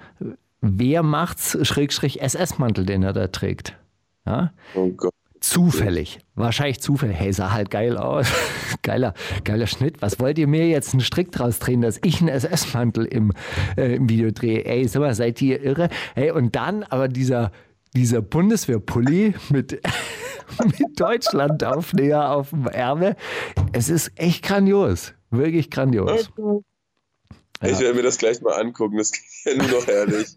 Wehrmachts-SS-Mantel, 0.61 2.87
den 2.87 3.03
er 3.03 3.12
da 3.12 3.26
trägt. 3.26 3.76
Ja? 4.24 4.53
Oh 4.74 4.89
Gott. 4.89 5.12
Zufällig. 5.41 6.18
Wahrscheinlich 6.35 6.81
zufällig. 6.81 7.16
Hey, 7.16 7.33
sah 7.33 7.53
halt 7.53 7.70
geil 7.70 7.97
aus. 7.97 8.26
geiler, 8.83 9.14
geiler 9.45 9.68
Schnitt. 9.68 10.03
Was 10.03 10.18
wollt 10.18 10.37
ihr 10.39 10.49
mir 10.49 10.68
jetzt 10.68 10.95
einen 10.95 11.01
Strick 11.01 11.31
draus 11.31 11.61
drehen, 11.61 11.81
dass 11.81 12.01
ich 12.03 12.20
einen 12.20 12.29
SS-Mantel 12.29 13.05
im, 13.05 13.33
äh, 13.76 13.95
im 13.95 14.09
Video 14.09 14.33
drehe? 14.33 14.64
Ey, 14.64 14.89
sag 14.89 15.01
mal, 15.01 15.14
seid 15.14 15.41
ihr 15.41 15.62
irre? 15.62 15.91
Hey, 16.14 16.33
und 16.33 16.57
dann 16.57 16.83
aber 16.83 17.07
dieser, 17.07 17.53
dieser 17.95 18.22
Bundeswehr-Pulli 18.22 19.34
mit, 19.51 19.80
mit 20.64 21.01
Deutschland-Aufnäher 21.01 22.30
auf 22.30 22.51
dem 22.51 22.66
Ärmel. 22.66 23.16
Es 23.72 23.89
ist 23.89 24.12
echt 24.16 24.45
grandios. 24.45 25.14
Wirklich 25.30 25.70
grandios. 25.70 26.30
Ich 27.61 27.80
werde 27.80 27.95
mir 27.95 28.03
das 28.03 28.18
gleich 28.18 28.41
mal 28.41 28.55
angucken. 28.55 28.97
Das 28.97 29.12
klingt 29.12 29.45
ja 29.45 29.57
nur 29.57 29.80
noch 29.80 29.86
herrlich. 29.86 30.36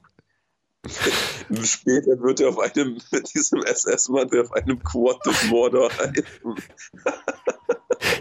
Später 1.63 2.19
wird 2.21 2.39
er 2.39 2.49
auf 2.49 2.59
einem, 2.59 2.97
mit 3.11 3.33
diesem 3.35 3.61
SS-Mantel 3.63 4.41
auf 4.41 4.51
einem 4.53 4.81
Quad 4.81 5.23
des 5.25 5.49
Mordor 5.49 5.91
heißen. 5.91 6.55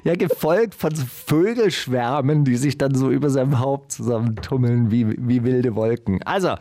Ja, 0.05 0.15
gefolgt 0.15 0.75
von 0.75 0.95
so 0.95 1.05
Vögelschwärmen, 1.05 2.45
die 2.45 2.57
sich 2.57 2.77
dann 2.77 2.95
so 2.95 3.11
über 3.11 3.31
seinem 3.31 3.59
Haupt 3.61 3.93
zusammentummeln 3.93 4.91
wie, 4.91 5.07
wie 5.19 5.43
wilde 5.45 5.75
Wolken. 5.75 6.23
Also, 6.23 6.55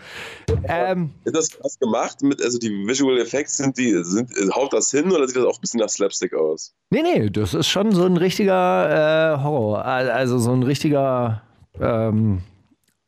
ähm, 0.64 1.12
Ist 1.26 1.36
das 1.36 1.50
krass 1.50 1.80
gemacht? 1.80 2.22
Mit, 2.22 2.42
also 2.42 2.58
die 2.60 2.70
Visual 2.70 3.18
Effects, 3.20 3.58
sind 3.58 3.78
die, 3.78 4.04
sind, 4.04 4.32
haut 4.54 4.74
das 4.74 4.92
hin 4.92 5.12
oder 5.12 5.28
sieht 5.28 5.38
das 5.38 5.46
auch 5.46 5.58
ein 5.58 5.62
bisschen 5.62 5.80
nach 5.80 5.90
Slapstick 5.90 6.34
aus? 6.34 6.74
nee, 6.92 7.02
nee, 7.02 7.30
das 7.30 7.54
ist 7.54 7.68
schon 7.68 7.92
so 7.92 8.06
ein 8.06 8.18
richtiger 8.18 9.36
äh, 9.36 9.44
Horror. 9.44 9.86
Also 9.86 10.38
so 10.38 10.52
ein 10.52 10.64
richtiger 10.64 11.42
ähm, 11.80 12.42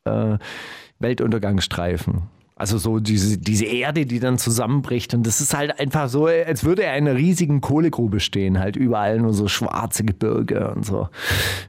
äh, 0.04 0.38
Weltuntergangsstreifen. 0.98 2.28
Also 2.54 2.78
so 2.78 2.98
diese, 2.98 3.38
diese 3.38 3.64
Erde, 3.64 4.06
die 4.06 4.20
dann 4.20 4.38
zusammenbricht. 4.38 5.14
Und 5.14 5.26
das 5.26 5.40
ist 5.40 5.54
halt 5.54 5.78
einfach 5.80 6.08
so, 6.08 6.26
als 6.26 6.64
würde 6.64 6.84
er 6.84 6.96
in 6.96 7.08
einer 7.08 7.18
riesigen 7.18 7.60
Kohlegrube 7.60 8.20
stehen. 8.20 8.58
Halt 8.58 8.76
überall 8.76 9.18
nur 9.18 9.32
so 9.32 9.48
schwarze 9.48 10.04
Gebirge 10.04 10.72
und 10.74 10.84
so 10.84 11.08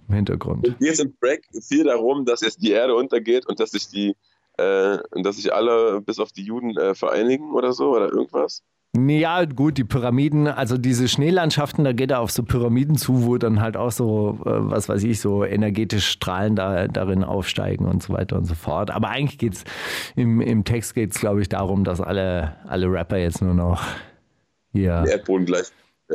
im 0.08 0.16
Hintergrund. 0.16 0.68
Und 0.68 0.80
geht 0.80 0.94
es 0.94 1.00
im 1.00 1.14
Track 1.20 1.42
viel 1.68 1.86
darum, 1.86 2.26
dass 2.26 2.42
jetzt 2.42 2.62
die 2.62 2.72
Erde 2.72 2.96
untergeht 2.96 3.46
und 3.48 3.60
dass 3.60 3.72
sich 3.72 3.88
die, 3.88 4.16
äh, 4.58 4.98
dass 5.24 5.38
sich 5.38 5.54
alle 5.54 6.02
bis 6.02 6.20
auf 6.20 6.32
die 6.32 6.44
Juden 6.44 6.78
äh, 6.78 6.94
vereinigen 6.96 7.52
oder 7.54 7.74
so 7.74 7.96
oder 7.96 8.12
irgendwas? 8.12 8.62
Ja, 8.96 9.44
gut, 9.46 9.80
die 9.80 9.84
Pyramiden, 9.84 10.48
also 10.48 10.78
diese 10.78 11.08
Schneelandschaften, 11.08 11.84
da 11.84 11.94
geht 11.94 12.12
er 12.12 12.20
auf 12.20 12.30
so 12.30 12.44
Pyramiden 12.44 12.96
zu, 12.96 13.26
wo 13.26 13.40
dann 13.40 13.60
halt 13.60 13.76
auch 13.76 13.92
so, 13.92 14.38
äh, 14.46 14.50
was 14.70 14.88
weiß 14.88 15.04
ich, 15.04 15.20
so 15.20 15.44
energetisch 15.44 16.08
Strahlen 16.08 16.56
da, 16.56 16.88
darin 16.88 17.24
aufsteigen 17.24 17.88
und 17.88 18.04
so 18.04 18.14
weiter 18.14 18.36
und 18.36 18.46
so 18.46 18.54
fort. 18.54 18.92
Aber 18.92 19.10
eigentlich 19.10 19.40
geht's 19.40 19.64
im, 20.16 20.42
im 20.42 20.64
Text 20.64 20.94
geht 20.94 21.12
es, 21.12 21.20
glaube 21.20 21.42
ich, 21.42 21.50
darum, 21.50 21.84
dass 21.84 22.02
alle, 22.02 22.56
alle 22.68 22.86
Rapper 22.92 23.18
jetzt 23.18 23.42
nur 23.42 23.56
noch 23.56 23.84
hier. 24.74 25.04
Erdboden 25.08 25.48
gleich. 25.48 25.66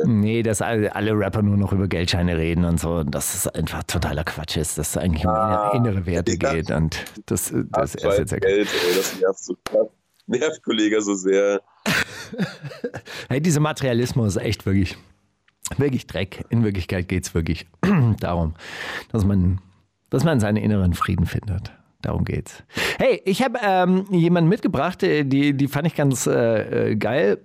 Nee, 0.05 0.41
dass 0.43 0.61
alle, 0.61 0.95
alle 0.95 1.11
Rapper 1.19 1.41
nur 1.41 1.57
noch 1.57 1.73
über 1.73 1.89
Geldscheine 1.89 2.37
reden 2.37 2.63
und 2.63 2.79
so. 2.79 2.91
Und 2.99 3.11
dass 3.13 3.33
es 3.35 3.45
einfach 3.47 3.83
totaler 3.83 4.23
Quatsch 4.23 4.55
ist, 4.55 4.77
dass 4.77 4.91
es 4.91 4.97
eigentlich 4.97 5.25
um 5.25 5.31
Ah, 5.31 5.71
innere 5.75 6.05
Werte 6.05 6.37
dachte- 6.37 6.55
geht. 6.55 6.71
Und 6.71 7.03
das, 7.25 7.51
das 7.71 7.91
Das 7.91 7.95
ist 7.95 8.03
jetzt 8.19 8.31
erklärt. 8.31 8.55
Geld, 8.55 8.69
ey, 8.89 8.95
das 8.95 9.19
nervt 9.19 9.39
so 9.43 9.55
krass. 9.65 9.87
Nervt 10.27 10.63
Kollege 10.63 11.01
so 11.01 11.15
sehr. 11.15 11.59
Hey, 13.29 13.41
dieser 13.41 13.59
Materialismus 13.59 14.35
ist 14.35 14.41
echt 14.41 14.65
wirklich, 14.65 14.97
wirklich 15.77 16.07
Dreck. 16.07 16.45
In 16.49 16.63
Wirklichkeit 16.63 17.07
geht 17.07 17.25
es 17.25 17.33
wirklich 17.33 17.67
darum, 18.19 18.55
dass 19.11 19.25
man, 19.25 19.59
dass 20.09 20.23
man 20.23 20.39
seinen 20.39 20.57
inneren 20.57 20.93
Frieden 20.93 21.25
findet. 21.25 21.71
Darum 22.01 22.23
geht's. 22.23 22.63
Hey, 22.97 23.21
ich 23.25 23.43
habe 23.43 23.59
ähm, 23.61 24.05
jemanden 24.09 24.49
mitgebracht, 24.49 25.03
äh, 25.03 25.25
die, 25.25 25.53
die 25.53 25.67
fand 25.67 25.85
ich 25.87 25.95
ganz 25.95 26.27
äh, 26.27 26.91
äh, 26.91 26.95
geil, 26.95 27.39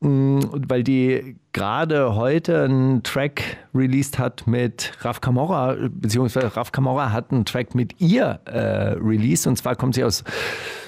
mh, 0.00 0.50
weil 0.66 0.82
die 0.82 1.36
gerade 1.52 2.16
heute 2.16 2.64
einen 2.64 3.04
Track 3.04 3.58
released 3.72 4.18
hat 4.18 4.48
mit 4.48 4.92
Raf 5.02 5.20
Camora, 5.20 5.76
beziehungsweise 5.88 6.56
Raf 6.56 6.72
Camora 6.72 7.12
hat 7.12 7.30
einen 7.30 7.44
Track 7.44 7.76
mit 7.76 8.00
ihr 8.00 8.40
äh, 8.46 8.98
released 8.98 9.46
und 9.46 9.56
zwar 9.56 9.76
kommt 9.76 9.94
sie 9.94 10.02
aus 10.02 10.24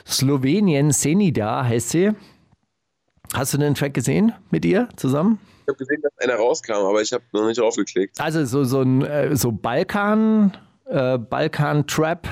Slowenien, 0.05 0.90
Senida 0.90 1.64
heißt 1.64 1.90
sie. 1.90 2.11
Hast 3.35 3.55
du 3.55 3.59
den 3.59 3.74
Track 3.74 3.95
gesehen 3.95 4.33
mit 4.51 4.64
ihr 4.64 4.89
zusammen? 4.97 5.39
Ich 5.62 5.68
habe 5.68 5.78
gesehen, 5.78 6.03
dass 6.03 6.12
einer 6.18 6.39
rauskam, 6.39 6.72
aber 6.72 7.01
ich 7.01 7.12
habe 7.12 7.24
noch 7.33 7.47
nicht 7.47 7.59
draufgeklickt. 7.59 8.20
Also 8.20 8.45
so, 8.45 8.64
so 8.64 8.83
ein 8.83 9.03
äh, 9.03 9.37
so 9.37 9.53
Balkan, 9.53 10.57
äh, 10.87 11.18
Balkan-Trap. 11.18 12.28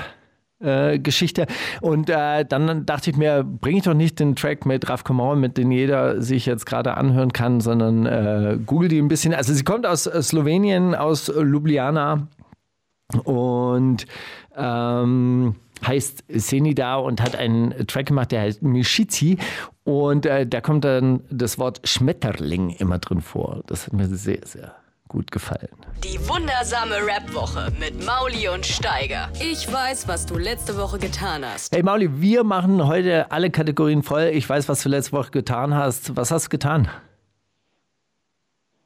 äh, 0.59 0.99
Geschichte. 0.99 1.47
Und 1.81 2.09
äh, 2.09 2.45
dann 2.45 2.85
dachte 2.85 3.09
ich 3.09 3.17
mir, 3.17 3.43
bringe 3.43 3.79
ich 3.79 3.83
doch 3.83 3.93
nicht 3.93 4.19
den 4.19 4.35
Track 4.35 4.65
mit 4.65 4.87
Raf 4.89 5.03
Kamau, 5.03 5.35
mit 5.35 5.57
den 5.57 5.71
jeder 5.71 6.21
sich 6.21 6.45
jetzt 6.45 6.65
gerade 6.65 6.97
anhören 6.97 7.33
kann, 7.33 7.61
sondern 7.61 8.05
äh, 8.05 8.59
google 8.63 8.89
die 8.89 8.99
ein 8.99 9.07
bisschen. 9.07 9.33
Also 9.33 9.53
sie 9.53 9.63
kommt 9.63 9.85
aus 9.85 10.05
äh, 10.05 10.21
Slowenien, 10.21 10.93
aus 10.93 11.27
Ljubljana 11.29 12.27
und 13.23 14.05
ähm, 14.55 15.55
heißt 15.85 16.23
Senida 16.27 16.95
und 16.95 17.21
hat 17.21 17.35
einen 17.35 17.87
Track 17.87 18.07
gemacht, 18.07 18.31
der 18.31 18.41
heißt 18.41 18.61
Mishizi 18.61 19.37
und 19.83 20.25
äh, 20.25 20.45
da 20.45 20.61
kommt 20.61 20.85
dann 20.85 21.23
das 21.29 21.57
Wort 21.57 21.81
Schmetterling 21.83 22.71
immer 22.71 22.99
drin 22.99 23.21
vor. 23.21 23.63
Das 23.67 23.87
hat 23.87 23.93
mir 23.93 24.07
sehr, 24.07 24.45
sehr 24.45 24.75
gut 25.11 25.29
gefallen. 25.29 25.67
Die 26.05 26.17
wundersame 26.29 26.95
Rap-Woche 27.05 27.73
mit 27.77 28.05
Mauli 28.05 28.47
und 28.47 28.65
Steiger. 28.65 29.29
Ich 29.41 29.71
weiß, 29.71 30.07
was 30.07 30.25
du 30.25 30.37
letzte 30.37 30.77
Woche 30.77 30.99
getan 30.99 31.45
hast. 31.45 31.75
Hey 31.75 31.83
Mauli, 31.83 32.21
wir 32.21 32.45
machen 32.45 32.87
heute 32.87 33.29
alle 33.29 33.51
Kategorien 33.51 34.03
voll. 34.03 34.31
Ich 34.33 34.47
weiß, 34.47 34.69
was 34.69 34.81
du 34.83 34.89
letzte 34.89 35.11
Woche 35.11 35.31
getan 35.31 35.75
hast. 35.75 36.15
Was 36.15 36.31
hast 36.31 36.45
du 36.45 36.49
getan? 36.49 36.89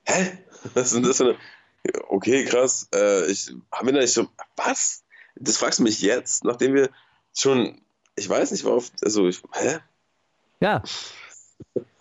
Hä? 0.05 0.39
Was 0.73 0.87
ist 0.87 0.95
denn 0.95 1.03
das 1.03 1.17
für 1.17 1.25
eine. 1.25 1.35
Okay, 2.09 2.43
krass. 2.45 2.89
Äh, 2.93 3.27
ich 3.27 3.53
habe 3.71 3.85
mir 3.85 3.93
da 3.93 3.99
nicht 3.99 4.13
so. 4.13 4.27
Was? 4.55 5.04
Das 5.35 5.57
fragst 5.57 5.79
du 5.79 5.83
mich 5.83 6.01
jetzt, 6.01 6.43
nachdem 6.43 6.73
wir 6.73 6.89
schon. 7.33 7.81
Ich 8.15 8.29
weiß 8.29 8.51
nicht, 8.51 8.63
worauf. 8.63 8.91
Also, 9.03 9.27
ich, 9.27 9.41
hä? 9.53 9.79
Ja. 10.61 10.81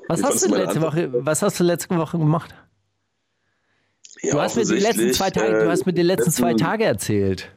Was 0.08 0.22
hast 0.22 0.44
du 0.44 0.48
letzte 0.54 0.70
Antwort? 0.76 0.94
Woche, 0.94 1.10
was 1.24 1.42
hast 1.42 1.58
du 1.58 1.64
letzte 1.64 1.96
Woche 1.96 2.18
gemacht? 2.18 2.54
Ja, 4.22 4.32
Du 4.34 4.40
hast 4.40 4.56
mir 4.56 4.64
die 4.64 4.74
letzten 4.78 5.12
zwei 5.12 5.30
Tage, 5.30 5.64
du 5.64 5.70
hast 5.70 5.86
mir 5.86 5.92
die 5.92 6.02
letzten 6.02 6.30
zwei 6.30 6.54
Tage 6.54 6.84
erzählt. 6.84 7.50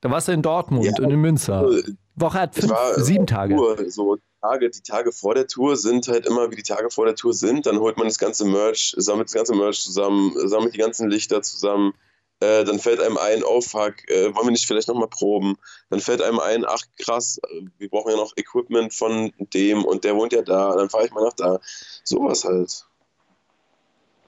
Da 0.00 0.10
warst 0.10 0.28
du 0.28 0.32
in 0.32 0.42
Dortmund 0.42 0.84
Ja. 0.84 0.92
und 1.04 1.10
in 1.10 1.20
Münster. 1.20 1.70
Woche 2.16 2.38
hat 2.40 2.54
fünf, 2.54 2.70
war 2.70 2.98
sieben 3.00 3.26
Tage. 3.26 3.54
Tour, 3.54 3.90
so 3.90 4.18
Tage, 4.42 4.68
die 4.70 4.82
Tage 4.82 5.12
vor 5.12 5.34
der 5.34 5.46
Tour 5.46 5.76
sind 5.76 6.08
halt 6.08 6.26
immer 6.26 6.50
wie 6.50 6.56
die 6.56 6.62
Tage 6.64 6.90
vor 6.90 7.06
der 7.06 7.14
Tour 7.14 7.32
sind. 7.32 7.66
Dann 7.66 7.78
holt 7.78 7.96
man 7.96 8.08
das 8.08 8.18
ganze 8.18 8.44
Merch, 8.44 8.94
sammelt 8.98 9.28
das 9.28 9.34
ganze 9.34 9.54
Merch 9.54 9.80
zusammen, 9.80 10.32
sammelt 10.48 10.74
die 10.74 10.78
ganzen 10.78 11.08
Lichter 11.08 11.40
zusammen. 11.42 11.94
Äh, 12.42 12.64
dann 12.64 12.80
fällt 12.80 13.00
einem 13.00 13.18
ein, 13.18 13.44
oh 13.44 13.60
fuck, 13.60 13.94
äh, 14.10 14.34
wollen 14.34 14.46
wir 14.46 14.50
nicht 14.50 14.66
vielleicht 14.66 14.88
nochmal 14.88 15.06
proben? 15.06 15.56
Dann 15.90 16.00
fällt 16.00 16.20
einem 16.20 16.40
ein, 16.40 16.64
ach 16.66 16.82
krass, 16.98 17.40
wir 17.78 17.88
brauchen 17.88 18.10
ja 18.10 18.16
noch 18.16 18.32
Equipment 18.36 18.92
von 18.92 19.32
dem 19.54 19.84
und 19.84 20.02
der 20.02 20.16
wohnt 20.16 20.32
ja 20.32 20.42
da. 20.42 20.74
Dann 20.74 20.90
fahre 20.90 21.06
ich 21.06 21.12
mal 21.12 21.22
nach 21.22 21.34
da. 21.34 21.60
Sowas 22.02 22.44
halt. 22.44 22.84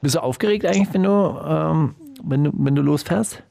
Bist 0.00 0.14
du 0.14 0.22
aufgeregt 0.22 0.64
eigentlich, 0.64 0.94
wenn 0.94 1.02
du, 1.02 1.40
ähm, 1.44 1.96
wenn 2.22 2.44
du, 2.44 2.52
wenn 2.54 2.76
du 2.76 2.82
losfährst? 2.82 3.42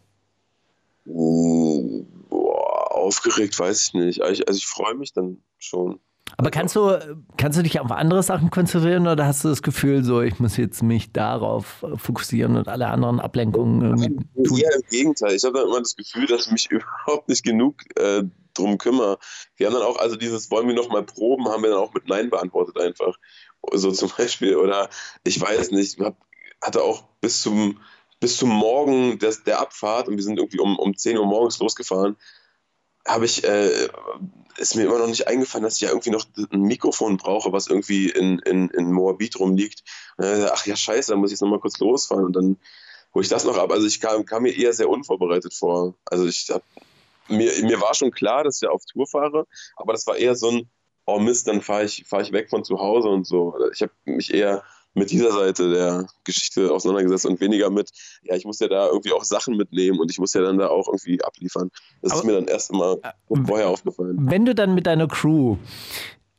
Uh, 1.05 2.05
boah, 2.29 2.95
aufgeregt 2.95 3.59
weiß 3.59 3.87
ich 3.87 3.93
nicht. 3.95 4.21
Also 4.21 4.33
ich, 4.33 4.47
also 4.47 4.57
ich 4.57 4.67
freue 4.67 4.95
mich 4.95 5.11
dann 5.11 5.43
schon. 5.57 5.99
Aber 6.37 6.49
kannst 6.49 6.75
du, 6.75 6.97
kannst 7.37 7.59
du 7.59 7.63
dich 7.63 7.79
auf 7.79 7.91
andere 7.91 8.23
Sachen 8.23 8.49
konzentrieren 8.49 9.07
oder 9.07 9.25
hast 9.25 9.43
du 9.43 9.49
das 9.49 9.61
Gefühl, 9.61 10.03
so 10.03 10.21
ich 10.21 10.39
muss 10.39 10.57
jetzt 10.57 10.81
mich 10.81 11.11
darauf 11.11 11.85
fokussieren 11.95 12.55
und 12.55 12.67
alle 12.67 12.87
anderen 12.87 13.19
Ablenkungen 13.19 13.81
irgendwie 13.81 14.43
tun? 14.43 14.57
Ja, 14.57 14.69
im 14.73 14.81
Gegenteil. 14.89 15.35
Ich 15.35 15.43
habe 15.43 15.59
dann 15.59 15.67
immer 15.67 15.79
das 15.79 15.95
Gefühl, 15.95 16.25
dass 16.25 16.47
ich 16.47 16.51
mich 16.51 16.67
überhaupt 16.71 17.29
nicht 17.29 17.43
genug 17.43 17.81
äh, 17.97 18.23
drum 18.53 18.77
kümmere. 18.77 19.19
Wir 19.57 19.67
haben 19.67 19.73
dann 19.73 19.83
auch, 19.83 19.97
also 19.97 20.15
dieses 20.15 20.49
wollen 20.49 20.67
wir 20.67 20.75
nochmal 20.75 21.03
proben, 21.03 21.47
haben 21.49 21.63
wir 21.63 21.69
dann 21.69 21.79
auch 21.79 21.93
mit 21.93 22.07
Nein 22.07 22.29
beantwortet 22.29 22.79
einfach. 22.79 23.17
So 23.71 23.91
zum 23.91 24.09
Beispiel. 24.17 24.55
Oder 24.55 24.89
ich 25.23 25.39
weiß 25.39 25.71
nicht, 25.71 25.99
hab, 25.99 26.17
hatte 26.61 26.81
auch 26.81 27.03
bis 27.21 27.41
zum, 27.41 27.79
bis 28.19 28.37
zum 28.37 28.49
Morgen 28.49 29.19
des, 29.19 29.43
der 29.43 29.59
Abfahrt 29.59 30.07
und 30.07 30.15
wir 30.15 30.23
sind 30.23 30.39
irgendwie 30.39 30.59
um, 30.59 30.79
um 30.79 30.95
10 30.95 31.17
Uhr 31.17 31.25
morgens 31.25 31.59
losgefahren, 31.59 32.15
habe 33.07 33.25
ich, 33.25 33.43
äh, 33.43 33.87
ist 34.57 34.75
mir 34.75 34.83
immer 34.83 34.99
noch 34.99 35.07
nicht 35.07 35.27
eingefallen, 35.27 35.63
dass 35.63 35.75
ich 35.75 35.81
ja 35.81 35.89
irgendwie 35.89 36.11
noch 36.11 36.25
ein 36.51 36.61
Mikrofon 36.61 37.17
brauche, 37.17 37.51
was 37.51 37.67
irgendwie 37.67 38.09
in, 38.09 38.39
in, 38.39 38.69
in 38.69 38.91
Moabit 38.91 39.39
rumliegt. 39.39 39.83
Äh, 40.17 40.45
ach 40.51 40.65
ja, 40.65 40.75
scheiße, 40.75 41.11
da 41.11 41.17
muss 41.17 41.29
ich 41.29 41.33
jetzt 41.33 41.41
nochmal 41.41 41.59
kurz 41.59 41.79
losfahren 41.79 42.25
und 42.25 42.35
dann 42.35 42.57
hole 43.13 43.23
ich 43.23 43.29
das 43.29 43.45
noch 43.45 43.57
ab. 43.57 43.71
Also 43.71 43.87
ich 43.87 43.99
kam, 43.99 44.25
kam 44.25 44.43
mir 44.43 44.55
eher 44.55 44.73
sehr 44.73 44.89
unvorbereitet 44.89 45.53
vor. 45.53 45.95
Also 46.05 46.25
ich 46.25 46.49
hab, 46.49 46.63
mir, 47.27 47.51
mir 47.63 47.81
war 47.81 47.93
schon 47.93 48.11
klar, 48.11 48.43
dass 48.43 48.61
ich 48.61 48.67
auf 48.67 48.85
Tour 48.85 49.07
fahre, 49.07 49.47
aber 49.75 49.93
das 49.93 50.07
war 50.07 50.17
eher 50.17 50.35
so 50.35 50.49
ein, 50.49 50.69
oh 51.05 51.19
Mist, 51.19 51.47
dann 51.47 51.61
fahre 51.61 51.85
ich, 51.85 52.05
fahr 52.07 52.21
ich 52.21 52.31
weg 52.31 52.49
von 52.49 52.63
zu 52.63 52.79
Hause 52.79 53.09
und 53.09 53.27
so. 53.27 53.55
Ich 53.73 53.81
habe 53.81 53.91
mich 54.05 54.33
eher 54.33 54.63
mit 54.93 55.11
dieser 55.11 55.31
Seite 55.31 55.71
der 55.71 56.07
Geschichte 56.23 56.71
auseinandergesetzt 56.71 57.25
und 57.25 57.39
weniger 57.41 57.69
mit, 57.69 57.89
ja, 58.23 58.35
ich 58.35 58.45
muss 58.45 58.59
ja 58.59 58.67
da 58.67 58.87
irgendwie 58.87 59.11
auch 59.11 59.23
Sachen 59.23 59.57
mitnehmen 59.57 59.99
und 59.99 60.11
ich 60.11 60.19
muss 60.19 60.33
ja 60.33 60.41
dann 60.41 60.57
da 60.57 60.67
auch 60.67 60.87
irgendwie 60.87 61.23
abliefern. 61.23 61.71
Das 62.01 62.11
Aber, 62.11 62.21
ist 62.21 62.25
mir 62.25 62.33
dann 62.33 62.47
erst 62.47 62.71
äh, 62.71 63.45
vorher 63.45 63.69
aufgefallen. 63.69 64.17
Wenn 64.19 64.45
du 64.45 64.53
dann 64.53 64.75
mit 64.75 64.85
deiner 64.85 65.07
Crew, 65.07 65.57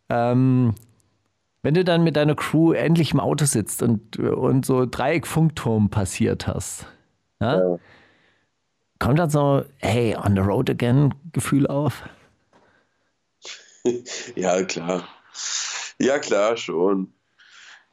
ähm, 0.08 0.74
wenn 1.62 1.74
du 1.74 1.84
dann 1.84 2.04
mit 2.04 2.16
deiner 2.16 2.36
Crew 2.36 2.72
endlich 2.72 3.12
im 3.12 3.20
Auto 3.20 3.44
sitzt 3.44 3.82
und, 3.82 4.18
und 4.18 4.64
so 4.64 4.86
Dreieck-Funkturm 4.86 5.90
passiert 5.90 6.46
hast, 6.46 6.86
ja? 7.40 7.58
Ja. 7.58 7.78
kommt 9.00 9.18
dann 9.18 9.30
so, 9.30 9.64
hey, 9.78 10.16
on 10.16 10.34
the 10.34 10.42
road 10.42 10.70
again 10.70 11.14
Gefühl 11.32 11.66
auf? 11.66 12.04
ja, 14.36 14.62
klar. 14.62 15.08
Ja, 15.98 16.18
klar, 16.18 16.56
schon 16.56 17.12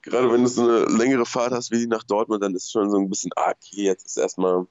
gerade 0.02 0.32
wenn 0.32 0.44
du 0.44 0.50
so 0.50 0.64
eine 0.64 0.86
längere 0.86 1.26
Fahrt 1.26 1.52
hast 1.52 1.72
wie 1.72 1.88
nach 1.88 2.04
Dortmund, 2.04 2.44
dann 2.44 2.56
ist 2.56 2.72
schon 2.72 2.90
so 2.90 2.98
ein 2.98 3.10
bisschen, 3.10 3.32
ah, 3.36 3.52
okay, 3.52 3.84
jetzt 3.84 4.06
ist 4.06 4.18
erstmal, 4.18 4.66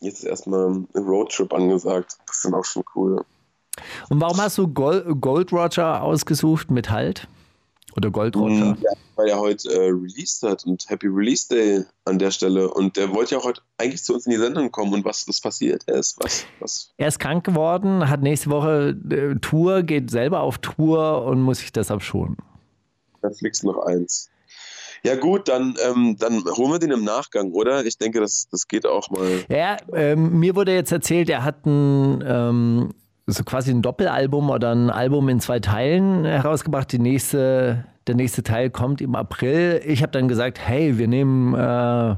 jetzt 0.00 0.18
ist 0.18 0.24
erstmal 0.24 0.70
ein 0.70 0.88
Roadtrip 0.94 1.52
angesagt. 1.52 2.16
Das 2.26 2.36
ist 2.36 2.44
dann 2.44 2.54
auch 2.54 2.64
schon 2.64 2.84
cool. 2.94 3.24
Und 4.08 4.20
warum 4.20 4.38
hast 4.38 4.58
du 4.58 4.68
Gold, 4.68 5.52
Roger 5.52 6.02
ausgesucht 6.02 6.70
mit 6.70 6.90
Halt? 6.90 7.28
Oder 7.96 8.10
Gold 8.10 8.36
Roger? 8.36 8.74
Mm, 8.74 8.78
ja, 8.82 8.92
weil 9.16 9.28
er 9.28 9.38
heute 9.38 9.72
äh, 9.72 9.88
released 9.88 10.42
hat 10.42 10.64
und 10.66 10.88
Happy 10.88 11.06
Release 11.08 11.48
Day 11.48 11.84
an 12.04 12.18
der 12.18 12.30
Stelle. 12.30 12.72
Und 12.72 12.96
der 12.96 13.12
wollte 13.14 13.34
ja 13.34 13.40
auch 13.40 13.44
heute 13.44 13.62
eigentlich 13.76 14.04
zu 14.04 14.14
uns 14.14 14.26
in 14.26 14.32
die 14.32 14.38
Sendung 14.38 14.70
kommen 14.70 14.92
und 14.92 15.04
was 15.04 15.24
das 15.24 15.40
passiert 15.40 15.84
ist. 15.84 16.16
Was, 16.22 16.44
was. 16.60 16.92
Er 16.96 17.08
ist 17.08 17.18
krank 17.18 17.44
geworden, 17.44 18.08
hat 18.08 18.22
nächste 18.22 18.50
Woche 18.50 18.96
äh, 19.10 19.34
Tour, 19.40 19.82
geht 19.82 20.10
selber 20.10 20.40
auf 20.40 20.58
Tour 20.58 21.24
und 21.24 21.40
muss 21.40 21.58
sich 21.58 21.72
deshalb 21.72 22.02
schonen. 22.02 22.36
Da 23.22 23.30
fliegst 23.30 23.64
noch 23.64 23.78
eins. 23.78 24.30
Ja 25.02 25.16
gut, 25.16 25.48
dann, 25.48 25.74
ähm, 25.88 26.16
dann 26.18 26.44
holen 26.44 26.72
wir 26.72 26.78
den 26.78 26.90
im 26.90 27.04
Nachgang, 27.04 27.52
oder? 27.52 27.84
Ich 27.84 27.98
denke, 27.98 28.20
das, 28.20 28.48
das 28.50 28.66
geht 28.66 28.86
auch 28.86 29.10
mal. 29.10 29.26
Ja, 29.48 29.76
ähm, 29.92 30.38
mir 30.38 30.56
wurde 30.56 30.74
jetzt 30.74 30.92
erzählt, 30.92 31.30
er 31.30 31.44
hat 31.44 31.66
ein, 31.66 32.24
ähm, 32.26 32.94
so 33.26 33.44
quasi 33.44 33.70
ein 33.70 33.82
Doppelalbum 33.82 34.50
oder 34.50 34.74
ein 34.74 34.90
Album 34.90 35.28
in 35.28 35.40
zwei 35.40 35.60
Teilen 35.60 36.24
herausgebracht. 36.24 36.90
Die 36.92 36.98
nächste, 36.98 37.84
der 38.06 38.14
nächste 38.14 38.42
Teil 38.42 38.70
kommt 38.70 39.00
im 39.00 39.14
April. 39.14 39.82
Ich 39.84 40.02
habe 40.02 40.12
dann 40.12 40.28
gesagt, 40.28 40.58
hey, 40.58 40.98
wir 40.98 41.08
nehmen... 41.08 41.54
Äh, 41.54 42.16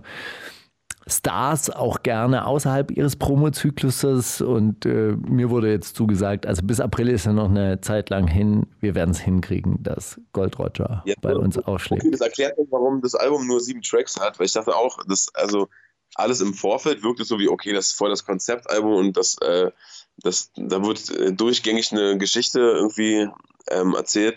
Stars 1.07 1.71
auch 1.71 2.03
gerne 2.03 2.47
außerhalb 2.47 2.91
ihres 2.91 3.17
Promo-Zykluses 3.17 4.41
und 4.43 4.87
äh, 4.87 5.17
mir 5.29 5.51
wurde 5.51 5.71
jetzt 5.71 5.97
zugesagt, 5.97 6.47
also 6.47 6.63
bis 6.63 6.81
April 6.81 7.09
ist 7.09 7.27
ja 7.27 7.33
noch 7.33 7.49
eine 7.49 7.81
Zeit 7.81 8.11
lang 8.11 8.27
hin, 8.27 8.67
wir 8.81 8.95
werden 8.95 9.11
es 9.11 9.19
hinkriegen, 9.19 9.83
dass 9.83 10.21
Gold 10.33 10.59
Roger 10.59 11.03
ja, 11.07 11.15
bei 11.21 11.35
uns 11.35 11.59
aufschlägt. 11.59 12.03
Okay, 12.03 12.11
das 12.11 12.21
erklärt 12.21 12.59
auch, 12.59 12.67
warum 12.71 13.01
das 13.01 13.15
Album 13.15 13.47
nur 13.47 13.61
sieben 13.61 13.83
Tracks 13.83 14.21
hat, 14.21 14.39
weil 14.39 14.47
ich 14.47 14.53
dachte 14.53 14.77
auch, 14.77 14.99
dass 15.07 15.29
also 15.35 15.69
alles 16.15 16.41
im 16.41 16.55
Vorfeld 16.55 17.03
wirkte 17.03 17.25
so 17.25 17.39
wie, 17.39 17.49
okay, 17.49 17.73
das 17.73 17.89
ist 17.89 17.93
voll 17.93 18.11
das 18.11 18.25
Konzeptalbum 18.25 18.95
und 18.95 19.17
das, 19.17 19.37
äh, 19.39 19.71
das, 20.19 20.51
da 20.57 20.83
wird 20.83 21.11
äh, 21.11 21.33
durchgängig 21.33 21.93
eine 21.93 22.19
Geschichte 22.19 22.61
irgendwie 22.61 23.29
ähm, 23.69 23.95
erzählt. 23.95 24.37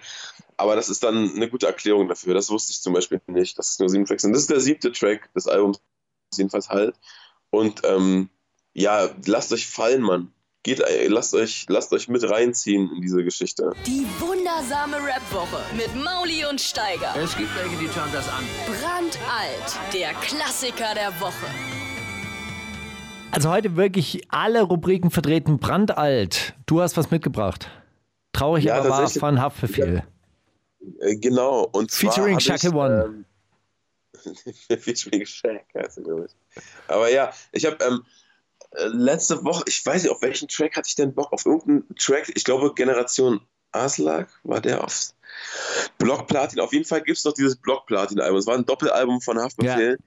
Aber 0.55 0.75
das 0.75 0.89
ist 0.89 1.03
dann 1.03 1.33
eine 1.35 1.49
gute 1.49 1.65
Erklärung 1.65 2.07
dafür. 2.07 2.33
Das 2.35 2.49
wusste 2.49 2.71
ich 2.71 2.81
zum 2.81 2.93
Beispiel 2.93 3.19
nicht, 3.27 3.57
dass 3.57 3.71
es 3.71 3.79
nur 3.79 3.89
sieben 3.89 4.05
Tracks 4.05 4.21
sind. 4.21 4.33
Das 4.33 4.41
ist 4.43 4.51
der 4.51 4.59
siebte 4.59 4.91
Track 4.91 5.33
des 5.33 5.47
Albums 5.47 5.81
jedenfalls 6.37 6.69
halt. 6.69 6.95
Und 7.49 7.81
ähm, 7.83 8.29
ja, 8.73 9.09
lasst 9.25 9.53
euch 9.53 9.67
fallen, 9.67 10.01
Mann. 10.01 10.31
Geht, 10.63 10.79
äh, 10.79 11.07
lasst 11.07 11.33
euch, 11.33 11.65
lasst 11.67 11.91
euch 11.91 12.07
mit 12.07 12.27
reinziehen 12.27 12.89
in 12.95 13.01
diese 13.01 13.23
Geschichte. 13.23 13.73
Die 13.85 14.05
wundersame 14.19 14.95
Rap-Woche 14.95 15.61
mit 15.75 15.93
Mauli 15.93 16.45
und 16.45 16.61
Steiger. 16.61 17.13
Es 17.21 17.35
gibt 17.35 17.49
welche, 17.55 17.75
die 17.77 17.87
schauen 17.87 18.09
das 18.13 18.27
an. 18.29 18.43
Brandalt, 18.65 19.79
der 19.93 20.13
Klassiker 20.13 20.95
der 20.95 21.09
Woche. 21.19 21.47
Also 23.31 23.49
heute 23.49 23.75
wirklich 23.75 24.21
alle 24.29 24.61
Rubriken 24.61 25.11
vertreten. 25.11 25.59
Brandalt. 25.59 26.53
Du 26.65 26.81
hast 26.81 26.95
was 26.97 27.11
mitgebracht. 27.11 27.67
Traurig, 28.31 28.65
ja, 28.65 28.75
aber 28.79 28.89
wahr 28.89 29.09
von 29.09 29.41
Haftbefehl. 29.41 30.03
Ja, 30.79 31.15
genau. 31.19 31.67
Und 31.71 31.91
Featuring 31.91 32.39
Shaka 32.39 32.69
One. 32.69 33.03
Ähm, 33.05 33.25
Featuring 34.79 35.25
Shaq 35.25 35.65
heißt 35.75 35.97
er, 35.97 36.03
glaube 36.03 36.27
ich. 36.27 36.63
Aber 36.87 37.09
ja, 37.09 37.33
ich 37.51 37.65
habe 37.65 37.83
ähm, 37.83 38.05
äh, 38.71 38.87
letzte 38.87 39.43
Woche, 39.43 39.63
ich 39.67 39.85
weiß 39.85 40.03
nicht, 40.03 40.11
auf 40.11 40.21
welchen 40.21 40.47
Track 40.47 40.75
hatte 40.75 40.87
ich 40.87 40.95
denn 40.95 41.13
Bock? 41.13 41.31
Auf 41.31 41.45
irgendeinen 41.45 41.95
Track, 41.95 42.31
ich 42.33 42.43
glaube 42.43 42.73
Generation 42.73 43.41
Aslak 43.71 44.29
war 44.43 44.61
der 44.61 44.83
auf 44.83 45.13
Block 45.97 46.27
Platin. 46.27 46.59
Auf 46.59 46.73
jeden 46.73 46.85
Fall 46.85 47.01
gibt 47.01 47.17
es 47.17 47.25
noch 47.25 47.33
dieses 47.33 47.55
Block 47.55 47.85
Platin-Album. 47.87 48.37
Es 48.37 48.47
war 48.47 48.55
ein 48.55 48.65
Doppelalbum 48.65 49.21
von 49.21 49.39
Haftbefehl, 49.39 49.97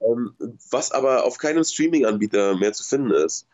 ja. 0.00 0.06
ähm, 0.06 0.34
was 0.70 0.90
aber 0.90 1.24
auf 1.24 1.38
keinem 1.38 1.64
Streaming-Anbieter 1.64 2.56
mehr 2.56 2.72
zu 2.72 2.84
finden 2.84 3.10
ist. 3.10 3.46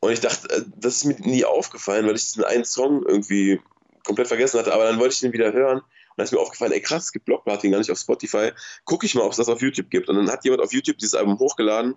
Und 0.00 0.12
ich 0.12 0.20
dachte, 0.20 0.48
äh, 0.54 0.62
das 0.76 0.96
ist 0.96 1.04
mir 1.04 1.16
nie 1.20 1.44
aufgefallen, 1.44 2.06
weil 2.06 2.16
ich 2.16 2.24
diesen 2.24 2.44
einen 2.44 2.64
Song 2.64 3.04
irgendwie 3.06 3.60
komplett 4.04 4.28
vergessen 4.28 4.58
hatte. 4.58 4.72
Aber 4.72 4.84
dann 4.84 4.98
wollte 4.98 5.14
ich 5.14 5.20
den 5.20 5.32
wieder 5.32 5.52
hören 5.52 5.82
dann 6.16 6.24
ist 6.24 6.32
mir 6.32 6.40
aufgefallen, 6.40 6.72
ey 6.72 6.80
krass, 6.80 7.04
es 7.04 7.12
gibt 7.12 7.26
Blockparty 7.26 7.70
gar 7.70 7.78
nicht 7.78 7.90
auf 7.90 7.98
Spotify. 7.98 8.52
Gucke 8.84 9.06
ich 9.06 9.14
mal, 9.14 9.22
ob 9.22 9.32
es 9.32 9.36
das 9.36 9.48
auf 9.48 9.60
YouTube 9.60 9.90
gibt. 9.90 10.08
Und 10.08 10.16
dann 10.16 10.30
hat 10.30 10.44
jemand 10.44 10.62
auf 10.62 10.72
YouTube 10.72 10.98
dieses 10.98 11.14
Album 11.14 11.38
hochgeladen 11.38 11.94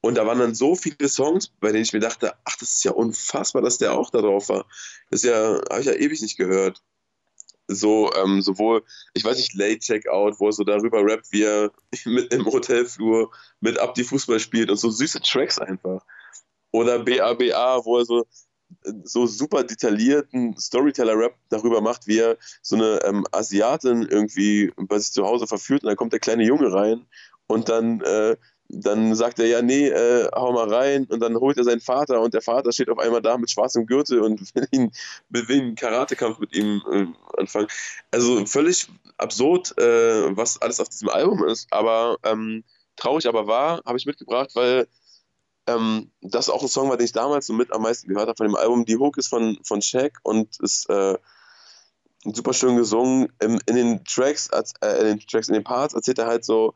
und 0.00 0.14
da 0.14 0.26
waren 0.26 0.38
dann 0.38 0.54
so 0.54 0.76
viele 0.76 1.08
Songs, 1.08 1.48
bei 1.60 1.72
denen 1.72 1.82
ich 1.82 1.92
mir 1.92 2.00
dachte, 2.00 2.34
ach, 2.44 2.56
das 2.56 2.76
ist 2.76 2.84
ja 2.84 2.92
unfassbar, 2.92 3.62
dass 3.62 3.78
der 3.78 3.94
auch 3.94 4.10
da 4.10 4.20
drauf 4.20 4.48
war. 4.48 4.66
Das 5.10 5.22
ist 5.22 5.28
ja, 5.28 5.60
habe 5.70 5.80
ich 5.80 5.86
ja 5.86 5.94
ewig 5.94 6.22
nicht 6.22 6.36
gehört. 6.36 6.82
So, 7.66 8.10
ähm, 8.14 8.40
sowohl, 8.40 8.84
ich 9.12 9.24
weiß 9.24 9.36
nicht, 9.36 9.54
Late 9.54 9.80
Checkout, 9.80 10.40
wo 10.40 10.46
er 10.46 10.52
so 10.52 10.64
darüber 10.64 11.04
rappt, 11.04 11.32
wie 11.32 11.42
er 11.42 11.70
mit 12.06 12.32
im 12.32 12.46
Hotelflur 12.46 13.30
mit 13.60 13.78
Abdi 13.78 14.04
Fußball 14.04 14.40
spielt 14.40 14.70
und 14.70 14.78
so 14.78 14.88
süße 14.88 15.20
Tracks 15.20 15.58
einfach. 15.58 16.02
Oder 16.70 17.00
BABA, 17.00 17.84
wo 17.84 17.98
er 17.98 18.04
so 18.04 18.26
so 19.04 19.26
super 19.26 19.64
detaillierten 19.64 20.56
Storyteller-Rap 20.58 21.34
darüber 21.48 21.80
macht, 21.80 22.06
wie 22.06 22.18
er 22.18 22.36
so 22.62 22.76
eine 22.76 23.00
ähm, 23.04 23.26
Asiatin 23.32 24.02
irgendwie 24.02 24.72
bei 24.76 24.98
sich 24.98 25.12
zu 25.12 25.24
Hause 25.24 25.46
verführt 25.46 25.82
und 25.82 25.88
dann 25.88 25.96
kommt 25.96 26.12
der 26.12 26.20
kleine 26.20 26.44
Junge 26.44 26.72
rein 26.72 27.06
und 27.46 27.68
dann, 27.68 28.00
äh, 28.02 28.36
dann 28.68 29.14
sagt 29.14 29.38
er, 29.38 29.46
ja, 29.46 29.62
nee, 29.62 29.88
äh, 29.88 30.28
hau 30.34 30.52
mal 30.52 30.72
rein 30.72 31.06
und 31.06 31.20
dann 31.20 31.36
holt 31.36 31.56
er 31.56 31.64
seinen 31.64 31.80
Vater 31.80 32.20
und 32.20 32.34
der 32.34 32.42
Vater 32.42 32.72
steht 32.72 32.90
auf 32.90 32.98
einmal 32.98 33.22
da 33.22 33.38
mit 33.38 33.50
schwarzem 33.50 33.86
Gürtel 33.86 34.20
und 34.20 34.40
will, 34.54 34.68
ihn, 34.70 34.92
will 35.30 35.46
einen 35.48 35.74
Karatekampf 35.74 36.38
mit 36.38 36.54
ihm 36.54 36.82
äh, 36.92 37.06
anfangen. 37.38 37.68
Also 38.10 38.44
völlig 38.46 38.88
absurd, 39.16 39.76
äh, 39.78 40.36
was 40.36 40.60
alles 40.60 40.80
auf 40.80 40.88
diesem 40.88 41.08
Album 41.08 41.44
ist, 41.44 41.72
aber 41.72 42.18
ähm, 42.22 42.64
traurig 42.96 43.26
aber 43.26 43.46
wahr, 43.46 43.80
habe 43.86 43.96
ich 43.96 44.06
mitgebracht, 44.06 44.50
weil 44.54 44.86
ähm, 45.68 46.10
das 46.20 46.48
auch 46.48 46.62
ein 46.62 46.68
Song 46.68 46.88
war, 46.88 46.96
den 46.96 47.04
ich 47.04 47.12
damals 47.12 47.46
so 47.46 47.52
mit 47.52 47.72
am 47.72 47.82
meisten 47.82 48.08
gehört 48.08 48.28
habe 48.28 48.36
von 48.36 48.46
dem 48.46 48.56
Album. 48.56 48.84
Die 48.84 48.96
Hook 48.96 49.18
ist 49.18 49.28
von, 49.28 49.58
von 49.62 49.82
Shaq 49.82 50.18
und 50.22 50.58
ist 50.60 50.88
äh, 50.90 51.16
super 52.24 52.52
schön 52.52 52.76
gesungen. 52.76 53.32
In, 53.40 53.60
in 53.66 53.76
den 53.76 54.04
Tracks, 54.04 54.48
äh, 54.48 55.00
in 55.00 55.06
den 55.06 55.20
Tracks, 55.20 55.48
in 55.48 55.54
den 55.54 55.64
Parts 55.64 55.94
erzählt 55.94 56.18
er 56.18 56.26
halt 56.26 56.44
so, 56.44 56.74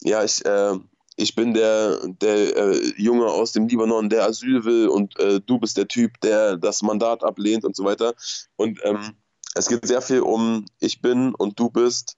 ja, 0.00 0.22
ich, 0.22 0.44
äh, 0.44 0.78
ich 1.16 1.34
bin 1.34 1.54
der, 1.54 1.98
der 2.06 2.56
äh, 2.56 2.92
Junge 2.96 3.26
aus 3.26 3.52
dem 3.52 3.66
Libanon, 3.66 4.08
der 4.08 4.24
Asyl 4.24 4.64
will 4.64 4.88
und 4.88 5.18
äh, 5.18 5.40
du 5.40 5.58
bist 5.58 5.76
der 5.76 5.88
Typ, 5.88 6.20
der 6.20 6.56
das 6.56 6.82
Mandat 6.82 7.24
ablehnt 7.24 7.64
und 7.64 7.74
so 7.74 7.84
weiter. 7.84 8.14
Und 8.56 8.78
ähm, 8.84 9.16
es 9.54 9.68
geht 9.68 9.86
sehr 9.86 10.02
viel 10.02 10.20
um 10.20 10.66
ich 10.78 11.00
bin 11.00 11.34
und 11.34 11.58
du 11.58 11.70
bist. 11.70 12.16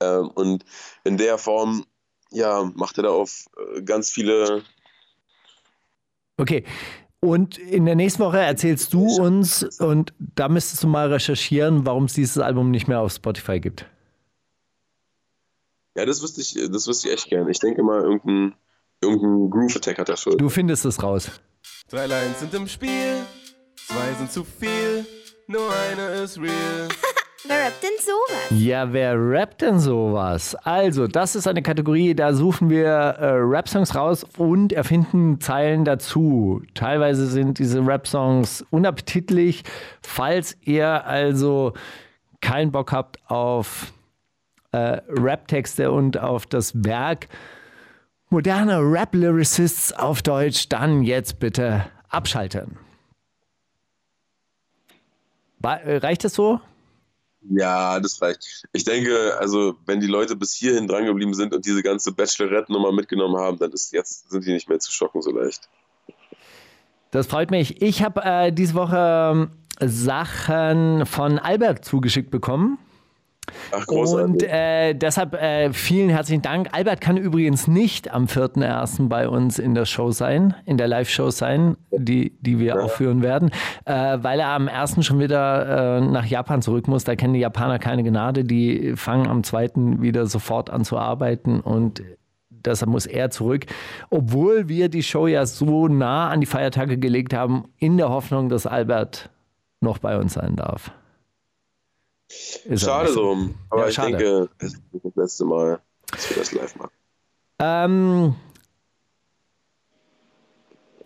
Ähm, 0.00 0.28
und 0.28 0.64
in 1.04 1.18
der 1.18 1.36
Form, 1.36 1.84
ja, 2.30 2.70
macht 2.74 2.96
er 2.96 3.04
da 3.04 3.10
auf 3.10 3.44
äh, 3.74 3.82
ganz 3.82 4.10
viele. 4.10 4.62
Okay. 6.42 6.64
Und 7.20 7.56
in 7.56 7.86
der 7.86 7.94
nächsten 7.94 8.20
Woche 8.20 8.38
erzählst 8.38 8.92
du 8.92 9.06
uns, 9.06 9.62
und 9.78 10.12
da 10.18 10.48
müsstest 10.48 10.82
du 10.82 10.88
mal 10.88 11.12
recherchieren, 11.12 11.86
warum 11.86 12.06
es 12.06 12.14
dieses 12.14 12.38
Album 12.38 12.72
nicht 12.72 12.88
mehr 12.88 12.98
auf 12.98 13.12
Spotify 13.12 13.60
gibt. 13.60 13.86
Ja, 15.96 16.04
das 16.04 16.20
wüsste 16.20 16.40
ich, 16.40 16.54
das 16.54 16.88
wüsste 16.88 17.08
ich 17.08 17.14
echt 17.14 17.28
gern. 17.28 17.48
Ich 17.48 17.60
denke 17.60 17.84
mal, 17.84 18.02
irgendein, 18.02 18.54
irgendein 19.00 19.50
Groove 19.50 19.76
Attack 19.76 19.98
hat 19.98 20.08
er 20.08 20.16
schon. 20.16 20.36
Du 20.36 20.48
findest 20.48 20.84
es 20.84 21.00
raus. 21.00 21.30
Drei 21.88 22.06
Lines 22.06 22.40
sind 22.40 22.52
im 22.54 22.66
Spiel, 22.66 23.20
zwei 23.76 24.14
sind 24.18 24.32
zu 24.32 24.42
viel, 24.42 25.06
nur 25.46 25.70
eine 25.72 26.22
ist 26.22 26.40
real. 26.40 26.88
Wer 27.44 27.66
rappt 27.66 27.82
denn 27.82 27.98
sowas? 27.98 28.50
Ja, 28.50 28.92
wer 28.92 29.16
rappt 29.16 29.62
denn 29.62 29.80
sowas? 29.80 30.54
Also, 30.54 31.08
das 31.08 31.34
ist 31.34 31.48
eine 31.48 31.62
Kategorie, 31.62 32.14
da 32.14 32.34
suchen 32.34 32.70
wir 32.70 32.86
äh, 32.86 33.26
Rap-Songs 33.34 33.96
raus 33.96 34.24
und 34.36 34.72
erfinden 34.72 35.40
Zeilen 35.40 35.84
dazu. 35.84 36.62
Teilweise 36.74 37.26
sind 37.26 37.58
diese 37.58 37.84
Rap-Songs 37.84 38.64
unappetitlich. 38.70 39.64
Falls 40.02 40.56
ihr 40.62 41.04
also 41.04 41.72
keinen 42.40 42.70
Bock 42.70 42.92
habt 42.92 43.18
auf 43.28 43.92
äh, 44.70 45.00
Rap-Texte 45.08 45.90
und 45.90 46.18
auf 46.18 46.46
das 46.46 46.84
Werk 46.84 47.28
moderner 48.30 48.80
Rap-Lyricists 48.80 49.92
auf 49.92 50.22
Deutsch, 50.22 50.68
dann 50.68 51.02
jetzt 51.02 51.40
bitte 51.40 51.86
abschalten. 52.08 52.78
Reicht 55.62 56.24
das 56.24 56.34
so? 56.34 56.60
Ja, 57.50 57.98
das 58.00 58.20
reicht. 58.22 58.66
Ich 58.72 58.84
denke, 58.84 59.36
also 59.38 59.74
wenn 59.86 60.00
die 60.00 60.06
Leute 60.06 60.36
bis 60.36 60.52
hierhin 60.52 60.86
drangeblieben 60.86 61.34
sind 61.34 61.54
und 61.54 61.66
diese 61.66 61.82
ganze 61.82 62.12
Bachelorette-Nummer 62.12 62.92
mitgenommen 62.92 63.36
haben, 63.36 63.58
dann 63.58 63.72
ist 63.72 63.92
jetzt 63.92 64.30
sind 64.30 64.46
die 64.46 64.52
nicht 64.52 64.68
mehr 64.68 64.78
zu 64.78 64.92
schocken 64.92 65.22
so 65.22 65.30
leicht. 65.30 65.68
Das 67.10 67.26
freut 67.26 67.50
mich. 67.50 67.82
Ich 67.82 68.02
habe 68.02 68.22
äh, 68.24 68.52
diese 68.52 68.74
Woche 68.74 69.50
äh, 69.78 69.88
Sachen 69.88 71.04
von 71.04 71.38
Albert 71.38 71.84
zugeschickt 71.84 72.30
bekommen. 72.30 72.78
Ach. 73.72 73.86
Und 73.88 74.42
äh, 74.42 74.94
deshalb 74.94 75.34
äh, 75.34 75.72
vielen 75.72 76.10
herzlichen 76.10 76.42
Dank. 76.42 76.68
Albert 76.72 77.00
kann 77.00 77.16
übrigens 77.16 77.66
nicht 77.66 78.12
am 78.12 78.26
4.1. 78.26 79.08
bei 79.08 79.28
uns 79.28 79.58
in 79.58 79.74
der 79.74 79.84
Show 79.84 80.10
sein, 80.10 80.54
in 80.64 80.76
der 80.76 80.88
Live-Show 80.88 81.30
sein, 81.30 81.76
die, 81.90 82.36
die 82.40 82.58
wir 82.58 82.76
ja. 82.76 82.80
aufführen 82.80 83.22
werden, 83.22 83.50
äh, 83.84 84.18
weil 84.20 84.40
er 84.40 84.48
am 84.48 84.68
1. 84.68 85.04
schon 85.04 85.18
wieder 85.18 85.98
äh, 85.98 86.00
nach 86.00 86.26
Japan 86.26 86.62
zurück 86.62 86.86
muss. 86.88 87.04
Da 87.04 87.16
kennen 87.16 87.34
die 87.34 87.40
Japaner 87.40 87.78
keine 87.78 88.02
Gnade. 88.02 88.44
Die 88.44 88.94
fangen 88.96 89.26
am 89.26 89.42
2. 89.42 89.70
wieder 90.00 90.26
sofort 90.26 90.70
an 90.70 90.84
zu 90.84 90.98
arbeiten 90.98 91.60
und 91.60 92.02
deshalb 92.50 92.90
muss 92.90 93.06
er 93.06 93.30
zurück. 93.30 93.66
Obwohl 94.10 94.68
wir 94.68 94.88
die 94.88 95.02
Show 95.02 95.26
ja 95.26 95.46
so 95.46 95.88
nah 95.88 96.28
an 96.28 96.40
die 96.40 96.46
Feiertage 96.46 96.98
gelegt 96.98 97.34
haben, 97.34 97.64
in 97.78 97.96
der 97.96 98.10
Hoffnung, 98.10 98.48
dass 98.48 98.66
Albert 98.66 99.30
noch 99.80 99.98
bei 99.98 100.16
uns 100.16 100.34
sein 100.34 100.54
darf. 100.56 100.92
Ist 102.64 102.84
schade 102.84 103.12
so. 103.12 103.36
Aber 103.70 103.82
ja, 103.82 103.88
ich 103.88 103.94
schade. 103.94 104.16
denke, 104.16 104.48
es 104.58 104.74
ist 104.74 104.82
das 105.04 105.16
letzte 105.16 105.44
Mal, 105.44 105.80
dass 106.10 106.30
wir 106.30 106.36
das 106.36 106.52
live 106.52 106.76
machen. 106.76 106.92
Ähm, 107.58 108.34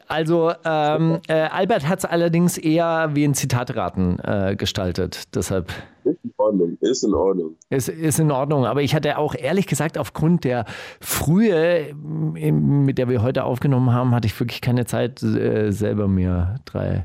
also 0.08 0.52
ähm, 0.64 1.18
äh, 1.26 1.32
Albert 1.32 1.88
hat 1.88 1.98
es 2.00 2.04
allerdings 2.04 2.58
eher 2.58 3.10
wie 3.14 3.24
ein 3.24 3.34
Zitatraten 3.34 4.18
äh, 4.20 4.54
gestaltet. 4.56 5.34
Deshalb. 5.34 5.72
Ist 6.04 6.18
in 6.22 6.32
Ordnung, 6.36 6.78
ist 6.80 7.02
in 7.02 7.14
Ordnung. 7.14 7.56
Ist, 7.70 7.88
ist 7.88 8.20
in 8.20 8.30
Ordnung. 8.30 8.66
Aber 8.66 8.82
ich 8.82 8.94
hatte 8.94 9.18
auch 9.18 9.34
ehrlich 9.34 9.66
gesagt, 9.66 9.98
aufgrund 9.98 10.44
der 10.44 10.64
Frühe, 11.00 11.92
mit 11.94 12.98
der 12.98 13.08
wir 13.08 13.22
heute 13.22 13.44
aufgenommen 13.44 13.92
haben, 13.92 14.14
hatte 14.14 14.26
ich 14.26 14.38
wirklich 14.38 14.60
keine 14.60 14.86
Zeit, 14.86 15.22
äh, 15.22 15.72
selber 15.72 16.06
mir 16.06 16.60
drei, 16.64 17.04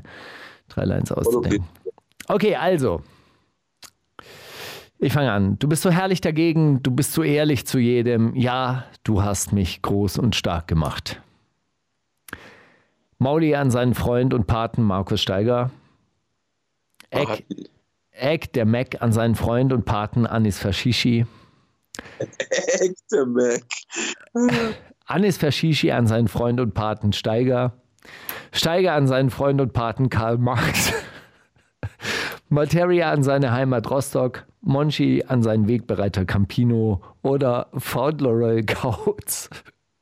drei 0.68 0.84
Lines 0.84 1.10
auszudenken. 1.10 1.66
Okay, 2.28 2.54
also. 2.54 3.02
Ich 5.02 5.12
fange 5.12 5.32
an. 5.32 5.58
Du 5.58 5.66
bist 5.66 5.82
so 5.82 5.90
herrlich 5.90 6.20
dagegen, 6.20 6.80
du 6.80 6.92
bist 6.92 7.12
so 7.12 7.24
ehrlich 7.24 7.66
zu 7.66 7.80
jedem. 7.80 8.36
Ja, 8.36 8.84
du 9.02 9.24
hast 9.24 9.52
mich 9.52 9.82
groß 9.82 10.18
und 10.18 10.36
stark 10.36 10.68
gemacht. 10.68 11.20
Mauli 13.18 13.56
an 13.56 13.72
seinen 13.72 13.94
Freund 13.94 14.32
und 14.32 14.46
Paten 14.46 14.80
Markus 14.84 15.20
Steiger. 15.20 15.72
Eck, 17.10 17.44
Eck 18.12 18.52
der 18.52 18.64
Mac 18.64 19.02
an 19.02 19.10
seinen 19.10 19.34
Freund 19.34 19.72
und 19.72 19.84
Paten 19.84 20.24
Anis 20.24 20.60
Fashishi. 20.60 21.26
Eck 22.18 22.94
der 23.10 23.26
Mac. 23.26 23.64
Anis 25.06 25.36
Fashishi 25.36 25.90
an 25.90 26.06
seinen 26.06 26.28
Freund 26.28 26.60
und 26.60 26.74
Paten 26.74 27.12
Steiger. 27.12 27.72
Steiger 28.52 28.92
an 28.92 29.08
seinen 29.08 29.30
Freund 29.30 29.60
und 29.60 29.72
Paten 29.72 30.10
Karl 30.10 30.38
Marx. 30.38 30.92
Materia 32.48 33.10
an 33.10 33.24
seine 33.24 33.50
Heimat 33.50 33.90
Rostock. 33.90 34.46
Monchi 34.62 35.24
an 35.26 35.42
seinen 35.42 35.68
Wegbereiter 35.68 36.24
Campino 36.24 37.02
oder 37.22 37.68
Fauntleroy 37.76 38.62
Kautz, 38.64 39.50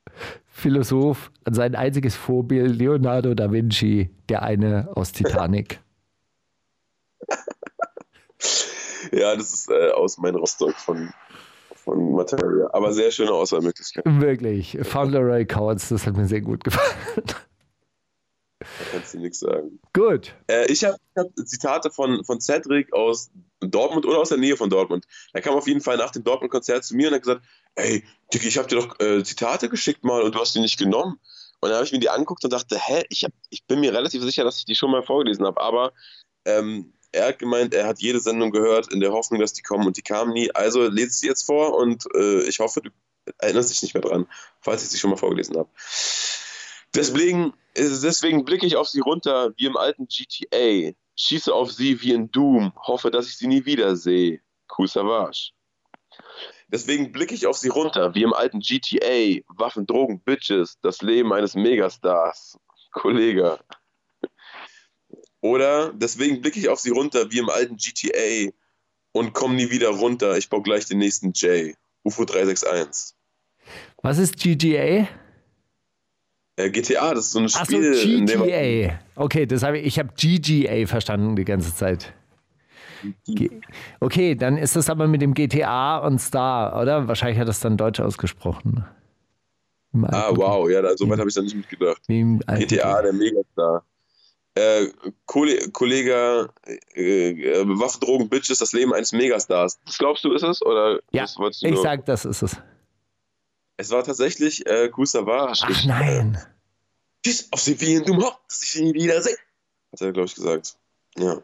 Philosoph 0.47 1.31
an 1.45 1.55
sein 1.55 1.75
einziges 1.75 2.15
Vorbild 2.15 2.77
Leonardo 2.77 3.35
da 3.35 3.51
Vinci, 3.51 4.11
der 4.29 4.43
eine 4.43 4.91
aus 4.95 5.13
Titanic. 5.13 5.81
ja, 9.13 9.35
das 9.35 9.53
ist 9.55 9.71
äh, 9.71 9.91
aus 9.93 10.19
mein 10.19 10.35
Rostock 10.35 10.75
von, 10.75 11.11
von 11.75 12.13
Materia. 12.13 12.69
Aber 12.73 12.93
sehr 12.93 13.11
schöne 13.11 13.33
Auswahlmöglichkeit. 13.33 14.05
Wirklich. 14.07 14.79
Fauntleroy 14.83 15.47
Kautz, 15.47 15.89
das 15.89 16.07
hat 16.07 16.17
mir 16.17 16.27
sehr 16.27 16.43
gut 16.43 16.65
gefallen. 16.65 17.25
Kannst 19.11 19.15
du 19.15 19.19
nichts 19.19 19.41
sagen. 19.41 19.81
Gut. 19.93 20.35
Äh, 20.47 20.71
ich 20.71 20.85
habe 20.85 20.97
hab 21.17 21.27
Zitate 21.45 21.91
von, 21.91 22.25
von 22.25 22.41
Cedric 22.41 22.93
aus 22.93 23.31
Dortmund 23.59 24.07
oder 24.07 24.19
aus 24.19 24.29
der 24.29 24.39
Nähe 24.39 24.57
von 24.57 24.71
Dortmund. 24.71 25.05
Er 25.33 25.43
kam 25.43 25.55
auf 25.55 25.67
jeden 25.67 25.81
Fall 25.81 25.97
nach 25.97 26.11
dem 26.11 26.23
Dortmund-Konzert 26.23 26.85
zu 26.85 26.95
mir 26.95 27.09
und 27.09 27.15
hat 27.15 27.23
gesagt: 27.23 27.45
Ey, 27.75 28.05
Dicky, 28.33 28.47
ich 28.47 28.57
habe 28.57 28.69
dir 28.69 28.77
doch 28.77 29.01
äh, 29.01 29.25
Zitate 29.25 29.69
geschickt 29.69 30.05
mal 30.05 30.23
und 30.23 30.35
du 30.35 30.39
hast 30.39 30.55
die 30.55 30.61
nicht 30.61 30.79
genommen. 30.79 31.19
Und 31.61 31.69
dann 31.69 31.77
habe 31.77 31.85
ich 31.85 31.93
mir 31.93 31.99
die 31.99 32.09
angeguckt 32.09 32.45
und 32.45 32.53
dachte: 32.53 32.79
Hä, 32.79 33.03
ich, 33.09 33.25
hab, 33.25 33.33
ich 33.49 33.67
bin 33.67 33.81
mir 33.81 33.93
relativ 33.93 34.23
sicher, 34.23 34.45
dass 34.45 34.59
ich 34.59 34.65
die 34.65 34.77
schon 34.77 34.93
mal 34.93 35.03
vorgelesen 35.03 35.45
habe. 35.45 35.61
Aber 35.61 35.93
ähm, 36.45 36.93
er 37.11 37.27
hat 37.27 37.41
gemeint, 37.41 37.75
er 37.75 37.89
hat 37.89 38.01
jede 38.01 38.21
Sendung 38.21 38.53
gehört 38.53 38.93
in 38.93 39.01
der 39.01 39.11
Hoffnung, 39.11 39.41
dass 39.41 39.55
die 39.55 39.63
kommen 39.63 39.89
und 39.89 39.97
die 39.97 40.03
kamen 40.03 40.33
nie. 40.33 40.53
Also 40.55 40.87
lese 40.87 41.11
sie 41.11 41.27
jetzt 41.27 41.43
vor 41.43 41.77
und 41.77 42.05
äh, 42.15 42.43
ich 42.43 42.61
hoffe, 42.61 42.81
du 42.81 42.91
erinnerst 43.39 43.71
dich 43.71 43.83
nicht 43.83 43.95
mehr 43.95 44.03
dran, 44.03 44.29
falls 44.61 44.85
ich 44.85 44.91
sie 44.91 44.99
schon 44.99 45.11
mal 45.11 45.17
vorgelesen 45.17 45.57
habe. 45.57 45.69
Deswegen, 46.95 47.53
deswegen 47.77 48.45
blicke 48.45 48.67
ich 48.67 48.77
auf 48.77 48.89
sie 48.89 49.01
runter 49.01 49.53
wie 49.57 49.67
im 49.67 49.77
alten 49.77 50.09
GTA, 50.09 50.93
schieße 51.17 51.53
auf 51.55 51.73
sie 51.73 52.01
wie 52.03 52.13
in 52.13 52.31
Doom, 52.31 52.73
hoffe, 52.77 53.11
dass 53.11 53.29
ich 53.29 53.37
sie 53.37 53.47
nie 53.47 53.65
wiedersehe. 53.65 54.41
Cool 54.77 54.89
Savage. 54.89 55.53
Deswegen 56.69 57.13
blicke 57.13 57.35
ich 57.35 57.47
auf 57.47 57.59
sie 57.59 57.69
runter 57.69 58.15
wie 58.15 58.23
im 58.23 58.33
alten 58.33 58.61
GTA, 58.61 59.41
Waffen, 59.49 59.87
Drogen, 59.87 60.21
Bitches, 60.21 60.79
das 60.83 61.03
Leben 61.03 61.33
eines 61.33 61.55
Megastars. 61.55 62.59
Kollege. 62.93 63.59
Oder 65.41 65.93
deswegen 65.93 66.41
blicke 66.41 66.59
ich 66.59 66.69
auf 66.69 66.81
sie 66.81 66.91
runter 66.91 67.31
wie 67.31 67.39
im 67.39 67.49
alten 67.49 67.77
GTA 67.77 68.51
und 69.13 69.33
komme 69.33 69.55
nie 69.55 69.71
wieder 69.71 69.89
runter. 69.89 70.37
Ich 70.37 70.49
baue 70.49 70.63
gleich 70.63 70.87
den 70.87 70.99
nächsten 70.99 71.33
J. 71.33 71.75
UFO 72.03 72.25
361. 72.25 73.17
Was 74.03 74.19
ist 74.19 74.37
GTA? 74.39 75.09
Äh, 76.65 76.71
GTA, 76.71 77.15
das 77.15 77.27
ist 77.27 77.33
so 77.33 77.39
ein 77.41 77.49
Spiel. 77.49 77.93
Ach 77.93 78.29
so, 78.29 78.45
GTA. 78.45 78.99
Okay, 79.17 79.47
das 79.47 79.63
habe 79.63 79.79
ich, 79.79 79.87
ich 79.87 79.99
habe 79.99 80.11
GGA 80.17 80.87
verstanden 80.87 81.37
die 81.37 81.45
ganze 81.45 81.75
Zeit. 81.75 82.13
okay, 84.01 84.35
dann 84.35 84.59
ist 84.59 84.77
das 84.77 84.91
aber 84.91 85.07
mit 85.07 85.23
dem 85.23 85.35
GTA 85.35 85.99
und 85.99 86.21
Star, 86.21 86.81
oder? 86.81 87.09
Wahrscheinlich 87.09 87.39
hat 87.39 87.49
das 87.49 87.61
dann 87.61 87.77
Deutsch 87.77 88.01
ausgesprochen. 88.01 88.85
Ah, 90.03 90.31
wow, 90.33 90.69
ja, 90.71 90.97
so 90.97 91.09
weit 91.09 91.19
habe 91.19 91.29
ich 91.29 91.35
da 91.35 91.43
nicht 91.43 91.57
mitgedacht. 91.57 92.03
GTA, 92.07 93.03
der 93.03 93.13
Megastar. 93.13 93.85
Äh, 94.55 94.89
Kollege, 95.27 96.51
äh, 96.95 97.31
äh, 97.31 97.65
Waffen, 97.79 98.01
Drogen, 98.01 98.29
Bitches, 98.29 98.59
das 98.59 98.73
Leben 98.73 98.93
eines 98.93 99.13
Megastars. 99.13 99.79
Das 99.87 99.97
glaubst 99.97 100.25
du, 100.25 100.33
ist 100.33 100.43
es? 100.43 100.61
Oder 100.63 101.01
ja, 101.13 101.25
ich 101.25 101.79
sag, 101.81 102.05
das 102.05 102.25
ist 102.25 102.43
es. 102.43 102.57
Es 103.81 103.91
war 103.91 104.05
tatsächlich 104.05 104.67
äh, 104.67 104.91
Kusavage. 104.91 105.63
Ach 105.63 105.85
nein. 105.87 106.37
Tschüss 107.25 107.49
auf 107.51 107.61
sie 107.61 107.81
wie 107.81 108.03
du 108.05 108.15
dass 108.19 108.63
ich 108.63 108.73
sie 108.73 108.83
nie 108.83 108.93
wiedersehe. 108.93 109.37
Hat 109.91 110.03
er, 110.03 110.13
glaube 110.13 110.27
ich, 110.27 110.35
gesagt. 110.35 110.77
Ja. 111.17 111.41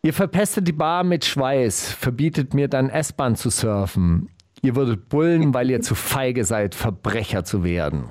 Ihr 0.00 0.14
verpestet 0.14 0.66
die 0.66 0.72
Bar 0.72 1.04
mit 1.04 1.26
Schweiß, 1.26 1.92
verbietet 1.92 2.54
mir 2.54 2.68
dann 2.68 2.88
S-Bahn 2.88 3.36
zu 3.36 3.50
surfen. 3.50 4.30
Ihr 4.62 4.74
würdet 4.76 5.10
bullen, 5.10 5.52
weil 5.52 5.68
ihr 5.68 5.82
zu 5.82 5.94
feige 5.94 6.46
seid, 6.46 6.74
Verbrecher 6.74 7.44
zu 7.44 7.62
werden. 7.62 8.10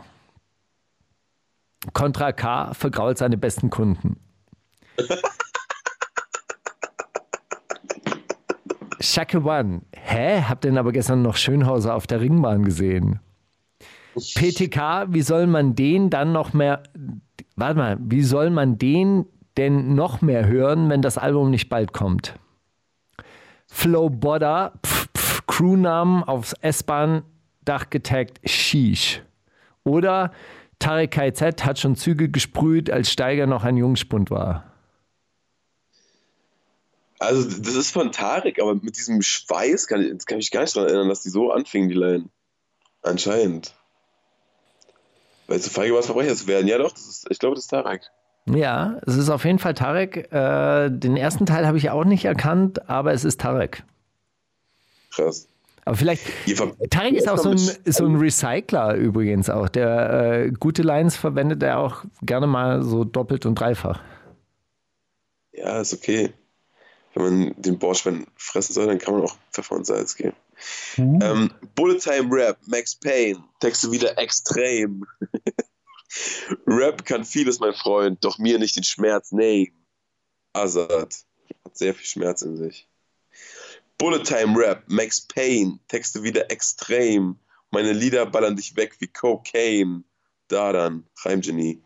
Contra 1.94 2.32
K 2.32 2.76
vergrault 2.76 3.18
seine 3.18 3.38
besten 3.38 3.72
Kunden. 3.72 4.20
Shaka 9.00 9.40
One. 9.40 9.82
Hä? 9.96 10.42
Habt 10.42 10.66
ihr 10.66 10.72
denn 10.72 10.78
aber 10.78 10.92
gestern 10.92 11.22
noch 11.22 11.36
Schönhauser 11.36 11.96
auf 11.96 12.08
der 12.08 12.22
Ringbahn 12.22 12.64
gesehen? 12.64 13.20
PTK, 14.16 15.08
wie 15.10 15.22
soll 15.22 15.48
man 15.48 15.76
den 15.76 16.10
dann 16.10 16.32
noch 16.32 16.54
mehr. 16.54 16.84
Warte 17.56 17.78
mal, 17.78 17.98
wie 18.00 18.24
soll 18.24 18.50
man 18.50 18.78
den 18.78 19.26
denn 19.58 19.96
noch 19.96 20.22
mehr 20.22 20.48
hören, 20.48 20.90
wenn 20.90 21.02
das 21.02 21.18
Album 21.18 21.52
nicht 21.52 21.70
bald 21.70 21.94
kommt? 21.94 22.36
Flow 23.68 24.10
Bodder, 24.10 24.74
pf, 24.86 25.08
pf, 25.16 25.46
Crewnamen 25.46 26.24
aufs 26.24 26.54
S-Bahn-Dach 26.54 27.90
getaggt, 27.90 28.40
Sheesh. 28.48 29.22
Oder 29.84 30.32
Tarek 30.80 31.12
KZ 31.12 31.66
hat 31.66 31.80
schon 31.80 31.96
Züge 31.96 32.30
gesprüht, 32.30 32.92
als 32.92 33.12
Steiger 33.12 33.48
noch 33.48 33.64
ein 33.64 33.78
Jungspund 33.78 34.30
war. 34.32 34.64
Also, 37.20 37.48
das 37.62 37.74
ist 37.76 37.92
von 37.92 38.12
Tarek, 38.12 38.62
aber 38.62 38.76
mit 38.76 38.98
diesem 38.98 39.22
Schweiß 39.22 39.88
kann 39.88 40.02
ich, 40.02 40.26
kann 40.26 40.38
ich 40.38 40.46
mich 40.46 40.52
gar 40.52 40.62
nicht 40.62 40.76
daran 40.76 40.90
erinnern, 40.90 41.10
dass 41.10 41.24
die 41.24 41.30
so 41.30 41.52
anfingen, 41.52 41.90
die 41.90 41.96
Line. 41.96 42.30
Anscheinend. 43.02 43.74
Weil 45.48 45.60
zu 45.60 45.70
feige 45.70 45.94
war 45.94 46.02
es 46.02 46.06
Verbrecher 46.06 46.36
zu 46.36 46.48
werden. 46.48 46.68
Ja, 46.68 46.78
doch, 46.78 46.94
ist, 46.94 47.26
ich 47.30 47.40
glaube, 47.40 47.56
das 47.56 47.66
ist 47.66 47.70
Tarek. 47.70 48.02
Ja, 48.50 49.00
es 49.06 49.16
ist 49.18 49.30
auf 49.30 49.46
jeden 49.46 49.60
Fall 49.60 49.74
Tarek. 49.74 50.32
Äh, 50.32 50.90
den 50.90 51.18
ersten 51.18 51.46
Teil 51.46 51.66
habe 51.66 51.78
ich 51.78 51.90
auch 51.90 52.06
nicht 52.06 52.26
erkannt, 52.26 52.90
aber 52.90 53.14
es 53.14 53.24
ist 53.24 53.42
Tarek. 53.42 53.84
Krass. 55.12 55.48
Aber 55.86 55.96
vielleicht. 55.96 56.24
Tarek 56.90 57.14
ist 57.14 57.30
auch 57.30 57.38
so 57.38 57.52
ein, 57.52 57.58
so 57.58 58.06
ein 58.06 58.16
Recycler 58.18 58.96
übrigens 58.96 59.50
auch. 59.50 59.70
Der 59.70 60.44
äh, 60.46 60.52
gute 60.52 60.82
Lines 60.82 61.16
verwendet 61.16 61.64
er 61.64 61.80
auch 61.80 62.04
gerne 62.22 62.46
mal 62.46 62.84
so 62.84 63.06
doppelt 63.06 63.46
und 63.46 63.56
dreifach. 63.56 64.02
Ja, 65.54 65.80
ist 65.80 65.94
okay. 65.94 66.34
Wenn 67.18 67.40
man 67.40 67.62
den 67.62 67.80
Borschwein 67.80 68.28
fressen 68.36 68.74
soll, 68.74 68.86
dann 68.86 69.00
kann 69.00 69.16
man 69.16 69.24
auch 69.24 69.36
Pfeffer 69.52 69.76
und 69.76 69.88
Salz 69.88 70.16
geben. 70.16 70.36
Mhm. 70.98 71.20
Ähm, 71.22 71.52
Bullet 71.74 71.98
Time 71.98 72.30
Rap, 72.30 72.60
Max 72.68 72.96
Payne, 72.96 73.44
Texte 73.60 73.92
wieder 73.92 74.20
extrem. 74.20 75.04
Rap 76.68 77.06
kann 77.06 77.26
vieles, 77.26 77.60
mein 77.60 77.74
Freund, 77.74 78.24
doch 78.24 78.38
mir 78.38 78.60
nicht 78.60 78.76
den 78.76 78.84
Schmerz 78.84 79.32
nehmen. 79.32 79.84
Azad 80.54 80.92
hat 81.66 81.78
sehr 81.78 81.96
viel 81.96 82.06
Schmerz 82.06 82.44
in 82.44 82.56
sich. 82.56 82.88
Bullet 83.98 84.24
Time 84.24 84.56
Rap, 84.56 84.84
Max 84.86 85.20
Payne, 85.22 85.80
Texte 85.88 86.22
wieder 86.22 86.52
extrem. 86.52 87.40
Meine 87.72 87.94
Lieder 87.94 88.28
ballern 88.28 88.56
dich 88.56 88.76
weg 88.76 88.96
wie 89.00 89.08
Cocaine. 89.08 90.04
Da 90.50 90.72
dann, 90.72 91.08
Reimgenie. 91.24 91.84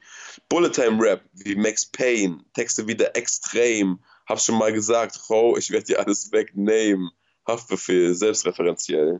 Bullet 0.49 0.71
Time 0.71 1.01
Rap 1.01 1.23
wie 1.33 1.55
Max 1.55 1.85
Payne, 1.85 2.43
Texte 2.53 2.85
wieder 2.85 3.15
extrem. 3.15 3.99
Hab 4.31 4.39
schon 4.39 4.57
mal 4.57 4.71
gesagt, 4.71 5.17
Frau, 5.17 5.57
ich 5.57 5.71
werde 5.71 5.87
dir 5.87 5.99
alles 5.99 6.31
wegnehmen. 6.31 7.11
Haftbefehl, 7.45 8.15
selbstreferenziell. 8.15 9.19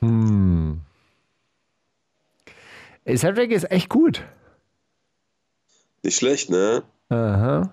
Hm. 0.00 0.82
Cedric 3.08 3.50
ist 3.50 3.70
echt 3.70 3.88
gut. 3.88 4.22
Nicht 6.02 6.18
schlecht, 6.18 6.50
ne? 6.50 6.82
Aha. 7.08 7.72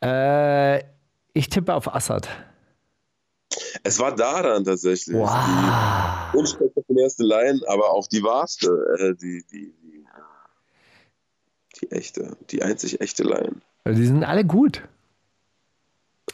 Äh, 0.00 0.84
ich 1.32 1.48
tippe 1.48 1.74
auf 1.74 1.92
Assad. 1.92 2.28
Es 3.82 3.98
war 3.98 4.14
daran 4.14 4.62
tatsächlich. 4.62 5.16
Wow. 5.16 6.30
Die 6.32 6.36
unspektakulärste 6.38 7.24
Line, 7.24 7.60
aber 7.66 7.90
auch 7.90 8.06
die 8.06 8.22
wahrste. 8.22 8.68
Äh, 9.00 9.14
die, 9.16 9.44
die, 9.50 9.74
die, 11.80 11.90
echte, 11.90 12.36
die 12.50 12.62
einzig 12.62 13.00
echte 13.00 13.22
Line. 13.22 13.56
Die 13.86 14.06
sind 14.06 14.24
alle 14.24 14.44
gut. 14.44 14.82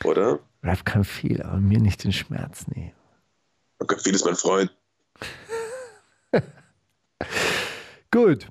Oder? 0.05 0.41
Rap 0.62 0.85
kann 0.85 1.05
viel, 1.05 1.43
aber 1.43 1.59
mir 1.59 1.79
nicht 1.81 2.05
den 2.05 2.12
Schmerz 2.12 2.66
nehmen. 2.69 2.93
Okay, 3.79 3.97
viel 3.99 4.15
ist 4.15 4.25
mein 4.25 4.35
Freund. 4.35 4.75
Gut. 8.11 8.49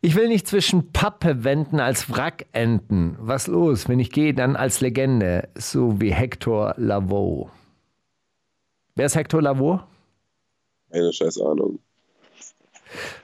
Ich 0.00 0.14
will 0.16 0.28
nicht 0.28 0.46
zwischen 0.46 0.92
Pappe 0.92 1.44
wenden 1.44 1.80
als 1.80 2.10
Wrack 2.10 2.46
enden. 2.52 3.16
Was 3.18 3.46
los? 3.46 3.88
Wenn 3.88 4.00
ich 4.00 4.10
gehe, 4.10 4.34
dann 4.34 4.56
als 4.56 4.80
Legende, 4.80 5.48
so 5.54 6.00
wie 6.00 6.12
Hector 6.12 6.74
Lavoe. 6.76 7.50
Wer 8.94 9.06
ist 9.06 9.14
Hector 9.14 9.40
Lavoe? 9.40 9.84
Keine 10.90 11.12
scheiß 11.12 11.40
Ahnung. 11.40 11.78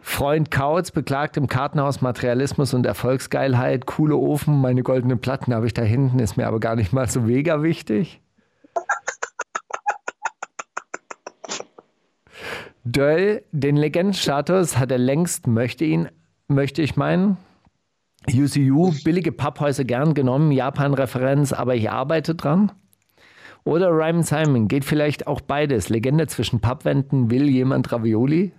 Freund 0.01 0.51
Kautz 0.51 0.91
beklagt 0.91 1.37
im 1.37 1.47
Kartenhaus 1.47 2.01
Materialismus 2.01 2.75
und 2.75 2.87
Erfolgsgeilheit. 2.87 3.87
Coole 3.87 4.17
Ofen, 4.17 4.61
meine 4.61 4.83
goldenen 4.83 5.21
Platten 5.21 5.55
habe 5.55 5.67
ich 5.67 5.75
da 5.75 5.83
hinten, 5.83 6.19
ist 6.19 6.37
mir 6.37 6.47
aber 6.47 6.61
gar 6.61 6.77
nicht 6.77 6.93
mal 6.93 7.09
so 7.09 7.21
mega 7.21 7.63
wichtig. 7.63 8.21
Döll, 12.85 13.45
den 13.53 13.77
Legendenstatus 13.77 14.79
hat 14.79 14.91
er 14.91 14.99
längst, 14.99 15.47
möchte 15.47 15.85
ihn, 15.85 16.09
möchte 16.47 16.81
ich 16.81 16.97
meinen. 16.97 17.37
UCU, 18.27 18.93
billige 19.05 19.33
Papphäuser 19.33 19.85
gern 19.85 20.15
genommen, 20.15 20.53
Japan-Referenz, 20.53 21.53
aber 21.53 21.75
ich 21.75 21.91
arbeite 21.91 22.35
dran. 22.35 22.73
Oder 23.65 23.91
Ryman 23.91 24.23
Simon, 24.23 24.69
geht 24.69 24.85
vielleicht 24.85 25.27
auch 25.27 25.43
beides. 25.43 25.91
Legende 25.91 26.27
zwischen 26.27 26.61
Pappwänden, 26.61 27.31
will 27.31 27.49
jemand 27.49 27.93
Ravioli? 27.93 28.53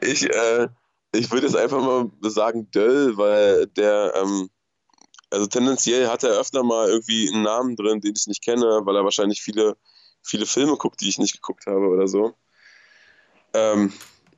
ich, 0.00 0.30
äh, 0.30 0.68
ich 1.12 1.30
würde 1.30 1.46
jetzt 1.46 1.56
einfach 1.56 1.80
mal 1.80 2.10
sagen 2.22 2.70
Döll, 2.70 3.16
weil 3.16 3.66
der, 3.68 4.12
ähm, 4.16 4.50
also 5.30 5.46
tendenziell 5.46 6.08
hat 6.08 6.24
er 6.24 6.38
öfter 6.38 6.62
mal 6.62 6.88
irgendwie 6.88 7.30
einen 7.32 7.42
Namen 7.42 7.76
drin, 7.76 8.00
den 8.00 8.14
ich 8.16 8.26
nicht 8.26 8.42
kenne, 8.42 8.80
weil 8.84 8.96
er 8.96 9.04
wahrscheinlich 9.04 9.42
viele, 9.42 9.76
viele 10.22 10.46
Filme 10.46 10.76
guckt, 10.76 11.00
die 11.00 11.08
ich 11.08 11.18
nicht 11.18 11.34
geguckt 11.34 11.66
habe 11.66 11.88
oder 11.88 12.08
so. 12.08 12.34
Ähm, 13.54 13.92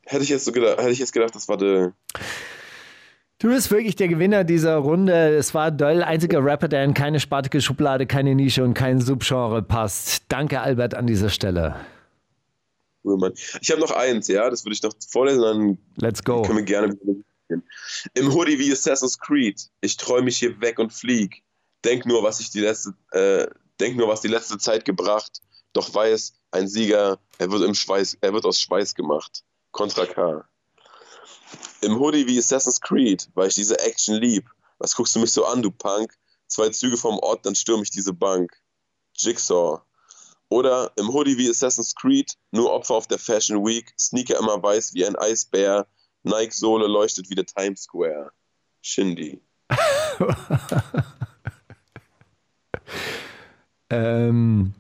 hätte 0.05 0.25
ich 0.25 0.29
jetzt 0.29 0.45
so 0.45 0.53
gedacht, 0.53 0.79
hätte 0.79 0.91
ich 0.91 0.99
jetzt 0.99 1.13
gedacht, 1.13 1.35
das 1.35 1.49
war 1.49 1.57
der. 1.57 1.95
Du 3.41 3.49
bist 3.49 3.71
wirklich 3.71 3.97
der 3.97 4.09
Gewinner 4.09 4.45
dieser 4.45 4.77
Runde. 4.77 5.35
Es 5.35 5.55
war 5.55 5.71
Döll, 5.71 6.03
einziger 6.03 6.45
Rapper, 6.45 6.69
der 6.69 6.85
in 6.85 6.93
keine 6.93 7.21
spartige 7.21 7.63
Schublade, 7.63 8.07
keine 8.07 8.35
Nische 8.35 8.63
und 8.63 8.75
kein 8.75 9.01
Subgenre 9.01 9.63
passt. 9.63 10.25
Danke, 10.29 10.61
Albert, 10.61 10.95
an 10.95 11.07
dieser 11.07 11.31
Stelle. 11.31 11.75
Ich 13.63 13.71
habe 13.71 13.81
noch 13.81 13.93
eins, 13.93 14.29
ja, 14.29 14.51
das 14.51 14.67
würde 14.67 14.75
ich 14.75 14.83
noch 14.83 14.93
vorlesen, 15.09 15.41
dann 15.41 15.79
Let's 15.97 16.23
go. 16.23 16.43
können 16.43 16.59
wir 16.59 16.65
gerne 16.65 16.99
Im 18.13 18.35
Hoodie 18.35 18.59
wie 18.59 18.71
Assassin's 18.73 19.19
Creed. 19.19 19.71
Ich 19.81 19.97
träume 19.97 20.27
mich 20.27 20.37
hier 20.37 20.61
weg 20.61 20.79
und 20.79 20.93
flieg. 20.93 21.43
Denk 21.83 22.05
nur, 22.05 22.23
was 22.23 22.41
ich 22.41 22.51
die 22.51 22.61
letzte, 22.61 22.93
äh, 23.13 23.47
denk 23.81 23.97
nur, 23.97 24.09
was 24.09 24.21
die 24.21 24.29
letzte 24.29 24.59
Zeit 24.59 24.85
gebracht. 24.85 25.41
Doch 25.73 25.95
weiß, 25.95 26.35
ein 26.51 26.69
Sieger, 26.69 27.19
er 27.39 27.51
wird 27.51 27.65
im 27.65 27.73
Schweiß, 27.73 28.19
er 28.21 28.35
wird 28.35 28.45
aus 28.45 28.61
Schweiß 28.61 28.95
gemacht. 28.95 29.45
Contra 29.71 30.05
K. 30.05 30.45
Im 31.83 31.99
Hoodie 31.99 32.27
wie 32.27 32.39
Assassin's 32.39 32.81
Creed, 32.81 33.29
weil 33.35 33.49
ich 33.49 33.55
diese 33.55 33.79
Action 33.81 34.17
lieb. 34.17 34.49
Was 34.79 34.95
guckst 34.95 35.15
du 35.15 35.21
mich 35.21 35.33
so 35.33 35.45
an, 35.45 35.63
du 35.63 35.71
Punk? 35.71 36.17
Zwei 36.47 36.69
Züge 36.71 36.97
vom 36.97 37.19
Ort, 37.19 37.47
dann 37.47 37.55
stürme 37.55 37.83
ich 37.83 37.91
diese 37.91 38.13
Bank. 38.13 38.53
Jigsaw. 39.15 39.81
Oder 40.49 40.93
im 40.97 41.13
Hoodie 41.13 41.39
wie 41.39 41.49
Assassin's 41.49 41.95
Creed, 41.95 42.37
nur 42.51 42.73
Opfer 42.73 42.95
auf 42.95 43.07
der 43.07 43.19
Fashion 43.19 43.65
Week, 43.65 43.95
Sneaker 43.99 44.39
immer 44.39 44.61
weiß 44.61 44.95
wie 44.95 45.07
ein 45.07 45.17
Eisbär, 45.17 45.87
Nike-Sohle 46.25 46.87
leuchtet 46.89 47.31
wie 47.31 47.37
der 47.37 47.47
Times 47.47 47.83
Square. 47.83 48.33
Shindy. 48.83 49.41
ähm, 53.91 54.75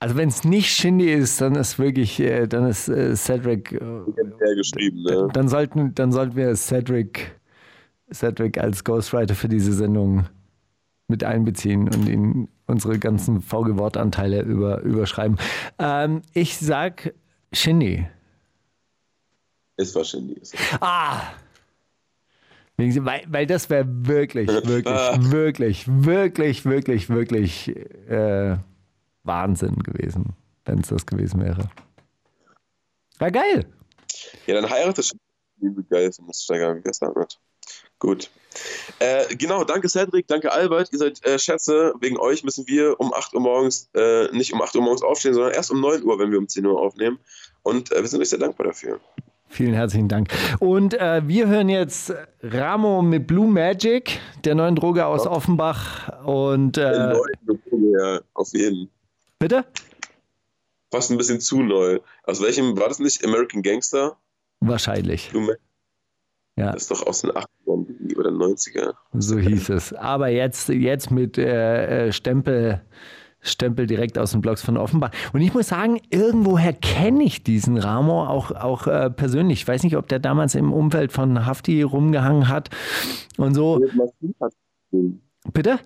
also 0.00 0.16
wenn 0.16 0.28
es 0.28 0.44
nicht 0.44 0.70
Shindy 0.70 1.12
ist, 1.12 1.40
dann 1.40 1.56
ist 1.56 1.78
wirklich, 1.78 2.20
äh, 2.20 2.46
dann 2.46 2.68
ist 2.68 2.88
äh, 2.88 3.16
Cedric. 3.16 3.72
Äh, 3.72 3.80
ne? 3.80 5.28
Dann 5.32 5.48
sollten, 5.48 5.94
dann 5.94 6.12
sollten 6.12 6.36
wir 6.36 6.54
Cedric, 6.54 7.32
Cedric 8.12 8.58
als 8.58 8.84
Ghostwriter 8.84 9.34
für 9.34 9.48
diese 9.48 9.72
Sendung 9.72 10.26
mit 11.08 11.24
einbeziehen 11.24 11.88
und 11.88 12.08
ihn 12.08 12.48
unsere 12.66 12.98
ganzen 12.98 13.40
VG-Wortanteile 13.40 14.42
über, 14.42 14.82
überschreiben. 14.82 15.38
Ähm, 15.78 16.22
ich 16.34 16.56
sag 16.58 17.14
Shindy. 17.52 18.06
Es 19.76 19.94
war 19.94 20.04
Shindy. 20.04 20.40
Ah! 20.80 21.22
Weil, 22.76 23.24
weil 23.26 23.46
das 23.46 23.68
wäre 23.70 23.86
wirklich, 23.88 24.48
wirklich, 24.48 25.32
wirklich, 25.32 25.84
wirklich, 25.88 26.64
wirklich, 26.64 27.08
wirklich 27.08 27.74
äh, 28.08 28.58
Wahnsinn 29.28 29.76
gewesen, 29.76 30.34
wenn 30.64 30.80
es 30.80 30.88
das 30.88 31.06
gewesen 31.06 31.40
wäre. 31.40 31.70
War 33.18 33.30
geil. 33.30 33.66
Ja, 34.46 34.60
dann 34.60 34.68
heirate 34.68 35.02
schon. 35.04 35.18
Wie 35.60 35.82
geil 35.90 36.10
findest, 36.12 36.44
Steiger, 36.44 36.76
wie 36.76 36.82
das 36.82 37.00
damit. 37.00 37.38
Gut. 37.98 38.30
Äh, 39.00 39.34
genau, 39.36 39.64
danke 39.64 39.88
Cedric, 39.88 40.26
danke 40.28 40.52
Albert. 40.52 40.92
Ihr 40.92 40.98
seid 40.98 41.24
äh, 41.26 41.38
Schätze. 41.38 41.94
Wegen 42.00 42.16
euch 42.18 42.44
müssen 42.44 42.66
wir 42.68 42.98
um 43.00 43.12
8 43.12 43.34
Uhr 43.34 43.40
morgens, 43.40 43.90
äh, 43.94 44.30
nicht 44.32 44.52
um 44.52 44.62
8 44.62 44.76
Uhr 44.76 44.82
morgens 44.82 45.02
aufstehen, 45.02 45.34
sondern 45.34 45.52
erst 45.52 45.70
um 45.70 45.80
9 45.80 46.04
Uhr, 46.04 46.18
wenn 46.18 46.30
wir 46.30 46.38
um 46.38 46.48
10 46.48 46.64
Uhr 46.64 46.80
aufnehmen. 46.80 47.18
Und 47.62 47.92
äh, 47.92 48.00
wir 48.00 48.08
sind 48.08 48.20
euch 48.20 48.28
sehr 48.28 48.38
dankbar 48.38 48.68
dafür. 48.68 49.00
Vielen 49.48 49.74
herzlichen 49.74 50.08
Dank. 50.08 50.28
Und 50.60 50.94
äh, 50.94 51.26
wir 51.26 51.48
hören 51.48 51.68
jetzt 51.68 52.12
Ramo 52.42 53.02
mit 53.02 53.26
Blue 53.26 53.48
Magic, 53.48 54.20
der 54.44 54.54
neuen 54.54 54.76
Droge 54.76 55.06
aus 55.06 55.24
ja. 55.24 55.30
Offenbach. 55.30 56.24
Und 56.24 56.76
äh, 56.76 57.14
ja, 57.14 58.20
auf 58.34 58.50
jeden. 58.52 58.90
Bitte? 59.38 59.64
Fast 60.90 61.10
ein 61.10 61.18
bisschen 61.18 61.40
zu 61.40 61.62
neu. 61.62 62.00
Aus 62.24 62.42
welchem 62.42 62.78
war 62.78 62.88
das 62.88 62.98
nicht? 62.98 63.24
American 63.24 63.62
Gangster? 63.62 64.16
Wahrscheinlich. 64.60 65.32
Magic. 65.32 65.60
Ja. 66.58 66.72
Das 66.72 66.82
ist 66.82 66.90
doch 66.90 67.06
aus 67.06 67.20
den 67.20 67.30
80ern 67.30 68.18
oder 68.18 68.30
90er. 68.30 68.94
So 69.12 69.38
hieß 69.38 69.68
es. 69.68 69.92
Aber 69.92 70.28
jetzt, 70.28 70.68
jetzt 70.68 71.12
mit 71.12 71.38
äh, 71.38 72.08
äh, 72.08 72.12
Stempel, 72.12 72.82
Stempel 73.40 73.86
direkt 73.86 74.18
aus 74.18 74.32
den 74.32 74.40
Blogs 74.40 74.62
von 74.62 74.76
Offenbach. 74.76 75.12
Und 75.32 75.40
ich 75.40 75.54
muss 75.54 75.68
sagen, 75.68 76.00
irgendwoher 76.10 76.72
kenne 76.72 77.22
ich 77.22 77.44
diesen 77.44 77.78
Ramo 77.78 78.26
auch, 78.26 78.50
auch 78.50 78.88
äh, 78.88 79.08
persönlich. 79.08 79.60
Ich 79.60 79.68
weiß 79.68 79.84
nicht, 79.84 79.96
ob 79.96 80.08
der 80.08 80.18
damals 80.18 80.56
im 80.56 80.72
Umfeld 80.72 81.12
von 81.12 81.46
Hafti 81.46 81.82
rumgehangen 81.82 82.48
hat 82.48 82.70
und 83.36 83.54
so. 83.54 83.80
Bitte? 85.52 85.78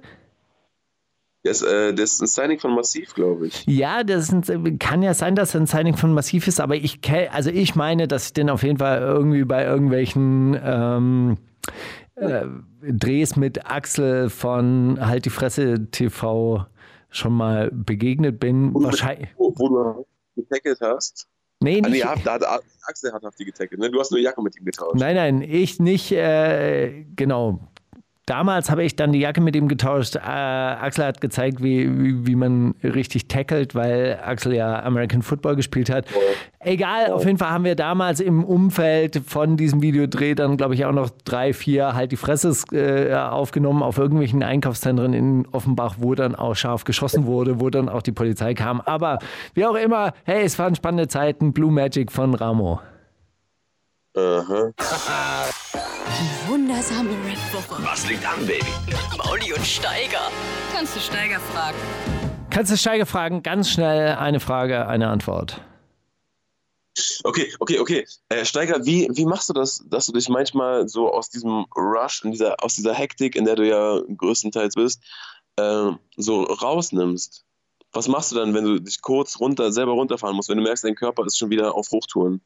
Das, 1.44 1.60
äh, 1.62 1.93
das, 1.93 2.12
ist 2.12 2.20
ein 2.23 2.27
Signing 2.28 2.60
von 2.60 2.74
Massiv, 2.74 3.14
glaube 3.14 3.48
ich. 3.48 3.64
Ja, 3.66 4.05
das 4.05 4.31
ein, 4.31 4.78
kann 4.78 5.02
ja 5.02 5.12
sein, 5.12 5.35
dass 5.35 5.55
er 5.55 5.62
ein 5.62 5.66
Signing 5.66 5.97
von 5.97 6.14
Massiv 6.14 6.47
ist, 6.47 6.60
aber 6.60 6.77
ich, 6.77 7.01
also 7.32 7.51
ich 7.51 7.74
meine, 7.74 8.06
dass 8.06 8.27
ich 8.27 8.32
den 8.32 8.48
auf 8.48 8.62
jeden 8.62 8.78
Fall 8.78 9.01
irgendwie 9.01 9.44
bei 9.44 9.64
irgendwelchen 9.64 10.56
ähm, 10.62 11.39
äh, 12.14 12.47
Drehs 12.82 13.35
mit 13.35 13.69
Axel 13.69 14.31
von 14.31 14.98
Halt 15.01 15.24
die 15.24 15.31
Fresse 15.31 15.90
TV 15.90 16.66
schon 17.10 17.32
mal 17.32 17.70
begegnet 17.73 18.39
bin. 18.39 18.73
Wo, 18.73 18.85
Wahrscheinlich. 18.85 19.28
Wo, 19.36 19.52
wo 19.56 19.69
du 19.69 20.06
getackelt 20.36 20.81
hast. 20.81 21.28
Nee, 21.60 21.81
ah, 21.85 21.89
nicht. 21.89 22.05
Nee, 22.05 22.23
da, 22.24 22.39
da, 22.39 22.60
Axel 22.86 23.12
hat 23.12 23.24
auf 23.24 23.36
die 23.36 23.44
getackelt. 23.44 23.81
Ne? 23.81 23.90
Du 23.90 24.01
hast 24.01 24.10
nur 24.10 24.20
Jacke 24.20 24.43
mit 24.43 24.56
ihm 24.56 24.64
getauscht. 24.64 24.98
Nein, 24.98 25.16
nein, 25.16 25.43
ich 25.43 25.78
nicht. 25.78 26.12
Äh, 26.12 27.05
genau. 27.14 27.60
Damals 28.27 28.70
habe 28.70 28.85
ich 28.85 28.94
dann 28.94 29.11
die 29.11 29.19
Jacke 29.19 29.40
mit 29.40 29.57
ihm 29.57 29.66
getauscht. 29.66 30.15
Äh, 30.15 30.20
Axel 30.20 31.07
hat 31.07 31.20
gezeigt, 31.20 31.61
wie, 31.61 31.90
wie, 31.90 32.27
wie, 32.27 32.36
man 32.36 32.77
richtig 32.85 33.27
tackelt, 33.27 33.74
weil 33.74 34.20
Axel 34.24 34.55
ja 34.55 34.81
American 34.85 35.23
Football 35.23 35.57
gespielt 35.57 35.90
hat. 35.90 36.07
Egal, 36.61 37.11
auf 37.11 37.24
jeden 37.24 37.39
Fall 37.39 37.51
haben 37.51 37.65
wir 37.65 37.74
damals 37.74 38.20
im 38.20 38.44
Umfeld 38.44 39.20
von 39.27 39.57
diesem 39.57 39.82
Videodreh 39.82 40.36
dann, 40.36 40.57
glaube 40.57 40.74
ich, 40.74 40.85
auch 40.85 40.93
noch 40.93 41.11
drei, 41.24 41.53
vier 41.53 41.94
halt 41.94 42.12
die 42.12 42.16
Fresse 42.16 42.53
äh, 42.73 43.12
aufgenommen 43.12 43.82
auf 43.82 43.99
irgendwelchen 43.99 44.44
Einkaufszentren 44.44 45.15
in 45.15 45.49
Offenbach, 45.49 45.97
wo 45.99 46.15
dann 46.15 46.36
auch 46.36 46.55
scharf 46.55 46.85
geschossen 46.85 47.27
wurde, 47.27 47.61
wo 47.61 47.70
dann 47.70 47.89
auch 47.89 48.03
die 48.03 48.12
Polizei 48.12 48.55
kam. 48.55 48.81
Aber 48.82 49.19
wie 49.55 49.66
auch 49.66 49.74
immer, 49.74 50.12
hey, 50.23 50.44
es 50.44 50.57
waren 50.61 50.77
spannende 50.77 51.09
Zeiten. 51.09 51.53
Blue 51.53 51.73
Magic 51.73 52.12
von 52.12 52.35
Ramo. 52.35 52.81
Aha. 54.16 54.70
Die 56.07 56.41
wundersame 56.53 57.12
Red 57.24 57.39
Woche. 57.55 57.83
Was 57.83 58.07
liegt 58.07 58.27
an, 58.27 58.47
Baby? 58.47 58.66
Mauli 59.16 59.55
und 59.55 59.65
Steiger. 59.65 60.31
Kannst 60.70 60.95
du 60.95 61.01
Steiger 61.01 61.41
fragen? 61.41 61.79
Kannst 62.51 62.70
du 62.70 62.77
Steiger 62.77 63.07
fragen? 63.07 63.43
Ganz 63.43 63.70
schnell 63.70 64.16
eine 64.16 64.39
Frage, 64.39 64.87
eine 64.87 65.09
Antwort. 65.09 65.62
Okay, 67.24 67.51
okay, 67.59 67.79
okay. 67.79 68.07
Äh, 68.29 68.45
Steiger, 68.45 68.85
wie, 68.85 69.09
wie 69.15 69.24
machst 69.24 69.49
du 69.49 69.55
das, 69.55 69.83
dass 69.89 70.05
du 70.05 70.12
dich 70.12 70.29
manchmal 70.29 70.89
so 70.89 71.11
aus 71.11 71.31
diesem 71.31 71.65
Rush, 71.74 72.23
in 72.23 72.33
dieser, 72.33 72.62
aus 72.62 72.74
dieser 72.74 72.93
Hektik, 72.93 73.35
in 73.35 73.47
der 73.47 73.57
du 73.57 73.66
ja 73.66 73.99
größtenteils 74.15 74.74
bist, 74.74 75.03
äh, 75.57 75.91
so 76.19 76.43
rausnimmst? 76.43 77.47
Was 77.93 78.09
machst 78.09 78.31
du 78.31 78.37
dann, 78.37 78.53
wenn 78.53 78.65
du 78.65 78.79
dich 78.79 79.01
kurz 79.01 79.41
runter, 79.41 79.73
selber 79.73 79.93
runterfahren 79.93 80.37
musst, 80.37 80.51
wenn 80.51 80.59
du 80.59 80.65
merkst, 80.65 80.85
dein 80.85 80.97
Körper 80.97 81.24
ist 81.24 81.39
schon 81.39 81.49
wieder 81.49 81.74
auf 81.74 81.91
Hochtouren? 81.91 82.43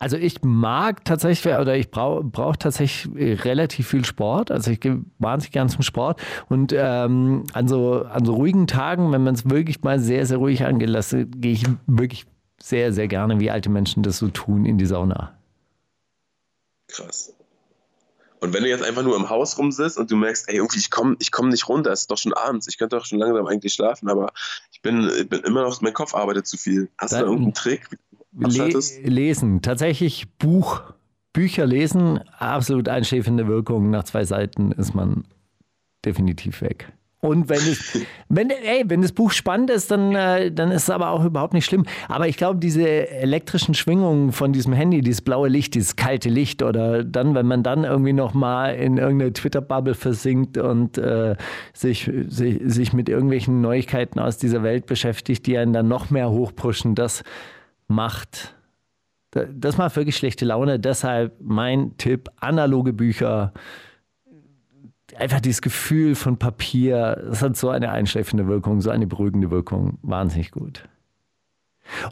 Also 0.00 0.16
ich 0.16 0.42
mag 0.42 1.04
tatsächlich 1.04 1.54
oder 1.54 1.76
ich 1.76 1.90
brauche 1.90 2.22
brauch 2.22 2.54
tatsächlich 2.54 3.08
relativ 3.44 3.88
viel 3.88 4.04
Sport. 4.04 4.50
Also 4.52 4.70
ich 4.70 4.78
gehe 4.78 5.02
wahnsinnig 5.18 5.52
gern 5.52 5.68
zum 5.68 5.82
Sport. 5.82 6.20
Und 6.48 6.72
ähm, 6.72 7.44
an, 7.52 7.66
so, 7.66 8.04
an 8.04 8.24
so 8.24 8.34
ruhigen 8.34 8.68
Tagen, 8.68 9.10
wenn 9.10 9.24
man 9.24 9.34
es 9.34 9.50
wirklich 9.50 9.82
mal 9.82 9.98
sehr, 9.98 10.24
sehr 10.24 10.38
ruhig 10.38 10.64
angelassen, 10.64 11.30
gehe 11.40 11.52
ich 11.52 11.64
wirklich 11.86 12.26
sehr, 12.60 12.92
sehr 12.92 13.08
gerne, 13.08 13.40
wie 13.40 13.50
alte 13.50 13.70
Menschen 13.70 14.02
das 14.04 14.18
so 14.18 14.28
tun, 14.28 14.66
in 14.66 14.78
die 14.78 14.86
Sauna. 14.86 15.36
Krass. 16.88 17.34
Und 18.40 18.54
wenn 18.54 18.62
du 18.62 18.68
jetzt 18.68 18.84
einfach 18.84 19.02
nur 19.02 19.16
im 19.16 19.28
Haus 19.30 19.58
rumsitzt 19.58 19.98
und 19.98 20.10
du 20.12 20.16
merkst, 20.16 20.48
ey, 20.48 20.56
irgendwie, 20.56 20.78
ich 20.78 20.90
komme 20.90 21.16
ich 21.18 21.32
komm 21.32 21.48
nicht 21.48 21.68
runter, 21.68 21.90
es 21.90 22.02
ist 22.02 22.10
doch 22.10 22.18
schon 22.18 22.32
abends, 22.32 22.68
ich 22.68 22.78
könnte 22.78 22.96
doch 22.96 23.04
schon 23.04 23.18
langsam 23.18 23.46
eigentlich 23.46 23.74
schlafen, 23.74 24.08
aber 24.08 24.32
ich 24.70 24.80
bin, 24.80 25.10
ich 25.18 25.28
bin 25.28 25.40
immer 25.40 25.62
noch, 25.62 25.80
mein 25.80 25.92
Kopf 25.92 26.14
arbeitet 26.14 26.46
zu 26.46 26.56
viel. 26.56 26.88
Hast 26.98 27.12
Dann, 27.12 27.20
du 27.20 27.24
da 27.24 27.30
irgendeinen 27.32 27.54
Trick? 27.54 27.88
Le 28.32 28.80
lesen. 29.04 29.62
Tatsächlich 29.62 30.28
Buch, 30.38 30.82
Bücher 31.32 31.66
lesen, 31.66 32.18
absolut 32.38 32.88
einschläfende 32.88 33.46
Wirkung. 33.46 33.90
Nach 33.90 34.04
zwei 34.04 34.24
Seiten 34.24 34.72
ist 34.72 34.94
man 34.94 35.24
definitiv 36.04 36.60
weg. 36.62 36.92
Und 37.20 37.48
wenn 37.48 37.58
es, 37.58 37.98
wenn, 38.28 38.50
ey, 38.50 38.84
wenn 38.86 39.02
das 39.02 39.12
Buch 39.12 39.32
spannend 39.32 39.70
ist, 39.70 39.90
dann, 39.90 40.14
äh, 40.14 40.52
dann 40.52 40.70
ist 40.70 40.84
es 40.84 40.90
aber 40.90 41.10
auch 41.10 41.24
überhaupt 41.24 41.52
nicht 41.52 41.64
schlimm. 41.64 41.84
Aber 42.06 42.28
ich 42.28 42.36
glaube, 42.36 42.60
diese 42.60 42.86
elektrischen 43.10 43.74
Schwingungen 43.74 44.30
von 44.32 44.52
diesem 44.52 44.72
Handy, 44.72 45.00
dieses 45.00 45.22
blaue 45.22 45.48
Licht, 45.48 45.74
dieses 45.74 45.96
kalte 45.96 46.28
Licht 46.28 46.62
oder 46.62 47.02
dann, 47.02 47.34
wenn 47.34 47.46
man 47.46 47.62
dann 47.62 47.82
irgendwie 47.82 48.12
nochmal 48.12 48.76
in 48.76 48.98
irgendeine 48.98 49.32
Twitter-Bubble 49.32 49.94
versinkt 49.94 50.58
und 50.58 50.96
äh, 50.98 51.34
sich, 51.72 52.10
sich, 52.28 52.60
sich 52.64 52.92
mit 52.92 53.08
irgendwelchen 53.08 53.60
Neuigkeiten 53.60 54.20
aus 54.20 54.38
dieser 54.38 54.62
Welt 54.62 54.86
beschäftigt, 54.86 55.46
die 55.46 55.58
einen 55.58 55.72
dann 55.72 55.88
noch 55.88 56.10
mehr 56.10 56.30
hochpushen, 56.30 56.94
das 56.94 57.24
macht, 57.88 58.54
das 59.30 59.76
macht 59.76 59.96
wirklich 59.96 60.16
schlechte 60.16 60.44
Laune. 60.44 60.78
Deshalb 60.78 61.36
mein 61.40 61.96
Tipp, 61.98 62.30
analoge 62.36 62.92
Bücher. 62.92 63.52
Einfach 65.16 65.40
dieses 65.40 65.62
Gefühl 65.62 66.14
von 66.14 66.38
Papier, 66.38 67.24
das 67.28 67.42
hat 67.42 67.56
so 67.56 67.70
eine 67.70 67.90
einschläfende 67.90 68.46
Wirkung, 68.46 68.80
so 68.80 68.90
eine 68.90 69.06
beruhigende 69.06 69.50
Wirkung. 69.50 69.98
Wahnsinnig 70.02 70.50
gut. 70.50 70.84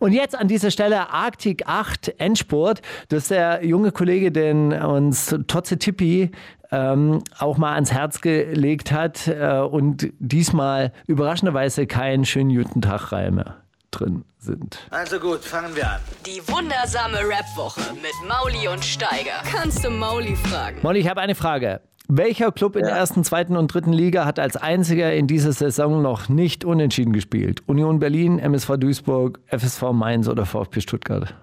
Und 0.01 0.13
jetzt 0.13 0.35
an 0.35 0.49
dieser 0.49 0.71
Stelle 0.71 1.11
Arctic 1.11 1.67
8 1.67 2.19
Endspurt. 2.19 2.81
Das 3.11 3.25
ist 3.25 3.31
der 3.31 3.65
junge 3.65 3.93
Kollege, 3.93 4.33
den 4.33 4.73
uns 4.73 5.37
Totze 5.47 5.79
Tippi 5.79 6.31
ähm, 6.73 7.23
auch 7.39 7.59
mal 7.59 7.75
ans 7.75 7.93
Herz 7.93 8.23
gelegt 8.23 8.91
hat 8.91 9.29
äh, 9.29 9.59
und 9.59 10.11
diesmal 10.19 10.93
überraschenderweise 11.07 11.87
keinen 11.87 12.25
schönen 12.25 12.57
guten 12.57 12.81
Tag 12.81 13.13
Reime 13.13 13.66
drin 13.91 14.25
sind. 14.39 14.79
Also 14.91 15.19
gut, 15.19 15.41
fangen 15.41 15.75
wir 15.75 15.91
an. 15.91 16.01
Die 16.25 16.41
wundersame 16.49 17.19
Rap-Woche 17.19 17.81
mit 17.95 18.15
Mauli 18.29 18.69
und 18.69 18.85
Steiger. 18.85 19.43
Kannst 19.45 19.85
du 19.85 19.91
Mauli 19.91 20.37
fragen? 20.37 20.79
Mauli, 20.83 21.01
ich 21.01 21.09
habe 21.09 21.21
eine 21.21 21.35
Frage. 21.35 21.81
Welcher 22.09 22.53
Club 22.53 22.77
in 22.77 22.83
ja. 22.83 22.89
der 22.89 22.97
ersten, 22.99 23.25
zweiten 23.25 23.57
und 23.57 23.75
dritten 23.75 23.93
Liga 23.93 24.25
hat 24.27 24.39
als 24.39 24.57
einziger 24.57 25.13
in 25.13 25.27
dieser 25.27 25.53
Saison 25.53 26.03
noch 26.03 26.29
nicht 26.29 26.65
unentschieden 26.65 27.13
gespielt? 27.13 27.63
Union 27.67 27.99
Berlin, 27.99 28.39
MSV 28.39 28.77
Duisburg, 28.77 29.41
FSV 29.47 29.93
Mainz 29.93 30.29
oder 30.29 30.47
VfB 30.47 30.81
Stuttgart? 30.81 31.35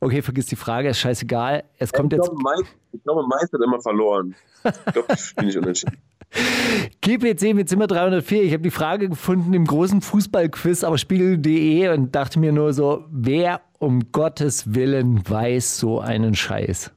Okay, 0.00 0.20
vergiss 0.20 0.46
die 0.46 0.56
Frage, 0.56 0.88
ist 0.88 0.98
scheißegal. 0.98 1.64
Es 1.78 1.92
kommt 1.92 2.12
ich 2.12 2.18
jetzt. 2.18 2.26
Glaube, 2.28 2.42
Mainz, 2.42 2.68
ich 2.92 3.02
glaube, 3.02 3.26
Mainz 3.26 3.52
hat 3.52 3.60
immer 3.62 3.80
verloren. 3.80 4.34
Ich 4.64 4.92
glaube, 4.92 5.14
ich 5.14 5.34
bin 5.36 5.46
nicht 5.46 5.56
unentschieden. 5.56 5.96
GPC 7.00 7.54
mit 7.54 7.68
Zimmer 7.68 7.86
304. 7.86 8.42
Ich 8.42 8.52
habe 8.52 8.62
die 8.62 8.70
Frage 8.70 9.08
gefunden 9.08 9.54
im 9.54 9.64
großen 9.64 10.00
Fußballquiz 10.00 10.84
auf 10.84 10.98
spiegel.de 10.98 11.88
und 11.88 12.14
dachte 12.14 12.38
mir 12.38 12.52
nur 12.52 12.72
so, 12.72 13.04
wer 13.10 13.60
um 13.78 14.10
Gottes 14.12 14.74
Willen 14.74 15.28
weiß 15.28 15.78
so 15.78 16.00
einen 16.00 16.34
Scheiß? 16.34 16.95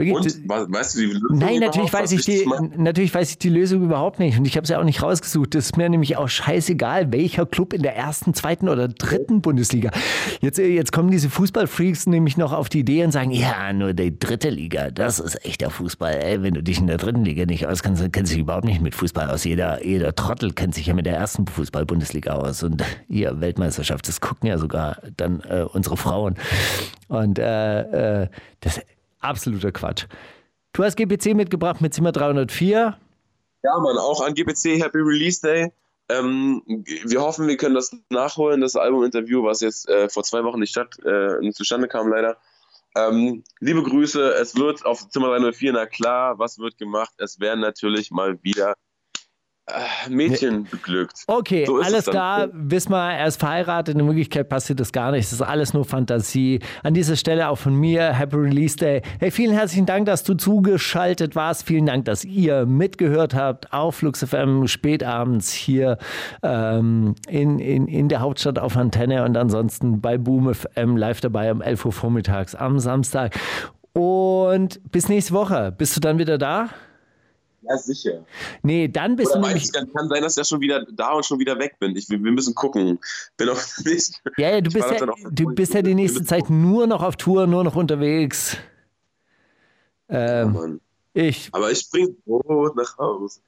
Und? 0.00 0.48
Weißt 0.48 0.96
du 0.96 1.00
die 1.00 1.06
Lösung? 1.06 1.38
Nein, 1.38 1.60
natürlich 1.60 1.92
weiß, 1.92 2.12
ich 2.12 2.24
die, 2.24 2.48
natürlich 2.76 3.14
weiß 3.14 3.30
ich 3.30 3.38
die 3.38 3.48
Lösung 3.48 3.82
überhaupt 3.84 4.18
nicht. 4.18 4.38
Und 4.38 4.44
ich 4.46 4.56
habe 4.56 4.66
sie 4.66 4.72
ja 4.72 4.80
auch 4.80 4.84
nicht 4.84 5.02
rausgesucht. 5.02 5.54
Das 5.54 5.66
ist 5.66 5.76
mir 5.76 5.88
nämlich 5.88 6.16
auch 6.16 6.28
scheißegal, 6.28 7.12
welcher 7.12 7.46
Club 7.46 7.72
in 7.72 7.82
der 7.82 7.96
ersten, 7.96 8.34
zweiten 8.34 8.68
oder 8.68 8.88
dritten 8.88 9.42
Bundesliga. 9.42 9.90
Jetzt, 10.40 10.58
äh, 10.58 10.68
jetzt 10.68 10.92
kommen 10.92 11.10
diese 11.10 11.28
Fußballfreaks 11.28 12.06
nämlich 12.06 12.36
noch 12.36 12.52
auf 12.52 12.68
die 12.68 12.80
Idee 12.80 13.04
und 13.04 13.12
sagen, 13.12 13.30
ja, 13.30 13.72
nur 13.72 13.92
die 13.92 14.18
dritte 14.18 14.48
Liga, 14.48 14.90
das 14.90 15.20
ist 15.20 15.44
echter 15.44 15.70
Fußball. 15.70 16.14
Ey, 16.14 16.42
wenn 16.42 16.54
du 16.54 16.62
dich 16.62 16.78
in 16.78 16.86
der 16.86 16.96
dritten 16.96 17.24
Liga 17.24 17.44
nicht 17.44 17.66
auskennst, 17.66 18.02
dann 18.02 18.12
kennst 18.12 18.32
du 18.32 18.36
dich 18.36 18.42
überhaupt 18.42 18.64
nicht 18.64 18.80
mit 18.80 18.94
Fußball 18.94 19.30
aus. 19.30 19.44
Jeder, 19.44 19.84
jeder 19.84 20.14
Trottel 20.14 20.52
kennt 20.52 20.74
sich 20.74 20.86
ja 20.86 20.94
mit 20.94 21.06
der 21.06 21.16
ersten 21.16 21.46
Fußball-Bundesliga 21.46 22.32
aus. 22.32 22.62
Und 22.62 22.82
hier, 23.08 23.40
Weltmeisterschaft, 23.40 24.08
das 24.08 24.20
gucken 24.20 24.48
ja 24.48 24.58
sogar 24.58 24.98
dann 25.16 25.40
äh, 25.40 25.64
unsere 25.70 25.96
Frauen. 25.96 26.36
Und 27.08 27.38
äh, 27.38 28.22
äh, 28.22 28.28
das 28.60 28.80
absoluter 29.20 29.72
Quatsch. 29.72 30.06
Du 30.72 30.84
hast 30.84 30.96
GPC 30.96 31.34
mitgebracht 31.34 31.80
mit 31.80 31.94
Zimmer 31.94 32.12
304. 32.12 32.96
Ja, 33.62 33.78
Mann, 33.78 33.98
auch 33.98 34.24
an 34.24 34.34
GPC 34.34 34.82
Happy 34.82 34.98
Release 34.98 35.40
Day. 35.40 35.72
Ähm, 36.08 36.62
wir 36.66 37.20
hoffen, 37.20 37.46
wir 37.46 37.56
können 37.56 37.74
das 37.74 37.94
nachholen, 38.08 38.60
das 38.60 38.74
Albuminterview, 38.74 39.44
was 39.44 39.60
jetzt 39.60 39.88
äh, 39.88 40.08
vor 40.08 40.24
zwei 40.24 40.42
Wochen 40.42 40.58
nicht 40.58 40.70
statt, 40.70 40.98
äh, 41.04 41.50
zustande 41.52 41.88
kam, 41.88 42.08
leider. 42.08 42.36
Ähm, 42.96 43.44
liebe 43.60 43.82
Grüße, 43.82 44.34
es 44.34 44.56
wird 44.56 44.84
auf 44.84 45.08
Zimmer 45.10 45.28
304, 45.28 45.72
na 45.72 45.86
klar, 45.86 46.38
was 46.38 46.58
wird 46.58 46.78
gemacht? 46.78 47.12
Es 47.18 47.38
werden 47.38 47.60
natürlich 47.60 48.10
mal 48.10 48.42
wieder 48.42 48.74
Mädchen 50.08 50.64
beglückt. 50.64 51.24
Okay, 51.26 51.64
so 51.66 51.80
alles 51.80 52.06
klar. 52.06 52.48
Wissen 52.52 52.92
wir, 52.92 53.12
er 53.12 53.26
ist 53.26 53.38
verheiratet. 53.38 53.96
In 53.96 54.06
Wirklichkeit 54.06 54.48
passiert 54.48 54.80
das 54.80 54.92
gar 54.92 55.12
nicht. 55.12 55.26
Das 55.26 55.32
ist 55.32 55.42
alles 55.42 55.74
nur 55.74 55.84
Fantasie. 55.84 56.60
An 56.82 56.94
dieser 56.94 57.16
Stelle 57.16 57.48
auch 57.48 57.58
von 57.58 57.74
mir, 57.74 58.12
Happy 58.12 58.36
Release 58.36 58.76
Day. 58.76 59.02
Hey, 59.18 59.30
vielen 59.30 59.52
herzlichen 59.52 59.86
Dank, 59.86 60.06
dass 60.06 60.24
du 60.24 60.34
zugeschaltet 60.34 61.36
warst. 61.36 61.66
Vielen 61.66 61.86
Dank, 61.86 62.04
dass 62.04 62.24
ihr 62.24 62.66
mitgehört 62.66 63.34
habt 63.34 63.72
auf 63.72 63.96
Flux 63.96 64.24
FM 64.24 64.66
spätabends 64.66 65.52
hier 65.52 65.98
ähm, 66.42 67.14
in, 67.28 67.58
in, 67.58 67.86
in 67.86 68.08
der 68.08 68.20
Hauptstadt 68.20 68.58
auf 68.58 68.76
Antenne 68.76 69.24
und 69.24 69.36
ansonsten 69.36 70.00
bei 70.00 70.18
Boom 70.18 70.52
FM 70.54 70.96
live 70.96 71.20
dabei 71.20 71.52
um 71.52 71.62
11 71.62 71.84
Uhr 71.84 71.92
vormittags 71.92 72.54
am 72.54 72.78
Samstag. 72.78 73.38
Und 73.92 74.80
bis 74.92 75.08
nächste 75.08 75.34
Woche. 75.34 75.74
Bist 75.76 75.96
du 75.96 76.00
dann 76.00 76.18
wieder 76.18 76.38
da? 76.38 76.68
Ja, 77.62 77.76
sicher. 77.76 78.24
Nee, 78.62 78.88
dann 78.88 79.16
bist 79.16 79.32
Oder 79.32 79.40
du 79.40 79.46
nämlich. 79.48 79.72
Kann, 79.72 79.92
kann 79.92 80.08
sein, 80.08 80.22
dass 80.22 80.32
ich 80.32 80.38
ja 80.38 80.44
schon 80.44 80.60
wieder 80.60 80.84
da 80.92 81.12
und 81.12 81.26
schon 81.26 81.38
wieder 81.38 81.58
weg 81.58 81.78
bin. 81.78 81.94
Ich, 81.94 82.08
wir 82.08 82.18
müssen 82.18 82.54
gucken. 82.54 82.98
Bin 83.36 83.48
auch 83.48 83.60
nicht. 83.84 84.20
Ja, 84.38 84.50
ja 84.50 84.60
du 84.60 84.70
bist 84.70 84.90
ja, 84.90 85.06
du 85.30 85.54
bist 85.54 85.74
ja 85.74 85.82
die 85.82 85.94
nächste 85.94 86.24
Zeit 86.24 86.48
nur 86.48 86.86
noch 86.86 87.02
auf 87.02 87.16
Tour, 87.16 87.46
nur 87.46 87.64
noch 87.64 87.76
unterwegs. 87.76 88.56
Ähm, 90.08 90.80
ja, 91.14 91.22
ich. 91.22 91.48
Aber 91.52 91.70
ich 91.70 91.88
bring 91.90 92.16
Brot 92.24 92.76
nach 92.76 92.96
Hause. 92.98 93.40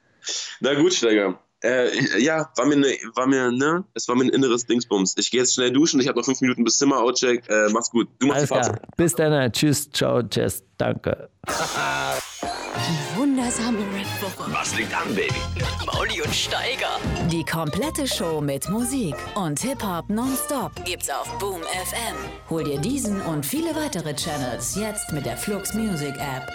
Na 0.60 0.74
gut, 0.74 0.92
Steiger. 0.92 1.38
Äh, 1.62 2.20
ja, 2.20 2.50
war 2.56 2.66
mir, 2.66 2.76
ne, 2.76 2.96
war 3.14 3.26
mir, 3.26 3.50
ne, 3.52 3.84
es 3.94 4.08
war 4.08 4.16
mir 4.16 4.24
ein 4.24 4.30
inneres 4.30 4.66
Dingsbums. 4.66 5.14
Ich 5.16 5.30
gehe 5.30 5.40
jetzt 5.40 5.54
schnell 5.54 5.70
duschen, 5.70 6.00
ich 6.00 6.08
habe 6.08 6.18
noch 6.18 6.24
fünf 6.24 6.40
Minuten 6.40 6.64
bis 6.64 6.76
Zimmer, 6.76 6.98
Outcheck. 6.98 7.48
Äh, 7.48 7.68
mach's 7.70 7.90
gut. 7.90 8.08
Du 8.18 8.26
machst 8.26 8.50
Alles 8.52 8.66
klar. 8.68 8.80
Bis 8.96 9.14
dann. 9.14 9.52
Tschüss, 9.52 9.90
ciao, 9.90 10.22
tschüss, 10.22 10.64
danke. 10.78 11.28
Die 11.46 13.18
wundersame 13.18 13.78
Red 13.78 14.06
Woche. 14.22 14.50
Was 14.52 14.76
liegt 14.76 14.94
an, 14.94 15.14
Baby? 15.14 15.34
Mauli 15.86 16.20
und 16.20 16.34
Steiger. 16.34 16.98
Die 17.30 17.44
komplette 17.44 18.06
Show 18.08 18.40
mit 18.40 18.68
Musik 18.68 19.14
und 19.34 19.60
Hip-Hop 19.60 20.08
nonstop 20.08 20.72
gibt's 20.84 21.10
auf 21.10 21.38
Boom 21.38 21.60
FM. 21.62 22.16
Hol 22.50 22.64
dir 22.64 22.78
diesen 22.78 23.20
und 23.20 23.46
viele 23.46 23.74
weitere 23.76 24.14
Channels 24.14 24.74
jetzt 24.74 25.12
mit 25.12 25.26
der 25.26 25.36
Flux 25.36 25.74
Music 25.74 26.14
App. 26.16 26.48